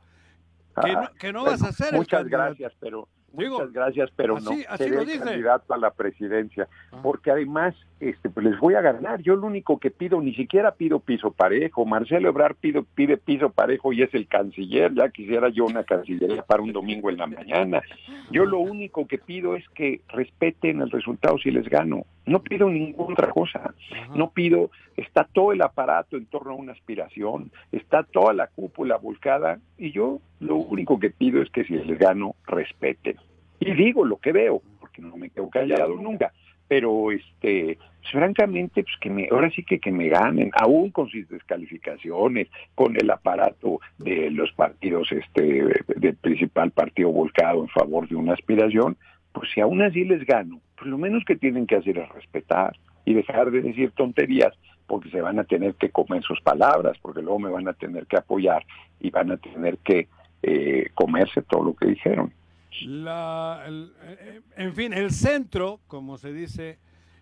Que, 0.83 0.93
no, 0.93 1.09
que 1.20 1.33
no 1.33 1.45
vas 1.45 1.62
a 1.62 1.70
ser 1.70 1.95
Muchas 1.95 2.27
gracias, 2.27 2.72
pero 2.81 3.09
Muchas 3.35 3.72
gracias, 3.72 4.11
pero 4.14 4.39
no 4.39 4.51
seré 4.76 5.18
candidato 5.18 5.74
a 5.74 5.78
la 5.78 5.91
presidencia, 5.91 6.68
ah. 6.93 7.01
porque 7.03 7.30
además 7.30 7.74
este, 8.01 8.28
pues 8.28 8.45
les 8.45 8.59
voy 8.61 8.74
a 8.74 8.80
ganar. 8.80 9.22
Yo 9.22 9.35
lo 9.35 9.47
único 9.47 9.78
que 9.78 9.91
pido, 9.91 10.20
ni 10.20 10.35
siquiera 10.35 10.72
pido 10.72 11.01
piso 11.01 11.30
parejo. 11.30 11.85
Marcelo 11.87 12.28
Ebrard 12.28 12.57
pide, 12.57 12.82
pide 12.95 13.16
piso 13.16 13.51
parejo 13.51 13.93
y 13.93 14.03
es 14.03 14.12
el 14.14 14.28
canciller. 14.28 14.93
Ya 14.95 15.09
quisiera 15.09 15.49
yo 15.49 15.64
una 15.64 15.85
cancillería 15.85 16.43
para 16.43 16.62
un 16.62 16.72
domingo 16.72 17.11
en 17.11 17.16
la 17.16 17.26
mañana. 17.26 17.82
Yo 18.30 18.45
lo 18.45 18.59
único 18.59 19.07
que 19.07 19.18
pido 19.18 19.57
es 19.57 19.68
que 19.70 20.03
respeten 20.09 20.80
el 20.82 20.91
resultado 20.91 21.39
si 21.39 21.51
les 21.51 21.68
gano. 21.68 22.05
No 22.27 22.43
pido 22.43 22.70
ninguna 22.70 23.12
otra 23.12 23.31
cosa. 23.31 23.75
No 24.14 24.31
pido, 24.31 24.70
está 24.97 25.25
todo 25.25 25.53
el 25.53 25.62
aparato 25.62 26.16
en 26.16 26.27
torno 26.27 26.53
a 26.53 26.57
una 26.57 26.72
aspiración, 26.72 27.51
está 27.72 28.03
toda 28.03 28.33
la 28.33 28.47
cúpula 28.47 28.97
volcada 28.97 29.59
y 29.79 29.93
yo 29.93 30.20
lo 30.41 30.57
único 30.57 30.99
que 30.99 31.11
pido 31.11 31.43
es 31.43 31.51
que 31.51 31.64
si 31.64 31.75
les 31.75 31.99
gano, 31.99 32.35
respeten. 32.47 33.16
Y 33.61 33.72
digo 33.75 34.05
lo 34.05 34.16
que 34.16 34.33
veo, 34.33 34.62
porque 34.81 35.03
no 35.03 35.16
me 35.16 35.31
quedo 35.31 35.49
callado 35.51 35.97
nunca 35.97 36.33
pero 36.68 37.11
este 37.11 37.79
francamente 38.11 38.83
pues 38.83 38.97
que 39.01 39.11
me 39.11 39.29
ahora 39.31 39.51
sí 39.51 39.64
que 39.64 39.79
que 39.79 39.91
me 39.91 40.09
ganen 40.09 40.51
aún 40.55 40.91
con 40.91 41.09
sus 41.09 41.29
descalificaciones 41.29 42.49
con 42.75 42.97
el 42.97 43.11
aparato 43.11 43.81
de 43.99 44.31
los 44.31 44.53
partidos 44.53 45.11
este 45.12 45.64
del 45.97 46.16
principal 46.16 46.70
partido 46.70 47.11
volcado 47.11 47.62
en 47.62 47.68
favor 47.68 48.09
de 48.09 48.16
una 48.16 48.35
aspiración 48.35 48.97
pues 49.33 49.51
si 49.53 49.61
aún 49.61 49.83
así 49.83 50.05
les 50.05 50.25
gano 50.25 50.61
pues 50.85 50.91
lo 50.91 50.99
menos 50.99 51.24
que 51.24 51.37
tienen 51.37 51.66
que 51.66 51.76
hacer 51.76 51.97
es 51.97 52.09
respetar 52.11 52.76
y 53.07 53.14
dejar 53.14 53.51
de 53.51 53.62
decir 53.62 53.91
tonterías 53.93 54.53
porque 54.87 55.09
se 55.09 55.22
van 55.22 55.39
a 55.39 55.45
tener 55.45 55.74
que 55.76 55.89
comer 55.89 56.22
sus 56.22 56.39
palabras 56.43 56.99
porque 57.01 57.22
luego 57.22 57.39
me 57.39 57.49
van 57.49 57.66
a 57.68 57.72
tener 57.72 58.07
que 58.07 58.18
apoyar 58.18 58.62
y 59.01 59.09
van 59.09 59.32
a 59.32 59.39
tener 59.39 59.78
que 59.78 60.09
eh, 60.43 60.91
comerse 60.93 61.41
todo 61.41 61.64
lo 61.64 61.74
que 61.74 61.87
dijeron 61.87 62.35
la, 62.82 63.64
eh, 63.66 64.41
en 64.57 64.74
fin, 64.74 64.93
el 64.93 65.12
centro, 65.12 65.80
como 65.87 66.18
se 66.18 66.32
dice, 66.32 66.78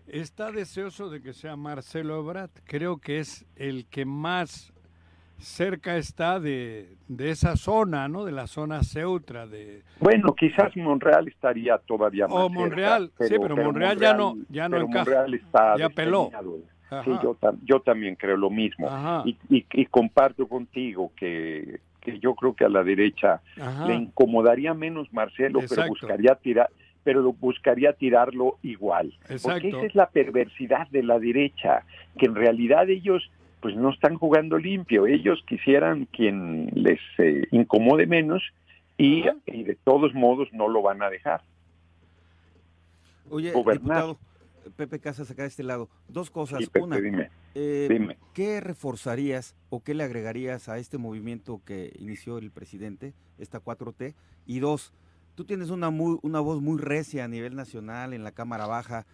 está 0.07 0.51
deseoso 0.51 1.09
de 1.09 1.21
que 1.21 1.31
sea 1.31 1.55
Marcelo 1.55 2.19
Ebrard. 2.19 2.49
Creo 2.65 2.97
que 2.97 3.19
es 3.19 3.45
el 3.55 3.85
que 3.85 4.03
más 4.03 4.72
cerca 5.37 5.97
está 5.97 6.39
de, 6.39 6.95
esa 7.19 7.55
zona, 7.55 8.07
¿no? 8.07 8.25
De 8.25 8.31
la 8.31 8.47
zona 8.47 8.83
Ceutra. 8.83 9.47
De, 9.47 9.83
bueno, 9.99 10.33
quizás 10.35 10.75
Monreal 10.77 11.27
estaría 11.27 11.77
todavía 11.79 12.27
más 12.27 12.37
O 12.37 12.49
Monreal, 12.49 13.11
sí, 13.19 13.35
pero, 13.41 13.55
Monreal, 13.55 13.99
ya 13.99 14.13
no, 14.13 14.35
ya 14.49 14.69
no 14.69 14.77
encaja. 14.77 15.25
ya 15.77 15.89
peló. 15.89 16.31
Sí, 17.03 17.11
yo, 17.23 17.35
yo 17.63 17.79
también 17.79 18.15
creo 18.15 18.37
lo 18.37 18.51
mismo. 18.51 18.87
Y, 19.25 19.37
y, 19.49 19.85
comparto 19.87 20.47
contigo 20.47 21.11
que 21.15 21.79
que 22.03 22.19
yo 22.19 22.35
creo 22.35 22.53
que 22.53 22.65
a 22.65 22.69
la 22.69 22.83
derecha 22.83 23.41
le 23.87 23.95
incomodaría 23.95 24.73
menos 24.73 25.11
Marcelo, 25.13 25.61
pero 25.69 25.87
buscaría 25.87 26.35
tirar 26.35 26.69
pero 27.03 27.33
buscaría 27.33 27.91
tirarlo 27.91 28.57
igual. 28.61 29.13
Porque 29.41 29.69
esa 29.69 29.83
es 29.83 29.93
la 29.93 30.07
perversidad 30.07 30.87
de 30.87 31.03
la 31.03 31.19
derecha, 31.19 31.83
que 32.17 32.27
en 32.27 32.35
realidad 32.35 32.89
ellos 32.89 33.29
pues 33.63 33.77
no 33.77 33.91
están 33.91 34.17
jugando 34.17 34.57
limpio, 34.57 35.07
ellos 35.07 35.41
quisieran 35.47 36.05
quien 36.07 36.69
les 36.73 36.99
eh, 37.17 37.47
incomode 37.51 38.05
menos 38.07 38.43
y, 38.97 39.21
de 39.23 39.77
todos 39.85 40.13
modos 40.13 40.49
no 40.51 40.67
lo 40.67 40.81
van 40.81 41.01
a 41.01 41.09
dejar. 41.09 41.41
Oye, 43.29 43.53
Diputado, 43.53 44.19
Pepe 44.75 44.99
Casas 44.99 45.31
acá 45.31 45.43
de 45.43 45.47
este 45.47 45.63
lado, 45.63 45.87
dos 46.09 46.29
cosas. 46.29 46.69
Una, 46.77 46.99
eh, 47.55 47.87
dime. 47.89 48.17
¿Qué 48.33 48.59
reforzarías 48.59 49.55
o 49.69 49.81
qué 49.81 49.93
le 49.93 50.03
agregarías 50.03 50.67
a 50.67 50.77
este 50.77 50.97
movimiento 50.97 51.61
que 51.63 51.93
inició 51.97 52.39
el 52.39 52.51
presidente, 52.51 53.13
esta 53.37 53.61
4T? 53.61 54.13
Y 54.45 54.59
dos, 54.59 54.93
tú 55.35 55.45
tienes 55.45 55.69
una, 55.69 55.89
muy, 55.89 56.19
una 56.21 56.41
voz 56.41 56.61
muy 56.61 56.81
recia 56.81 57.23
a 57.23 57.29
nivel 57.29 57.55
nacional 57.55 58.13
en 58.13 58.25
la 58.25 58.33
Cámara 58.33 58.65
Baja, 58.65 59.05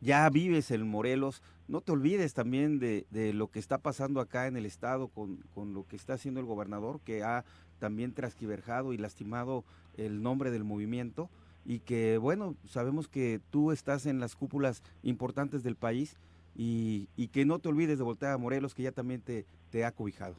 ya 0.00 0.26
vives 0.30 0.70
en 0.70 0.88
Morelos, 0.88 1.42
no 1.70 1.80
te 1.80 1.92
olvides 1.92 2.34
también 2.34 2.80
de, 2.80 3.06
de 3.10 3.32
lo 3.32 3.48
que 3.48 3.60
está 3.60 3.78
pasando 3.78 4.20
acá 4.20 4.48
en 4.48 4.56
el 4.56 4.66
Estado 4.66 5.08
con, 5.08 5.36
con, 5.54 5.72
lo 5.72 5.86
que 5.86 5.94
está 5.94 6.14
haciendo 6.14 6.40
el 6.40 6.46
gobernador, 6.46 7.00
que 7.04 7.22
ha 7.22 7.44
también 7.78 8.12
trasquiverjado 8.12 8.92
y 8.92 8.98
lastimado 8.98 9.64
el 9.96 10.22
nombre 10.22 10.50
del 10.50 10.64
movimiento 10.64 11.30
y 11.64 11.78
que, 11.78 12.18
bueno, 12.18 12.56
sabemos 12.66 13.06
que 13.06 13.40
tú 13.50 13.70
estás 13.70 14.06
en 14.06 14.18
las 14.18 14.34
cúpulas 14.34 14.82
importantes 15.04 15.62
del 15.62 15.76
país 15.76 16.18
y, 16.56 17.06
que 17.32 17.44
no 17.44 17.60
te 17.60 17.68
olvides 17.68 17.98
de 17.98 18.04
voltear 18.04 18.32
a 18.32 18.38
Morelos, 18.38 18.74
que 18.74 18.82
ya 18.82 18.92
también 18.92 19.20
te, 19.20 19.46
te 19.70 19.84
ha 19.84 19.92
cobijado. 19.92 20.34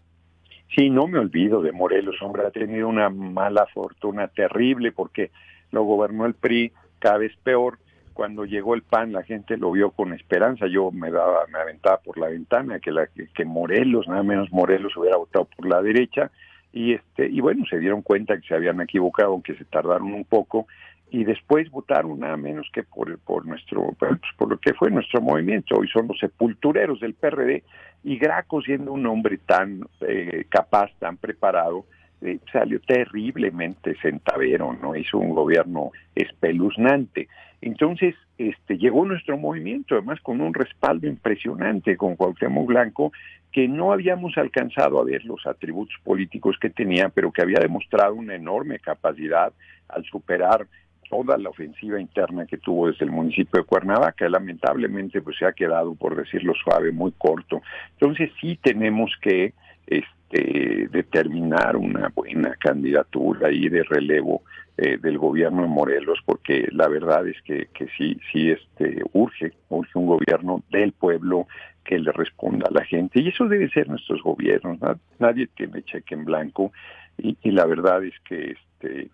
Sí, 0.76 0.90
no 0.90 1.08
me 1.08 1.18
olvido 1.18 1.62
de 1.62 1.72
Morelos, 1.72 2.22
hombre, 2.22 2.46
ha 2.46 2.52
tenido 2.52 2.88
una 2.88 3.10
mala 3.10 3.66
fortuna 3.74 4.28
terrible 4.28 4.92
porque 4.92 5.32
lo 5.72 5.84
gobernó 5.84 6.26
el 6.26 6.34
PRI 6.34 6.74
cada 7.00 7.18
vez 7.18 7.32
peor. 7.44 7.80
Cuando 8.22 8.46
llegó 8.46 8.76
el 8.76 8.84
PAN, 8.84 9.14
la 9.14 9.24
gente 9.24 9.58
lo 9.58 9.72
vio 9.72 9.90
con 9.90 10.14
esperanza. 10.14 10.68
Yo 10.68 10.92
me 10.92 11.10
daba, 11.10 11.48
me 11.52 11.58
aventaba 11.58 11.98
por 11.98 12.20
la 12.20 12.28
ventana 12.28 12.80
que, 12.80 12.92
la, 12.92 13.08
que 13.08 13.46
Morelos, 13.46 14.08
nada 14.08 14.22
menos 14.22 14.52
Morelos, 14.52 14.96
hubiera 14.96 15.18
votado 15.18 15.46
por 15.46 15.68
la 15.68 15.82
derecha. 15.82 16.30
Y 16.72 16.94
este, 16.94 17.26
y 17.26 17.42
bueno, 17.42 17.66
se 17.68 17.80
dieron 17.80 18.04
cuenta 18.04 18.38
que 18.38 18.48
se 18.48 18.54
habían 18.54 18.80
equivocado, 18.80 19.32
aunque 19.32 19.56
se 19.56 19.66
tardaron 19.66 20.14
un 20.14 20.24
poco, 20.24 20.68
y 21.10 21.24
después 21.24 21.72
votaron 21.72 22.20
nada 22.20 22.38
menos 22.38 22.70
que 22.72 22.84
por, 22.84 23.18
por 23.22 23.48
nuestro 23.48 23.92
pues, 23.98 24.12
por 24.38 24.52
lo 24.52 24.60
que 24.60 24.76
fue 24.76 24.92
nuestro 24.92 25.20
movimiento 25.20 25.78
hoy 25.78 25.88
son 25.88 26.08
los 26.08 26.20
sepultureros 26.20 27.00
del 27.00 27.16
PRD 27.16 27.64
y 28.04 28.18
Graco 28.20 28.62
siendo 28.62 28.94
un 28.94 29.06
hombre 29.08 29.40
tan 29.40 29.82
eh, 30.08 30.46
capaz 30.48 30.90
tan 31.00 31.18
preparado 31.18 31.86
eh, 32.22 32.40
salió 32.54 32.80
terriblemente 32.80 33.96
centavero 34.02 34.72
no 34.72 34.96
hizo 34.96 35.18
un 35.18 35.36
gobierno 35.36 35.92
espeluznante 36.16 37.28
entonces 37.62 38.16
este 38.38 38.78
llegó 38.78 39.06
nuestro 39.06 39.38
movimiento 39.38 39.96
además 39.96 40.20
con 40.22 40.42
un 40.42 40.54
respaldo 40.54 41.08
impresionante 41.08 41.96
con 41.96 42.16
Cuauhtémoc 42.16 42.68
Blanco 42.68 43.12
que 43.52 43.68
no 43.68 43.92
habíamos 43.92 44.38
alcanzado 44.38 45.00
a 45.00 45.04
ver 45.04 45.26
los 45.26 45.46
atributos 45.46 45.96
políticos 46.04 46.58
que 46.60 46.70
tenía, 46.70 47.10
pero 47.10 47.32
que 47.32 47.42
había 47.42 47.60
demostrado 47.60 48.16
una 48.16 48.36
enorme 48.36 48.80
capacidad 48.80 49.52
al 49.90 50.06
superar 50.06 50.68
toda 51.10 51.38
la 51.38 51.50
ofensiva 51.50 52.00
interna 52.00 52.46
que 52.46 52.58
tuvo 52.58 52.88
desde 52.88 53.04
el 53.04 53.12
municipio 53.12 53.60
de 53.60 53.66
Cuernavaca, 53.66 54.30
lamentablemente 54.30 55.22
pues 55.22 55.38
se 55.38 55.46
ha 55.46 55.52
quedado, 55.52 55.94
por 55.96 56.16
decirlo 56.16 56.54
suave, 56.56 56.94
muy 56.94 57.12
corto. 57.18 57.62
Entonces 58.00 58.32
sí 58.40 58.58
tenemos 58.64 59.12
que 59.22 59.54
este, 59.88 60.08
determinar 60.40 61.76
una 61.76 62.10
buena 62.10 62.56
candidatura 62.56 63.50
ahí 63.50 63.68
de 63.70 63.84
relevo 63.84 64.44
eh, 64.78 64.98
del 64.98 65.18
gobierno 65.18 65.64
de 65.64 65.68
Morelos, 65.68 66.20
porque 66.26 66.68
la 66.72 66.88
verdad 66.88 67.28
es 67.28 67.42
que, 67.42 67.68
que 67.74 67.88
sí, 67.98 68.18
sí 68.32 68.50
este, 68.50 69.04
urge, 69.14 69.52
urge 69.70 69.92
un 70.00 70.08
gobierno 70.08 70.64
del 70.72 70.94
pueblo 70.94 71.48
que 71.84 72.00
le 72.00 72.12
responda 72.12 72.68
a 72.70 72.74
la 72.74 72.86
gente. 72.86 73.20
Y 73.20 73.30
eso 73.30 73.48
debe 73.48 73.70
ser 73.70 73.90
nuestros 73.90 74.22
gobiernos, 74.24 74.80
nadie 75.20 75.48
tiene 75.48 75.84
cheque 75.84 76.16
en 76.16 76.26
blanco 76.26 76.72
y, 77.18 77.38
y 77.42 77.52
la 77.52 77.66
verdad 77.66 78.04
es 78.04 78.14
que 78.22 78.52
este 78.52 79.10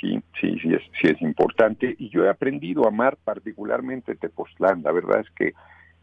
sí, 0.00 0.20
sí, 0.40 0.58
sí 0.60 0.74
es, 0.74 0.82
sí 1.00 1.08
es 1.08 1.22
importante. 1.22 1.94
Y 1.98 2.08
yo 2.10 2.24
he 2.24 2.28
aprendido 2.28 2.84
a 2.84 2.88
amar 2.88 3.16
particularmente 3.24 4.14
Tepoztlán. 4.14 4.82
La 4.82 4.92
verdad 4.92 5.20
es 5.20 5.30
que 5.30 5.54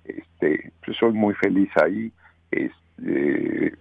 este, 0.05 0.71
pues, 0.83 0.97
soy 0.97 1.13
muy 1.13 1.33
feliz 1.35 1.69
ahí. 1.75 2.11
Este, 2.51 3.75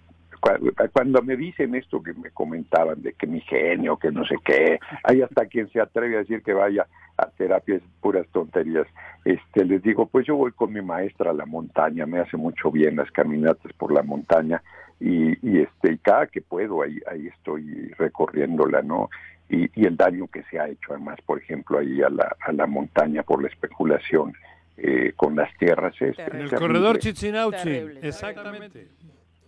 cuando 0.92 1.22
me 1.22 1.36
dicen 1.36 1.74
esto 1.74 2.02
que 2.02 2.14
me 2.14 2.30
comentaban 2.30 3.02
de 3.02 3.12
que 3.12 3.26
mi 3.26 3.40
genio, 3.40 3.96
que 3.96 4.10
no 4.10 4.24
sé 4.24 4.36
qué, 4.44 4.78
hay 5.04 5.22
hasta 5.22 5.46
quien 5.46 5.68
se 5.70 5.80
atreve 5.80 6.16
a 6.16 6.20
decir 6.20 6.42
que 6.42 6.52
vaya 6.52 6.86
a 7.16 7.26
terapias 7.26 7.82
puras 8.00 8.26
tonterías. 8.32 8.86
Este, 9.24 9.64
les 9.64 9.82
digo, 9.82 10.06
pues 10.06 10.26
yo 10.26 10.36
voy 10.36 10.52
con 10.52 10.72
mi 10.72 10.82
maestra 10.82 11.30
a 11.30 11.34
la 11.34 11.46
montaña, 11.46 12.06
me 12.06 12.20
hace 12.20 12.36
mucho 12.36 12.70
bien 12.70 12.96
las 12.96 13.10
caminatas 13.10 13.72
por 13.74 13.92
la 13.92 14.02
montaña 14.02 14.62
y, 15.00 15.32
y 15.48 15.60
este, 15.60 15.98
cada 15.98 16.26
que 16.26 16.40
puedo 16.40 16.82
ahí, 16.82 16.98
ahí 17.10 17.26
estoy 17.26 17.88
recorriéndola, 17.98 18.82
¿no? 18.82 19.10
y, 19.48 19.86
el 19.86 19.96
daño 19.96 20.26
que 20.28 20.42
se 20.44 20.58
ha 20.58 20.68
hecho 20.68 20.92
además, 20.92 21.18
por 21.24 21.38
ejemplo, 21.40 21.78
ahí 21.78 22.02
a 22.02 22.10
la, 22.10 22.36
a 22.40 22.52
la 22.52 22.66
montaña 22.66 23.22
por 23.22 23.42
la 23.42 23.48
especulación 23.48 24.34
eh, 24.76 25.12
con 25.16 25.36
las 25.36 25.54
tierras. 25.56 25.94
En 26.00 26.40
el 26.40 26.50
corredor 26.50 26.98
Chichinauchi, 26.98 27.98
exactamente. 28.02 28.88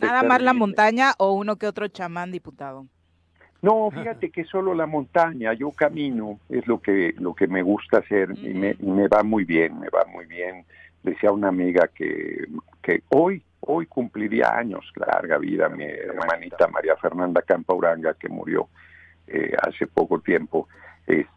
Nada 0.01 0.23
más 0.23 0.43
la 0.43 0.53
montaña 0.53 1.13
o 1.19 1.33
uno 1.33 1.57
que 1.57 1.67
otro 1.67 1.89
chamán, 1.89 2.33
diputado. 2.33 2.87
No, 3.63 3.91
fíjate 3.91 4.31
que 4.31 4.45
solo 4.45 4.73
la 4.73 4.87
montaña, 4.87 5.53
yo 5.53 5.71
camino, 5.71 6.41
es 6.49 6.67
lo 6.67 6.81
que 6.81 7.15
lo 7.19 7.35
que 7.35 7.47
me 7.47 7.63
gusta 7.63 7.99
hacer 7.99 8.31
y, 8.39 8.55
me, 8.55 8.75
y 8.79 8.87
me 8.87 9.07
va 9.07 9.23
muy 9.23 9.45
bien, 9.45 9.79
me 9.79 9.89
va 9.91 10.07
muy 10.07 10.25
bien. 10.25 10.65
Decía 11.03 11.31
una 11.31 11.49
amiga 11.49 11.89
que, 11.89 12.47
que 12.83 13.03
hoy, 13.11 13.43
hoy 13.61 13.87
cumpliría 13.87 14.57
años, 14.57 14.91
larga 14.97 15.37
vida, 15.37 15.69
mi 15.69 15.85
hermanita 15.85 16.69
María 16.69 16.97
Fernanda 16.97 17.43
Campauranga, 17.43 18.15
que 18.15 18.29
murió 18.29 18.69
eh, 19.27 19.53
hace 19.63 19.87
poco 19.87 20.21
tiempo, 20.21 20.67
este, 21.07 21.29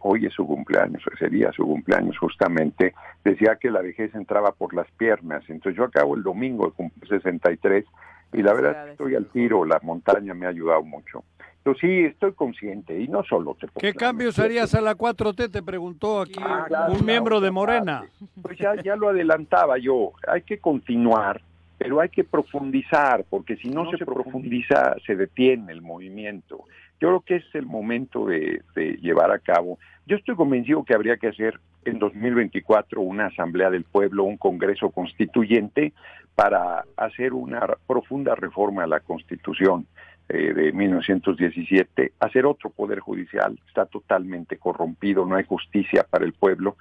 hoy 0.00 0.26
es 0.26 0.34
su 0.34 0.46
cumpleaños, 0.46 1.02
sería 1.18 1.52
su 1.52 1.64
cumpleaños 1.64 2.16
justamente, 2.18 2.94
decía 3.24 3.56
que 3.60 3.70
la 3.70 3.80
vejez 3.80 4.14
entraba 4.14 4.52
por 4.52 4.74
las 4.74 4.90
piernas, 4.92 5.42
entonces 5.48 5.76
yo 5.76 5.84
acabo 5.84 6.14
el 6.14 6.22
domingo 6.22 6.72
de 6.76 7.08
63 7.08 7.84
y 8.32 8.42
la 8.42 8.52
verdad 8.52 8.90
estoy 8.90 9.14
al 9.14 9.26
tiro, 9.26 9.64
la 9.64 9.80
montaña 9.82 10.34
me 10.34 10.46
ha 10.46 10.50
ayudado 10.50 10.82
mucho. 10.82 11.24
Entonces 11.58 11.80
sí, 11.80 12.04
estoy 12.04 12.32
consciente 12.32 13.00
y 13.00 13.08
no 13.08 13.24
solo 13.24 13.56
te 13.58 13.66
¿Qué 13.80 13.92
cambios 13.92 14.38
harías 14.38 14.74
a 14.74 14.80
la 14.80 14.96
4T? 14.96 15.50
Te 15.50 15.62
preguntó 15.62 16.20
aquí 16.20 16.38
ah, 16.40 16.88
un 16.88 17.04
miembro 17.04 17.40
de 17.40 17.50
Morena. 17.50 18.04
Pues 18.40 18.56
ya, 18.58 18.80
ya 18.82 18.94
lo 18.94 19.08
adelantaba 19.08 19.76
yo, 19.78 20.12
hay 20.28 20.42
que 20.42 20.58
continuar, 20.58 21.40
pero 21.78 22.00
hay 22.00 22.08
que 22.08 22.24
profundizar, 22.24 23.24
porque 23.28 23.56
si 23.56 23.68
no, 23.68 23.90
se, 23.90 23.98
profundiza, 23.98 24.96
se 25.04 25.16
detiene 25.16 25.72
el 25.72 25.82
movimiento. 25.82 26.64
Yo 27.00 27.08
creo 27.08 27.20
que 27.20 27.36
es 27.36 27.54
el 27.54 27.66
momento 27.66 28.26
de, 28.26 28.62
llevar 29.00 29.30
a 29.30 29.38
cabo. 29.38 29.78
Yo 30.06 30.16
estoy 30.16 30.34
convencido 30.34 30.84
que 30.84 30.94
habría 30.94 31.16
que 31.16 31.28
hacer 31.28 31.60
en 31.84 31.98
2024 31.98 33.00
una 33.00 33.26
asamblea 33.26 33.70
del 33.70 33.84
pueblo, 33.84 34.24
un 34.24 34.38
congreso 34.38 34.90
constituyente 34.90 35.92
para 36.34 36.84
hacer 36.96 37.32
una 37.32 37.66
profunda 37.86 38.34
reforma 38.34 38.84
a 38.84 38.86
la 38.86 39.00
Constitución 39.00 39.86
eh, 40.28 40.52
de 40.52 40.72
1917, 40.72 42.12
hacer 42.18 42.46
otro 42.46 42.70
poder 42.70 42.98
judicial, 42.98 43.58
está 43.68 43.86
totalmente 43.86 44.56
corrompido, 44.56 45.24
no 45.24 45.36
hay 45.36 45.44
justicia 45.44 46.04
para 46.08 46.24
el 46.24 46.32
pueblo, 46.32 46.76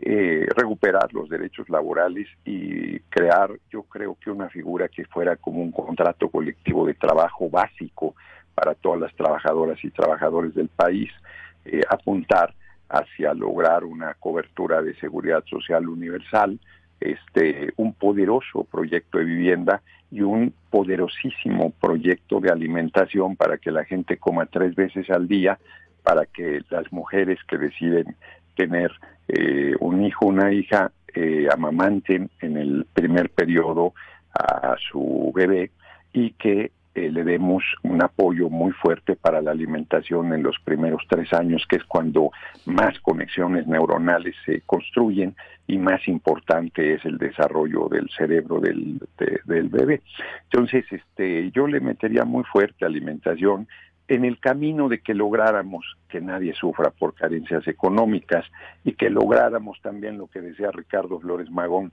eh, 0.00 0.46
recuperar 0.56 1.12
los 1.12 1.28
derechos 1.28 1.68
laborales 1.68 2.26
y 2.44 2.98
crear, 3.10 3.50
yo 3.70 3.82
creo 3.82 4.16
que 4.18 4.30
una 4.30 4.48
figura 4.48 4.88
que 4.88 5.04
fuera 5.06 5.36
como 5.36 5.60
un 5.60 5.72
contrato 5.72 6.30
colectivo 6.30 6.86
de 6.86 6.94
trabajo 6.94 7.50
básico 7.50 8.14
para 8.56 8.74
todas 8.74 8.98
las 8.98 9.14
trabajadoras 9.14 9.78
y 9.84 9.90
trabajadores 9.90 10.54
del 10.54 10.68
país, 10.68 11.10
eh, 11.66 11.82
apuntar 11.88 12.54
hacia 12.88 13.34
lograr 13.34 13.84
una 13.84 14.14
cobertura 14.14 14.80
de 14.80 14.94
seguridad 14.96 15.44
social 15.44 15.86
universal, 15.88 16.58
este, 16.98 17.72
un 17.76 17.92
poderoso 17.92 18.64
proyecto 18.64 19.18
de 19.18 19.24
vivienda 19.24 19.82
y 20.10 20.22
un 20.22 20.54
poderosísimo 20.70 21.70
proyecto 21.70 22.40
de 22.40 22.50
alimentación 22.50 23.36
para 23.36 23.58
que 23.58 23.70
la 23.70 23.84
gente 23.84 24.16
coma 24.16 24.46
tres 24.46 24.74
veces 24.74 25.10
al 25.10 25.28
día, 25.28 25.58
para 26.02 26.24
que 26.24 26.62
las 26.70 26.90
mujeres 26.92 27.38
que 27.46 27.58
deciden 27.58 28.16
tener 28.54 28.90
eh, 29.28 29.74
un 29.80 30.02
hijo, 30.02 30.26
una 30.26 30.50
hija, 30.52 30.92
eh, 31.14 31.46
amamanten 31.52 32.30
en 32.40 32.56
el 32.56 32.86
primer 32.94 33.28
periodo 33.28 33.92
a 34.32 34.76
su 34.90 35.32
bebé 35.34 35.70
y 36.12 36.30
que 36.32 36.70
eh, 36.96 37.10
le 37.12 37.24
demos 37.24 37.62
un 37.82 38.02
apoyo 38.02 38.48
muy 38.48 38.72
fuerte 38.72 39.16
para 39.16 39.42
la 39.42 39.50
alimentación 39.50 40.32
en 40.32 40.42
los 40.42 40.56
primeros 40.64 41.02
tres 41.06 41.30
años, 41.34 41.66
que 41.68 41.76
es 41.76 41.84
cuando 41.84 42.30
más 42.64 42.98
conexiones 43.00 43.66
neuronales 43.66 44.34
se 44.46 44.62
construyen 44.62 45.36
y 45.66 45.76
más 45.76 46.08
importante 46.08 46.94
es 46.94 47.04
el 47.04 47.18
desarrollo 47.18 47.88
del 47.90 48.08
cerebro 48.16 48.60
del, 48.60 48.98
bebé. 49.44 50.00
Entonces, 50.44 50.86
este, 50.90 51.50
yo 51.50 51.66
le 51.66 51.80
metería 51.80 52.24
muy 52.24 52.44
fuerte 52.44 52.86
alimentación 52.86 53.68
en 54.08 54.24
el 54.24 54.38
camino 54.38 54.88
de 54.88 55.00
que 55.00 55.12
lográramos 55.12 55.98
que 56.08 56.22
nadie 56.22 56.54
sufra 56.54 56.88
por 56.88 57.14
carencias 57.14 57.68
económicas 57.68 58.46
y 58.84 58.94
que 58.94 59.10
lográramos 59.10 59.78
también 59.82 60.16
lo 60.16 60.28
que 60.28 60.40
decía 60.40 60.70
Ricardo 60.70 61.20
Flores 61.20 61.50
Magón, 61.50 61.92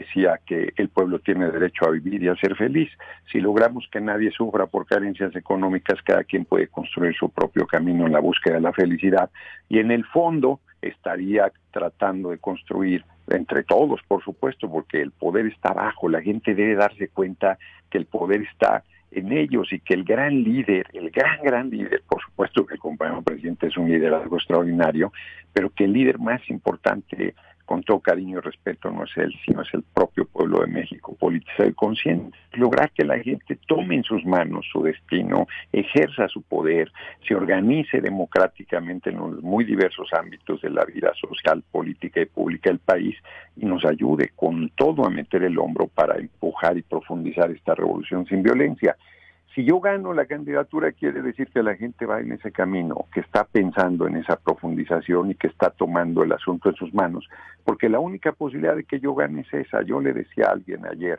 decía 0.00 0.40
que 0.44 0.72
el 0.76 0.88
pueblo 0.88 1.18
tiene 1.18 1.50
derecho 1.50 1.86
a 1.86 1.90
vivir 1.90 2.22
y 2.22 2.28
a 2.28 2.36
ser 2.36 2.56
feliz. 2.56 2.90
Si 3.30 3.40
logramos 3.40 3.88
que 3.90 4.00
nadie 4.00 4.30
sufra 4.30 4.66
por 4.66 4.86
carencias 4.86 5.34
económicas, 5.36 6.00
cada 6.02 6.24
quien 6.24 6.44
puede 6.44 6.68
construir 6.68 7.14
su 7.14 7.30
propio 7.30 7.66
camino 7.66 8.06
en 8.06 8.12
la 8.12 8.20
búsqueda 8.20 8.54
de 8.54 8.60
la 8.60 8.72
felicidad 8.72 9.30
y 9.68 9.78
en 9.78 9.90
el 9.90 10.04
fondo 10.04 10.60
estaría 10.80 11.50
tratando 11.70 12.30
de 12.30 12.38
construir 12.38 13.04
entre 13.28 13.62
todos, 13.62 14.00
por 14.08 14.22
supuesto, 14.22 14.70
porque 14.70 15.02
el 15.02 15.10
poder 15.10 15.46
está 15.46 15.70
abajo, 15.70 16.08
la 16.08 16.22
gente 16.22 16.54
debe 16.54 16.74
darse 16.74 17.08
cuenta 17.08 17.58
que 17.90 17.98
el 17.98 18.06
poder 18.06 18.42
está 18.42 18.84
en 19.10 19.32
ellos 19.32 19.72
y 19.72 19.80
que 19.80 19.94
el 19.94 20.04
gran 20.04 20.42
líder, 20.42 20.86
el 20.92 21.10
gran, 21.10 21.40
gran 21.42 21.70
líder, 21.70 22.02
por 22.08 22.22
supuesto 22.22 22.66
que 22.66 22.74
el 22.74 22.80
compañero 22.80 23.22
presidente 23.22 23.66
es 23.66 23.76
un 23.76 23.88
liderazgo 23.88 24.36
extraordinario, 24.36 25.12
pero 25.52 25.70
que 25.70 25.84
el 25.84 25.92
líder 25.92 26.18
más 26.18 26.40
importante 26.50 27.34
con 27.68 27.82
todo 27.82 28.00
cariño 28.00 28.38
y 28.38 28.40
respeto, 28.40 28.90
no 28.90 29.04
es 29.04 29.14
él, 29.18 29.30
sino 29.44 29.60
es 29.60 29.68
el 29.74 29.82
propio 29.82 30.24
pueblo 30.24 30.60
de 30.62 30.68
México, 30.68 31.14
politizado 31.20 31.68
y 31.68 31.74
consciente. 31.74 32.34
Lograr 32.54 32.90
que 32.92 33.04
la 33.04 33.18
gente 33.18 33.58
tome 33.66 33.96
en 33.96 34.04
sus 34.04 34.24
manos 34.24 34.64
su 34.72 34.82
destino, 34.82 35.46
ejerza 35.70 36.28
su 36.28 36.40
poder, 36.40 36.90
se 37.28 37.34
organice 37.34 38.00
democráticamente 38.00 39.10
en 39.10 39.18
los 39.18 39.42
muy 39.42 39.66
diversos 39.66 40.08
ámbitos 40.14 40.62
de 40.62 40.70
la 40.70 40.86
vida 40.86 41.12
social, 41.20 41.62
política 41.70 42.22
y 42.22 42.24
pública 42.24 42.70
del 42.70 42.78
país 42.78 43.14
y 43.54 43.66
nos 43.66 43.84
ayude 43.84 44.30
con 44.34 44.70
todo 44.70 45.04
a 45.04 45.10
meter 45.10 45.42
el 45.42 45.58
hombro 45.58 45.88
para 45.88 46.16
empujar 46.16 46.78
y 46.78 46.82
profundizar 46.82 47.50
esta 47.50 47.74
revolución 47.74 48.24
sin 48.24 48.42
violencia 48.42 48.96
si 49.54 49.64
yo 49.64 49.80
gano 49.80 50.12
la 50.12 50.26
candidatura, 50.26 50.92
quiere 50.92 51.22
decir 51.22 51.48
que 51.48 51.62
la 51.62 51.74
gente 51.74 52.06
va 52.06 52.20
en 52.20 52.32
ese 52.32 52.52
camino, 52.52 53.06
que 53.12 53.20
está 53.20 53.44
pensando 53.44 54.06
en 54.06 54.16
esa 54.16 54.36
profundización 54.36 55.30
y 55.30 55.34
que 55.34 55.46
está 55.46 55.70
tomando 55.70 56.22
el 56.22 56.32
asunto 56.32 56.68
en 56.68 56.76
sus 56.76 56.92
manos, 56.92 57.26
porque 57.64 57.88
la 57.88 57.98
única 57.98 58.32
posibilidad 58.32 58.76
de 58.76 58.84
que 58.84 59.00
yo 59.00 59.14
gane 59.14 59.40
es 59.40 59.52
esa. 59.52 59.82
Yo 59.82 60.00
le 60.00 60.12
decía 60.12 60.46
a 60.46 60.52
alguien 60.52 60.86
ayer, 60.86 61.18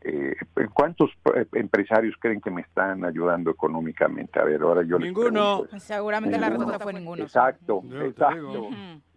eh, 0.00 0.36
¿cuántos 0.74 1.10
eh, 1.34 1.46
empresarios 1.52 2.14
creen 2.20 2.40
que 2.40 2.50
me 2.50 2.62
están 2.62 3.04
ayudando 3.04 3.50
económicamente? 3.50 4.38
A 4.40 4.44
ver, 4.44 4.62
ahora 4.62 4.82
yo 4.82 4.98
Ninguno. 4.98 5.64
Pues 5.68 5.82
seguramente 5.82 6.38
la 6.38 6.50
respuesta 6.50 6.78
fue 6.78 6.92
ninguno. 6.92 7.22
Exacto, 7.22 7.82
exacto, 8.02 8.68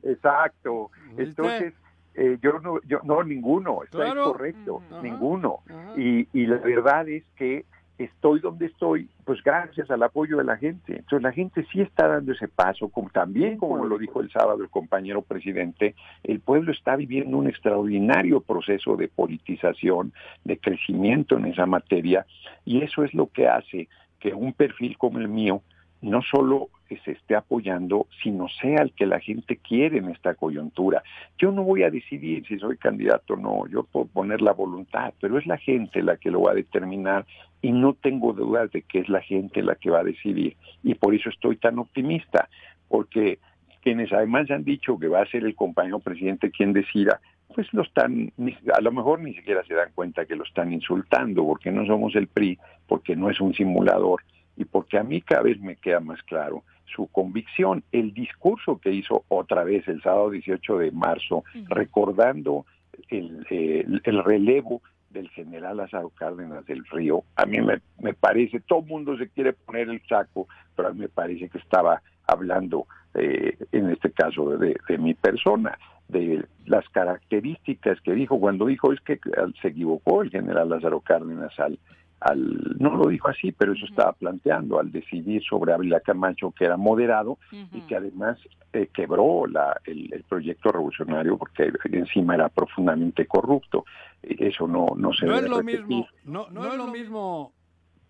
exacto. 0.03 0.91
Entonces, 1.17 1.73
eh, 2.15 2.37
yo 2.41 2.59
no, 2.59 2.81
yo 2.83 2.99
no 3.03 3.23
ninguno, 3.23 3.83
está 3.83 4.13
correcto, 4.13 4.81
ninguno. 5.01 5.59
Y, 5.95 6.27
y 6.33 6.45
la 6.45 6.57
verdad 6.57 7.07
es 7.09 7.23
que 7.35 7.65
estoy 8.03 8.39
donde 8.39 8.67
estoy, 8.67 9.09
pues 9.25 9.43
gracias 9.43 9.89
al 9.91 10.03
apoyo 10.03 10.37
de 10.37 10.43
la 10.43 10.57
gente. 10.57 10.97
Entonces 10.97 11.21
la 11.21 11.31
gente 11.31 11.65
sí 11.71 11.81
está 11.81 12.07
dando 12.07 12.31
ese 12.31 12.47
paso, 12.47 12.91
también 13.11 13.57
como 13.57 13.83
lo 13.85 13.97
dijo 13.97 14.21
el 14.21 14.31
sábado 14.31 14.63
el 14.63 14.69
compañero 14.69 15.21
presidente, 15.21 15.95
el 16.23 16.39
pueblo 16.39 16.71
está 16.71 16.95
viviendo 16.95 17.37
un 17.37 17.47
extraordinario 17.47 18.41
proceso 18.41 18.95
de 18.95 19.07
politización, 19.07 20.13
de 20.43 20.57
crecimiento 20.57 21.37
en 21.37 21.45
esa 21.45 21.65
materia, 21.65 22.25
y 22.65 22.81
eso 22.81 23.03
es 23.03 23.13
lo 23.13 23.27
que 23.27 23.47
hace 23.47 23.87
que 24.19 24.33
un 24.33 24.53
perfil 24.53 24.97
como 24.97 25.19
el 25.19 25.27
mío 25.27 25.61
no 26.01 26.21
solo 26.21 26.69
se 26.99 27.11
esté 27.11 27.35
apoyando, 27.35 28.07
sino 28.21 28.47
sea 28.49 28.81
el 28.81 28.93
que 28.93 29.05
la 29.05 29.19
gente 29.19 29.57
quiere 29.57 29.99
en 29.99 30.09
esta 30.09 30.35
coyuntura. 30.35 31.03
Yo 31.37 31.51
no 31.51 31.63
voy 31.63 31.83
a 31.83 31.89
decidir 31.89 32.45
si 32.47 32.59
soy 32.59 32.77
candidato 32.77 33.33
o 33.33 33.37
no, 33.37 33.67
yo 33.67 33.83
puedo 33.83 34.07
poner 34.07 34.41
la 34.41 34.53
voluntad, 34.53 35.13
pero 35.19 35.37
es 35.37 35.45
la 35.45 35.57
gente 35.57 36.01
la 36.01 36.17
que 36.17 36.31
lo 36.31 36.41
va 36.41 36.51
a 36.51 36.55
determinar 36.55 37.25
y 37.61 37.71
no 37.71 37.93
tengo 37.93 38.33
dudas 38.33 38.71
de 38.71 38.81
que 38.81 38.99
es 38.99 39.09
la 39.09 39.21
gente 39.21 39.61
la 39.61 39.75
que 39.75 39.89
va 39.89 39.99
a 39.99 40.03
decidir. 40.03 40.55
Y 40.83 40.95
por 40.95 41.13
eso 41.15 41.29
estoy 41.29 41.57
tan 41.57 41.79
optimista, 41.79 42.49
porque 42.87 43.39
quienes 43.81 44.11
además 44.13 44.49
han 44.51 44.63
dicho 44.63 44.97
que 44.99 45.07
va 45.07 45.21
a 45.21 45.29
ser 45.29 45.43
el 45.45 45.55
compañero 45.55 45.99
presidente 45.99 46.51
quien 46.51 46.73
decida, 46.73 47.19
pues 47.53 47.67
lo 47.73 47.83
están, 47.83 48.31
a 48.73 48.81
lo 48.81 48.91
mejor 48.91 49.21
ni 49.21 49.33
siquiera 49.33 49.63
se 49.65 49.73
dan 49.73 49.91
cuenta 49.93 50.25
que 50.25 50.35
lo 50.35 50.43
están 50.43 50.71
insultando, 50.71 51.43
porque 51.45 51.71
no 51.71 51.85
somos 51.85 52.15
el 52.15 52.27
PRI, 52.27 52.57
porque 52.87 53.15
no 53.15 53.29
es 53.29 53.41
un 53.41 53.53
simulador 53.53 54.21
y 54.55 54.65
porque 54.65 54.97
a 54.97 55.03
mí 55.03 55.21
cada 55.21 55.43
vez 55.43 55.59
me 55.59 55.75
queda 55.75 55.99
más 55.99 56.21
claro 56.23 56.63
su 56.95 57.07
convicción, 57.07 57.83
el 57.91 58.13
discurso 58.13 58.79
que 58.79 58.91
hizo 58.91 59.23
otra 59.27 59.63
vez 59.63 59.87
el 59.87 60.01
sábado 60.01 60.29
18 60.29 60.77
de 60.77 60.91
marzo, 60.91 61.43
recordando 61.69 62.65
el, 63.09 63.45
el, 63.49 64.23
relevo 64.23 64.81
del 65.09 65.29
general 65.29 65.77
Lázaro 65.77 66.09
Cárdenas 66.09 66.65
del 66.65 66.85
Río, 66.85 67.23
a 67.35 67.45
mí 67.45 67.59
me, 67.61 67.81
me 67.99 68.13
parece, 68.13 68.59
todo 68.61 68.79
el 68.79 68.85
mundo 68.85 69.17
se 69.17 69.29
quiere 69.29 69.53
poner 69.53 69.89
el 69.89 70.01
saco, 70.07 70.47
pero 70.75 70.89
a 70.89 70.93
mí 70.93 70.99
me 70.99 71.09
parece 71.09 71.49
que 71.49 71.57
estaba 71.57 72.01
hablando, 72.27 72.85
eh, 73.13 73.57
en 73.71 73.89
este 73.89 74.11
caso, 74.11 74.57
de, 74.57 74.77
de 74.87 74.97
mi 74.97 75.13
persona, 75.13 75.77
de 76.11 76.45
las 76.65 76.87
características 76.89 77.99
que 78.01 78.13
dijo 78.13 78.39
cuando 78.39 78.65
dijo 78.65 78.91
es 78.91 78.99
que 79.01 79.19
se 79.61 79.69
equivocó 79.69 80.21
el 80.21 80.29
general 80.29 80.69
Lázaro 80.69 80.99
Cárdenas 80.99 81.57
al 81.59 81.79
al, 82.21 82.77
no 82.79 82.95
lo 82.95 83.07
dijo 83.07 83.27
así, 83.27 83.51
pero 83.51 83.73
eso 83.73 83.85
estaba 83.85 84.13
planteando, 84.13 84.79
al 84.79 84.91
decidir 84.91 85.43
sobre 85.43 85.73
Ávila 85.73 85.99
Camacho, 86.01 86.51
que 86.51 86.65
era 86.65 86.77
moderado 86.77 87.39
y 87.51 87.81
que 87.81 87.95
además 87.95 88.37
eh, 88.73 88.89
quebró 88.93 89.47
la, 89.47 89.75
el, 89.85 90.23
proyecto 90.29 90.71
revolucionario 90.71 91.37
porque 91.37 91.71
encima 91.91 92.35
era 92.35 92.49
profundamente 92.49 93.25
corrupto. 93.25 93.85
Eso 94.21 94.67
no, 94.67 94.85
no 94.95 95.11
se 95.13 95.25
no 95.25 95.35
es 95.35 95.49
lo 95.49 95.63
mismo 95.63 96.07
No, 96.23 96.47
no, 96.51 96.71
es 96.71 96.77
lo 96.77 96.87
mismo 96.87 97.53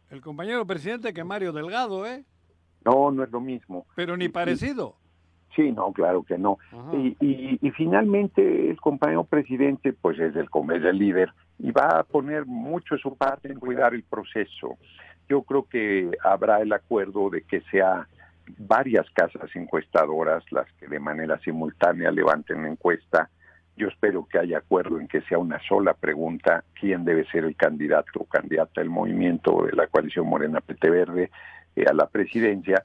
el 0.10 0.20
compañero 0.20 0.66
presidente 0.66 1.14
que 1.14 1.24
Mario 1.24 1.54
Delgado, 1.54 2.06
¿eh? 2.06 2.26
No, 2.84 3.12
no 3.12 3.24
es 3.24 3.32
lo 3.32 3.40
mismo. 3.40 3.86
Pero 3.96 4.18
ni 4.18 4.28
parecido. 4.28 4.98
Sí, 5.56 5.72
no, 5.72 5.92
claro 5.92 6.24
que 6.24 6.38
no. 6.38 6.58
Y, 6.94 7.16
y, 7.62 7.72
finalmente 7.72 8.70
el 8.70 8.80
compañero 8.80 9.26
presidente, 9.26 9.94
pues 9.94 10.18
es 10.20 10.36
el, 10.36 10.48
es 10.76 10.84
el 10.84 10.98
líder 10.98 11.34
y 11.64 11.72
va 11.72 12.00
a 12.00 12.04
poner 12.04 12.46
mucho 12.46 12.98
su 12.98 13.16
parte 13.16 13.52
en 13.52 13.60
cuidar 13.60 13.94
el 13.94 14.04
proceso. 14.04 14.78
Yo 15.30 15.44
creo 15.44 15.68
que 15.70 16.10
habrá 16.24 16.60
el 16.60 16.74
acuerdo 16.74 17.30
de 17.30 17.44
que 17.44 17.62
sea 17.70 18.08
varias 18.58 19.08
casas 19.12 19.56
encuestadoras 19.56 20.44
las 20.52 20.66
que 20.74 20.88
de 20.88 21.00
manera 21.00 21.40
simultánea 21.40 22.10
levanten 22.12 22.66
encuesta. 22.66 23.30
Yo 23.78 23.88
espero 23.88 24.28
que 24.28 24.40
haya 24.40 24.58
acuerdo 24.58 25.00
en 25.00 25.08
que 25.08 25.22
sea 25.22 25.38
una 25.38 25.60
sola 25.68 25.94
pregunta, 25.94 26.64
quién 26.80 27.06
debe 27.06 27.26
ser 27.26 27.46
el 27.46 27.56
candidato 27.56 28.22
o 28.22 28.26
candidata 28.26 28.82
del 28.82 28.90
movimiento 28.90 29.64
de 29.64 29.74
la 29.74 29.88
coalición 29.88 30.28
Morena 30.28 30.62
PT 30.62 30.90
Verde 30.90 31.32
eh, 31.76 31.86
a 31.88 31.94
la 31.94 32.08
presidencia 32.08 32.84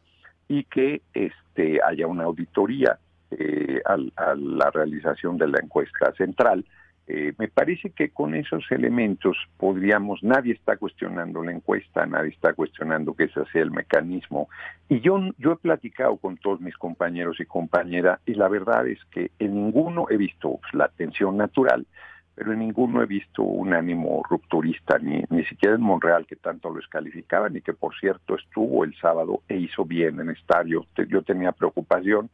y 0.49 0.65
que 0.65 1.01
este 1.15 1.81
haya 1.83 2.07
una 2.07 2.25
auditoría 2.25 2.99
eh, 3.31 3.81
a 3.85 3.97
la 4.37 4.71
realización 4.71 5.39
de 5.39 5.49
la 5.49 5.61
encuesta 5.61 6.13
central 6.13 6.65
eh, 7.09 7.35
me 7.39 7.47
parece 7.47 7.91
que 7.91 8.11
con 8.11 8.35
esos 8.35 8.65
elementos 8.71 9.37
podríamos, 9.59 10.25
nadie 10.25 10.55
está 10.55 10.77
cuestionando 10.77 11.43
la 11.45 11.53
encuesta, 11.53 12.05
nadie 12.05 12.31
está 12.31 12.53
cuestionando 12.53 13.15
que 13.15 13.25
ese 13.25 13.45
sea 13.53 13.63
el 13.63 13.71
mecanismo. 13.71 14.49
Y 14.89 15.01
yo, 15.01 15.21
yo 15.39 15.53
he 15.53 15.57
platicado 15.57 16.17
con 16.17 16.37
todos 16.37 16.61
mis 16.61 16.77
compañeros 16.77 17.39
y 17.39 17.47
compañeras 17.47 18.19
y 18.27 18.35
la 18.35 18.49
verdad 18.49 18.89
es 18.89 18.99
que 19.13 19.31
en 19.39 19.55
ninguno 19.55 20.07
he 20.11 20.17
visto 20.17 20.59
la 20.73 20.89
tensión 20.89 21.37
natural, 21.37 21.87
pero 22.35 22.53
en 22.53 22.59
ninguno 22.59 23.01
he 23.03 23.07
visto 23.07 23.43
un 23.43 23.73
ánimo 23.73 24.23
rupturista, 24.29 24.99
ni, 24.99 25.23
ni 25.31 25.45
siquiera 25.45 25.77
en 25.77 25.83
Monreal, 25.83 26.27
que 26.27 26.37
tanto 26.37 26.71
lo 26.71 26.77
descalificaban 26.77 27.57
y 27.57 27.61
que 27.61 27.73
por 27.73 27.95
cierto 27.95 28.35
estuvo 28.35 28.83
el 28.83 28.97
sábado 28.97 29.43
e 29.49 29.57
hizo 29.57 29.85
bien 29.85 30.19
en 30.19 30.31
estadio. 30.31 30.85
Yo 31.09 31.23
tenía 31.23 31.53
preocupación 31.53 32.31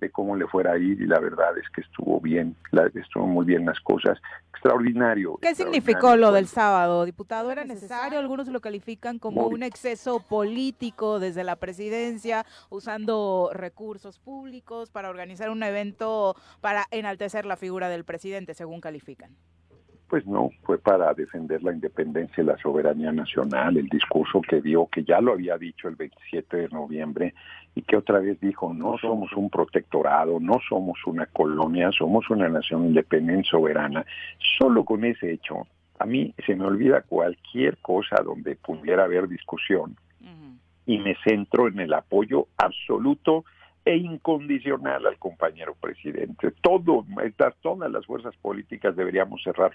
de 0.00 0.10
cómo 0.10 0.36
le 0.36 0.46
fuera 0.46 0.72
a 0.72 0.78
ir 0.78 1.00
y 1.00 1.06
la 1.06 1.20
verdad 1.20 1.56
es 1.58 1.68
que 1.70 1.82
estuvo 1.82 2.20
bien, 2.20 2.56
estuvo 2.94 3.26
muy 3.26 3.44
bien 3.44 3.66
las 3.66 3.78
cosas. 3.80 4.18
Extraordinario. 4.50 5.38
¿Qué 5.40 5.54
significó 5.54 6.16
lo 6.16 6.32
del 6.32 6.46
sábado, 6.46 7.04
diputado? 7.04 7.50
¿Era 7.50 7.64
necesario? 7.64 8.18
Algunos 8.18 8.48
lo 8.48 8.60
califican 8.60 9.18
como 9.18 9.46
un 9.46 9.62
exceso 9.62 10.20
político 10.20 11.18
desde 11.18 11.44
la 11.44 11.56
presidencia, 11.56 12.44
usando 12.68 13.50
recursos 13.52 14.18
públicos 14.18 14.90
para 14.90 15.08
organizar 15.08 15.50
un 15.50 15.62
evento 15.62 16.36
para 16.60 16.86
enaltecer 16.90 17.46
la 17.46 17.56
figura 17.56 17.88
del 17.88 18.04
presidente, 18.04 18.54
según 18.54 18.80
califican 18.80 19.36
pues 20.10 20.26
no, 20.26 20.50
fue 20.64 20.76
para 20.78 21.14
defender 21.14 21.62
la 21.62 21.72
independencia 21.72 22.42
y 22.42 22.46
la 22.46 22.58
soberanía 22.58 23.12
nacional, 23.12 23.76
el 23.76 23.88
discurso 23.88 24.40
que 24.42 24.60
dio, 24.60 24.88
que 24.88 25.04
ya 25.04 25.20
lo 25.20 25.32
había 25.32 25.56
dicho 25.56 25.86
el 25.86 25.94
27 25.94 26.56
de 26.56 26.68
noviembre 26.68 27.32
y 27.76 27.82
que 27.82 27.96
otra 27.96 28.18
vez 28.18 28.40
dijo, 28.40 28.74
no 28.74 28.98
somos 28.98 29.32
un 29.34 29.48
protectorado, 29.48 30.40
no 30.40 30.58
somos 30.68 30.98
una 31.06 31.26
colonia, 31.26 31.92
somos 31.92 32.28
una 32.28 32.48
nación 32.48 32.86
independiente 32.86 33.48
soberana. 33.48 34.04
Solo 34.58 34.84
con 34.84 35.04
ese 35.04 35.32
hecho, 35.32 35.68
a 36.00 36.06
mí 36.06 36.34
se 36.44 36.56
me 36.56 36.64
olvida 36.64 37.02
cualquier 37.02 37.78
cosa 37.78 38.16
donde 38.24 38.56
pudiera 38.56 39.04
haber 39.04 39.28
discusión. 39.28 39.96
Y 40.86 40.98
me 40.98 41.14
centro 41.22 41.68
en 41.68 41.78
el 41.78 41.94
apoyo 41.94 42.48
absoluto 42.56 43.44
e 43.84 43.96
incondicional 43.96 45.06
al 45.06 45.18
compañero 45.18 45.74
presidente. 45.74 46.52
Todo, 46.60 47.06
todas 47.62 47.90
las 47.90 48.06
fuerzas 48.06 48.36
políticas 48.36 48.94
deberíamos 48.94 49.42
cerrar 49.42 49.72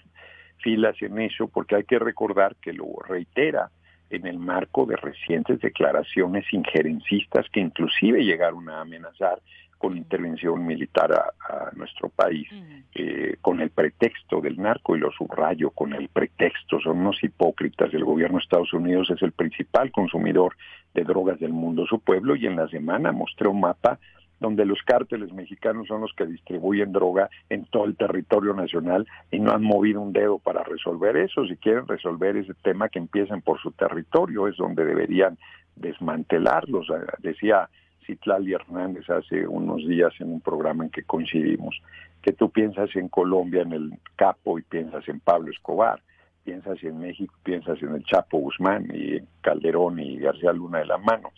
filas 0.58 1.00
en 1.02 1.20
eso 1.20 1.48
porque 1.48 1.76
hay 1.76 1.84
que 1.84 1.98
recordar 1.98 2.56
que 2.56 2.72
lo 2.72 2.86
reitera 3.06 3.70
en 4.10 4.26
el 4.26 4.38
marco 4.38 4.86
de 4.86 4.96
recientes 4.96 5.60
declaraciones 5.60 6.44
injerencistas 6.52 7.46
que 7.50 7.60
inclusive 7.60 8.24
llegaron 8.24 8.68
a 8.68 8.80
amenazar 8.80 9.40
con 9.78 9.96
intervención 9.96 10.64
militar 10.66 11.12
a, 11.12 11.70
nuestro 11.74 12.08
país, 12.08 12.48
eh, 12.94 13.36
con 13.40 13.60
el 13.60 13.70
pretexto 13.70 14.40
del 14.40 14.56
narco, 14.56 14.96
y 14.96 15.00
lo 15.00 15.10
subrayo, 15.12 15.70
con 15.70 15.92
el 15.92 16.08
pretexto, 16.08 16.80
son 16.80 16.98
unos 17.00 17.22
hipócritas, 17.22 17.92
el 17.92 18.04
gobierno 18.04 18.38
de 18.38 18.44
Estados 18.44 18.72
Unidos 18.72 19.10
es 19.10 19.22
el 19.22 19.32
principal 19.32 19.90
consumidor 19.90 20.56
de 20.94 21.04
drogas 21.04 21.38
del 21.38 21.52
mundo, 21.52 21.86
su 21.86 22.00
pueblo, 22.00 22.36
y 22.36 22.46
en 22.46 22.56
la 22.56 22.68
semana 22.68 23.12
mostré 23.12 23.48
un 23.48 23.60
mapa 23.60 23.98
donde 24.40 24.64
los 24.64 24.82
cárteles 24.82 25.32
mexicanos 25.32 25.86
son 25.88 26.02
los 26.02 26.12
que 26.14 26.26
distribuyen 26.26 26.92
droga 26.92 27.30
en 27.48 27.64
todo 27.66 27.84
el 27.84 27.96
territorio 27.96 28.52
nacional 28.54 29.06
y 29.30 29.38
no 29.38 29.52
han 29.52 29.62
movido 29.62 30.00
un 30.00 30.12
dedo 30.12 30.38
para 30.38 30.62
resolver 30.62 31.16
eso. 31.16 31.46
Si 31.46 31.56
quieren 31.56 31.86
resolver 31.86 32.36
ese 32.36 32.54
tema, 32.54 32.88
que 32.88 32.98
empiecen 32.98 33.40
por 33.40 33.60
su 33.60 33.72
territorio, 33.72 34.46
es 34.48 34.56
donde 34.56 34.84
deberían 34.84 35.38
desmantelarlos. 35.76 36.86
Decía 37.18 37.68
Citlali 38.06 38.54
Hernández 38.54 39.08
hace 39.10 39.46
unos 39.46 39.86
días 39.86 40.12
en 40.20 40.32
un 40.32 40.40
programa 40.40 40.84
en 40.84 40.90
que 40.90 41.02
coincidimos, 41.02 41.80
que 42.22 42.32
tú 42.32 42.50
piensas 42.50 42.94
en 42.96 43.08
Colombia, 43.08 43.62
en 43.62 43.72
el 43.72 43.90
Capo, 44.16 44.58
y 44.58 44.62
piensas 44.62 45.06
en 45.08 45.20
Pablo 45.20 45.50
Escobar, 45.50 46.00
piensas 46.44 46.82
en 46.82 46.98
México, 46.98 47.34
piensas 47.42 47.82
en 47.82 47.94
el 47.94 48.04
Chapo 48.04 48.38
Guzmán 48.38 48.88
y 48.94 49.16
en 49.16 49.28
Calderón 49.40 49.98
y 49.98 50.18
García 50.18 50.52
Luna 50.52 50.78
de 50.78 50.86
la 50.86 50.98
Mano. 50.98 51.30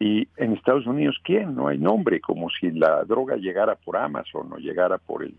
Y 0.00 0.26
en 0.36 0.52
Estados 0.52 0.86
Unidos, 0.86 1.16
¿quién? 1.22 1.54
No 1.54 1.68
hay 1.68 1.78
nombre, 1.78 2.20
como 2.20 2.50
si 2.50 2.70
la 2.72 3.04
droga 3.04 3.36
llegara 3.36 3.76
por 3.76 3.96
Amazon 3.96 4.52
o 4.52 4.56
llegara 4.56 4.98
por 4.98 5.22
el, 5.22 5.34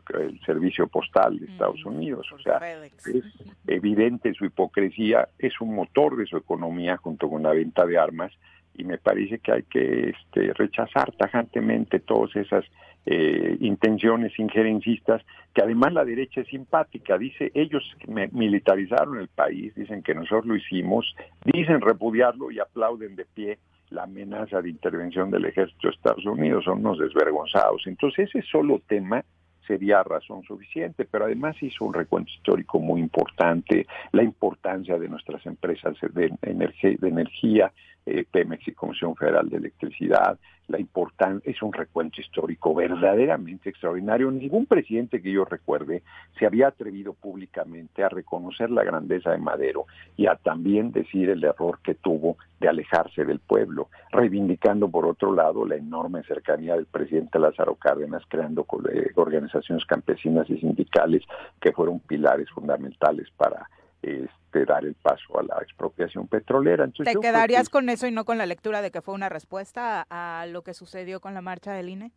servicio 0.45 0.87
postal 0.87 1.39
de 1.39 1.47
Estados 1.47 1.83
Unidos. 1.85 2.25
O 2.33 2.39
sea, 2.39 2.59
es 2.77 3.23
evidente 3.67 4.33
su 4.33 4.45
hipocresía, 4.45 5.27
es 5.39 5.59
un 5.59 5.75
motor 5.75 6.15
de 6.15 6.25
su 6.25 6.37
economía 6.37 6.95
junto 6.97 7.29
con 7.29 7.43
la 7.43 7.51
venta 7.51 7.85
de 7.85 7.97
armas 7.97 8.31
y 8.77 8.83
me 8.83 8.97
parece 8.97 9.39
que 9.39 9.51
hay 9.51 9.63
que 9.63 10.09
este, 10.09 10.53
rechazar 10.53 11.11
tajantemente 11.13 11.99
todas 11.99 12.35
esas 12.35 12.65
eh, 13.05 13.57
intenciones 13.59 14.37
injerencistas, 14.39 15.21
que 15.53 15.61
además 15.61 15.93
la 15.93 16.03
derecha 16.03 16.41
es 16.41 16.47
simpática, 16.47 17.17
dice, 17.17 17.51
ellos 17.53 17.83
militarizaron 18.31 19.19
el 19.19 19.27
país, 19.27 19.75
dicen 19.75 20.01
que 20.01 20.15
nosotros 20.15 20.45
lo 20.45 20.55
hicimos, 20.55 21.15
dicen 21.43 21.81
repudiarlo 21.81 22.51
y 22.51 22.59
aplauden 22.59 23.15
de 23.15 23.25
pie 23.25 23.59
la 23.91 24.03
amenaza 24.03 24.61
de 24.61 24.69
intervención 24.69 25.29
del 25.29 25.45
ejército 25.45 25.87
de 25.87 25.93
Estados 25.93 26.25
Unidos, 26.25 26.65
son 26.65 26.79
unos 26.79 26.97
desvergonzados. 26.97 27.83
Entonces 27.85 28.29
ese 28.29 28.41
solo 28.47 28.81
tema 28.87 29.23
sería 29.67 30.03
razón 30.03 30.43
suficiente, 30.43 31.05
pero 31.05 31.25
además 31.25 31.55
hizo 31.61 31.85
un 31.85 31.93
recuento 31.93 32.31
histórico 32.31 32.79
muy 32.79 33.01
importante, 33.01 33.85
la 34.11 34.23
importancia 34.23 34.97
de 34.97 35.09
nuestras 35.09 35.45
empresas 35.45 35.95
de 36.13 36.31
de 36.41 37.07
energía 37.07 37.71
eh, 38.05 38.25
Pemex 38.29 38.67
y 38.67 38.73
Comisión 38.73 39.15
Federal 39.15 39.49
de 39.49 39.57
Electricidad, 39.57 40.37
la 40.67 40.79
importancia, 40.79 41.49
es 41.49 41.61
un 41.61 41.73
recuento 41.73 42.21
histórico 42.21 42.73
verdaderamente 42.73 43.69
extraordinario. 43.69 44.31
Ningún 44.31 44.65
presidente 44.65 45.21
que 45.21 45.31
yo 45.31 45.45
recuerde 45.45 46.03
se 46.39 46.45
había 46.45 46.67
atrevido 46.67 47.13
públicamente 47.13 48.03
a 48.03 48.09
reconocer 48.09 48.71
la 48.71 48.83
grandeza 48.83 49.31
de 49.31 49.37
Madero 49.37 49.85
y 50.17 50.27
a 50.27 50.35
también 50.35 50.91
decir 50.91 51.29
el 51.29 51.43
error 51.43 51.79
que 51.83 51.95
tuvo 51.95 52.37
de 52.59 52.67
alejarse 52.67 53.25
del 53.25 53.39
pueblo, 53.39 53.89
reivindicando 54.11 54.89
por 54.89 55.05
otro 55.05 55.33
lado 55.33 55.65
la 55.65 55.75
enorme 55.75 56.23
cercanía 56.23 56.75
del 56.75 56.85
presidente 56.85 57.37
Lázaro 57.37 57.75
Cárdenas, 57.75 58.23
creando 58.27 58.65
eh, 58.91 59.11
organizaciones 59.15 59.85
campesinas 59.85 60.49
y 60.49 60.57
sindicales 60.57 61.23
que 61.61 61.73
fueron 61.73 61.99
pilares 61.99 62.49
fundamentales 62.49 63.27
para 63.37 63.69
este, 64.05 64.65
dar 64.65 64.85
el 64.85 64.93
paso 64.95 65.39
a 65.39 65.43
la 65.43 65.57
expropiación 65.61 66.27
petrolera. 66.27 66.87
¿Te 66.87 67.15
quedarías 67.15 67.69
con 67.69 67.89
eso 67.89 68.07
y 68.07 68.11
no 68.11 68.25
con 68.25 68.37
la 68.37 68.45
lectura 68.45 68.81
de 68.81 68.91
que 68.91 69.01
fue 69.01 69.13
una 69.13 69.29
respuesta 69.29 70.05
a 70.09 70.45
lo 70.47 70.61
que 70.61 70.73
sucedió 70.73 71.19
con 71.19 71.33
la 71.33 71.41
marcha 71.41 71.73
del 71.73 71.89
INE? 71.89 72.11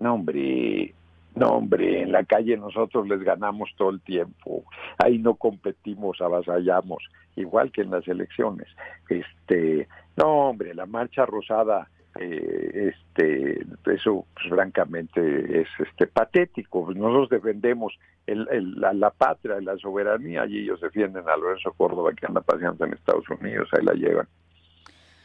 No, 0.00 0.14
hombre, 0.14 0.94
no, 1.34 1.48
hombre, 1.48 2.02
en 2.02 2.12
la 2.12 2.24
calle 2.24 2.56
nosotros 2.56 3.08
les 3.08 3.20
ganamos 3.20 3.70
todo 3.76 3.90
el 3.90 4.00
tiempo. 4.00 4.64
Ahí 4.98 5.18
no 5.18 5.34
competimos, 5.34 6.20
avasallamos, 6.20 7.02
igual 7.36 7.70
que 7.72 7.82
en 7.82 7.90
las 7.90 8.06
elecciones. 8.08 8.68
Este, 9.08 9.88
no, 10.16 10.48
hombre, 10.50 10.74
la 10.74 10.86
marcha 10.86 11.26
rosada 11.26 11.88
eh, 12.20 12.92
este 12.92 13.66
eso 13.86 14.26
pues, 14.34 14.48
francamente 14.48 15.60
es 15.60 15.68
este 15.78 16.06
patético. 16.06 16.92
Nosotros 16.92 17.30
defendemos 17.30 17.98
la, 18.26 19.10
patria 19.10 19.60
la 19.60 19.76
soberanía 19.78 20.46
y 20.46 20.58
ellos 20.58 20.80
defienden 20.80 21.28
a 21.28 21.36
Lorenzo 21.36 21.72
Córdoba 21.72 22.12
que 22.12 22.26
anda 22.26 22.40
paseando 22.40 22.84
en 22.84 22.94
Estados 22.94 23.28
Unidos 23.30 23.68
ahí 23.72 23.84
la 23.84 23.94
llevan. 23.94 24.28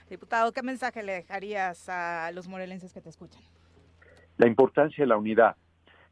Diputado 0.10 0.52
qué 0.52 0.62
mensaje 0.62 1.02
le 1.04 1.14
dejarías 1.14 1.90
a 1.90 2.32
los 2.32 2.48
morelenses 2.48 2.94
que 2.94 3.02
te 3.02 3.10
escuchan 3.10 3.42
la 4.38 4.48
importancia 4.48 5.04
de 5.04 5.08
la 5.08 5.18
unidad 5.18 5.56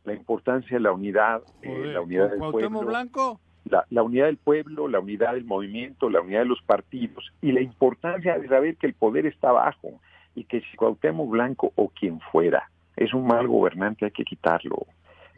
la 0.03 0.13
importancia 0.13 0.77
de 0.77 0.81
la 0.81 0.91
unidad 0.91 1.41
eh, 1.61 1.91
la 1.93 2.01
unidad 2.01 2.29
del 2.29 2.39
pueblo 2.39 2.81
Blanco 2.81 3.39
la, 3.65 3.85
la, 3.91 4.01
unidad 4.01 4.25
del 4.25 4.37
pueblo, 4.37 4.87
la 4.87 4.99
unidad 4.99 5.33
del 5.33 5.45
movimiento, 5.45 6.09
la 6.09 6.21
unidad 6.21 6.39
de 6.39 6.47
los 6.47 6.61
partidos 6.63 7.31
y 7.41 7.51
la 7.51 7.61
importancia 7.61 8.37
de 8.39 8.47
saber 8.47 8.75
que 8.75 8.87
el 8.87 8.95
poder 8.95 9.27
está 9.27 9.49
abajo, 9.49 10.01
y 10.35 10.43
que 10.45 10.61
si 10.61 10.77
Cuauhtémoc 10.77 11.29
Blanco 11.29 11.71
o 11.75 11.89
quien 11.89 12.19
fuera 12.19 12.69
es 12.95 13.13
un 13.13 13.25
mal 13.25 13.47
gobernante 13.47 14.05
hay 14.05 14.11
que 14.11 14.23
quitarlo, 14.23 14.85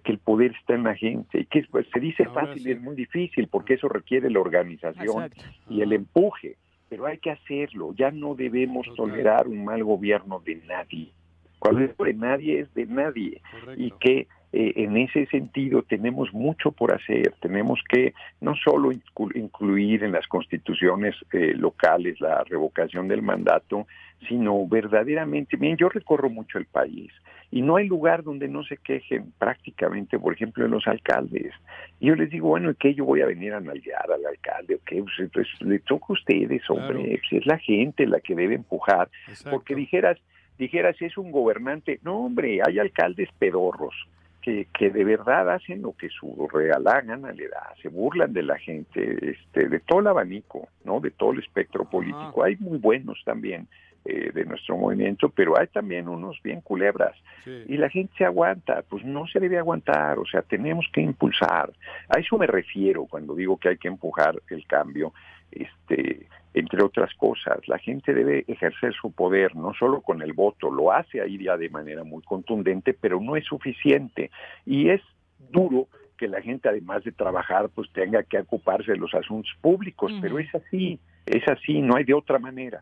que 0.03 0.11
el 0.11 0.19
poder 0.19 0.53
está 0.59 0.75
en 0.75 0.83
la 0.83 0.95
gente 0.95 1.39
y 1.39 1.45
que 1.45 1.63
pues, 1.71 1.87
se 1.93 1.99
dice 1.99 2.25
fácil 2.25 2.67
y 2.67 2.71
es 2.71 2.81
muy 2.81 2.95
difícil 2.95 3.47
porque 3.47 3.75
eso 3.75 3.87
requiere 3.87 4.29
la 4.29 4.39
organización 4.39 5.31
y 5.69 5.81
el 5.81 5.93
empuje, 5.93 6.57
pero 6.89 7.05
hay 7.05 7.17
que 7.17 7.31
hacerlo, 7.31 7.93
ya 7.95 8.11
no 8.11 8.35
debemos 8.35 8.85
tolerar 8.95 9.47
un 9.47 9.65
mal 9.65 9.83
gobierno 9.83 10.41
de 10.45 10.55
nadie 10.67 11.11
Cuando 11.59 11.81
es 11.81 11.97
de 11.97 12.13
nadie 12.13 12.59
es 12.59 12.73
de 12.73 12.85
nadie. 12.85 13.41
Y 13.77 13.91
que 13.91 14.27
eh, 14.55 14.73
en 14.83 14.97
ese 14.97 15.25
sentido 15.25 15.81
tenemos 15.81 16.31
mucho 16.31 16.71
por 16.71 16.93
hacer. 16.93 17.33
Tenemos 17.41 17.81
que 17.89 18.13
no 18.39 18.55
solo 18.55 18.91
incluir 19.33 20.03
en 20.03 20.11
las 20.11 20.27
constituciones 20.27 21.15
eh, 21.31 21.55
locales 21.55 22.21
la 22.21 22.43
revocación 22.43 23.07
del 23.07 23.23
mandato, 23.23 23.87
sino 24.29 24.67
verdaderamente, 24.67 25.57
bien, 25.57 25.75
yo 25.75 25.89
recorro 25.89 26.29
mucho 26.29 26.59
el 26.59 26.67
país 26.67 27.11
y 27.49 27.63
no 27.63 27.77
hay 27.77 27.87
lugar 27.87 28.21
donde 28.21 28.47
no 28.47 28.63
se 28.63 28.77
quejen 28.77 29.33
prácticamente, 29.39 30.19
por 30.19 30.33
ejemplo, 30.33 30.65
en 30.65 30.71
los 30.71 30.87
alcaldes. 30.87 31.51
Y 31.99 32.07
yo 32.07 32.15
les 32.15 32.29
digo, 32.29 32.49
bueno, 32.49 32.71
¿qué 32.79 32.93
yo 32.93 33.05
voy 33.05 33.21
a 33.21 33.25
venir 33.25 33.53
a 33.53 33.59
nalguear 33.59 34.11
al 34.11 34.25
alcalde? 34.25 34.75
¿O 34.75 34.79
qué? 34.85 35.03
Pues, 35.03 35.31
pues 35.31 35.47
le 35.61 35.79
toca 35.79 36.05
a 36.09 36.13
ustedes, 36.13 36.61
hombre, 36.69 37.19
pues, 37.19 37.41
es 37.41 37.45
la 37.47 37.57
gente 37.57 38.05
la 38.05 38.19
que 38.19 38.35
debe 38.35 38.53
empujar, 38.53 39.09
porque 39.49 39.73
dijeras, 39.73 40.19
dijeras, 40.59 40.95
es 41.01 41.17
un 41.17 41.31
gobernante, 41.31 41.99
no, 42.03 42.19
hombre, 42.19 42.59
hay 42.63 42.77
alcaldes 42.77 43.29
pedorros 43.39 43.95
que, 44.43 44.67
que 44.77 44.89
de 44.89 45.05
verdad 45.05 45.49
hacen 45.49 45.81
lo 45.81 45.93
que 45.93 46.09
su 46.09 46.47
regalada 46.53 47.01
gana 47.01 47.31
le 47.31 47.47
da, 47.47 47.73
se 47.81 47.87
burlan 47.87 48.33
de 48.33 48.43
la 48.43 48.57
gente, 48.59 49.31
este, 49.31 49.69
de 49.69 49.79
todo 49.79 50.01
el 50.01 50.07
abanico, 50.07 50.67
¿no? 50.83 50.99
De 50.99 51.11
todo 51.11 51.31
el 51.31 51.39
espectro 51.39 51.85
político. 51.85 52.43
Hay 52.43 52.57
muy 52.57 52.77
buenos 52.77 53.21
también 53.23 53.67
eh, 54.03 54.31
de 54.33 54.43
nuestro 54.43 54.75
movimiento, 54.75 55.29
pero 55.29 55.57
hay 55.57 55.67
también 55.67 56.09
unos 56.09 56.37
bien 56.43 56.59
culebras. 56.59 57.15
Y 57.45 57.77
la 57.77 57.89
gente 57.89 58.13
se 58.17 58.25
aguanta, 58.25 58.83
pues 58.89 59.05
no 59.05 59.27
se 59.27 59.39
debe 59.39 59.57
aguantar, 59.57 60.19
o 60.19 60.25
sea, 60.25 60.41
tenemos 60.41 60.85
que 60.91 60.99
impulsar. 60.99 61.71
A 62.09 62.19
eso 62.19 62.37
me 62.37 62.47
refiero 62.47 63.05
cuando 63.05 63.35
digo 63.35 63.57
que 63.57 63.69
hay 63.69 63.77
que 63.77 63.87
empujar 63.87 64.41
el 64.49 64.67
cambio. 64.67 65.13
Este, 65.55 66.27
entre 66.53 66.83
otras 66.83 67.13
cosas. 67.15 67.67
La 67.67 67.79
gente 67.79 68.13
debe 68.13 68.45
ejercer 68.47 68.93
su 68.93 69.11
poder, 69.11 69.55
no 69.55 69.73
solo 69.73 70.01
con 70.01 70.21
el 70.21 70.33
voto, 70.33 70.69
lo 70.71 70.91
hace 70.91 71.21
ahí 71.21 71.43
ya 71.43 71.57
de 71.57 71.69
manera 71.69 72.03
muy 72.03 72.21
contundente, 72.23 72.93
pero 72.93 73.19
no 73.19 73.35
es 73.35 73.45
suficiente. 73.45 74.29
Y 74.65 74.89
es 74.89 75.01
duro 75.49 75.87
que 76.17 76.27
la 76.27 76.41
gente, 76.41 76.69
además 76.69 77.03
de 77.03 77.11
trabajar, 77.11 77.69
pues 77.69 77.91
tenga 77.91 78.23
que 78.23 78.39
ocuparse 78.39 78.91
de 78.91 78.97
los 78.97 79.13
asuntos 79.13 79.51
públicos, 79.61 80.11
pero 80.21 80.39
es 80.39 80.53
así, 80.53 80.99
es 81.25 81.47
así, 81.47 81.81
no 81.81 81.95
hay 81.95 82.03
de 82.03 82.13
otra 82.13 82.37
manera. 82.39 82.81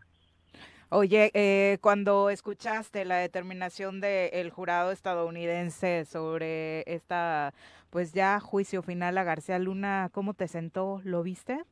Oye, 0.90 1.30
eh, 1.32 1.78
cuando 1.80 2.28
escuchaste 2.28 3.06
la 3.06 3.16
determinación 3.16 4.02
del 4.02 4.50
jurado 4.50 4.92
estadounidense 4.92 6.04
sobre 6.04 6.82
esta, 6.82 7.54
pues 7.88 8.12
ya 8.12 8.38
juicio 8.40 8.82
final 8.82 9.16
a 9.16 9.24
García 9.24 9.58
Luna, 9.58 10.10
¿cómo 10.12 10.34
te 10.34 10.48
sentó? 10.48 11.00
¿Lo 11.02 11.22
viste? 11.22 11.62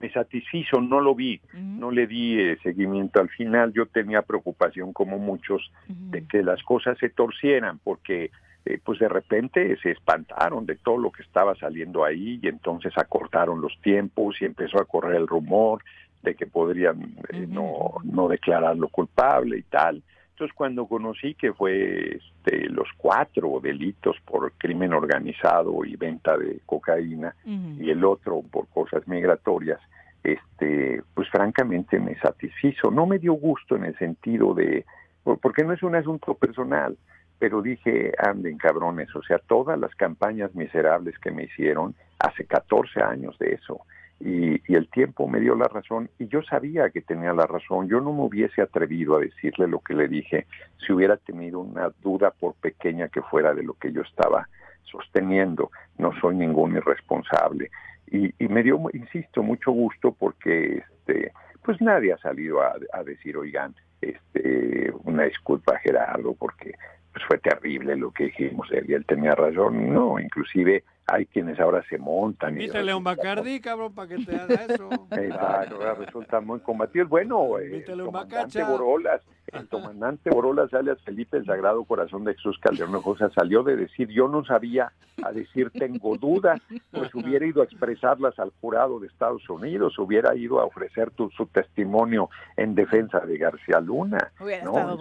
Me 0.00 0.10
satisfizo, 0.10 0.80
no 0.80 1.00
lo 1.00 1.14
vi, 1.14 1.40
no 1.54 1.90
le 1.90 2.06
di 2.06 2.40
eh, 2.40 2.58
seguimiento 2.62 3.20
al 3.20 3.28
final. 3.28 3.72
Yo 3.72 3.86
tenía 3.86 4.22
preocupación, 4.22 4.92
como 4.92 5.18
muchos, 5.18 5.70
de 5.86 6.26
que 6.26 6.42
las 6.42 6.62
cosas 6.62 6.98
se 6.98 7.08
torcieran, 7.08 7.78
porque 7.84 8.30
eh, 8.64 8.78
pues 8.82 8.98
de 9.00 9.08
repente 9.08 9.76
se 9.82 9.90
espantaron 9.90 10.66
de 10.66 10.76
todo 10.76 10.96
lo 10.96 11.10
que 11.10 11.22
estaba 11.22 11.54
saliendo 11.56 12.04
ahí 12.04 12.38
y 12.40 12.48
entonces 12.48 12.92
acortaron 12.96 13.60
los 13.60 13.76
tiempos 13.80 14.40
y 14.40 14.44
empezó 14.44 14.80
a 14.80 14.84
correr 14.84 15.16
el 15.16 15.26
rumor 15.26 15.82
de 16.22 16.36
que 16.36 16.46
podrían 16.46 17.16
eh, 17.30 17.46
no, 17.48 17.94
no 18.04 18.28
declararlo 18.28 18.88
culpable 18.88 19.58
y 19.58 19.62
tal. 19.62 20.02
Entonces, 20.32 20.56
cuando 20.56 20.86
conocí 20.86 21.34
que 21.34 21.52
fue 21.52 22.16
este, 22.16 22.68
los 22.70 22.88
cuatro 22.96 23.60
delitos 23.62 24.16
por 24.24 24.52
crimen 24.52 24.92
organizado 24.92 25.84
y 25.84 25.94
venta 25.96 26.36
de 26.36 26.60
cocaína 26.64 27.36
y 27.44 27.90
el 27.90 28.04
otro 28.04 28.42
por 28.50 28.66
cosas 28.68 29.06
migratorias, 29.06 29.78
este, 30.24 31.02
pues 31.14 31.28
francamente 31.28 32.00
me 32.00 32.18
satisfizo. 32.18 32.90
No 32.90 33.06
me 33.06 33.18
dio 33.18 33.34
gusto 33.34 33.76
en 33.76 33.84
el 33.84 33.98
sentido 33.98 34.54
de, 34.54 34.86
porque 35.22 35.64
no 35.64 35.74
es 35.74 35.82
un 35.82 35.96
asunto 35.96 36.34
personal, 36.34 36.96
pero 37.38 37.60
dije, 37.60 38.12
anden 38.18 38.56
cabrones, 38.56 39.14
o 39.14 39.22
sea, 39.22 39.38
todas 39.38 39.78
las 39.78 39.94
campañas 39.96 40.54
miserables 40.54 41.18
que 41.18 41.30
me 41.30 41.44
hicieron 41.44 41.94
hace 42.18 42.46
14 42.46 43.02
años 43.02 43.38
de 43.38 43.52
eso 43.54 43.82
y, 44.24 44.74
el 44.74 44.88
tiempo 44.88 45.26
me 45.26 45.40
dio 45.40 45.54
la 45.56 45.66
razón 45.66 46.08
y 46.18 46.28
yo 46.28 46.42
sabía 46.42 46.90
que 46.90 47.00
tenía 47.00 47.32
la 47.32 47.46
razón. 47.46 47.88
Yo 47.88 48.00
no 48.00 48.12
me 48.12 48.22
hubiese 48.22 48.62
atrevido 48.62 49.16
a 49.16 49.20
decirle 49.20 49.66
lo 49.66 49.80
que 49.80 49.94
le 49.94 50.06
dije 50.06 50.46
si 50.78 50.92
hubiera 50.92 51.16
tenido 51.16 51.60
una 51.60 51.90
duda 52.02 52.30
por 52.30 52.54
pequeña 52.54 53.08
que 53.08 53.20
fuera 53.22 53.52
de 53.52 53.64
lo 53.64 53.74
que 53.74 53.92
yo 53.92 54.02
estaba 54.02 54.48
sosteniendo. 54.84 55.70
No 55.98 56.12
soy 56.20 56.36
ningún 56.36 56.76
irresponsable. 56.76 57.70
Y, 58.10 58.32
me 58.48 58.62
dio, 58.62 58.78
insisto, 58.92 59.42
mucho 59.42 59.72
gusto 59.72 60.12
porque 60.12 60.78
este, 60.78 61.32
pues 61.64 61.80
nadie 61.80 62.12
ha 62.12 62.18
salido 62.18 62.60
a, 62.60 63.02
decir, 63.04 63.36
oigan, 63.36 63.74
este, 64.00 64.92
una 65.04 65.24
disculpa 65.24 65.78
Gerardo, 65.78 66.34
porque 66.34 66.74
pues 67.12 67.24
fue 67.26 67.38
terrible 67.38 67.96
lo 67.96 68.10
que 68.12 68.24
dijimos 68.24 68.68
él 68.70 68.84
y 68.88 68.94
él 68.94 69.06
tenía 69.06 69.32
razón. 69.32 69.92
No, 69.92 70.20
inclusive 70.20 70.84
hay 71.06 71.26
quienes 71.26 71.58
ahora 71.58 71.82
se 71.88 71.98
montan. 71.98 72.54
Invítale 72.54 72.92
a 72.92 72.96
un 72.96 73.04
Bacardi, 73.04 73.60
cabrón, 73.60 73.94
para 73.94 74.08
que 74.08 74.24
te 74.24 74.36
haga 74.36 74.66
eso. 74.68 74.88
Exacto, 75.10 75.94
resulta 75.94 76.40
muy 76.40 76.60
combatido. 76.60 77.06
Bueno, 77.08 77.58
eh, 77.58 77.84
el 77.86 78.04
comandante 78.04 78.62
Borolas, 78.62 79.20
el 79.48 79.68
comandante 79.68 80.30
Borolas, 80.30 80.72
alias 80.72 81.00
Felipe, 81.02 81.36
el 81.36 81.44
Sagrado 81.44 81.84
Corazón 81.84 82.24
de 82.24 82.34
Jesús 82.34 82.58
Calderón 82.60 83.02
José, 83.02 83.26
salió 83.34 83.62
de 83.62 83.76
decir, 83.76 84.08
yo 84.08 84.28
no 84.28 84.44
sabía, 84.44 84.92
a 85.22 85.32
decir, 85.32 85.70
tengo 85.70 86.16
dudas, 86.16 86.60
pues 86.90 87.14
hubiera 87.14 87.44
ido 87.44 87.62
a 87.62 87.64
expresarlas 87.64 88.38
al 88.38 88.52
jurado 88.60 89.00
de 89.00 89.08
Estados 89.08 89.48
Unidos, 89.50 89.98
hubiera 89.98 90.34
ido 90.36 90.60
a 90.60 90.64
ofrecer 90.64 91.12
su 91.36 91.46
testimonio 91.46 92.30
en 92.56 92.74
defensa 92.74 93.20
de 93.20 93.38
García 93.38 93.80
Luna. 93.80 94.32
¿no? 94.64 94.98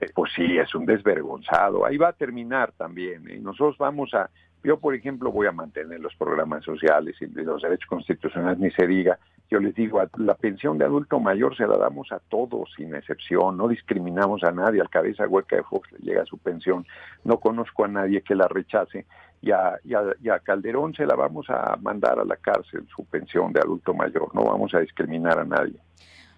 Eh, 0.00 0.10
pues 0.14 0.32
sí, 0.34 0.58
es 0.58 0.74
un 0.74 0.86
desvergonzado. 0.86 1.84
Ahí 1.84 1.96
va 1.96 2.08
a 2.08 2.12
terminar 2.12 2.72
también. 2.72 3.28
Y 3.28 3.34
¿eh? 3.34 3.38
nosotros 3.40 3.76
vamos 3.78 4.14
a, 4.14 4.30
yo, 4.64 4.78
por 4.78 4.94
ejemplo, 4.94 5.30
voy 5.30 5.46
a 5.46 5.52
mantener 5.52 6.00
los 6.00 6.14
programas 6.16 6.64
sociales 6.64 7.16
y 7.20 7.26
los 7.26 7.62
derechos 7.62 7.88
constitucionales, 7.88 8.58
ni 8.58 8.70
se 8.70 8.86
diga. 8.86 9.18
Yo 9.50 9.60
les 9.60 9.74
digo, 9.74 10.02
la 10.18 10.34
pensión 10.34 10.76
de 10.76 10.84
adulto 10.84 11.20
mayor 11.20 11.56
se 11.56 11.66
la 11.66 11.78
damos 11.78 12.12
a 12.12 12.18
todos, 12.18 12.70
sin 12.76 12.94
excepción. 12.94 13.56
No 13.56 13.68
discriminamos 13.68 14.44
a 14.44 14.50
nadie. 14.50 14.80
Al 14.80 14.90
cabeza 14.90 15.26
hueca 15.26 15.56
de 15.56 15.62
Fox 15.62 15.90
le 15.92 15.98
llega 16.00 16.26
su 16.26 16.36
pensión. 16.36 16.86
No 17.24 17.38
conozco 17.40 17.84
a 17.84 17.88
nadie 17.88 18.20
que 18.20 18.34
la 18.34 18.46
rechace. 18.46 19.06
Y 19.40 19.52
a, 19.52 19.78
y, 19.84 19.92
y 20.22 20.28
a 20.28 20.40
Calderón 20.40 20.92
se 20.94 21.06
la 21.06 21.14
vamos 21.14 21.48
a 21.48 21.76
mandar 21.80 22.18
a 22.18 22.24
la 22.24 22.36
cárcel, 22.36 22.86
su 22.94 23.04
pensión 23.06 23.52
de 23.52 23.60
adulto 23.60 23.94
mayor. 23.94 24.34
No 24.34 24.44
vamos 24.44 24.74
a 24.74 24.80
discriminar 24.80 25.38
a 25.38 25.44
nadie. 25.44 25.80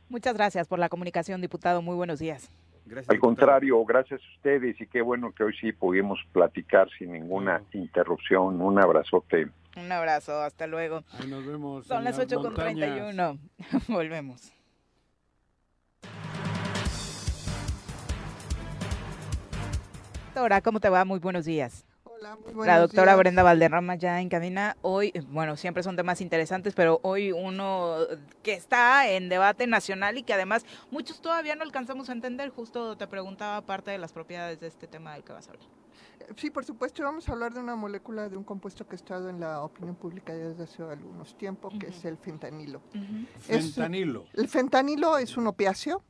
Muchas 0.08 0.34
gracias 0.34 0.68
por 0.68 0.78
la 0.78 0.88
comunicación, 0.88 1.40
diputado. 1.40 1.82
Muy 1.82 1.96
buenos 1.96 2.18
días. 2.18 2.50
Al 3.08 3.18
contrario, 3.18 3.84
gracias 3.84 4.20
a 4.20 4.36
ustedes 4.36 4.80
y 4.80 4.86
qué 4.86 5.00
bueno 5.00 5.32
que 5.32 5.44
hoy 5.44 5.54
sí 5.60 5.72
pudimos 5.72 6.18
platicar 6.32 6.88
sin 6.98 7.12
ninguna 7.12 7.62
interrupción. 7.72 8.60
Un 8.60 8.78
abrazote. 8.78 9.48
Un 9.76 9.92
abrazo, 9.92 10.42
hasta 10.42 10.66
luego. 10.66 11.04
Ahí 11.12 11.28
nos 11.28 11.46
vemos. 11.46 11.86
Son 11.86 12.02
las 12.02 12.18
8 12.18 12.40
con 12.40 12.54
31. 12.54 13.38
Volvemos. 13.88 14.52
Doctora, 20.34 20.60
¿cómo 20.62 20.80
te 20.80 20.88
va? 20.88 21.04
Muy 21.04 21.18
buenos 21.18 21.44
días. 21.44 21.84
La 22.54 22.78
doctora 22.78 23.16
Brenda 23.16 23.42
Valderrama 23.42 23.94
ya 23.94 24.20
en 24.20 24.28
cabina. 24.28 24.76
Hoy, 24.82 25.12
bueno, 25.28 25.56
siempre 25.56 25.82
son 25.82 25.96
temas 25.96 26.20
interesantes, 26.20 26.74
pero 26.74 27.00
hoy 27.02 27.32
uno 27.32 27.96
que 28.42 28.52
está 28.52 29.08
en 29.10 29.28
debate 29.28 29.66
nacional 29.66 30.18
y 30.18 30.22
que 30.22 30.34
además 30.34 30.66
muchos 30.90 31.20
todavía 31.22 31.56
no 31.56 31.62
alcanzamos 31.62 32.10
a 32.10 32.12
entender. 32.12 32.50
Justo 32.50 32.96
te 32.96 33.06
preguntaba 33.06 33.62
parte 33.62 33.90
de 33.90 33.98
las 33.98 34.12
propiedades 34.12 34.60
de 34.60 34.66
este 34.66 34.86
tema 34.86 35.14
del 35.14 35.24
que 35.24 35.32
vas 35.32 35.48
a 35.48 35.52
hablar. 35.52 35.66
Sí, 36.36 36.50
por 36.50 36.64
supuesto, 36.64 37.02
vamos 37.02 37.28
a 37.28 37.32
hablar 37.32 37.54
de 37.54 37.60
una 37.60 37.74
molécula, 37.74 38.28
de 38.28 38.36
un 38.36 38.44
compuesto 38.44 38.86
que 38.86 38.92
ha 38.92 38.96
estado 38.96 39.30
en 39.30 39.40
la 39.40 39.62
opinión 39.62 39.96
pública 39.96 40.34
desde 40.34 40.64
hace 40.64 40.82
algunos 40.82 41.36
tiempos, 41.36 41.74
que 41.80 41.88
es 41.88 42.04
el 42.04 42.18
fentanilo. 42.18 42.82
Fentanilo. 43.40 44.26
el 44.34 44.48
fentanilo 44.48 45.18
es 45.18 45.36
un 45.36 45.46
opiáceo, 45.46 46.04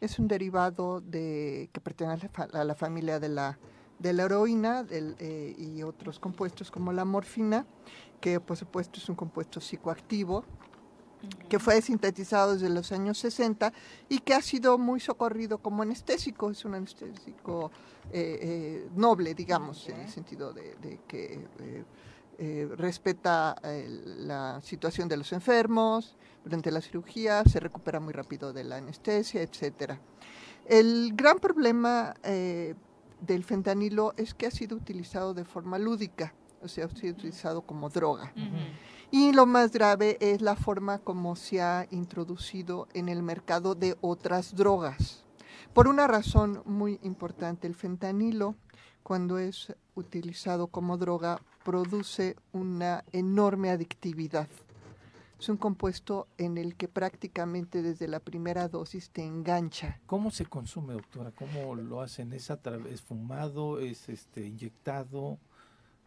es 0.00 0.18
un 0.18 0.28
derivado 0.28 1.00
de 1.00 1.68
que 1.72 1.80
pertenece 1.80 2.30
a 2.52 2.64
la 2.64 2.74
familia 2.74 3.18
de 3.18 3.28
la 3.28 3.58
de 3.98 4.12
la 4.12 4.24
heroína 4.24 4.86
eh, 4.90 5.54
y 5.58 5.82
otros 5.82 6.18
compuestos 6.18 6.70
como 6.70 6.92
la 6.92 7.04
morfina, 7.04 7.66
que 8.20 8.40
por 8.40 8.56
supuesto 8.56 8.98
es 8.98 9.08
un 9.08 9.16
compuesto 9.16 9.60
psicoactivo, 9.60 10.44
que 11.48 11.58
fue 11.58 11.82
sintetizado 11.82 12.54
desde 12.54 12.68
los 12.68 12.92
años 12.92 13.18
60 13.18 13.72
y 14.08 14.20
que 14.20 14.34
ha 14.34 14.42
sido 14.42 14.78
muy 14.78 15.00
socorrido 15.00 15.58
como 15.58 15.82
anestésico, 15.82 16.50
es 16.50 16.64
un 16.64 16.76
anestésico 16.76 17.72
eh, 18.12 18.38
eh, 18.40 18.88
noble, 18.94 19.34
digamos, 19.34 19.88
en 19.88 20.00
el 20.00 20.08
sentido 20.08 20.52
de, 20.52 21.00
que 21.08 21.44
respeta 22.76 23.56
la 23.64 24.60
situación 24.62 25.08
de 25.08 25.16
los 25.16 25.32
enfermos 25.32 26.16
durante 26.44 26.70
la 26.70 26.80
cirugía, 26.80 27.42
se 27.42 27.58
recupera 27.58 27.98
muy 27.98 28.12
rápido 28.12 28.52
de 28.52 28.62
la 28.62 28.76
anestesia, 28.76 29.42
etc. 29.42 29.94
El 30.64 31.14
gran 31.16 31.40
problema 31.40 32.14
del 33.20 33.44
fentanilo 33.44 34.14
es 34.16 34.34
que 34.34 34.46
ha 34.46 34.50
sido 34.50 34.76
utilizado 34.76 35.34
de 35.34 35.44
forma 35.44 35.78
lúdica, 35.78 36.34
o 36.62 36.68
sea, 36.68 36.86
ha 36.86 36.88
sido 36.88 37.14
utilizado 37.14 37.62
como 37.62 37.88
droga. 37.88 38.32
Y 39.10 39.32
lo 39.32 39.46
más 39.46 39.72
grave 39.72 40.18
es 40.20 40.42
la 40.42 40.54
forma 40.54 40.98
como 40.98 41.34
se 41.34 41.62
ha 41.62 41.86
introducido 41.90 42.88
en 42.92 43.08
el 43.08 43.22
mercado 43.22 43.74
de 43.74 43.96
otras 44.00 44.54
drogas. 44.54 45.24
por 45.72 45.86
una 45.86 46.06
razón 46.06 46.62
muy 46.64 46.98
importante. 47.02 47.66
El 47.66 47.74
fentanilo, 47.74 48.56
cuando 49.02 49.38
es 49.38 49.74
utilizado 49.94 50.66
como 50.66 50.96
droga, 50.96 51.40
produce 51.64 52.36
una 52.52 53.04
enorme 53.12 53.70
adictividad. 53.70 54.48
Es 55.38 55.48
un 55.48 55.56
compuesto 55.56 56.26
en 56.36 56.58
el 56.58 56.74
que 56.74 56.88
prácticamente 56.88 57.80
desde 57.80 58.08
la 58.08 58.18
primera 58.18 58.68
dosis 58.68 59.10
te 59.10 59.22
engancha. 59.22 60.00
¿Cómo 60.06 60.30
se 60.30 60.46
consume, 60.46 60.94
doctora? 60.94 61.30
¿Cómo 61.30 61.76
lo 61.76 62.00
hacen? 62.00 62.32
¿Es, 62.32 62.50
¿Es 62.90 63.02
fumado? 63.02 63.78
¿Es 63.78 64.08
este 64.08 64.44
inyectado? 64.46 65.38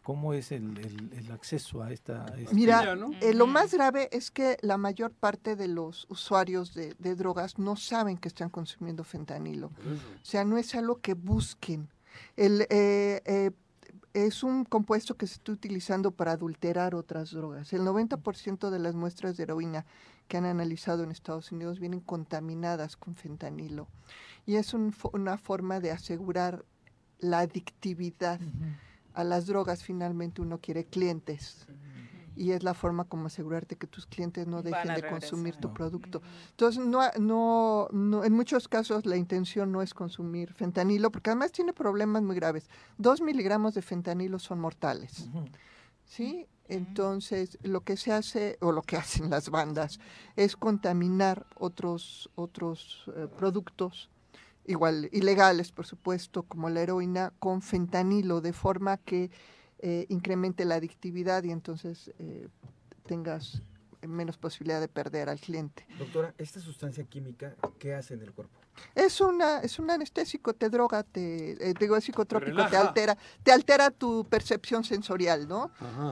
¿Cómo 0.02 0.34
es 0.34 0.50
el, 0.50 1.30
acceso 1.32 1.82
a 1.82 1.92
esta... 1.92 2.26
Mira, 2.52 2.96
eh, 3.20 3.32
lo 3.34 3.46
más 3.46 3.72
grave 3.72 4.08
es 4.10 4.32
que 4.32 4.58
la 4.60 4.76
mayor 4.76 5.12
parte 5.12 5.54
de 5.54 5.68
los 5.68 6.06
usuarios 6.10 6.74
de, 6.74 7.14
drogas 7.14 7.58
no 7.58 7.76
saben 7.76 8.18
que 8.18 8.26
están 8.26 8.50
consumiendo 8.50 9.04
fentanilo. 9.04 9.68
O 9.68 10.24
sea, 10.24 10.44
no 10.44 10.58
es 10.58 10.74
algo 10.74 11.00
que 11.00 11.14
busquen. 11.14 11.88
El, 12.36 12.62
eh, 12.62 13.22
eh, 13.24 13.52
es 14.14 14.42
un 14.42 14.64
compuesto 14.64 15.16
que 15.16 15.26
se 15.26 15.34
está 15.34 15.52
utilizando 15.52 16.10
para 16.10 16.32
adulterar 16.32 16.94
otras 16.94 17.30
drogas. 17.30 17.72
El 17.72 17.82
90% 17.82 18.70
de 18.70 18.78
las 18.78 18.94
muestras 18.94 19.36
de 19.36 19.44
heroína 19.44 19.86
que 20.28 20.36
han 20.36 20.44
analizado 20.44 21.02
en 21.02 21.10
Estados 21.10 21.52
Unidos 21.52 21.80
vienen 21.80 22.00
contaminadas 22.00 22.96
con 22.96 23.14
fentanilo. 23.14 23.88
Y 24.46 24.56
es 24.56 24.74
una 24.74 25.38
forma 25.38 25.80
de 25.80 25.90
asegurar 25.90 26.64
la 27.18 27.40
adictividad. 27.40 28.40
A 29.14 29.24
las 29.24 29.46
drogas 29.46 29.82
finalmente 29.82 30.40
uno 30.40 30.58
quiere 30.58 30.84
clientes 30.84 31.66
y 32.36 32.52
es 32.52 32.62
la 32.62 32.74
forma 32.74 33.04
como 33.04 33.26
asegurarte 33.26 33.76
que 33.76 33.86
tus 33.86 34.06
clientes 34.06 34.46
no 34.46 34.62
dejen 34.62 34.94
de 34.94 35.08
consumir 35.08 35.56
tu 35.56 35.72
producto. 35.72 36.22
Entonces, 36.50 36.84
no, 36.84 37.00
no, 37.18 37.88
no, 37.92 38.24
en 38.24 38.32
muchos 38.32 38.68
casos 38.68 39.06
la 39.06 39.16
intención 39.16 39.70
no 39.72 39.82
es 39.82 39.94
consumir 39.94 40.52
fentanilo, 40.52 41.10
porque 41.10 41.30
además 41.30 41.52
tiene 41.52 41.72
problemas 41.72 42.22
muy 42.22 42.36
graves. 42.36 42.68
Dos 42.98 43.20
miligramos 43.20 43.74
de 43.74 43.82
fentanilo 43.82 44.38
son 44.38 44.60
mortales. 44.60 45.28
¿Sí? 46.04 46.46
Entonces, 46.68 47.58
lo 47.62 47.82
que 47.82 47.96
se 47.96 48.12
hace, 48.12 48.56
o 48.60 48.72
lo 48.72 48.82
que 48.82 48.96
hacen 48.98 49.30
las 49.30 49.50
bandas, 49.50 50.00
es 50.36 50.56
contaminar 50.56 51.46
otros, 51.56 52.30
otros 52.34 53.04
eh, 53.14 53.28
productos, 53.36 54.10
igual 54.64 55.08
ilegales, 55.12 55.72
por 55.72 55.86
supuesto, 55.86 56.44
como 56.44 56.70
la 56.70 56.82
heroína, 56.82 57.32
con 57.38 57.62
fentanilo, 57.62 58.40
de 58.40 58.52
forma 58.52 58.96
que 58.96 59.30
eh, 59.82 60.06
incremente 60.08 60.64
la 60.64 60.76
adictividad 60.76 61.42
y 61.42 61.50
entonces 61.50 62.12
eh, 62.18 62.48
tengas 63.06 63.62
menos 64.06 64.38
posibilidad 64.38 64.80
de 64.80 64.88
perder 64.88 65.28
al 65.28 65.40
cliente. 65.40 65.86
Doctora, 65.98 66.34
¿esta 66.38 66.60
sustancia 66.60 67.04
química 67.04 67.56
qué 67.78 67.94
hace 67.94 68.14
en 68.14 68.22
el 68.22 68.32
cuerpo? 68.32 68.58
Es 68.94 69.20
una 69.20 69.58
es 69.58 69.78
un 69.78 69.90
anestésico, 69.90 70.54
te 70.54 70.70
droga, 70.70 71.02
te 71.02 71.70
eh, 71.70 71.74
digo, 71.78 71.96
es 71.96 72.04
psicotrópico, 72.04 72.66
te, 72.68 72.76
altera, 72.76 73.18
te 73.42 73.52
altera 73.52 73.90
tu 73.90 74.24
percepción 74.24 74.82
sensorial, 74.82 75.46
¿no? 75.46 75.70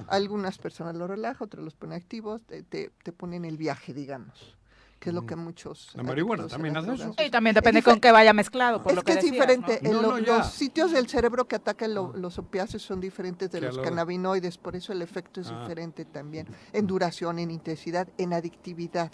Algunas 0.08 0.58
personas 0.58 0.94
lo 0.96 1.06
relajan, 1.06 1.46
otras 1.46 1.64
los 1.64 1.74
ponen 1.74 1.96
activos, 1.96 2.42
te, 2.42 2.62
te, 2.62 2.90
te 3.02 3.12
ponen 3.12 3.44
el 3.44 3.56
viaje, 3.56 3.94
digamos 3.94 4.59
que 5.00 5.08
es 5.08 5.14
lo 5.14 5.24
que 5.24 5.34
muchos... 5.34 5.90
La 5.94 6.02
marihuana 6.02 6.46
también 6.46 6.76
hace 6.76 6.92
eso. 6.92 7.14
Y 7.24 7.30
también 7.30 7.54
depende 7.54 7.82
con 7.82 7.98
qué 7.98 8.12
vaya 8.12 8.34
mezclado, 8.34 8.82
por 8.82 8.92
es 8.92 8.96
lo 8.96 9.02
que, 9.02 9.12
es 9.12 9.22
diferente. 9.22 9.80
los 9.82 10.46
sitios 10.52 10.92
del 10.92 11.08
cerebro 11.08 11.48
que 11.48 11.56
atacan 11.56 11.94
los 11.94 12.38
opiáceos 12.38 12.82
son 12.82 13.00
diferentes 13.00 13.50
de 13.50 13.62
los 13.62 13.78
cannabinoides, 13.78 14.58
por 14.58 14.76
eso 14.76 14.92
el 14.92 15.00
efecto 15.00 15.40
es 15.40 15.48
ah. 15.48 15.62
diferente 15.62 16.04
también, 16.04 16.46
en 16.72 16.86
duración, 16.86 17.38
en 17.38 17.50
intensidad, 17.50 18.08
en 18.18 18.34
adictividad. 18.34 19.10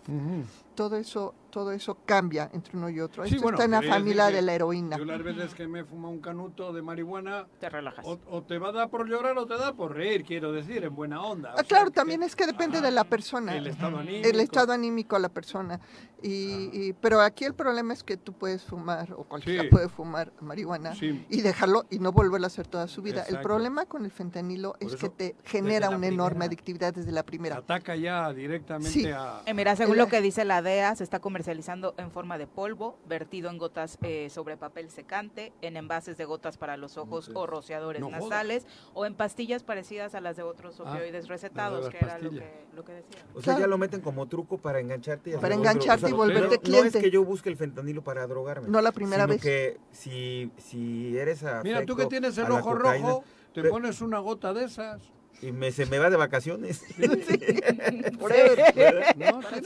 Todo 0.74 0.96
eso 0.96 1.34
todo 1.56 1.72
eso 1.72 1.96
cambia 2.04 2.50
entre 2.52 2.76
uno 2.76 2.90
y 2.90 3.00
otro. 3.00 3.24
Esto 3.24 3.48
está 3.48 3.64
en 3.64 3.70
la 3.70 3.80
familia 3.80 4.26
de 4.26 4.42
la 4.42 4.52
heroína. 4.52 4.98
Yo 4.98 5.06
las 5.06 5.22
veces 5.22 5.54
que 5.54 5.66
me 5.66 5.86
fuma 5.86 6.10
un 6.10 6.20
canuto 6.20 6.70
de 6.70 6.82
marihuana, 6.82 7.46
te 7.58 7.70
relajas. 7.70 8.04
O, 8.04 8.42
te 8.42 8.58
va 8.58 8.68
a 8.68 8.72
dar 8.72 8.90
por 8.90 9.08
llorar 9.08 9.38
o 9.38 9.46
te 9.46 9.56
da 9.56 9.72
por 9.72 9.94
reír, 9.94 10.22
quiero 10.22 10.52
decir, 10.52 10.84
en 10.84 10.94
buena 10.94 11.22
onda. 11.22 11.54
Ah, 11.56 11.64
claro, 11.64 11.90
también 11.90 12.22
es 12.22 12.36
que 12.36 12.46
depende 12.46 12.82
de 12.82 12.90
la 12.90 13.04
persona. 13.04 13.56
El 13.56 13.68
estado 13.68 13.96
anímico. 13.96 14.28
El 14.28 14.40
estado 14.40 14.72
anímico 14.74 15.16
a 15.16 15.18
la 15.18 15.30
persona. 15.30 15.75
Y, 16.22 16.92
pero 16.94 17.20
aquí 17.20 17.44
el 17.44 17.54
problema 17.54 17.92
es 17.92 18.02
que 18.02 18.16
tú 18.16 18.32
puedes 18.32 18.64
fumar, 18.64 19.12
o 19.12 19.24
cualquiera 19.24 19.68
puede 19.70 19.88
fumar 19.88 20.32
marihuana 20.40 20.94
y 21.00 21.40
dejarlo 21.42 21.84
y 21.90 21.98
no 21.98 22.10
volverlo 22.12 22.46
a 22.46 22.48
hacer 22.48 22.66
toda 22.66 22.88
su 22.88 23.02
vida. 23.02 23.24
El 23.28 23.40
problema 23.40 23.86
con 23.86 24.04
el 24.04 24.10
fentanilo 24.10 24.74
es 24.80 24.96
que 24.96 25.08
te 25.08 25.36
genera 25.44 25.90
una 25.90 26.06
enorme 26.06 26.46
adictividad 26.46 26.94
desde 26.94 27.12
la 27.12 27.24
primera. 27.24 27.56
Ataca 27.56 27.96
ya 27.96 28.32
directamente 28.32 29.12
a... 29.12 29.42
Eh, 29.46 29.54
mira, 29.54 29.76
según 29.76 29.96
lo 29.96 30.08
que 30.08 30.20
dice 30.20 30.44
la 30.44 30.62
DEA, 30.62 30.94
se 30.96 31.04
está 31.04 31.20
comercializando 31.20 31.94
en 31.98 32.10
forma 32.10 32.38
de 32.38 32.46
polvo, 32.46 32.98
vertido 33.06 33.50
en 33.50 33.58
gotas 33.58 33.98
eh, 34.02 34.28
sobre 34.30 34.56
papel 34.56 34.90
secante, 34.90 35.52
en 35.60 35.76
envases 35.76 36.16
de 36.16 36.24
gotas 36.24 36.56
para 36.56 36.76
los 36.76 36.96
ojos 36.96 37.30
o 37.34 37.46
rociadores 37.46 38.02
nasales, 38.02 38.66
o 38.94 39.06
en 39.06 39.14
pastillas 39.14 39.62
parecidas 39.62 40.14
a 40.14 40.20
las 40.20 40.36
de 40.36 40.42
otros 40.42 40.80
ah, 40.80 40.90
opioides 40.90 41.28
recetados, 41.28 41.88
que 41.88 41.98
era 41.98 42.18
lo 42.18 42.30
que, 42.30 42.66
lo 42.74 42.84
que 42.84 42.92
decía. 42.92 43.24
O 43.34 43.42
sea, 43.42 43.58
ya 43.58 43.66
lo 43.66 43.78
meten 43.78 44.00
como 44.00 44.26
truco 44.26 44.58
para 44.58 44.80
engancharte. 44.80 45.30
Y 45.30 45.36
para 45.36 45.54
engancharte 45.70 46.10
y 46.10 46.12
volverte 46.12 46.58
cliente. 46.58 46.90
No 46.90 46.98
es 46.98 47.04
que 47.04 47.10
yo 47.10 47.24
busque 47.24 47.48
el 47.48 47.56
fentanilo 47.56 48.02
para 48.02 48.26
drogarme. 48.26 48.68
No 48.68 48.80
la 48.80 48.92
primera 48.92 49.24
sino 49.24 49.34
vez. 49.34 49.42
que 49.42 49.78
si, 49.92 50.50
si 50.58 51.16
eres 51.16 51.44
Mira, 51.62 51.84
tú 51.84 51.96
que 51.96 52.06
tienes 52.06 52.36
el 52.38 52.50
ojo 52.50 52.74
rojo, 52.74 53.24
te 53.52 53.64
pones 53.64 54.00
una 54.00 54.18
gota 54.18 54.52
de 54.52 54.64
esas 54.64 55.00
y 55.42 55.52
me, 55.52 55.70
se 55.70 55.86
me 55.86 55.98
va 55.98 56.10
de 56.10 56.16
vacaciones. 56.16 56.84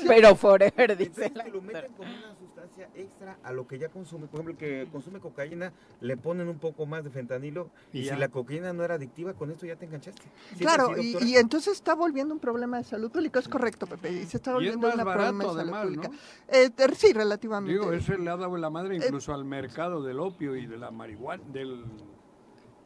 Pero 0.06 0.34
forever, 0.34 0.96
dice. 0.96 1.30
Que 1.30 1.50
lo 1.50 1.62
meten 1.62 1.92
con 1.92 2.06
una 2.06 2.34
sustancia 2.36 2.88
extra 2.94 3.38
a 3.42 3.52
lo 3.52 3.66
que 3.66 3.78
ya 3.78 3.88
consume. 3.88 4.26
Por 4.26 4.40
ejemplo, 4.40 4.52
el 4.52 4.58
que 4.58 4.88
consume 4.90 5.20
cocaína, 5.20 5.72
le 6.00 6.16
ponen 6.16 6.48
un 6.48 6.58
poco 6.58 6.86
más 6.86 7.04
de 7.04 7.10
fentanilo. 7.10 7.70
Y, 7.92 8.04
si 8.04 8.16
la 8.16 8.28
cocaína 8.28 8.72
no 8.72 8.84
era 8.84 8.94
adictiva, 8.94 9.34
con 9.34 9.50
esto 9.50 9.66
ya 9.66 9.76
te 9.76 9.84
enganchaste. 9.86 10.22
claro, 10.58 10.96
y, 11.00 11.36
entonces 11.36 11.74
está 11.74 11.94
volviendo 11.94 12.34
un 12.34 12.40
problema 12.40 12.78
de 12.78 12.84
salud 12.84 13.10
pública. 13.10 13.38
Es 13.38 13.48
correcto, 13.48 13.86
Pepe. 13.86 14.12
Y 14.12 14.26
se 14.26 14.38
está 14.38 14.52
volviendo 14.52 14.88
un 14.88 14.92
problema 14.92 15.44
de 15.44 15.52
salud 15.52 15.82
pública. 15.82 16.10
Eh, 16.48 16.70
sí, 16.96 17.12
relativamente. 17.12 17.78
Digo, 17.78 17.92
eso 17.92 18.16
le 18.16 18.30
ha 18.30 18.36
dado 18.36 18.56
la 18.56 18.70
madre 18.70 18.96
eh, 18.96 19.00
incluso 19.04 19.32
al 19.32 19.44
mercado 19.44 20.02
del 20.02 20.18
opio 20.20 20.56
y 20.56 20.66
de 20.66 20.76
la 20.76 20.90
marihuana, 20.90 21.42
del 21.52 21.84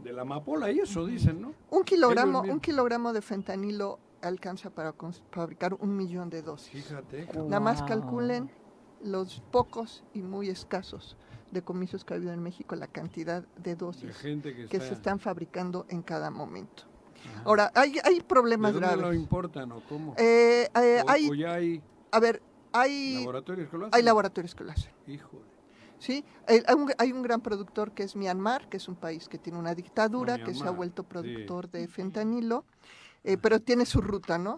de 0.04 0.12
la 0.12 0.22
amapola 0.22 0.70
y 0.70 0.78
eso 0.78 1.06
dicen, 1.06 1.40
¿no? 1.40 1.54
Un 1.70 1.82
kilogramo, 1.82 2.42
un 2.42 2.60
kilogramo 2.60 3.12
de 3.12 3.22
fentanilo 3.22 3.98
alcanza 4.22 4.70
para 4.70 4.94
fabricar 5.30 5.74
un 5.74 5.96
millón 5.96 6.30
de 6.30 6.42
dosis. 6.42 6.84
Fíjate. 6.84 7.26
Nada 7.34 7.60
más 7.60 7.82
calculen 7.82 8.50
los 9.02 9.42
pocos 9.50 10.04
y 10.12 10.22
muy 10.22 10.48
escasos 10.48 11.16
decomisos 11.50 12.04
que 12.04 12.14
ha 12.14 12.16
habido 12.16 12.32
en 12.32 12.42
México, 12.42 12.74
la 12.74 12.88
cantidad 12.88 13.46
de 13.56 13.76
dosis 13.76 14.16
que, 14.18 14.80
se 14.80 14.92
están 14.92 15.20
fabricando 15.20 15.86
en 15.88 16.02
cada 16.02 16.30
momento. 16.30 16.84
Ahora, 17.44 17.70
hay, 17.74 17.96
hay 18.04 18.20
problemas 18.20 18.74
¿De 18.74 18.80
dónde 18.80 18.96
graves. 18.96 19.18
importan 19.18 19.72
o 19.72 19.80
cómo? 19.88 20.14
Eh, 20.18 20.68
eh, 20.74 21.02
hay, 21.06 21.44
hay... 21.44 21.82
A 22.10 22.20
ver, 22.20 22.42
hay... 22.72 23.20
¿Laboratorios 23.20 23.70
que 23.70 23.78
lo 23.78 23.86
hacen? 23.86 23.94
Hay 23.94 24.02
laboratorios 24.02 24.54
que 24.54 24.64
lo 24.64 24.72
hacen. 24.72 24.92
Híjole. 25.06 25.53
¿Sí? 26.04 26.24
Hay 26.46 27.12
un, 27.12 27.22
gran 27.22 27.40
productor 27.40 27.92
que 27.92 28.02
es 28.02 28.14
Myanmar, 28.14 28.68
que 28.68 28.76
es 28.76 28.88
un 28.88 28.94
país 28.94 29.28
que 29.28 29.38
tiene 29.38 29.58
una 29.58 29.74
dictadura, 29.74 30.42
que 30.42 30.54
se 30.54 30.64
ha 30.64 30.70
vuelto 30.70 31.02
productor 31.02 31.70
de 31.70 31.88
fentanilo. 31.88 32.64
Eh, 33.26 33.38
pero 33.38 33.58
tiene 33.58 33.86
su 33.86 34.02
ruta, 34.02 34.36
¿no? 34.36 34.56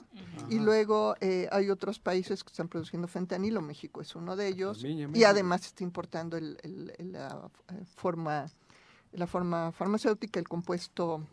Y 0.51 0.59
luego 0.59 1.15
eh, 1.21 1.49
hay 1.53 1.71
otros 1.71 2.01
países 2.01 2.43
que 2.43 2.51
están 2.51 2.67
produciendo 2.67 3.07
fentanilo, 3.07 3.63
México 3.63 4.01
es 4.01 4.17
uno 4.17 4.35
de 4.35 4.49
ellos, 4.49 4.85
y 4.85 5.23
además 5.23 5.67
está 5.67 5.85
importando 5.85 6.37
el, 6.37 6.59
la 6.99 7.49
eh, 7.69 7.85
forma 7.95 8.47
la 9.13 9.29
forma 9.29 9.71
farmacéutica, 9.71 10.41
el 10.41 10.49
compuesto 10.49 11.25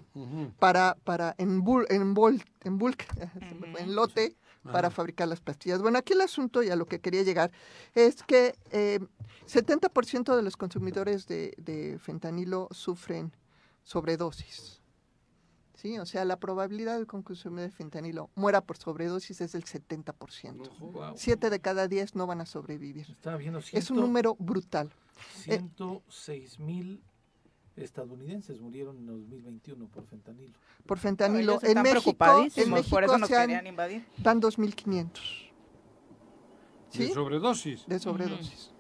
para, 0.59 0.95
para 1.03 1.33
en, 1.39 1.63
en, 1.89 2.01
en 2.01 2.13
bulk, 2.13 3.05
en 3.79 3.95
lote, 3.95 4.35
para 4.71 4.89
fabricar 4.89 5.27
las 5.27 5.41
pastillas. 5.41 5.81
Bueno, 5.81 5.97
aquí 5.97 6.13
el 6.13 6.21
asunto 6.21 6.63
y 6.63 6.69
a 6.69 6.75
lo 6.75 6.85
que 6.85 6.99
quería 6.99 7.23
llegar 7.23 7.51
es 7.93 8.23
que 8.23 8.55
eh, 8.71 8.99
70% 9.47 10.35
de 10.35 10.41
los 10.41 10.57
consumidores 10.57 11.27
de, 11.27 11.99
fentanilo 12.01 12.69
sufren 12.71 13.35
sobredosis. 13.83 14.81
¿Sí? 15.75 15.99
O 15.99 16.05
sea, 16.05 16.23
la 16.23 16.39
probabilidad 16.39 16.97
de 16.97 17.05
que 17.05 17.15
un 17.15 17.23
consumidor 17.23 17.69
de 17.69 17.75
fentanilo 17.75 18.29
muera 18.35 18.61
por 18.61 18.77
sobredosis 18.77 19.41
es 19.41 19.51
del 19.51 19.65
70%. 19.65 21.13
Siete 21.17 21.49
de 21.49 21.59
cada 21.59 21.89
diez 21.89 22.15
no 22.15 22.25
van 22.25 22.39
a 22.39 22.45
sobrevivir. 22.45 23.17
es 23.73 23.91
un 23.91 23.97
número 23.97 24.35
brutal. 24.39 24.93
106 25.41 26.59
mil 26.59 27.03
estadounidenses 27.75 28.59
murieron 28.59 28.97
en 28.97 29.07
2021 29.07 29.87
por 29.87 30.05
fentanilo. 30.05 30.57
Por 30.85 30.99
fentanilo. 30.99 31.59
En 31.63 31.81
México, 31.81 32.47
en 32.55 32.71
México 32.71 32.89
por 32.89 33.03
eso 33.03 33.17
nos 33.17 33.29
querían 33.29 33.67
invadir. 33.67 34.05
Dan 34.17 34.41
2.500. 34.41 35.51
¿Sí? 36.89 37.07
¿De 37.07 37.13
sobredosis? 37.13 37.87
De 37.87 37.99
sobredosis. 37.99 38.73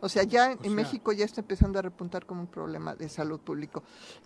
O 0.00 0.08
sea, 0.08 0.22
ya 0.22 0.52
en 0.62 0.74
México 0.74 1.12
ya 1.12 1.24
está 1.24 1.40
empezando 1.40 1.78
a 1.78 1.82
repuntar 1.82 2.26
como 2.26 2.42
un 2.42 2.46
problema 2.46 2.94
de 2.94 3.08
salud 3.08 3.40
público. 3.40 3.82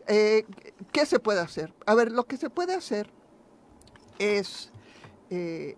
Eh, 0.07 0.45
¿Qué 0.93 1.07
se 1.07 1.21
puede 1.21 1.41
hacer? 1.41 1.73
A 1.87 1.95
ver, 1.95 2.11
lo 2.11 2.25
que 2.25 2.37
se 2.37 2.51
puede 2.51 2.75
hacer 2.75 3.11
es 4.19 4.71
eh, 5.31 5.77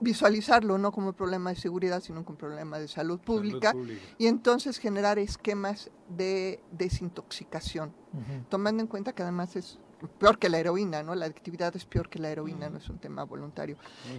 visualizarlo 0.00 0.78
no 0.78 0.92
como 0.92 1.12
problema 1.12 1.50
de 1.50 1.56
seguridad, 1.56 2.02
sino 2.02 2.24
como 2.24 2.38
problema 2.38 2.78
de 2.78 2.88
salud 2.88 3.20
pública, 3.20 3.74
y 4.18 4.26
entonces 4.26 4.78
generar 4.78 5.18
esquemas 5.18 5.90
de 6.08 6.60
desintoxicación, 6.70 7.92
tomando 8.48 8.82
en 8.82 8.86
cuenta 8.86 9.14
que 9.14 9.22
además 9.22 9.56
es 9.56 9.78
peor 10.18 10.38
que 10.38 10.48
la 10.48 10.58
heroína, 10.58 11.02
¿no? 11.02 11.14
La 11.14 11.26
adictividad 11.26 11.74
es 11.76 11.84
peor 11.84 12.08
que 12.08 12.18
la 12.18 12.30
heroína, 12.30 12.68
no 12.68 12.78
es 12.78 12.88
un 12.88 12.98
tema 12.98 13.24
voluntario. 13.24 13.76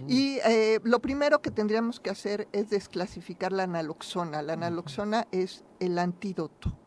Y 0.08 0.38
eh, 0.44 0.80
lo 0.82 1.00
primero 1.00 1.42
que 1.42 1.50
tendríamos 1.50 2.00
que 2.00 2.10
hacer 2.10 2.48
es 2.52 2.70
desclasificar 2.70 3.52
la 3.52 3.66
naloxona. 3.66 4.42
La 4.42 4.56
naloxona 4.56 5.26
es 5.30 5.64
el 5.80 5.98
antídoto 5.98 6.78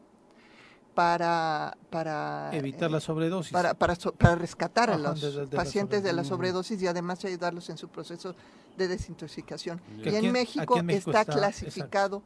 para, 0.98 1.78
para 1.92 2.50
evitar 2.54 2.90
la 2.90 3.00
sobredosis. 3.00 3.54
Para, 3.54 3.76
para, 3.76 3.96
para 3.96 4.34
rescatar 4.34 4.90
a 4.90 4.98
los 4.98 5.22
pacientes 5.52 6.02
de 6.02 6.12
la 6.12 6.24
sobredosis 6.24 6.82
y 6.82 6.88
además 6.88 7.24
ayudarlos 7.24 7.70
en 7.70 7.78
su 7.78 7.88
proceso 7.88 8.34
de 8.78 8.88
desintoxicación. 8.88 9.80
Y 10.04 10.16
en, 10.16 10.32
México, 10.32 10.76
está, 10.88 11.24
clasificado 11.24 12.24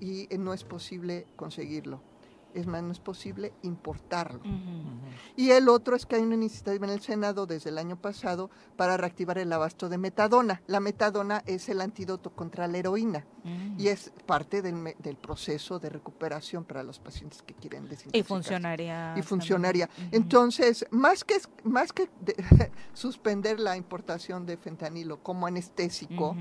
y 0.00 0.26
no 0.38 0.54
es 0.54 0.64
posible 0.64 1.26
conseguirlo 1.36 2.00
es 2.60 2.66
menos 2.66 3.00
posible 3.00 3.52
importarlo. 3.62 4.40
Y 5.36 5.50
el 5.50 5.68
otro 5.68 5.96
es 5.96 6.06
que 6.06 6.16
hay 6.16 6.22
una 6.22 6.34
iniciativa 6.34 6.86
en 6.86 6.92
el 6.92 7.00
Senado 7.00 7.46
desde 7.46 7.70
el 7.70 7.78
año 7.78 7.96
pasado 7.96 8.50
para 8.76 8.96
reactivar 8.96 9.38
el 9.38 9.52
abasto 9.52 9.88
de 9.88 9.98
metadona. 9.98 10.62
La 10.66 10.80
metadona 10.80 11.42
es 11.46 11.68
el 11.68 11.80
antídoto 11.80 12.30
contra 12.30 12.66
la 12.66 12.78
heroína 12.78 13.24
y 13.76 13.84
mm. 13.84 13.86
es 13.86 14.12
parte 14.26 14.62
del, 14.62 14.94
del, 14.98 15.16
proceso 15.16 15.78
de 15.78 15.88
recuperación 15.90 16.64
para 16.64 16.82
los 16.82 16.98
pacientes 16.98 17.42
que 17.42 17.54
quieren 17.54 17.88
desintoxicarse. 17.88 18.18
Y 18.18 18.22
funcionaría. 18.22 19.14
Y 19.16 19.22
funcionaría. 19.22 19.90
Entonces, 20.10 20.86
más 20.90 21.24
que, 21.24 21.36
más 21.64 21.92
que 21.92 22.08
suspender 22.92 23.60
la 23.60 23.76
importación 23.76 24.44
de 24.46 24.56
fentanilo 24.56 25.22
como 25.22 25.46
anestésico, 25.46 26.36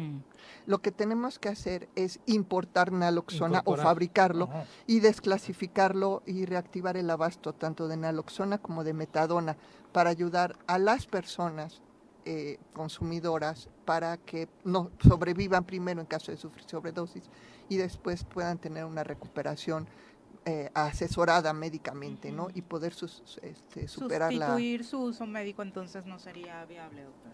lo 0.66 0.80
que 0.80 0.92
tenemos 0.92 1.40
que 1.40 1.50
hacer 1.50 1.90
es 1.96 2.20
importar 2.26 2.92
naloxona 2.92 3.62
o 3.66 3.76
fabricarlo 3.76 4.50
y 4.86 5.00
desclasificarlo 5.00 6.24
y 6.26 6.46
reactivar 6.46 6.98
el 6.98 7.10
abasto 7.10 7.54
tanto 7.54 7.88
de 7.88 7.98
naloxona 7.98 8.58
como 8.58 8.84
de 8.84 8.94
metadona 8.94 9.58
para 9.92 10.10
ayudar 10.10 10.58
a 10.68 10.78
las 10.78 11.06
personas 11.06 11.82
eh, 12.26 12.60
consumidoras 12.74 13.70
para 13.86 14.18
que 14.18 14.50
no 14.66 14.92
sobrevivan 15.00 15.64
primero 15.64 16.02
en 16.02 16.08
caso 16.08 16.32
de 16.32 16.38
sufrir 16.38 16.66
sobredosis 16.68 17.24
y 17.70 17.78
después 17.78 18.26
puedan 18.26 18.58
tener 18.58 18.84
una 18.84 19.04
recuperación 19.04 19.88
eh, 20.44 20.70
asesorada 20.74 21.54
médicamente, 21.54 22.32
¿no? 22.32 22.48
Y 22.54 22.62
poder 22.62 22.94
este, 23.42 23.88
superar 23.88 24.32
Sustituir 24.32 24.84
su 24.84 25.00
uso 25.00 25.26
médico 25.26 25.62
entonces 25.62 26.06
no 26.06 26.20
sería 26.20 26.64
viable, 26.66 27.04
doctor. 27.04 27.32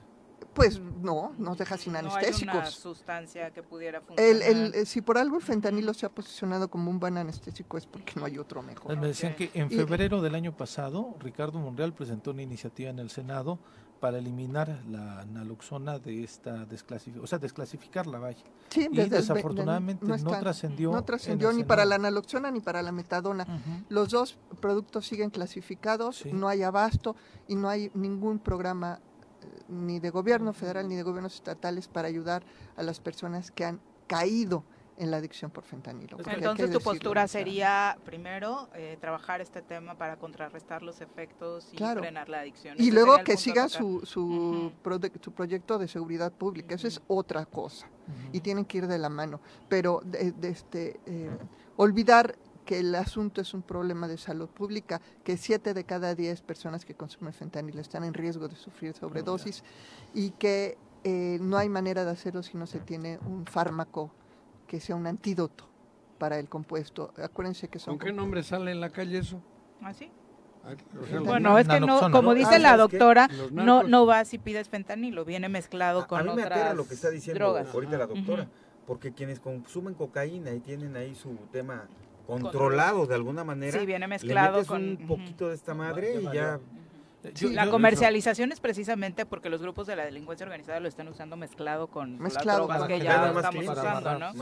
Pues 0.53 0.79
no, 0.79 1.33
nos 1.37 1.57
deja 1.57 1.77
sin 1.77 1.95
anestésicos. 1.95 2.45
No 2.45 2.61
hay 2.61 2.67
una 2.67 2.71
sustancia 2.71 3.51
que 3.51 3.63
pudiera 3.63 4.01
funcionar. 4.01 4.49
El, 4.49 4.73
el, 4.75 4.85
si 4.85 5.01
por 5.01 5.17
algo 5.17 5.37
el 5.37 5.43
fentanilo 5.43 5.93
se 5.93 6.05
ha 6.05 6.09
posicionado 6.09 6.69
como 6.69 6.89
un 6.89 6.99
buen 6.99 7.17
anestésico 7.17 7.77
es 7.77 7.85
porque 7.85 8.13
no 8.19 8.25
hay 8.25 8.37
otro 8.37 8.61
mejor. 8.61 8.95
Me 8.97 9.07
decían 9.07 9.35
que 9.35 9.51
en 9.53 9.69
febrero 9.69 10.21
del 10.21 10.35
año 10.35 10.55
pasado 10.55 11.15
Ricardo 11.19 11.59
Monreal 11.59 11.93
presentó 11.93 12.31
una 12.31 12.41
iniciativa 12.41 12.89
en 12.89 12.99
el 12.99 13.09
Senado 13.09 13.59
para 14.03 14.17
eliminar 14.17 14.81
la 14.89 15.23
naloxona 15.23 15.97
de 15.97 16.25
esta 16.25 16.65
desclasificación, 16.65 17.23
o 17.23 17.25
sea, 17.25 17.39
desclasificarla, 17.39 18.19
vaya. 18.19 18.43
Sí, 18.67 18.89
y 18.91 18.97
desafortunadamente 19.07 20.05
no, 20.05 20.39
trascendió. 20.41 20.91
No 20.91 21.05
trascendió 21.05 21.53
ni 21.53 21.63
para 21.63 21.85
la 21.85 21.97
naloxona 21.97 22.51
ni 22.51 22.59
para 22.59 22.81
la 22.81 22.91
metadona. 22.91 23.47
Los 23.87 24.09
dos 24.09 24.37
productos 24.59 25.07
siguen 25.07 25.29
clasificados, 25.29 26.25
no 26.25 26.49
hay 26.49 26.63
abasto 26.63 27.15
y 27.47 27.55
no 27.55 27.69
hay 27.69 27.91
ningún 27.93 28.39
programa 28.39 28.99
ni 29.67 29.99
de 29.99 30.09
gobierno 30.09 30.53
federal 30.53 30.87
ni 30.87 30.95
de 30.95 31.03
gobiernos 31.03 31.35
estatales 31.35 31.87
para 31.87 32.07
ayudar 32.07 32.43
a 32.75 32.83
las 32.83 32.99
personas 32.99 33.51
que 33.51 33.65
han 33.65 33.79
caído 34.07 34.63
en 34.97 35.11
la 35.11 35.17
adicción 35.17 35.51
por 35.51 35.63
fentanilo. 35.63 36.17
Entonces 36.25 36.71
tu 36.71 36.79
postura 36.79 37.27
sería 37.27 37.97
primero 38.05 38.69
eh, 38.75 38.97
trabajar 38.99 39.41
este 39.41 39.61
tema 39.61 39.95
para 39.95 40.17
contrarrestar 40.17 40.83
los 40.83 41.01
efectos 41.01 41.69
y 41.71 41.77
frenar 41.77 42.29
la 42.29 42.41
adicción. 42.41 42.75
Y 42.77 42.91
luego 42.91 43.17
que 43.23 43.37
sigan 43.37 43.69
su, 43.69 44.01
su, 44.05 44.71
su, 45.21 45.31
proyecto 45.31 45.77
de 45.77 45.87
seguridad 45.87 46.31
pública, 46.31 46.75
eso 46.75 46.87
es 46.87 47.01
otra 47.07 47.45
cosa. 47.45 47.87
Y 48.31 48.41
tienen 48.41 48.65
que 48.65 48.79
ir 48.79 48.87
de 48.87 48.97
la 48.97 49.09
mano. 49.09 49.39
Pero 49.69 50.01
de, 50.03 50.33
este, 50.49 50.99
eh, 51.05 51.29
olvidar 51.77 52.35
que 52.63 52.79
el 52.79 52.93
asunto 52.95 53.41
es 53.41 53.53
un 53.53 53.61
problema 53.61 54.07
de 54.07 54.17
salud 54.17 54.49
pública, 54.49 55.01
que 55.23 55.37
siete 55.37 55.73
de 55.73 55.83
cada 55.83 56.15
diez 56.15 56.41
personas 56.41 56.85
que 56.85 56.95
consumen 56.95 57.33
fentanilo 57.33 57.81
están 57.81 58.03
en 58.03 58.13
riesgo 58.13 58.47
de 58.47 58.55
sufrir 58.55 58.93
sobredosis 58.93 59.63
y 60.13 60.31
que 60.31 60.77
eh, 61.03 61.37
no 61.41 61.57
hay 61.57 61.69
manera 61.69 62.05
de 62.05 62.11
hacerlo 62.11 62.43
si 62.43 62.57
no 62.57 62.65
se 62.65 62.79
tiene 62.79 63.19
un 63.25 63.45
fármaco 63.45 64.11
que 64.67 64.79
sea 64.79 64.95
un 64.95 65.07
antídoto 65.07 65.69
para 66.17 66.39
el 66.39 66.47
compuesto. 66.47 67.13
Acuérdense 67.21 67.67
que 67.67 67.79
son... 67.79 67.97
¿Con 67.97 68.07
qué 68.07 68.13
nombre 68.13 68.43
sale 68.43 68.71
en 68.71 68.79
la 68.79 68.89
calle 68.91 69.17
eso? 69.17 69.41
¿Ah, 69.81 69.93
sí? 69.93 70.09
Ah, 70.65 70.75
bueno, 71.23 71.57
es 71.59 71.67
que 71.67 71.79
no, 71.81 72.09
como 72.09 72.33
dice 72.33 72.57
la 72.57 72.77
doctora, 72.77 73.27
no 73.51 73.83
no 73.83 74.05
vas 74.05 74.33
y 74.33 74.37
pides 74.37 74.69
fentanilo, 74.69 75.25
viene 75.25 75.49
mezclado 75.49 76.07
con 76.07 76.21
a 76.21 76.23
mí 76.23 76.31
me 76.33 76.73
lo 76.73 76.87
que 76.87 76.93
está 76.93 77.09
diciendo 77.09 77.57
ahorita 77.57 77.97
la 77.97 78.07
doctora, 78.07 78.47
porque 78.87 79.11
quienes 79.11 79.41
consumen 79.41 79.93
cocaína 79.93 80.53
y 80.53 80.61
tienen 80.61 80.95
ahí 80.95 81.15
su 81.15 81.35
tema 81.51 81.89
controlado 82.25 83.05
de 83.05 83.15
alguna 83.15 83.43
manera. 83.43 83.79
Sí, 83.79 83.85
viene 83.85 84.07
mezclado 84.07 84.65
con 84.65 84.81
un 84.81 85.07
poquito 85.07 85.49
de 85.49 85.55
esta 85.55 85.73
madre 85.73 86.21
y 86.21 86.23
ya. 86.33 86.59
La 87.41 87.69
comercialización 87.69 88.51
es 88.51 88.59
precisamente 88.59 89.25
porque 89.25 89.49
los 89.49 89.61
grupos 89.61 89.87
de 89.87 89.95
la 89.95 90.03
delincuencia 90.03 90.45
organizada 90.45 90.81
lo 90.81 90.89
están 90.89 91.07
usando 91.07 91.37
mezclado 91.37 91.87
con 91.87 92.19
mezclado 92.19 92.67
las 92.67 92.79
drogas 92.79 92.87
que 92.87 92.99
ya 92.99 93.29
estamos 93.29 93.65
usando, 93.65 94.19
¿no? 94.19 94.33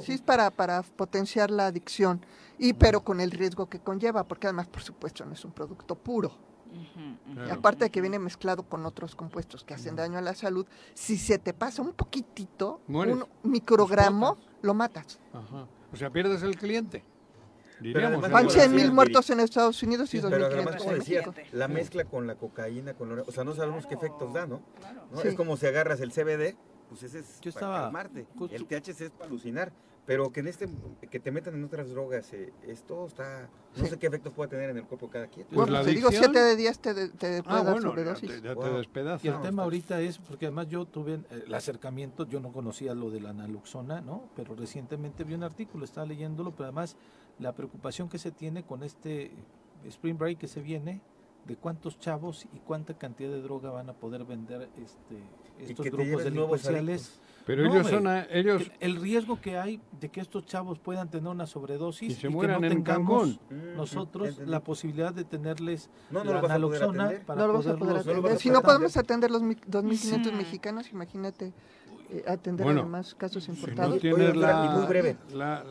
Sí, 0.00 0.12
es 0.12 0.22
para, 0.22 0.50
para 0.50 0.82
potenciar 0.82 1.50
la 1.50 1.66
adicción, 1.66 2.24
y 2.58 2.72
pero 2.72 3.02
con 3.02 3.20
el 3.20 3.30
riesgo 3.30 3.68
que 3.68 3.80
conlleva, 3.80 4.24
porque 4.24 4.46
además, 4.46 4.68
por 4.68 4.82
supuesto, 4.82 5.26
no 5.26 5.34
es 5.34 5.44
un 5.44 5.52
producto 5.52 5.94
puro. 5.94 6.32
Y 7.46 7.50
aparte 7.50 7.84
de 7.84 7.90
que 7.90 8.00
viene 8.00 8.18
mezclado 8.18 8.62
con 8.62 8.86
otros 8.86 9.14
compuestos 9.14 9.62
que 9.62 9.74
hacen 9.74 9.94
daño 9.94 10.16
a 10.16 10.22
la 10.22 10.34
salud, 10.34 10.66
si 10.94 11.18
se 11.18 11.38
te 11.38 11.52
pasa 11.52 11.82
un 11.82 11.92
poquitito, 11.92 12.80
un 12.88 13.26
microgramo, 13.42 14.38
lo 14.62 14.72
matas. 14.72 15.20
Ajá. 15.34 15.66
O 15.92 15.96
sea, 15.96 16.10
pierdes 16.10 16.42
el 16.42 16.56
cliente. 16.56 17.04
Van 18.30 18.48
100 18.48 18.74
mil 18.74 18.92
muertos 18.92 19.28
en 19.30 19.40
Estados 19.40 19.82
Unidos 19.82 20.12
y 20.14 20.20
2.500 20.20 20.86
en 20.86 20.98
México. 20.98 21.34
La 21.52 21.68
mezcla 21.68 22.04
con 22.04 22.26
la 22.26 22.36
cocaína, 22.36 22.94
con 22.94 23.18
o 23.18 23.32
sea, 23.32 23.44
no 23.44 23.54
sabemos 23.54 23.86
qué 23.86 23.94
efectos 23.94 24.32
da, 24.32 24.46
¿no? 24.46 24.62
Es 25.24 25.34
como 25.34 25.56
si 25.56 25.66
agarras 25.66 26.00
el 26.00 26.12
CBD, 26.12 26.56
pues 26.88 27.02
ese 27.02 27.20
es 27.20 27.40
Yo 27.40 27.52
para 27.52 27.82
calmarte. 27.82 28.26
El 28.50 28.66
THC 28.66 29.00
es 29.00 29.10
para 29.10 29.26
alucinar. 29.26 29.72
Pero 30.04 30.32
que 30.32 30.40
en 30.40 30.48
este, 30.48 30.68
que 31.10 31.20
te 31.20 31.30
metan 31.30 31.54
en 31.54 31.62
otras 31.62 31.88
drogas, 31.90 32.32
eh, 32.32 32.52
esto 32.66 33.06
está, 33.06 33.48
no 33.76 33.86
sé 33.86 33.98
qué 34.00 34.08
efectos 34.08 34.32
puede 34.32 34.50
tener 34.50 34.70
en 34.70 34.78
el 34.78 34.84
cuerpo 34.84 35.08
cada 35.08 35.28
quien. 35.28 35.46
Pues 35.46 35.68
bueno, 35.68 35.84
te 35.84 35.90
digo, 35.90 36.10
siete 36.10 36.40
de 36.40 36.56
días 36.56 36.80
te, 36.80 36.92
te 37.10 37.42
puede 37.44 37.60
ah, 37.60 37.62
dar 37.62 37.80
sobredosis. 37.80 38.28
y 39.22 39.28
el 39.28 39.40
tema 39.40 39.62
ahorita 39.62 40.00
es, 40.00 40.18
porque 40.18 40.46
además 40.46 40.68
yo 40.68 40.86
tuve 40.86 41.14
eh, 41.30 41.44
el 41.46 41.54
acercamiento, 41.54 42.26
yo 42.26 42.40
no 42.40 42.52
conocía 42.52 42.94
lo 42.94 43.10
de 43.10 43.20
la 43.20 43.32
naloxona, 43.32 44.00
¿no? 44.00 44.24
Pero 44.34 44.56
recientemente 44.56 45.22
vi 45.22 45.34
un 45.34 45.44
artículo, 45.44 45.84
estaba 45.84 46.04
leyéndolo, 46.04 46.50
pero 46.50 46.64
además 46.64 46.96
la 47.38 47.52
preocupación 47.52 48.08
que 48.08 48.18
se 48.18 48.32
tiene 48.32 48.64
con 48.64 48.82
este 48.82 49.30
Spring 49.84 50.18
Break 50.18 50.38
que 50.38 50.48
se 50.48 50.60
viene, 50.60 51.00
de 51.46 51.56
cuántos 51.56 51.98
chavos 51.98 52.46
y 52.52 52.58
cuánta 52.58 52.94
cantidad 52.94 53.30
de 53.30 53.42
droga 53.42 53.70
van 53.70 53.88
a 53.90 53.92
poder 53.94 54.24
vender 54.24 54.68
este, 54.76 55.18
estos 55.58 55.86
grupos 55.86 56.24
delincuenciales 56.24 57.20
pero 57.46 57.66
ellos 57.66 57.88
son 57.88 58.06
ellos 58.30 58.70
el 58.80 58.96
riesgo 58.96 59.40
que 59.40 59.58
hay 59.58 59.80
de 60.00 60.08
que 60.08 60.20
estos 60.20 60.46
chavos 60.46 60.78
puedan 60.78 61.10
tener 61.10 61.28
una 61.28 61.46
sobredosis 61.46 62.12
y 62.12 62.14
se 62.14 62.28
mueran 62.28 62.64
en 62.64 62.82
Cancún. 62.82 63.38
Mm, 63.50 63.76
nosotros 63.76 64.38
la 64.38 64.60
posibilidad 64.60 65.12
de 65.12 65.24
tenerles 65.24 65.90
no, 66.10 66.22
no 66.22 66.34
la 66.34 66.42
naloxona 66.42 67.12
para 67.26 67.46
no 67.46 67.60
poderlos, 67.60 68.40
si 68.40 68.50
no 68.50 68.62
podemos 68.62 68.96
atender 68.96 69.30
los 69.30 69.42
2.500 69.42 70.32
mexicanos, 70.32 70.92
imagínate 70.92 71.52
eh, 72.10 72.24
atender 72.26 72.64
bueno, 72.64 72.82
además 72.82 73.14
casos 73.14 73.48
importados. 73.48 74.00
Si 74.00 74.10
no 74.10 74.18
la, 74.34 74.76
muy 74.76 74.86
breve. 74.86 75.16
La, 75.32 75.64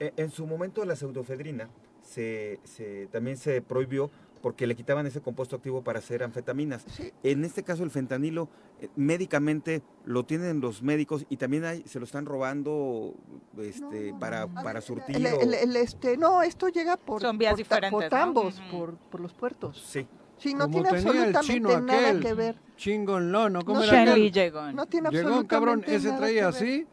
eh, 0.00 0.12
en 0.16 0.30
su 0.30 0.46
momento 0.46 0.84
la 0.84 0.96
pseudofedrina 0.96 1.68
se, 2.02 2.58
se, 2.64 3.06
también 3.12 3.36
se 3.36 3.62
prohibió 3.62 4.10
porque 4.42 4.66
le 4.66 4.74
quitaban 4.74 5.06
ese 5.06 5.20
compuesto 5.22 5.56
activo 5.56 5.82
para 5.82 6.00
hacer 6.00 6.22
anfetaminas. 6.22 6.84
En 7.22 7.44
este 7.44 7.62
caso 7.62 7.84
el 7.84 7.90
fentanilo 7.90 8.48
eh, 8.80 8.88
médicamente 8.96 9.82
lo 10.04 10.24
tienen 10.24 10.60
los 10.60 10.82
médicos 10.82 11.24
y 11.30 11.36
también 11.36 11.64
hay, 11.64 11.82
se 11.86 11.98
lo 11.98 12.04
están 12.04 12.26
robando 12.26 13.14
este, 13.58 14.14
para, 14.18 14.48
para 14.48 14.80
surtir. 14.80 15.16
El, 15.16 15.76
este, 15.76 16.16
no, 16.16 16.42
esto 16.42 16.68
llega 16.68 16.96
por, 16.96 17.22
Son 17.22 17.38
vías 17.38 17.52
por, 17.52 17.58
diferentes, 17.58 18.08
por 18.10 18.14
ambos, 18.14 18.60
por, 18.70 18.96
por, 18.96 19.20
los 19.20 19.32
puertos. 19.32 19.80
Sí. 19.80 20.06
Sí, 20.38 20.54
no 20.54 20.68
tiene 20.68 20.88
absolutamente 20.88 21.80
nada 21.80 22.18
que 22.18 22.34
ver. 22.34 22.56
Chingón 22.76 23.30
Lono, 23.30 23.64
¿cómo 23.64 23.78
no, 23.78 23.84
era 23.84 24.16
llegó. 24.16 24.72
No 24.72 24.86
tiene 24.86 25.08
llegó 25.10 25.46
cabrón, 25.46 25.84
ese 25.86 26.10
traía 26.12 26.48
así, 26.48 26.84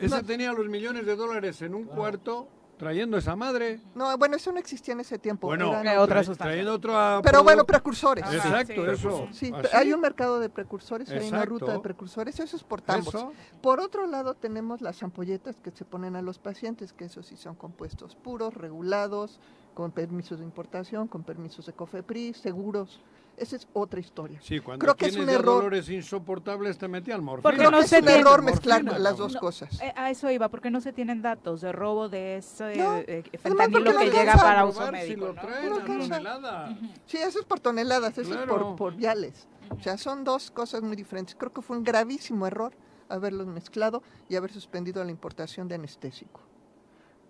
ese 0.00 0.22
tenía 0.24 0.52
los 0.52 0.68
millones 0.68 1.06
de 1.06 1.14
dólares 1.14 1.62
en 1.62 1.76
un 1.76 1.84
cuarto 1.84 2.48
trayendo 2.76 3.16
esa 3.16 3.36
madre. 3.36 3.80
No, 3.94 4.16
bueno, 4.18 4.36
eso 4.36 4.52
no 4.52 4.58
existía 4.58 4.92
en 4.92 5.00
ese 5.00 5.18
tiempo. 5.18 5.46
Bueno, 5.46 5.78
eran 5.78 5.98
otros. 5.98 6.36
trayendo 6.36 6.74
otro 6.74 7.20
Pero 7.22 7.42
bueno, 7.42 7.64
precursores. 7.64 8.24
Ajá, 8.24 8.60
Exacto, 8.60 8.90
eso. 8.90 9.28
Sí, 9.32 9.52
Así. 9.54 9.68
hay 9.72 9.92
un 9.92 10.00
mercado 10.00 10.40
de 10.40 10.48
precursores, 10.48 11.10
hay 11.10 11.28
una 11.28 11.44
ruta 11.44 11.72
de 11.72 11.80
precursores, 11.80 12.38
eso 12.38 12.56
exportamos. 12.56 13.08
Eso. 13.08 13.32
Por 13.60 13.80
otro 13.80 14.06
lado, 14.06 14.34
tenemos 14.34 14.80
las 14.80 15.02
ampolletas 15.02 15.56
que 15.56 15.70
se 15.70 15.84
ponen 15.84 16.16
a 16.16 16.22
los 16.22 16.38
pacientes, 16.38 16.92
que 16.92 17.06
esos 17.06 17.26
sí 17.26 17.36
son 17.36 17.54
compuestos 17.54 18.14
puros, 18.16 18.54
regulados, 18.54 19.40
con 19.74 19.92
permisos 19.92 20.38
de 20.38 20.44
importación, 20.44 21.08
con 21.08 21.22
permisos 21.22 21.66
de 21.66 21.72
COFEPRIS, 21.72 22.38
seguros. 22.38 23.00
Esa 23.36 23.56
es 23.56 23.68
otra 23.74 24.00
historia. 24.00 24.38
Sí, 24.42 24.60
cuando 24.60 24.82
Creo 24.82 24.96
que 24.96 25.06
es 25.06 25.16
un 25.16 25.28
error. 25.28 25.56
dolores 25.56 25.90
insoportables 25.90 26.78
te 26.78 26.88
metían 26.88 27.22
morfina. 27.22 27.42
Porque 27.42 27.58
Creo 27.58 27.70
no 27.70 27.82
se 27.82 27.96
es 27.98 28.02
un 28.02 28.08
error 28.08 28.42
mezclar 28.42 28.82
Morfina, 28.82 28.98
las 29.02 29.16
dos 29.18 29.36
cosas. 29.36 29.78
Eh, 29.82 29.92
a 29.94 30.10
eso 30.10 30.30
iba, 30.30 30.48
porque 30.48 30.70
no 30.70 30.80
se 30.80 30.92
tienen 30.94 31.20
datos 31.20 31.60
de 31.60 31.70
robo 31.72 32.08
de 32.08 32.38
ese 32.38 32.76
No, 32.76 32.96
eh, 32.96 33.22
además 33.26 33.42
fentanilo 33.42 33.84
que 33.98 34.06
no 34.06 34.12
llega 34.12 34.34
para 34.36 34.64
uso 34.64 34.86
si 34.86 34.92
médico, 34.92 35.26
lo 35.26 35.32
¿no? 35.34 35.40
traen. 35.42 36.92
Sí, 37.06 37.18
eso 37.18 37.38
es 37.38 37.44
por 37.44 37.60
toneladas, 37.60 38.16
eso 38.18 38.34
es 38.40 38.46
por, 38.48 38.76
por 38.76 38.94
viales. 38.96 39.48
O 39.70 39.82
sea, 39.82 39.98
son 39.98 40.24
dos 40.24 40.50
cosas 40.50 40.82
muy 40.82 40.96
diferentes. 40.96 41.34
Creo 41.34 41.52
que 41.52 41.60
fue 41.62 41.76
un 41.76 41.84
gravísimo 41.84 42.46
error 42.46 42.72
haberlos 43.08 43.46
mezclado 43.46 44.02
y 44.28 44.36
haber 44.36 44.52
suspendido 44.52 45.04
la 45.04 45.10
importación 45.10 45.68
de 45.68 45.74
anestésico. 45.74 46.40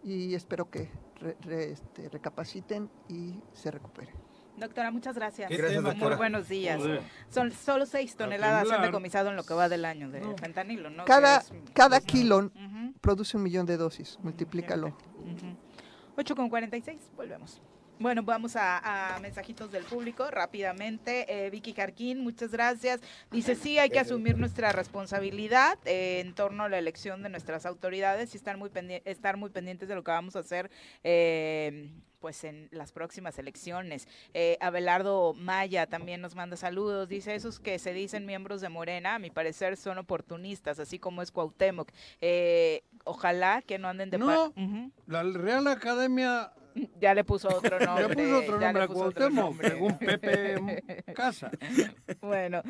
Y 0.05 0.35
espero 0.35 0.71
que 0.71 0.89
re- 1.17 1.37
re- 1.41 1.73
este, 1.73 2.09
recapaciten 2.09 2.89
y 3.09 3.41
se 3.53 3.71
recuperen. 3.71 4.15
Doctora, 4.57 4.91
muchas 4.91 5.15
gracias. 5.17 5.51
Gracias, 5.51 5.71
tema. 5.73 5.83
Muy 5.91 5.91
doctora. 5.99 6.17
buenos 6.17 6.49
días. 6.49 6.79
Joder. 6.79 7.03
Son 7.29 7.53
solo 7.53 7.85
seis 7.87 8.17
toneladas 8.17 8.63
han 8.63 8.69
temblar. 8.69 8.87
decomisado 8.87 9.31
en 9.31 9.37
lo 9.37 9.45
que 9.45 9.55
va 9.55 9.69
del 9.69 9.85
año 9.85 10.11
de 10.11 10.23
fentanilo, 10.41 10.89
¿no? 10.91 11.05
Cada, 11.05 11.39
es- 11.39 11.53
cada 11.75 12.01
pues, 12.01 12.07
no. 12.07 12.13
kilo 12.13 12.51
produce 13.01 13.37
un 13.37 13.43
millón 13.43 13.67
de 13.67 13.77
dosis, 13.77 14.19
multiplícalo. 14.23 14.89
ujú. 14.89 15.57
8 16.19 16.35
con 16.35 16.49
46, 16.49 16.99
volvemos. 17.15 17.61
Bueno, 17.99 18.23
vamos 18.23 18.57
a, 18.57 19.15
a 19.17 19.21
mensajitos 19.21 19.71
del 19.73 19.85
público 19.85 20.31
rápidamente. 20.31 21.47
Eh, 21.47 21.51
Vicky 21.51 21.73
Jarquín, 21.75 22.21
muchas 22.21 22.51
gracias. 22.51 23.01
Dice, 23.31 23.55
sí, 23.55 23.79
hay 23.79 23.89
que 23.91 23.99
asumir 23.99 24.37
nuestra 24.39 24.73
responsabilidad 24.73 25.79
eh, 25.87 26.21
en 26.21 26.35
torno 26.35 26.65
a 26.65 26.69
la 26.69 26.79
elección 26.79 27.23
de 27.23 27.29
nuestras 27.31 27.65
autoridades 27.67 28.35
y 28.35 28.37
estar 28.39 28.57
muy, 28.59 28.69
pendi- 28.71 29.03
estar 29.07 29.37
muy 29.39 29.49
pendientes 29.51 29.89
de 29.89 29.95
lo 29.95 30.05
que 30.05 30.11
vamos 30.11 30.37
a 30.37 30.41
hacer 30.41 30.71
eh, 31.05 31.91
pues 32.27 32.43
en 32.43 32.69
las 32.73 32.91
próximas 32.91 33.39
elecciones. 33.39 34.09
Eh, 34.35 34.59
Abelardo 34.61 35.33
Maya 35.33 35.87
también 35.87 36.21
nos 36.21 36.35
manda 36.35 36.57
saludos. 36.57 37.09
Dice, 37.09 37.37
esos 37.37 37.61
que 37.61 37.79
se 37.79 37.93
dicen 37.93 38.27
miembros 38.27 38.61
de 38.61 38.69
Morena, 38.69 39.15
a 39.15 39.19
mi 39.21 39.31
parecer 39.31 39.77
son 39.77 39.99
oportunistas, 39.99 40.81
así 40.81 40.99
como 40.99 41.23
es 41.23 41.31
Cuauhtémoc. 41.31 41.89
Eh, 42.21 42.83
ojalá 43.05 43.63
que 43.63 43.79
no 43.79 43.87
anden 43.87 44.11
de... 44.11 44.19
No, 44.19 44.53
la 45.07 45.23
Real 45.23 45.69
Academia 45.69 46.51
Ya 47.01 47.15
le 47.15 47.25
puso 47.25 47.49
otro 47.49 47.79
nombre. 47.79 48.09
le 48.09 48.15
puso 48.17 48.39
otro 48.39 48.61
ya 48.61 48.73
nombre 48.73 48.81
le 48.81 48.85
a 48.85 48.89
puso 48.89 49.05
otro 49.05 49.31
Cuauhtémoc, 49.31 49.63
según 49.63 49.99
Pepe 49.99 51.05
Casa. 51.15 51.51
Bueno, 52.21 52.63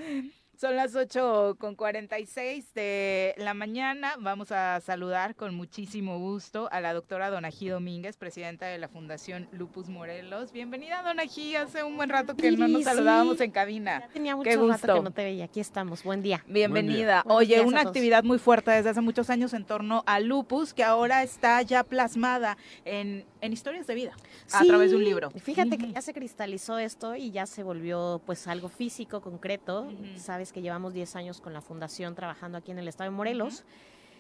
son 0.59 0.77
las 0.77 0.95
8 0.95 1.57
con 1.59 1.75
46 1.75 2.73
de 2.75 3.35
la 3.37 3.53
mañana. 3.53 4.15
Vamos 4.19 4.53
a 4.53 4.81
saludar 4.81 5.35
con 5.35 5.55
muchísimo 5.55 6.19
gusto 6.19 6.69
a 6.73 6.81
la 6.81 6.95
doctora 6.95 7.29
Donají 7.29 7.69
Domínguez, 7.69 8.17
presidenta 8.17 8.67
de 8.67 8.79
la 8.79 8.89
Fundación 8.89 9.49
Lupus 9.53 9.89
Morelos. 9.89 10.53
Bienvenida, 10.53 11.03
Donají. 11.03 11.57
Hace 11.57 11.85
un 11.85 11.97
buen 11.97 12.09
rato 12.09 12.35
que 12.37 12.53
no 12.53 12.69
nos 12.69 12.85
saludábamos 12.85 13.39
sí. 13.39 13.45
en 13.45 13.51
cabina. 13.51 14.01
Ya 14.01 14.09
tenía 14.09 14.33
Qué 14.33 14.37
mucho 14.37 14.51
rato 14.51 14.73
gusto. 14.73 14.95
que 14.95 15.03
no 15.03 15.11
te 15.11 15.25
veía. 15.25 15.45
Aquí 15.45 15.61
estamos. 15.61 16.03
Buen 16.03 16.23
día. 16.23 16.43
Bienvenida. 16.47 17.23
Oye, 17.27 17.61
una 17.61 17.83
actividad 17.83 18.25
muy 18.25 18.39
fuerte 18.39 18.71
desde 18.71 18.91
hace 18.91 19.01
muchos 19.03 19.29
años 19.29 19.53
en 19.53 19.65
torno 19.65 20.05
a 20.07 20.21
lupus 20.21 20.73
que 20.73 20.85
ahora 20.85 21.23
está 21.23 21.61
ya 21.63 21.85
plasmada 21.85 22.57
en, 22.85 23.27
en 23.47 23.53
historias 23.53 23.87
de 23.87 23.95
vida 23.95 24.13
a 24.53 24.65
través 24.65 24.91
de 24.91 24.97
un 24.97 25.05
libro. 25.05 25.31
Fíjate 25.31 25.79
que 25.79 25.93
ya 25.93 26.03
se 26.03 26.13
cristalizó 26.13 26.79
esto 26.79 27.17
y 27.17 27.31
ya 27.31 27.47
se 27.47 27.63
volvió 27.63 28.21
pues 28.27 28.47
algo 28.47 28.69
físico, 28.69 29.21
concreto. 29.21 29.89
Sabes 30.17 30.53
que 30.53 30.63
llevamos 30.63 30.93
10 30.93 31.17
años 31.17 31.41
con 31.41 31.53
la 31.53 31.61
fundación 31.61 32.15
trabajando 32.15 32.59
aquí 32.59 32.71
en 32.71 32.79
el 32.79 32.89
estado 32.89 33.11
de 33.11 33.17
Morelos. 33.17 33.65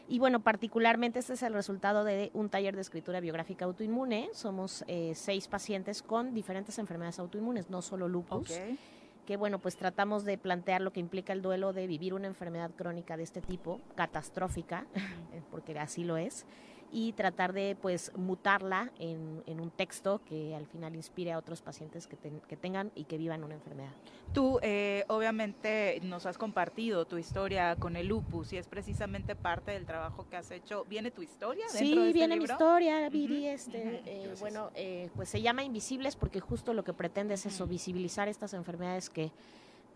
Y 0.08 0.20
bueno, 0.20 0.40
particularmente 0.40 1.18
este 1.18 1.32
es 1.32 1.42
el 1.42 1.52
resultado 1.52 2.04
de 2.04 2.30
un 2.32 2.48
taller 2.48 2.76
de 2.76 2.82
escritura 2.82 3.20
biográfica 3.20 3.64
autoinmune. 3.64 4.30
Somos 4.32 4.84
eh, 4.86 5.12
seis 5.16 5.48
pacientes 5.48 6.02
con 6.02 6.32
diferentes 6.32 6.78
enfermedades 6.78 7.18
autoinmunes, 7.18 7.70
no 7.70 7.82
solo 7.82 8.08
lupus. 8.08 8.50
Ok. 8.50 8.78
que 9.26 9.36
bueno, 9.36 9.58
pues 9.58 9.76
tratamos 9.76 10.24
de 10.24 10.38
plantear 10.38 10.80
lo 10.80 10.92
que 10.92 11.00
implica 11.00 11.32
el 11.32 11.42
duelo 11.42 11.72
de 11.72 11.88
vivir 11.88 12.14
una 12.14 12.28
enfermedad 12.28 12.70
crónica 12.76 13.16
de 13.16 13.24
este 13.24 13.40
tipo, 13.40 13.80
catastrófica, 13.96 14.86
porque 15.50 15.76
así 15.76 16.04
lo 16.04 16.16
es, 16.16 16.46
y 16.92 17.12
tratar 17.12 17.52
de 17.52 17.76
pues 17.80 18.12
mutarla 18.16 18.90
en, 18.98 19.42
en 19.46 19.60
un 19.60 19.70
texto 19.70 20.20
que 20.24 20.54
al 20.54 20.66
final 20.66 20.94
inspire 20.94 21.32
a 21.32 21.38
otros 21.38 21.60
pacientes 21.62 22.06
que, 22.06 22.16
ten- 22.16 22.40
que 22.48 22.56
tengan 22.56 22.92
y 22.94 23.04
que 23.04 23.18
vivan 23.18 23.44
una 23.44 23.54
enfermedad. 23.54 23.90
Tú, 24.32 24.58
eh, 24.62 25.04
obviamente, 25.08 26.00
nos 26.02 26.26
has 26.26 26.38
compartido 26.38 27.04
tu 27.06 27.18
historia 27.18 27.76
con 27.76 27.96
el 27.96 28.06
lupus 28.08 28.52
y 28.52 28.56
es 28.58 28.66
precisamente 28.68 29.34
parte 29.34 29.72
del 29.72 29.86
trabajo 29.86 30.26
que 30.28 30.36
has 30.36 30.50
hecho. 30.50 30.84
¿Viene 30.88 31.10
tu 31.10 31.22
historia 31.22 31.64
dentro 31.72 31.78
Sí, 31.78 31.94
de 31.94 32.06
este 32.08 32.12
viene 32.18 32.34
mi 32.36 32.40
libro? 32.40 32.54
historia, 32.54 33.08
Viri, 33.08 33.46
este, 33.46 34.02
eh, 34.06 34.34
bueno, 34.40 34.70
eh, 34.74 35.10
pues 35.16 35.28
se 35.28 35.42
llama 35.42 35.64
Invisibles 35.64 36.16
porque 36.16 36.40
justo 36.40 36.72
lo 36.74 36.84
que 36.84 36.92
pretende 36.92 37.34
es 37.34 37.46
eso, 37.46 37.66
visibilizar 37.66 38.28
estas 38.28 38.52
enfermedades 38.54 39.10
que 39.10 39.30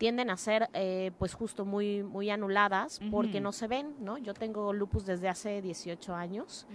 tienden 0.01 0.31
a 0.31 0.37
ser 0.37 0.67
eh, 0.73 1.11
pues 1.19 1.35
justo 1.35 1.63
muy 1.63 2.01
muy 2.01 2.31
anuladas 2.31 2.99
porque 3.11 3.39
no 3.39 3.51
se 3.51 3.67
ven, 3.67 3.93
¿no? 3.99 4.17
Yo 4.17 4.33
tengo 4.33 4.73
lupus 4.73 5.05
desde 5.05 5.29
hace 5.29 5.61
18 5.61 6.15
años 6.15 6.65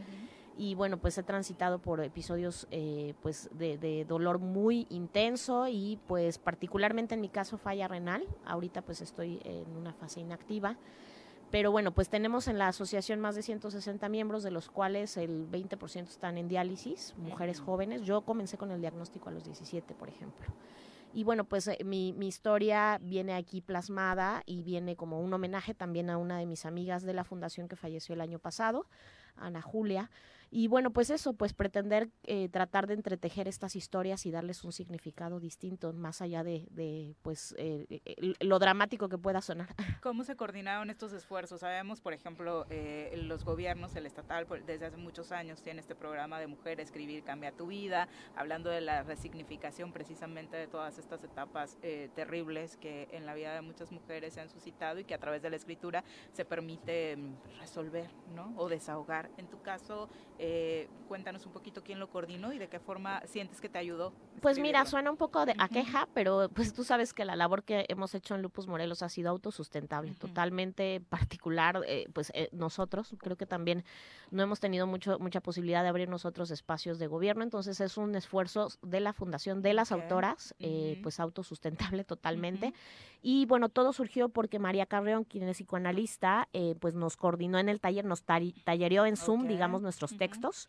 y 0.57 0.77
bueno, 0.77 0.99
pues 0.99 1.19
he 1.19 1.25
transitado 1.25 1.81
por 1.81 2.05
episodios 2.05 2.69
eh, 2.71 3.15
pues 3.23 3.51
de, 3.51 3.79
de 3.79 4.05
dolor 4.05 4.39
muy 4.39 4.87
intenso 4.91 5.67
y 5.67 5.99
pues 6.07 6.39
particularmente 6.39 7.17
en 7.17 7.21
mi 7.21 7.29
caso 7.29 7.59
falla 7.59 7.89
renal, 7.89 8.23
ahorita 8.45 8.83
pues 8.83 9.01
estoy 9.01 9.41
en 9.43 9.77
una 9.77 9.93
fase 9.93 10.21
inactiva. 10.21 10.77
Pero 11.51 11.73
bueno, 11.73 11.91
pues 11.93 12.09
tenemos 12.09 12.47
en 12.47 12.59
la 12.59 12.69
asociación 12.69 13.19
más 13.19 13.35
de 13.35 13.43
160 13.43 14.09
miembros, 14.09 14.45
de 14.45 14.53
los 14.53 14.69
cuales 14.69 15.17
el 15.17 15.51
20% 15.51 16.09
están 16.09 16.39
en 16.39 16.47
diálisis, 16.47 17.15
mujeres 17.19 17.59
jóvenes. 17.59 18.03
Yo 18.03 18.21
comencé 18.21 18.57
con 18.57 18.71
el 18.71 18.81
diagnóstico 18.81 19.31
a 19.31 19.33
los 19.33 19.45
17, 19.45 19.95
por 19.95 20.09
ejemplo. 20.09 20.47
Y 21.17 21.25
bueno, 21.25 21.45
pues 21.45 21.67
eh, 21.67 21.79
mi, 21.83 22.13
mi 22.13 22.29
historia 22.29 22.99
viene 23.01 23.33
aquí 23.33 23.63
plasmada 23.63 24.43
y 24.45 24.61
viene 24.61 24.97
como 24.97 25.19
un 25.19 25.33
homenaje 25.33 25.73
también 25.73 26.11
a 26.11 26.19
una 26.19 26.37
de 26.37 26.45
mis 26.45 26.67
amigas 26.67 27.05
de 27.05 27.15
la 27.15 27.25
fundación 27.25 27.69
que 27.69 27.77
falleció 27.77 28.15
el 28.15 28.21
año 28.21 28.39
pasado, 28.39 28.85
Ana 29.35 29.63
Julia. 29.63 30.11
Y 30.59 30.69
bueno, 30.69 30.91
pues 30.91 31.11
eso, 31.11 31.35
pues 31.35 31.53
pretender 31.53 32.09
eh, 32.23 32.49
tratar 32.49 32.87
de 32.87 32.95
entretejer 32.95 33.47
estas 33.47 33.77
historias 33.77 34.25
y 34.25 34.31
darles 34.31 34.65
un 34.65 34.73
significado 34.73 35.39
distinto, 35.39 35.93
más 35.93 36.23
allá 36.23 36.43
de, 36.45 36.67
de 36.71 37.15
pues, 37.21 37.55
eh, 37.59 37.85
eh, 37.91 38.33
lo 38.41 38.59
dramático 38.59 39.11
que 39.11 39.19
pueda 39.19 39.43
sonar. 39.43 39.69
¿Cómo 40.03 40.25
se 40.25 40.35
coordinaron 40.35 40.89
estos 40.89 41.13
esfuerzos? 41.13 41.61
Sabemos, 41.61 42.01
por 42.01 42.15
ejemplo, 42.15 42.65
eh, 42.71 43.13
los 43.25 43.45
gobiernos, 43.45 43.95
el 43.97 44.07
estatal, 44.07 44.47
desde 44.67 44.87
hace 44.87 44.97
muchos 44.97 45.31
años 45.31 45.61
tiene 45.61 45.81
este 45.81 45.95
programa 45.95 46.41
de 46.41 46.47
Mujer 46.47 46.81
Escribir 46.81 47.23
Cambia 47.23 47.53
tu 47.53 47.67
Vida, 47.67 48.09
hablando 48.35 48.71
de 48.71 48.81
la 48.81 49.03
resignificación 49.03 49.93
precisamente 49.93 50.57
de 50.57 50.69
todas 50.69 50.97
estas 50.97 51.23
etapas 51.23 51.77
eh, 51.83 52.09
terribles 52.15 52.79
que 52.79 53.09
en 53.13 53.27
la 53.27 53.35
vida 53.35 53.53
de 53.53 53.61
muchas 53.61 53.93
mujeres 53.93 54.33
se 54.33 54.41
han 54.41 54.49
suscitado 54.49 55.01
y 55.01 55.05
que 55.05 55.13
a 55.13 55.19
través 55.19 55.43
de 55.43 55.51
la 55.51 55.57
escritura 55.57 56.03
se 56.33 56.47
permite 56.47 57.15
mm, 57.15 57.59
resolver, 57.61 58.09
¿no? 58.35 58.55
O 58.57 58.71
desahogar. 58.71 59.29
En 59.37 59.49
tu 59.49 59.61
caso, 59.61 60.09
eh, 60.39 60.46
cuéntanos 61.09 61.47
un 61.47 61.53
poquito 61.53 61.83
quién 61.83 61.99
lo 61.99 62.09
coordinó 62.09 62.53
y 62.53 62.59
de 62.59 62.69
qué 62.69 62.79
forma 62.81 63.21
sientes 63.27 63.61
que 63.61 63.69
te 63.69 63.79
ayudó. 63.79 64.13
Pues 64.43 64.59
mira, 64.59 64.85
suena 64.85 65.11
un 65.11 65.17
poco 65.17 65.47
de 65.47 65.55
a 65.59 65.69
queja, 65.69 66.09
pero 66.13 66.51
pues 66.53 66.75
tú 66.75 66.85
sabes 66.85 67.15
que 67.15 67.25
la 67.25 67.37
labor 67.37 67.63
que 67.63 67.87
hemos 67.89 68.15
hecho 68.15 68.35
en 68.35 68.43
Lupus 68.43 68.67
Morelos 68.67 69.03
ha 69.03 69.09
sido 69.09 69.31
autosustentable, 69.31 70.15
totalmente 70.15 71.01
particular, 71.09 71.81
eh, 71.87 72.07
pues 72.13 72.31
eh, 72.35 72.49
nosotros 72.53 73.15
creo 73.19 73.37
que 73.37 73.47
también 73.47 73.85
no 74.31 74.43
hemos 74.43 74.61
tenido 74.61 74.87
mucho 74.87 75.19
mucha 75.19 75.41
posibilidad 75.41 75.83
de 75.83 75.89
abrir 75.89 76.09
nosotros 76.09 76.51
espacios 76.51 76.99
de 76.99 77.07
gobierno, 77.07 77.45
entonces 77.45 77.81
es 77.81 77.97
un 77.97 78.15
esfuerzo 78.15 78.69
de 78.83 79.01
la 79.01 79.13
fundación 79.13 79.63
de 79.63 79.73
las 79.75 79.91
Ok. 79.93 80.03
autoras, 80.03 80.55
eh, 80.59 80.93
Ujú. 80.95 81.03
pues 81.03 81.21
autosustentable 81.21 82.05
totalmente. 82.05 82.75
Y 83.23 83.47
bueno, 83.47 83.69
todo 83.69 83.93
surgió 83.93 84.29
porque 84.29 84.59
María 84.59 84.87
Carreón, 84.87 85.25
quien 85.25 85.49
es 85.49 85.57
psicoanalista, 85.57 86.49
eh, 86.53 86.75
pues 86.79 86.95
nos 86.95 87.17
coordinó 87.17 87.59
en 87.59 87.69
el 87.69 87.81
taller, 87.81 88.05
nos 88.05 88.23
tallereó 88.23 89.07
en 89.07 89.17
Zoom, 89.17 89.43
Ok. 89.43 89.49
digamos, 89.49 89.83
nuestros 89.83 90.15
textos. 90.29 90.69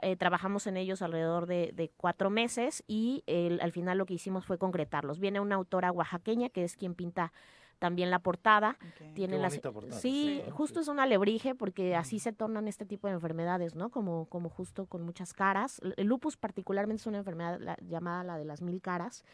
Eh, 0.00 0.16
trabajamos 0.16 0.66
en 0.66 0.76
ellos 0.78 1.02
alrededor 1.02 1.46
de, 1.46 1.72
de 1.74 1.90
cuatro 1.96 2.30
meses 2.30 2.82
y 2.86 3.22
el- 3.26 3.60
al 3.60 3.72
final 3.72 3.98
lo 3.98 4.06
que 4.06 4.14
hicimos 4.14 4.46
fue 4.46 4.56
concretarlos. 4.56 5.18
Viene 5.20 5.38
una 5.40 5.56
autora 5.56 5.92
oaxaqueña 5.92 6.48
que 6.48 6.64
es 6.64 6.76
quien 6.76 6.94
pinta 6.94 7.32
también 7.78 8.10
la 8.10 8.20
portada. 8.20 8.78
Tiene 9.14 9.34
Qué 9.36 9.42
las, 9.42 9.58
portada. 9.58 9.92
sí, 10.00 10.40
Sí. 10.44 10.50
justo 10.52 10.80
es 10.80 10.88
un 10.88 10.98
alebrije 11.00 11.54
porque 11.54 11.94
así 11.96 12.20
se 12.20 12.32
tornan 12.32 12.68
este 12.68 12.86
tipo 12.86 13.08
de 13.08 13.14
enfermedades, 13.14 13.74
¿no? 13.74 13.90
Como, 13.90 14.26
como 14.26 14.48
justo 14.48 14.86
con 14.86 15.02
muchas 15.02 15.34
caras. 15.34 15.80
El 15.96 16.06
lupus 16.06 16.36
particularmente 16.36 17.00
es 17.00 17.06
una 17.08 17.18
enfermedad 17.18 17.58
la- 17.60 17.76
llamada 17.82 18.22
la 18.24 18.38
de 18.38 18.44
las 18.44 18.62
mil 18.62 18.80
caras 18.80 19.24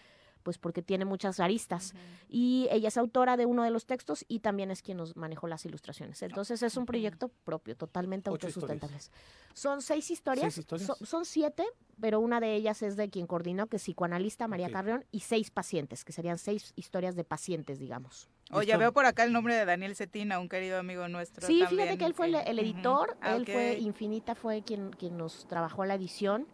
pues 0.49 0.57
porque 0.57 0.81
tiene 0.81 1.05
muchas 1.05 1.41
aristas. 1.41 1.93
Y 2.27 2.69
ella 2.71 2.89
es 2.89 2.97
autora 2.97 3.37
de 3.37 3.45
uno 3.45 3.65
de 3.65 3.71
los 3.71 3.85
textos 3.85 4.25
y 4.29 4.39
también 4.39 4.71
es 4.71 4.81
quien 4.81 4.97
nos 4.97 5.15
manejó 5.15 5.47
las 5.47 5.67
ilustraciones. 5.67 6.23
Entonces 6.23 6.63
es 6.63 6.75
un 6.79 6.87
proyecto 6.87 7.29
propio, 7.45 7.77
totalmente 7.77 8.31
autosustentable. 8.31 8.97
Son 9.53 9.83
seis 9.83 10.11
historias, 10.11 10.59
son 11.05 11.27
siete, 11.27 11.67
pero 12.01 12.19
una 12.21 12.41
de 12.41 12.55
ellas 12.55 12.81
es 12.81 12.97
de 12.97 13.11
quien 13.11 13.27
coordinó, 13.27 13.67
que 13.67 13.77
es 13.77 13.83
psicoanalista 13.83 14.49
María 14.49 14.71
Carrión, 14.71 15.05
y 15.13 15.21
seis 15.21 15.51
pacientes, 15.51 16.03
que 16.03 16.13
serían 16.13 16.39
seis 16.39 16.73
historias 16.77 17.15
de 17.15 17.25
pacientes, 17.25 17.79
digamos. 17.79 18.31
Oye, 18.53 18.77
veo 18.77 18.93
por 18.93 19.07
acá 19.07 19.25
el 19.25 19.33
nombre 19.33 19.55
de 19.55 19.65
Daniel 19.65 19.95
Cetina, 19.95 20.39
un 20.39 20.49
querido 20.49 20.79
amigo 20.79 21.07
nuestro. 21.09 21.47
Sí, 21.47 21.65
fíjate 21.69 21.99
que 21.99 22.05
él 22.05 22.15
fue 22.15 22.27
el, 22.27 22.59
editor, 22.59 23.17
ah, 23.21 23.37
él 23.37 23.47
fue 23.47 23.79
Infinita, 23.79 24.35
fue 24.35 24.63
quien, 24.63 24.91
quien 24.91 25.17
nos 25.17 25.47
trabajó 25.47 25.85
la 25.85 25.95
edición. 25.95 26.47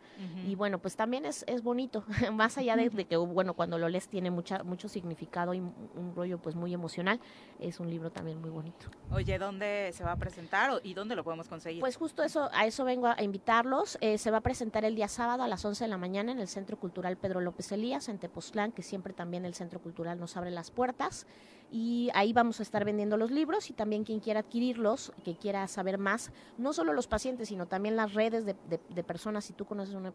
Y 0.46 0.54
bueno, 0.54 0.78
pues 0.78 0.94
también 0.94 1.24
es, 1.24 1.44
es 1.48 1.62
bonito, 1.62 2.04
más 2.32 2.56
allá 2.56 2.76
de, 2.76 2.88
que, 3.04 3.16
bueno, 3.16 3.54
cuando 3.54 3.78
lo 3.78 3.88
lees 3.88 4.06
tiene 4.06 4.30
mucha, 4.30 4.62
mucho 4.62 4.88
significado 4.88 5.54
y 5.54 5.58
un 5.58 6.12
rollo 6.14 6.38
pues 6.38 6.54
muy 6.54 6.72
emocional, 6.72 7.20
es 7.58 7.80
un 7.80 7.90
libro 7.90 8.12
también 8.12 8.40
muy 8.40 8.50
bonito. 8.50 8.86
Oye, 9.10 9.38
¿dónde 9.38 9.90
se 9.92 10.04
va 10.04 10.12
a 10.12 10.16
presentar 10.16 10.80
y 10.84 10.94
dónde 10.94 11.16
lo 11.16 11.24
podemos 11.24 11.48
conseguir? 11.48 11.80
Pues 11.80 11.96
justo 11.96 12.22
eso, 12.22 12.48
a 12.52 12.64
eso 12.64 12.84
vengo 12.84 13.08
a 13.08 13.20
invitarlos. 13.22 13.98
Eh, 14.00 14.18
se 14.18 14.30
va 14.30 14.38
a 14.38 14.40
presentar 14.40 14.84
el 14.84 14.94
día 14.94 15.08
sábado 15.08 15.42
a 15.42 15.48
las 15.48 15.64
11 15.64 15.84
de 15.84 15.90
la 15.90 15.98
mañana 15.98 16.30
en 16.30 16.38
el 16.38 16.48
Centro 16.48 16.78
Cultural 16.78 17.16
Pedro 17.16 17.40
López 17.40 17.72
Elías, 17.72 18.08
en 18.08 18.18
Tepoztlán, 18.18 18.70
que 18.70 18.82
siempre 18.82 19.14
también 19.14 19.44
el 19.44 19.54
Centro 19.54 19.80
Cultural 19.80 20.20
nos 20.20 20.36
abre 20.36 20.52
las 20.52 20.70
puertas 20.70 21.26
y 21.70 21.83
ahí 22.14 22.32
vamos 22.32 22.60
a 22.60 22.62
estar 22.62 22.84
vendiendo 22.84 23.16
los 23.16 23.30
libros 23.30 23.70
y 23.70 23.72
también 23.72 24.04
quien 24.04 24.20
quiera 24.20 24.40
adquirirlos, 24.40 25.12
que 25.24 25.36
quiera 25.36 25.66
saber 25.68 25.98
más, 25.98 26.30
no 26.58 26.72
solo 26.72 26.92
los 26.92 27.06
pacientes, 27.06 27.48
sino 27.48 27.66
también 27.66 27.96
las 27.96 28.14
redes 28.14 28.44
de, 28.44 29.04
personas, 29.04 29.44
si 29.44 29.52
tú 29.52 29.64
conoces 29.64 29.94
una, 29.94 30.12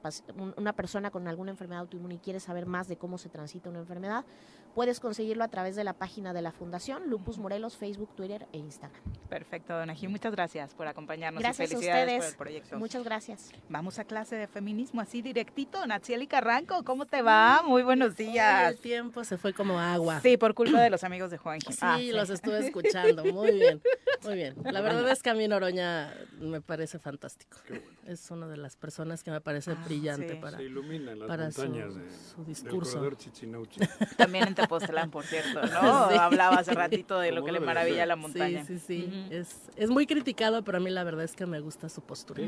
una 0.57 0.73
persona 0.73 1.11
con 1.11 1.27
alguna 1.27 1.51
enfermedad 1.51 1.81
autoinmune 1.81 2.15
y 2.15 2.19
quieres 2.19 2.43
saber 2.43 2.65
más 2.65 2.87
de 2.87 2.97
cómo 2.97 3.17
se 3.17 3.29
transita 3.29 3.69
una 3.69 3.79
enfermedad, 3.79 4.25
puedes 4.79 5.01
conseguirlo 5.01 5.43
a 5.43 5.49
través 5.49 5.75
de 5.75 5.83
la 5.83 5.91
página 5.91 6.31
de 6.31 6.41
la 6.41 6.53
Fundación 6.53 7.09
Lupus 7.09 7.37
Morelos, 7.37 7.75
Facebook, 7.75 8.15
Twitter 8.15 8.47
e 8.53 8.59
Instagram. 8.59 9.01
Perfecto, 9.27 9.77
Don 9.77 9.89
Ají, 9.89 10.07
muchas 10.07 10.31
gracias 10.31 10.73
por 10.73 10.87
acompañarnos 10.87 11.43
gracias 11.43 11.69
y 11.69 11.73
felicidades 11.73 11.99
a 11.99 12.15
ustedes. 12.15 12.35
por 12.35 12.47
el 12.47 12.53
proyecto. 12.53 12.79
Muchas 12.79 13.03
gracias. 13.03 13.51
Vamos 13.67 13.99
a 13.99 14.05
clase 14.05 14.37
de 14.37 14.47
feminismo 14.47 15.01
así 15.01 15.21
directito. 15.21 15.85
Natsieli 15.85 16.27
Carranco, 16.27 16.85
¿cómo 16.85 17.05
te 17.05 17.21
va? 17.21 17.61
Muy 17.67 17.83
buenos 17.83 18.15
días. 18.15 18.71
el 18.71 18.79
tiempo 18.79 19.25
se 19.25 19.37
fue 19.37 19.51
como 19.51 19.77
agua. 19.77 20.21
Sí, 20.21 20.37
por 20.37 20.53
culpa 20.53 20.79
de 20.79 20.89
los 20.89 21.03
amigos 21.03 21.29
de 21.29 21.37
Juan. 21.37 21.59
Sí, 21.59 21.77
ah, 21.81 21.99
los 22.13 22.29
estuve 22.29 22.59
escuchando. 22.65 23.25
Muy 23.25 23.51
bien, 23.59 23.81
muy 24.23 24.35
bien. 24.35 24.55
La 24.63 24.79
verdad 24.79 25.09
es 25.11 25.21
que 25.21 25.29
a 25.29 25.33
mí 25.33 25.45
Noroña 25.45 26.13
me 26.39 26.61
parece 26.61 26.99
fantástico. 26.99 27.57
Es 28.09 28.31
una 28.31 28.47
de 28.47 28.57
las 28.57 28.75
personas 28.75 29.23
que 29.23 29.29
me 29.29 29.39
parece 29.39 29.69
ah, 29.69 29.83
brillante 29.85 30.35
para, 30.37 30.57
se 30.57 30.63
ilumina 30.63 31.13
las 31.13 31.27
para 31.27 31.51
su, 31.51 31.61
de, 31.61 32.09
su 32.35 32.43
discurso. 32.43 32.99
También 34.17 34.47
en 34.47 34.55
Tepoztlán, 34.55 35.11
por 35.11 35.25
cierto, 35.25 35.61
¿no? 35.67 35.79
Hablaba 36.19 36.55
hace 36.55 36.73
ratito 36.73 37.19
de 37.19 37.31
lo 37.31 37.45
que 37.45 37.51
le 37.51 37.59
maravilla 37.59 38.01
a 38.01 38.05
la 38.07 38.15
montaña. 38.15 38.65
Sí, 38.65 38.79
sí, 38.79 39.05
sí. 39.05 39.27
es, 39.29 39.69
es 39.75 39.91
muy 39.91 40.07
criticado, 40.07 40.63
pero 40.63 40.79
a 40.79 40.81
mí 40.81 40.89
la 40.89 41.03
verdad 41.03 41.23
es 41.23 41.35
que 41.35 41.45
me 41.45 41.59
gusta 41.59 41.87
su 41.87 42.01
postura. 42.01 42.41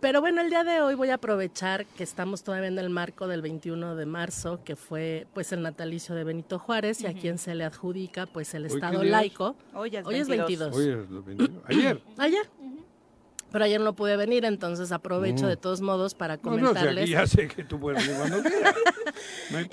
Pero 0.00 0.22
bueno, 0.22 0.40
el 0.40 0.48
día 0.48 0.64
de 0.64 0.80
hoy 0.80 0.94
voy 0.94 1.10
a 1.10 1.16
aprovechar 1.16 1.84
que 1.84 2.04
estamos 2.04 2.42
todavía 2.42 2.68
en 2.68 2.78
el 2.78 2.88
marco 2.88 3.28
del 3.28 3.42
21 3.42 3.96
de 3.96 4.06
marzo, 4.06 4.64
que 4.64 4.76
fue 4.76 5.26
pues 5.34 5.52
el 5.52 5.60
natalicio 5.60 6.14
de 6.14 6.24
Benito 6.24 6.58
Juárez 6.58 7.02
y 7.02 7.06
a 7.06 7.12
quien 7.12 7.36
se 7.36 7.54
le 7.54 7.64
adjudica 7.64 8.24
pues 8.24 8.54
el 8.54 8.64
Estado 8.64 9.04
laico. 9.04 9.56
Hoy 9.74 9.94
es 9.94 10.26
22. 10.26 10.74
Hoy 10.74 10.88
es 10.88 11.26
22. 11.26 11.64
Ayer. 11.66 12.02
Ayer 12.16 12.48
pero 13.52 13.64
ayer 13.64 13.80
no 13.80 13.94
pude 13.94 14.16
venir, 14.16 14.44
entonces 14.44 14.92
aprovecho 14.92 15.46
de 15.46 15.56
todos 15.56 15.80
modos 15.80 16.14
para 16.14 16.38
comentarles. 16.38 17.08
No, 17.08 17.16
ya 17.18 17.26
sé 17.26 17.48
que 17.48 17.64
tú 17.64 17.78
puedes 17.78 18.06
venir 18.06 18.18
cuando 18.18 18.42
quieras. 18.48 18.74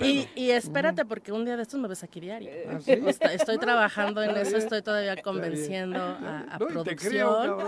y, 0.00 0.28
y, 0.34 0.50
espérate, 0.50 1.04
porque 1.04 1.32
un 1.32 1.44
día 1.44 1.56
de 1.56 1.62
estos 1.62 1.80
me 1.80 1.88
ves 1.88 2.02
aquí 2.02 2.20
diario. 2.20 2.50
¿Ah, 2.68 2.78
estoy 3.32 3.58
trabajando 3.58 4.22
en 4.22 4.36
eso, 4.36 4.56
estoy 4.56 4.82
todavía 4.82 5.20
convenciendo 5.22 5.98
a, 5.98 6.46
a 6.50 6.58
producción. 6.58 7.58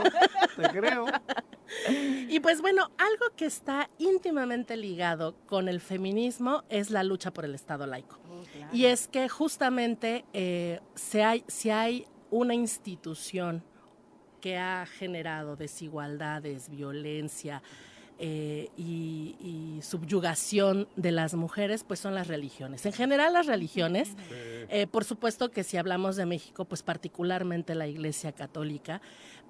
Te 0.57 0.69
creo, 0.69 1.07
Y 2.29 2.41
pues 2.41 2.61
bueno, 2.61 2.91
algo 2.99 3.35
que 3.37 3.47
está 3.47 3.89
íntimamente 3.99 4.77
ligado 4.77 5.35
con 5.47 5.69
el 5.69 5.81
feminismo 5.81 6.65
es 6.69 6.91
la 6.91 7.03
lucha 7.03 7.33
por 7.33 7.45
el 7.45 7.55
Estado 7.55 7.87
laico. 7.87 8.19
Oh, 8.31 8.43
y 8.75 8.87
es 8.87 9.09
que 9.09 9.29
justamente 9.29 10.25
eh, 10.33 10.81
si, 10.95 11.21
hay, 11.21 11.45
si 11.49 11.71
hay 11.71 12.07
una 12.31 12.55
institución 12.55 13.63
que 14.43 14.59
ha 14.59 14.85
generado 14.85 15.57
desigualdades, 15.57 16.69
violencia 16.69 17.63
eh, 18.19 18.69
y, 18.77 19.79
subyugación 19.83 20.87
de 20.95 21.11
las 21.11 21.35
mujeres, 21.35 21.83
pues 21.83 21.99
son 21.99 22.15
las 22.15 22.29
religiones. 22.29 22.87
En 22.87 22.93
general 22.93 23.33
las 23.33 23.47
religiones, 23.47 24.11
eh, 24.31 24.87
por 24.89 25.03
supuesto 25.05 25.51
que 25.51 25.65
si 25.65 25.77
hablamos 25.77 26.15
de 26.15 26.25
México, 26.25 26.65
pues 26.65 26.83
particularmente 26.85 27.75
la 27.75 27.89
Iglesia 27.89 28.31
Católica, 28.31 29.01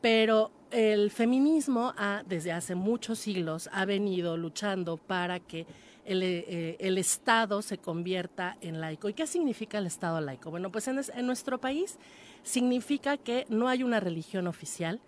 pero 0.01 0.51
el 0.71 1.11
feminismo 1.11 1.93
ha, 1.99 2.23
desde 2.27 2.53
hace 2.53 2.75
muchos 2.75 3.19
siglos 3.19 3.69
ha 3.73 3.85
venido 3.85 4.39
luchando 4.39 4.97
para 4.97 5.39
que 5.39 5.67
el, 6.07 6.23
eh, 6.23 6.77
el, 6.81 6.97
Estado 6.97 7.61
se 7.61 7.77
convierta 7.77 8.57
en 8.63 8.81
laico. 8.81 9.09
¿Y 9.11 9.15
qué 9.15 9.27
significa 9.27 9.79
el 9.79 9.87
Estado 9.87 10.21
laico? 10.21 10.51
Bueno, 10.51 10.73
pues 10.73 10.89
en, 10.89 10.99
en 11.15 11.27
nuestro 11.27 11.61
país 11.61 11.99
significa 12.43 13.17
que 13.17 13.47
no 13.49 13.69
hay 13.69 13.83
una 13.83 14.01
religión 14.01 14.47
oficial, 14.47 15.01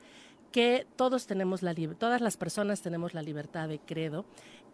que 0.52 0.86
todos 0.96 1.26
tenemos 1.26 1.62
la 1.62 1.74
todas 1.98 2.20
las 2.20 2.36
personas 2.36 2.80
tenemos 2.80 3.12
la 3.12 3.22
libertad 3.22 3.68
de 3.68 3.80
credo, 3.80 4.24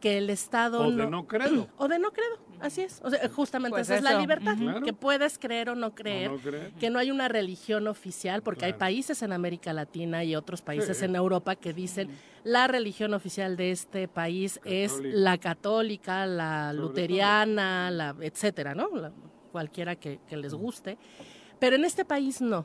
que 0.00 0.18
el 0.18 0.28
Estado 0.30 0.80
o 0.80 0.90
de 0.90 1.06
no, 1.06 1.26
credo. 1.26 1.68
o 1.78 1.88
de 1.88 1.98
no 1.98 2.10
credo, 2.10 2.38
así 2.60 2.82
es, 2.82 3.00
o 3.02 3.10
sea, 3.10 3.28
justamente 3.30 3.76
pues 3.76 3.88
esa 3.88 3.96
es 3.96 4.02
la 4.02 4.18
libertad, 4.18 4.56
que 4.84 4.92
puedes 4.92 5.38
creer 5.38 5.70
o 5.70 5.74
no 5.74 5.94
creer, 5.94 6.32
que 6.78 6.90
no 6.90 6.98
hay 6.98 7.10
una 7.10 7.28
religión 7.28 7.86
oficial, 7.86 8.42
porque 8.42 8.64
hay 8.66 8.74
países 8.74 9.22
en 9.22 9.32
América 9.32 9.72
Latina 9.72 10.24
y 10.24 10.36
otros 10.36 10.60
países 10.60 11.00
en 11.02 11.16
Europa 11.16 11.56
que 11.56 11.72
dicen 11.72 12.10
la 12.44 12.66
religión 12.66 13.14
oficial 13.14 13.56
de 13.56 13.70
este 13.70 14.08
país 14.08 14.60
es 14.64 15.00
la 15.02 15.38
católica, 15.38 16.26
la 16.26 16.72
luteriana, 16.72 17.90
la 17.90 18.14
etcétera, 18.20 18.74
¿no? 18.74 18.88
cualquiera 19.52 19.96
que 19.96 20.20
les 20.30 20.54
guste. 20.54 20.98
Pero 21.60 21.76
en 21.76 21.84
este 21.84 22.04
país 22.04 22.40
no. 22.40 22.64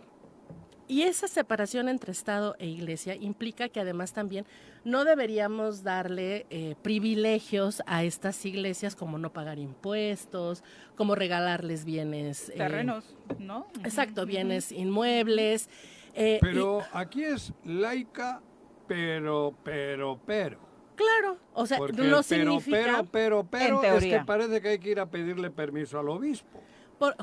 Y 0.87 1.01
esa 1.01 1.27
separación 1.27 1.89
entre 1.89 2.11
Estado 2.11 2.55
e 2.59 2.67
Iglesia 2.67 3.15
implica 3.15 3.69
que 3.69 3.79
además 3.79 4.13
también 4.13 4.45
no 4.83 5.03
deberíamos 5.03 5.83
darle 5.83 6.45
eh, 6.51 6.75
privilegios 6.83 7.81
a 7.87 8.03
estas 8.03 8.45
iglesias 8.45 8.95
como 8.95 9.17
no 9.17 9.33
pagar 9.33 9.57
impuestos, 9.57 10.63
como 10.95 11.15
regalarles 11.15 11.85
bienes. 11.85 12.49
Eh, 12.49 12.57
Terrenos, 12.57 13.15
¿no? 13.39 13.67
Exacto, 13.83 14.27
bienes 14.27 14.71
inmuebles. 14.71 15.69
Eh, 16.13 16.37
pero 16.39 16.83
aquí 16.93 17.23
es 17.23 17.51
laica, 17.63 18.41
pero, 18.87 19.55
pero, 19.63 20.19
pero. 20.23 20.59
Claro, 20.95 21.37
o 21.53 21.65
sea, 21.65 21.79
no 21.79 22.23
significa... 22.23 23.03
Pero, 23.11 23.43
pero, 23.43 23.81
pero, 23.81 23.97
es 23.97 24.05
que 24.05 24.21
parece 24.25 24.61
que 24.61 24.69
hay 24.69 24.79
que 24.79 24.91
ir 24.91 24.99
a 24.99 25.09
pedirle 25.09 25.49
permiso 25.49 25.99
al 25.99 26.07
obispo 26.07 26.61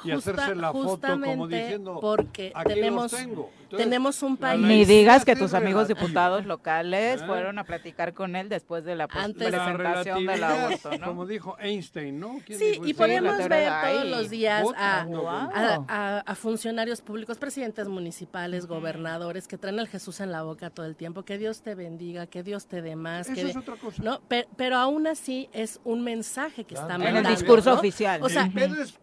y 0.04 0.10
hacerse 0.10 0.54
la 0.54 0.72
foto 0.72 1.20
como 1.20 1.48
diciendo, 1.48 1.98
porque 2.00 2.52
tenemos, 2.66 3.14
tenemos 3.70 4.22
un 4.22 4.36
país... 4.36 4.60
Ni 4.60 4.84
digas 4.84 5.24
que 5.24 5.36
tus 5.36 5.54
amigos 5.54 5.88
diputados 5.88 6.46
locales 6.46 7.20
¿Eh? 7.20 7.26
fueron 7.26 7.58
a 7.58 7.64
platicar 7.64 8.12
con 8.14 8.36
él 8.36 8.48
después 8.48 8.84
de 8.84 8.96
la 8.96 9.08
presentación 9.08 10.26
del 10.26 10.44
aborto, 10.44 10.90
¿no? 10.98 11.06
Como 11.06 11.26
dijo 11.26 11.56
Einstein, 11.58 12.18
¿no? 12.18 12.40
Sí, 12.48 12.80
y 12.84 12.94
podemos 12.94 13.36
ver 13.48 13.72
todos 13.82 14.04
los 14.06 14.30
días 14.30 14.66
a, 14.76 16.22
a, 16.26 16.34
funcionarios 16.34 17.00
públicos, 17.00 17.38
presidentes 17.38 17.88
municipales, 17.88 18.66
gobernadores, 18.66 19.46
que 19.48 19.58
traen 19.58 19.78
el 19.78 19.88
Jesús 19.88 20.20
en 20.20 20.32
la 20.32 20.42
boca 20.42 20.70
todo 20.70 20.86
el 20.86 20.96
tiempo, 20.96 21.22
que 21.24 21.38
Dios 21.38 21.62
te 21.62 21.74
bendiga, 21.74 22.26
que 22.26 22.42
Dios 22.42 22.66
te 22.66 22.82
dé 22.82 22.96
más. 22.96 23.28
Eso 23.28 23.34
que 23.34 23.50
es 23.50 23.56
otra 23.56 23.76
cosa. 23.76 24.02
¿no? 24.02 24.20
Pero, 24.56 24.76
aún 24.76 25.06
así 25.06 25.48
es 25.52 25.80
un 25.84 26.02
mensaje 26.02 26.64
que 26.64 26.74
está 26.74 26.98
mandando. 26.98 27.20
En 27.20 27.26
el 27.26 27.36
discurso 27.36 27.74
oficial. 27.74 28.22
O 28.22 28.28
sea, 28.28 28.50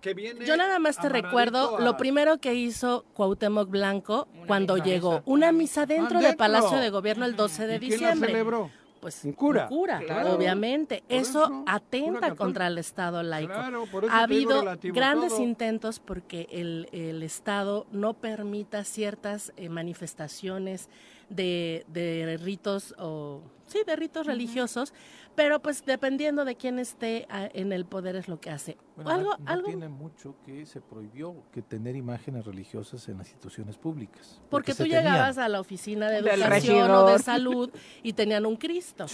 que 0.01 0.13
viene 0.13 0.45
yo 0.45 0.57
nada 0.59 0.77
más 0.79 0.99
te 0.99 1.09
recuerdo 1.09 1.79
lo 1.79 1.97
primero 1.97 2.37
que 2.39 2.53
hizo 2.53 3.05
Cuauhtémoc 3.13 3.69
Blanco 3.69 4.27
cuando 4.45 4.77
llegó, 4.77 5.21
una 5.25 5.51
misa 5.51 5.85
dentro 5.85 6.19
del 6.19 6.35
Palacio 6.35 6.77
de 6.77 6.89
Gobierno 6.89 7.25
el 7.25 7.35
12 7.35 7.65
de 7.65 7.79
diciembre. 7.79 8.29
celebró? 8.29 8.69
Pues 8.99 9.23
un 9.23 9.31
cura. 9.31 9.67
cura, 9.67 10.01
obviamente. 10.25 11.03
Eso, 11.07 11.63
atenta 11.65 12.35
contra 12.35 12.67
el 12.67 12.77
Estado 12.77 13.23
laico. 13.23 13.53
ha 13.53 14.23
habido 14.23 14.61
grandes 14.83 15.39
intentos 15.39 16.01
porque 16.01 16.47
el, 16.51 16.89
el, 16.91 17.23
Estado 17.23 17.87
no 17.93 18.13
permita 18.13 18.83
ciertas 18.83 19.53
eh, 19.55 19.69
manifestaciones 19.69 20.89
de, 21.29 21.85
de 21.87 22.37
ritos 22.37 22.95
o 22.97 23.41
sí, 23.69 23.79
de 23.85 23.95
ritos 23.95 24.25
religiosos, 24.25 24.93
pero 25.35 25.61
pues 25.61 25.85
dependiendo 25.85 26.43
de 26.43 26.55
quién 26.55 26.79
esté 26.79 27.25
ah, 27.29 27.47
en 27.53 27.71
el 27.71 27.85
poder 27.85 28.15
es 28.17 28.27
lo 28.27 28.41
que 28.41 28.49
hace. 28.49 28.77
algo, 29.05 29.37
no, 29.37 29.45
algo... 29.45 29.67
tiene 29.67 29.87
mucho 29.87 30.35
que 30.45 30.65
se 30.65 30.81
prohibió 30.81 31.43
que 31.53 31.61
tener 31.61 31.95
imágenes 31.95 32.45
religiosas 32.45 33.07
en 33.07 33.19
las 33.19 33.27
instituciones 33.29 33.77
públicas. 33.77 34.41
Porque, 34.49 34.75
tú 34.75 34.85
llegabas 34.85 35.37
a 35.37 35.47
la 35.47 35.61
oficina 35.61 36.09
de 36.09 36.17
educación 36.17 36.91
o 36.91 37.05
de 37.05 37.19
salud 37.19 37.69
y 38.03 38.13
tenían 38.13 38.45
un 38.45 38.57
Cristo. 38.57 39.05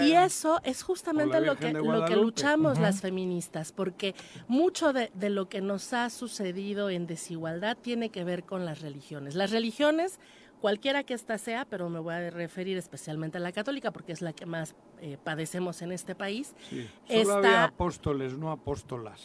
Y 0.00 0.12
eso 0.12 0.60
es 0.64 0.82
justamente 0.82 1.40
lo 1.40 1.56
que, 1.56 1.72
lo 1.72 2.04
que 2.04 2.16
luchamos 2.16 2.80
las 2.80 3.00
feministas, 3.00 3.70
porque 3.70 4.14
mucho 4.48 4.92
de, 4.92 5.12
de 5.14 5.30
lo 5.30 5.48
que 5.48 5.60
nos 5.60 5.92
ha 5.92 6.10
sucedido 6.10 6.90
en 6.90 7.06
desigualdad 7.06 7.76
tiene 7.80 8.08
que 8.08 8.24
ver 8.24 8.44
con 8.44 8.64
las 8.64 8.80
religiones. 8.80 9.36
Las 9.36 9.52
religiones 9.52 10.18
cualquiera 10.60 11.02
que 11.02 11.14
ésta 11.14 11.38
sea, 11.38 11.64
pero 11.64 11.88
me 11.88 11.98
voy 11.98 12.14
a 12.14 12.30
referir 12.30 12.76
especialmente 12.76 13.38
a 13.38 13.40
la 13.40 13.52
católica 13.52 13.90
porque 13.90 14.12
es 14.12 14.22
la 14.22 14.32
que 14.32 14.46
más 14.46 14.74
eh, 15.00 15.18
padecemos 15.22 15.82
en 15.82 15.92
este 15.92 16.14
país. 16.14 16.54
Sí. 16.68 16.88
Solo 17.08 17.34
había 17.34 17.64
apóstoles, 17.64 18.34
no 18.34 18.50
apóstolas. 18.50 19.22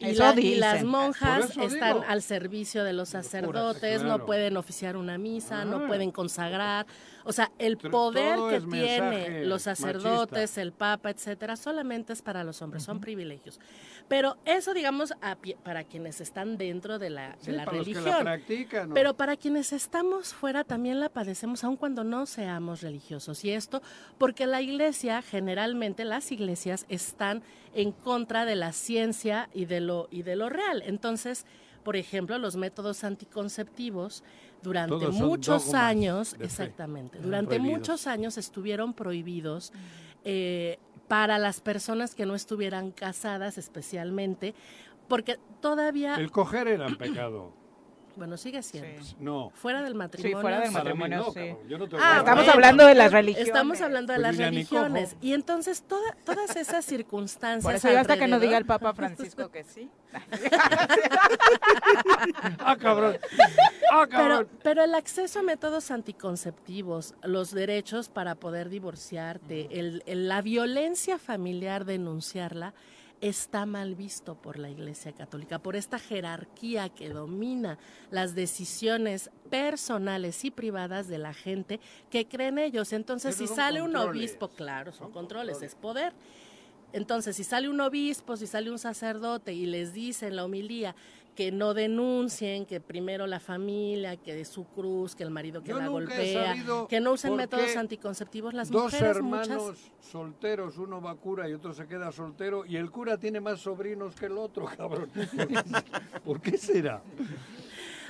Y, 0.00 0.56
las 0.56 0.82
monjas 0.82 1.56
están 1.58 2.02
al 2.08 2.22
servicio 2.22 2.84
de 2.84 2.94
los 2.94 3.10
sacerdotes, 3.10 4.02
no 4.02 4.24
pueden 4.24 4.56
oficiar 4.56 4.96
una 4.96 5.18
misa, 5.18 5.66
no 5.66 5.84
ah. 5.84 5.86
pueden 5.86 6.10
consagrar. 6.10 6.86
O 7.24 7.32
sea, 7.32 7.52
el 7.58 7.76
poder 7.76 8.38
que 8.48 8.66
tienen 8.66 9.48
los 9.48 9.62
sacerdotes, 9.62 10.56
el 10.56 10.72
papa, 10.72 11.10
etcétera, 11.10 11.54
solamente 11.56 12.14
es 12.14 12.22
para 12.22 12.44
los 12.44 12.62
hombres, 12.62 12.82
son 12.82 12.98
privilegios. 13.00 13.60
Pero 14.10 14.36
eso, 14.44 14.74
digamos, 14.74 15.14
para 15.62 15.84
quienes 15.84 16.20
están 16.20 16.58
dentro 16.58 16.98
de 16.98 17.10
la, 17.10 17.36
religión. 17.64 18.26
Pero 18.92 19.14
para 19.14 19.36
quienes 19.36 19.72
estamos 19.72 20.34
fuera 20.34 20.64
también 20.64 20.98
la 20.98 21.10
padecemos, 21.10 21.62
aun 21.62 21.76
cuando 21.76 22.02
no 22.02 22.26
seamos 22.26 22.82
religiosos. 22.82 23.44
Y 23.44 23.52
esto 23.52 23.82
porque 24.18 24.48
la 24.48 24.62
iglesia, 24.62 25.22
generalmente 25.22 26.04
las 26.04 26.32
iglesias 26.32 26.86
están 26.88 27.44
en 27.72 27.92
contra 27.92 28.46
de 28.46 28.56
la 28.56 28.72
ciencia 28.72 29.48
y 29.54 29.66
de 29.66 29.78
lo, 29.80 30.08
y 30.10 30.22
de 30.22 30.34
lo 30.34 30.48
real. 30.48 30.82
Entonces, 30.84 31.46
por 31.84 31.94
ejemplo, 31.94 32.36
los 32.36 32.56
métodos 32.56 33.04
anticonceptivos 33.04 34.24
durante 34.60 35.06
muchos 35.06 35.72
años, 35.72 36.34
exactamente, 36.40 37.20
durante 37.20 37.60
muchos 37.60 38.08
años 38.08 38.38
estuvieron 38.38 38.92
prohibidos. 38.92 39.72
Eh, 40.24 40.78
para 41.10 41.38
las 41.38 41.60
personas 41.60 42.14
que 42.14 42.24
no 42.24 42.36
estuvieran 42.36 42.92
casadas 42.92 43.58
especialmente, 43.58 44.54
porque 45.08 45.40
todavía... 45.60 46.14
El 46.14 46.30
coger 46.30 46.68
era 46.68 46.86
pecado. 46.86 47.52
Bueno, 48.16 48.36
sigue 48.36 48.62
siendo. 48.62 49.02
No. 49.18 49.50
Fuera 49.54 49.82
del 49.82 49.94
matrimonio. 49.94 50.36
Sí, 50.36 50.40
fuera 50.40 50.60
del 50.60 50.72
matrimonio, 50.72 51.32
sí. 51.32 51.54
ah, 52.00 52.18
estamos 52.18 52.48
hablando 52.48 52.86
de 52.86 52.94
las 52.94 53.12
religiones. 53.12 53.48
Estamos 53.48 53.80
hablando 53.80 54.12
de 54.12 54.18
las 54.18 54.36
religiones. 54.36 55.16
Y 55.20 55.32
entonces 55.32 55.82
todas 55.82 56.56
esas 56.56 56.84
circunstancias. 56.84 57.64
Por 57.64 57.74
eso 57.74 57.98
hasta 57.98 58.16
que 58.16 58.28
no 58.28 58.40
diga 58.40 58.58
el 58.58 58.66
Papa 58.66 58.94
Francisco 58.94 59.50
que 59.50 59.64
sí. 59.64 59.88
ah, 62.58 62.76
cabrón. 62.78 63.18
Ah, 63.92 64.06
cabrón. 64.08 64.48
Pero, 64.50 64.60
pero 64.62 64.84
el 64.84 64.94
acceso 64.94 65.40
a 65.40 65.42
métodos 65.42 65.90
anticonceptivos, 65.90 67.14
los 67.22 67.52
derechos 67.52 68.08
para 68.08 68.34
poder 68.34 68.68
divorciarte, 68.68 69.78
el, 69.78 70.02
la 70.06 70.42
violencia 70.42 71.18
familiar, 71.18 71.84
denunciarla 71.84 72.74
está 73.20 73.66
mal 73.66 73.94
visto 73.94 74.34
por 74.34 74.58
la 74.58 74.70
Iglesia 74.70 75.12
Católica, 75.12 75.58
por 75.58 75.76
esta 75.76 75.98
jerarquía 75.98 76.88
que 76.88 77.10
domina 77.10 77.78
las 78.10 78.34
decisiones 78.34 79.30
personales 79.50 80.44
y 80.44 80.50
privadas 80.50 81.08
de 81.08 81.18
la 81.18 81.34
gente 81.34 81.80
que 82.10 82.26
creen 82.26 82.58
ellos. 82.58 82.92
Entonces, 82.92 83.36
si 83.36 83.46
sale 83.46 83.82
un 83.82 83.94
obispo, 83.96 84.48
claro, 84.48 84.92
son, 84.92 85.10
controles, 85.12 85.62
es 85.62 85.74
poder. 85.74 86.12
Entonces, 86.92 87.36
si 87.36 87.44
sale 87.44 87.68
un 87.68 87.80
obispo, 87.80 88.36
si 88.36 88.46
sale 88.46 88.70
un 88.70 88.78
sacerdote 88.78 89.52
y 89.52 89.66
les 89.66 89.92
dice 89.92 90.26
en 90.26 90.36
la 90.36 90.44
homilía, 90.44 90.96
que 91.34 91.52
no 91.52 91.74
denuncien, 91.74 92.66
que 92.66 92.80
primero 92.80 93.26
la 93.26 93.40
familia, 93.40 94.16
que 94.16 94.34
de 94.34 94.44
su 94.44 94.64
cruz, 94.64 95.14
que 95.14 95.22
el 95.22 95.30
marido 95.30 95.62
que 95.62 95.72
la 95.72 95.88
golpea, 95.88 96.54
que 96.88 97.00
no 97.00 97.12
usen 97.12 97.36
métodos 97.36 97.76
anticonceptivos 97.76 98.54
las 98.54 98.70
dos 98.70 98.84
mujeres. 98.84 99.08
Dos 99.08 99.16
hermanos 99.16 99.92
solteros, 100.00 100.78
uno 100.78 101.00
va 101.00 101.12
a 101.12 101.16
cura 101.16 101.48
y 101.48 101.52
otro 101.52 101.72
se 101.72 101.86
queda 101.86 102.12
soltero, 102.12 102.64
y 102.66 102.76
el 102.76 102.90
cura 102.90 103.18
tiene 103.18 103.40
más 103.40 103.60
sobrinos 103.60 104.14
que 104.14 104.26
el 104.26 104.38
otro, 104.38 104.66
cabrón. 104.76 105.10
¿Por 106.24 106.40
qué 106.40 106.58
será? 106.58 107.02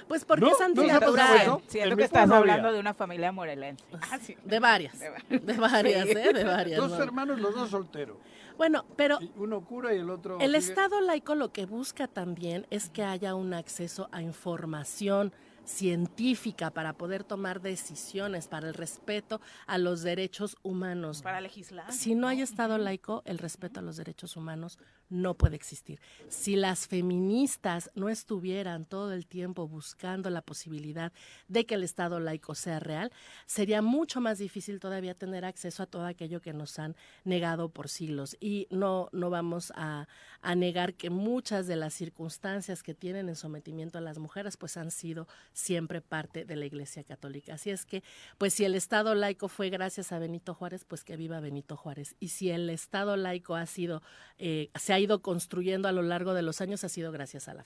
Pues 0.09 0.24
porque 0.24 0.48
es 0.48 0.60
antinatural. 0.60 1.47
No, 1.47 1.62
Siento 1.68 1.97
que 1.97 2.02
estás 2.02 2.28
hablando 2.28 2.72
de 2.72 2.80
una 2.80 2.94
familia 2.94 3.30
morelense. 3.30 3.84
Ah, 3.92 4.18
de 4.44 4.59
varias. 4.59 4.98
De, 4.98 5.09
varias, 5.56 6.09
¿eh? 6.09 6.32
De 6.32 6.42
varias. 6.42 6.80
Dos 6.80 6.98
hermanos, 6.98 7.38
los 7.38 7.55
dos 7.55 7.70
solteros. 7.70 8.16
Bueno, 8.61 8.85
pero... 8.95 9.19
Uno 9.37 9.65
cura 9.65 9.95
y 9.95 10.01
el 10.01 10.11
otro... 10.11 10.39
El 10.39 10.55
Estado 10.55 11.01
laico 11.01 11.35
lo 11.35 11.51
que 11.51 11.65
busca 11.65 12.09
también 12.09 12.66
es 12.69 12.91
que 12.91 13.03
haya 13.03 13.35
un 13.35 13.55
acceso 13.55 14.11
a 14.12 14.20
información 14.20 15.32
científica 15.65 16.70
para 16.70 16.93
poder 16.93 17.24
tomar 17.24 17.62
decisiones, 17.62 18.49
para 18.49 18.69
el 18.69 18.74
respeto 18.74 19.41
a 19.66 19.78
los 19.78 20.03
derechos 20.03 20.59
humanos. 20.62 21.23
Para 21.23 21.41
legislar. 21.41 21.91
Si 21.91 22.15
no 22.15 22.28
hay 22.28 22.43
Estado 22.43 22.77
laico, 22.77 23.23
el 23.24 23.39
respeto 23.39 23.81
a 23.81 23.82
los 23.82 23.97
derechos 23.97 24.37
humanos 24.37 24.78
no 25.11 25.35
puede 25.35 25.57
existir. 25.57 26.01
Si 26.28 26.57
las 26.57 26.87
feministas 26.87 27.91
no 27.95 28.09
estuvieran 28.09 28.87
todo 28.87 29.12
el 29.12 29.27
tiempo 29.27 29.69
buscando 29.69 30.31
la 30.31 30.41
posibilidad 30.41 31.12
de 31.49 31.66
que 31.66 31.74
el 31.74 31.82
Estado 31.82 32.20
laico 32.20 32.55
sea 32.55 32.81
real, 32.81 33.12
sería 33.47 33.82
mucho 33.82 34.20
más 34.20 34.39
difícil 34.39 34.81
todavía 34.81 35.15
tener 35.15 35.45
acceso 35.45 35.82
a 35.82 35.87
todo 35.87 36.07
aquello 36.07 36.41
que 36.41 36.53
nos 36.53 36.78
han 36.78 36.97
negado 37.24 37.69
por 37.69 37.89
siglos. 37.89 38.37
Y 38.41 38.69
no, 38.70 39.09
no 39.12 39.31
vamos 39.31 39.73
a, 39.74 40.07
a 40.43 40.55
negar 40.55 40.95
que 40.95 41.11
muchas 41.11 41.66
de 41.66 41.77
las 41.77 41.93
circunstancias 41.93 42.82
que 42.82 42.95
tienen 42.95 43.28
en 43.28 43.37
sometimiento 43.37 43.99
a 43.99 44.01
las 44.01 44.19
mujeres 44.19 44.57
pues 44.57 44.77
han 44.77 44.91
sido 44.91 45.27
siempre 45.53 46.01
parte 46.01 46.45
de 46.45 46.57
la 46.57 46.66
Iglesia 46.66 47.05
Católica. 47.05 47.55
Así 47.55 47.70
es 47.70 47.85
que, 47.85 48.03
pues 48.39 48.55
si 48.55 48.65
el 48.65 48.74
Estado 48.74 49.15
laico 49.15 49.49
fue 49.49 49.70
gracias 49.70 50.12
a 50.12 50.19
Benito 50.19 50.55
Juárez, 50.55 50.85
pues 50.85 51.05
que 51.05 51.16
viva 51.16 51.41
Benito 51.41 51.77
Juárez. 51.77 52.15
Y 52.20 52.28
si 52.28 52.51
el 52.51 52.70
Estado 52.70 53.16
laico 53.16 53.57
ha 53.57 53.66
sido, 53.66 54.03
eh, 54.39 54.70
se 54.74 54.93
ha 54.93 54.99
ido 55.01 55.20
construyendo 55.22 55.89
a 55.89 55.93
lo 55.93 56.02
largo 56.02 56.35
de 56.35 56.43
los 56.43 56.60
años, 56.60 56.85
ha 56.85 56.89
sido 56.89 57.12
gracias 57.12 57.48
a, 57.48 57.55
la 57.55 57.64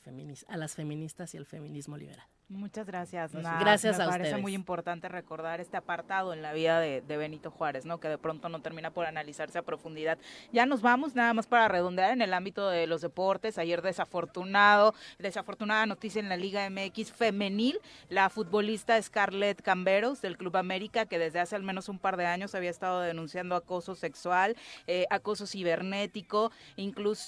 a 0.48 0.56
las 0.56 0.74
feministas 0.74 1.34
y 1.34 1.36
el 1.36 1.46
feminismo 1.46 1.96
liberal. 1.96 2.26
Muchas 2.48 2.86
gracias. 2.86 3.32
gracias 3.32 3.98
me 3.98 4.04
a 4.04 4.08
parece 4.08 4.36
muy 4.36 4.52
importante 4.52 5.08
recordar 5.08 5.60
este 5.60 5.78
apartado 5.78 6.34
en 6.34 6.42
la 6.42 6.52
vida 6.52 6.78
de, 6.78 7.00
Benito 7.16 7.50
Juárez, 7.50 7.86
¿no? 7.86 7.98
Que 7.98 8.08
de 8.08 8.18
pronto 8.18 8.48
no 8.50 8.60
termina 8.60 8.90
por 8.90 9.06
analizarse 9.06 9.58
a 9.58 9.62
profundidad. 9.62 10.18
Ya 10.52 10.66
nos 10.66 10.82
vamos, 10.82 11.14
nada 11.14 11.32
más 11.32 11.46
para 11.46 11.68
redondear 11.68 12.10
en 12.10 12.20
el 12.20 12.34
ámbito 12.34 12.68
de 12.68 12.86
los 12.86 13.00
deportes. 13.00 13.56
Ayer 13.56 13.80
desafortunado, 13.80 14.94
desafortunada 15.18 15.86
noticia 15.86 16.20
en 16.20 16.28
la 16.28 16.36
Liga 16.36 16.68
MX 16.68 17.12
femenil, 17.12 17.78
la 18.10 18.28
futbolista 18.28 19.00
Scarlett 19.00 19.62
Camberos 19.62 20.20
del 20.20 20.36
Club 20.36 20.56
América, 20.56 21.06
que 21.06 21.18
desde 21.18 21.40
hace 21.40 21.56
al 21.56 21.62
menos 21.62 21.88
un 21.88 21.98
par 21.98 22.18
de 22.18 22.26
años 22.26 22.54
había 22.54 22.70
estado 22.70 23.00
denunciando 23.00 23.56
acoso 23.56 23.94
sexual, 23.94 24.54
eh, 24.86 25.06
acoso 25.08 25.46
cibernético, 25.46 26.52
incluso 26.76 27.23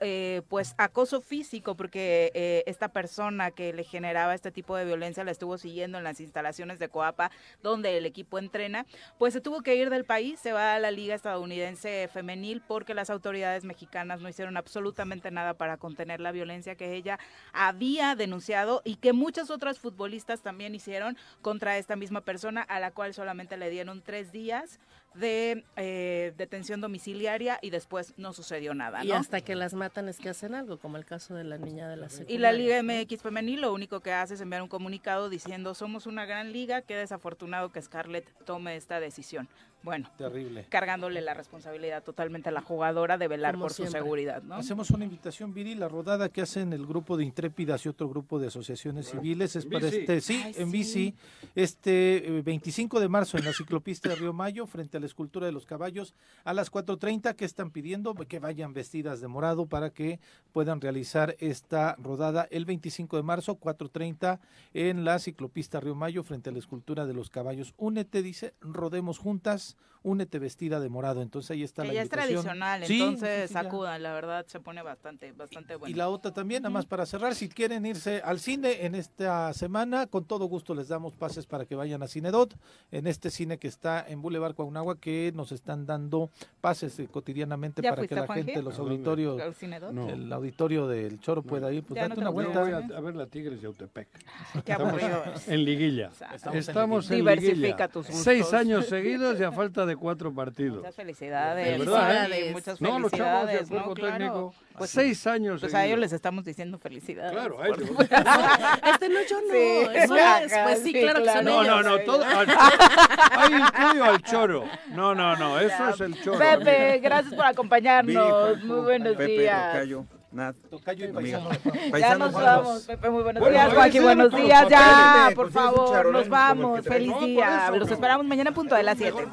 eh, 0.00 0.42
pues 0.48 0.74
acoso 0.78 1.20
físico, 1.20 1.76
porque 1.76 2.30
eh, 2.34 2.64
esta 2.66 2.88
persona 2.88 3.50
que 3.50 3.72
le 3.72 3.84
generaba 3.84 4.34
este 4.34 4.50
tipo 4.50 4.76
de 4.76 4.84
violencia 4.84 5.24
la 5.24 5.30
estuvo 5.30 5.58
siguiendo 5.58 5.98
en 5.98 6.04
las 6.04 6.20
instalaciones 6.20 6.78
de 6.78 6.88
Coapa, 6.88 7.30
donde 7.62 7.96
el 7.96 8.06
equipo 8.06 8.38
entrena, 8.38 8.86
pues 9.18 9.32
se 9.32 9.40
tuvo 9.40 9.62
que 9.62 9.74
ir 9.74 9.90
del 9.90 10.04
país, 10.04 10.38
se 10.40 10.52
va 10.52 10.74
a 10.74 10.78
la 10.78 10.90
Liga 10.90 11.14
Estadounidense 11.14 12.08
Femenil 12.12 12.62
porque 12.66 12.94
las 12.94 13.10
autoridades 13.10 13.64
mexicanas 13.64 14.20
no 14.20 14.28
hicieron 14.28 14.56
absolutamente 14.56 15.30
nada 15.30 15.54
para 15.54 15.76
contener 15.76 16.20
la 16.20 16.32
violencia 16.32 16.76
que 16.76 16.94
ella 16.94 17.18
había 17.52 18.14
denunciado 18.14 18.82
y 18.84 18.96
que 18.96 19.12
muchas 19.12 19.50
otras 19.50 19.78
futbolistas 19.78 20.42
también 20.42 20.74
hicieron 20.74 21.16
contra 21.42 21.78
esta 21.78 21.96
misma 21.96 22.20
persona, 22.20 22.62
a 22.62 22.80
la 22.80 22.90
cual 22.90 23.14
solamente 23.14 23.56
le 23.56 23.70
dieron 23.70 24.02
tres 24.02 24.32
días 24.32 24.78
de 25.14 25.64
eh, 25.76 26.32
detención 26.36 26.80
domiciliaria 26.80 27.58
y 27.62 27.70
después 27.70 28.14
no 28.16 28.32
sucedió 28.32 28.74
nada. 28.74 29.04
Y 29.04 29.12
hasta 29.12 29.40
que 29.40 29.54
las 29.54 29.74
matan 29.74 30.08
es 30.08 30.18
que 30.18 30.28
hacen 30.28 30.54
algo, 30.54 30.78
como 30.78 30.96
el 30.96 31.04
caso 31.04 31.34
de 31.34 31.44
la 31.44 31.58
niña 31.58 31.88
de 31.88 31.96
la 31.96 32.08
secundaria. 32.08 32.36
Y 32.36 32.38
la 32.38 32.52
Liga 32.52 32.82
MX 32.82 33.22
Femenil 33.22 33.62
lo 33.62 33.72
único 33.72 34.00
que 34.00 34.12
hace 34.12 34.34
es 34.34 34.40
enviar 34.40 34.62
un 34.62 34.68
comunicado 34.68 35.28
diciendo 35.28 35.74
somos 35.74 36.06
una 36.06 36.26
gran 36.26 36.52
liga, 36.52 36.82
qué 36.82 36.96
desafortunado 36.96 37.72
que 37.72 37.82
Scarlett 37.82 38.28
tome 38.44 38.76
esta 38.76 39.00
decisión. 39.00 39.48
Bueno, 39.82 40.10
terrible. 40.16 40.66
Cargándole 40.68 41.20
la 41.20 41.34
responsabilidad 41.34 42.02
totalmente 42.02 42.48
a 42.48 42.52
la 42.52 42.62
jugadora 42.62 43.18
de 43.18 43.28
velar 43.28 43.58
por 43.58 43.72
su 43.72 43.86
seguridad, 43.86 44.42
¿no? 44.42 44.56
Hacemos 44.56 44.90
una 44.90 45.04
invitación, 45.04 45.54
Viri, 45.54 45.74
la 45.74 45.88
rodada 45.88 46.28
que 46.28 46.42
hacen 46.42 46.72
el 46.72 46.86
grupo 46.86 47.16
de 47.16 47.24
Intrépidas 47.24 47.84
y 47.86 47.88
otro 47.88 48.08
grupo 48.08 48.38
de 48.38 48.48
asociaciones 48.48 49.08
civiles 49.08 49.54
es 49.54 49.66
para 49.66 49.86
este, 49.86 50.20
sí, 50.20 50.42
en 50.56 50.70
bici, 50.70 51.14
este 51.54 52.42
25 52.44 52.98
eh, 52.98 53.00
de 53.00 53.08
marzo 53.08 53.38
en 53.38 53.44
la 53.44 53.52
ciclopista 53.52 54.08
de 54.08 54.16
Río 54.16 54.32
Mayo 54.32 54.66
frente 54.66 54.88
frente 54.88 54.96
a 54.96 55.00
la 55.00 55.06
escultura 55.06 55.46
de 55.46 55.52
los 55.52 55.66
caballos 55.66 56.14
a 56.44 56.54
las 56.54 56.70
4.30 56.72 57.34
que 57.34 57.44
están 57.44 57.70
pidiendo 57.70 58.14
que 58.14 58.38
vayan 58.38 58.72
vestidas 58.72 59.20
de 59.20 59.28
morado 59.28 59.66
para 59.66 59.90
que 59.90 60.18
puedan 60.52 60.80
realizar 60.80 61.36
esta 61.40 61.96
rodada 61.96 62.46
el 62.50 62.64
25 62.64 63.16
de 63.16 63.22
marzo 63.22 63.58
4.30 63.58 64.38
en 64.72 65.04
la 65.04 65.18
ciclopista 65.18 65.80
Río 65.80 65.94
Mayo 65.94 66.22
frente 66.22 66.48
a 66.48 66.52
la 66.52 66.58
escultura 66.58 67.06
de 67.06 67.12
los 67.12 67.28
caballos. 67.28 67.74
Únete, 67.76 68.22
dice, 68.22 68.54
rodemos 68.60 69.18
juntas, 69.18 69.67
únete 70.02 70.38
vestida 70.38 70.80
de 70.80 70.88
morado. 70.88 71.22
Entonces 71.22 71.50
ahí 71.50 71.62
está 71.62 71.84
la 71.84 71.92
es 71.92 72.08
tradicional, 72.08 72.82
entonces 72.82 73.54
acudan, 73.56 74.02
la 74.02 74.12
verdad 74.12 74.46
se 74.46 74.60
pone 74.60 74.82
bastante, 74.82 75.32
bastante 75.32 75.76
bueno. 75.76 75.94
Y 75.94 75.96
la 75.96 76.08
otra 76.08 76.32
también, 76.32 76.62
nada 76.62 76.72
más 76.72 76.86
para 76.86 77.06
cerrar, 77.06 77.34
si 77.34 77.48
quieren 77.48 77.84
irse 77.86 78.20
al 78.24 78.40
cine 78.40 78.86
en 78.86 78.94
esta 78.94 79.52
semana, 79.52 80.06
con 80.06 80.24
todo 80.24 80.46
gusto 80.46 80.74
les 80.74 80.88
damos 80.88 81.14
pases 81.14 81.46
para 81.46 81.64
que 81.64 81.74
vayan 81.74 82.02
a 82.02 82.08
Cinedot, 82.08 82.56
en 82.90 83.06
este 83.06 83.30
cine 83.30 83.58
que 83.58 83.68
está 83.68 84.04
en 84.06 84.22
Boulevard 84.22 84.54
Cuauhnagua, 84.54 84.98
que 84.98 85.32
nos 85.34 85.52
están 85.52 85.86
dando 85.86 86.30
pases 86.60 86.98
eh, 86.98 87.08
cotidianamente 87.08 87.82
para 87.82 88.06
que 88.06 88.14
la 88.14 88.26
gente, 88.26 88.62
los 88.62 88.78
auditorios, 88.78 89.40
el 89.60 90.32
auditorio 90.32 90.86
del 90.86 91.20
Choro 91.20 91.42
pueda 91.42 91.72
ir, 91.72 91.84
pues 91.84 92.00
date 92.00 92.20
una 92.20 92.30
vuelta. 92.30 92.60
Voy 92.60 92.72
a, 92.72 93.00
ver 93.00 93.14
la 93.14 93.26
Tigres 93.26 93.60
de 93.60 93.66
Autepec. 93.66 94.08
Estamos 94.54 95.48
en 95.48 95.64
liguilla. 95.64 96.10
Estamos, 96.52 97.10
en 97.10 97.24
liguilla. 97.24 97.90
Seis 98.10 98.52
años 98.52 98.86
seguidos 98.86 99.38
y 99.40 99.44
a 99.44 99.52
falta 99.58 99.84
de 99.86 99.96
cuatro 99.96 100.32
partidos. 100.32 100.78
Muchas 100.78 100.94
felicidades. 100.94 101.66
¿eh? 101.66 101.78
Muchas 101.78 102.78
felicidades. 102.78 102.80
No, 102.80 102.98
los 103.00 103.12
chavos 103.12 103.46
del 103.48 103.68
cuerpo 103.68 103.94
técnico. 103.94 104.54
Pues, 104.76 104.90
seis 104.90 105.26
años. 105.26 105.60
Pues 105.60 105.74
a 105.74 105.84
ellos 105.84 105.98
les 105.98 106.12
estamos 106.12 106.44
diciendo 106.44 106.78
felicidades. 106.78 107.32
Claro, 107.32 107.60
a 107.60 107.66
ellos. 107.66 107.80
este 108.92 109.08
no, 109.08 109.20
yo 109.28 109.40
no. 109.40 109.90
Eso 109.90 110.16
es, 110.16 110.52
pues 110.62 110.82
sí, 110.82 110.92
claro 110.92 111.22
que 111.22 111.30
son 111.30 111.44
No, 111.44 111.62
ellos. 111.62 111.84
no, 111.84 111.98
no. 111.98 111.98
Todo, 112.04 112.24
al, 112.24 113.52
incluyo 113.52 114.04
al 114.04 114.22
choro. 114.22 114.64
No, 114.94 115.14
no, 115.14 115.36
no. 115.36 115.58
Eso 115.58 115.88
es 115.88 116.00
el 116.00 116.22
choro. 116.22 116.38
Pepe, 116.38 116.98
gracias 116.98 117.34
por 117.34 117.44
acompañarnos. 117.44 118.62
Muy 118.62 118.80
buenos 118.80 119.16
Pepe, 119.16 119.26
días. 119.26 119.72
Tocayo. 119.72 120.06
Nat, 120.30 120.54
Tocayo 120.70 121.08
y 121.08 121.12
paisano. 121.12 121.50
Ya 121.98 122.16
nos 122.16 122.32
vamos, 122.32 122.82
Pepe, 122.82 123.08
muy 123.08 123.22
buenos 123.22 123.48
días, 123.48 123.72
Joaquín, 123.72 124.02
buenos 124.02 124.34
días, 124.34 124.68
ya, 124.68 125.30
por 125.34 125.50
favor, 125.50 126.12
nos 126.12 126.28
vamos, 126.28 126.84
feliz 126.84 127.18
día, 127.20 127.70
los 127.70 127.90
esperamos 127.90 128.26
mañana 128.26 128.50
a 128.50 128.54
punto 128.54 128.74
de 128.74 128.82
las 128.82 128.98
7. 128.98 129.26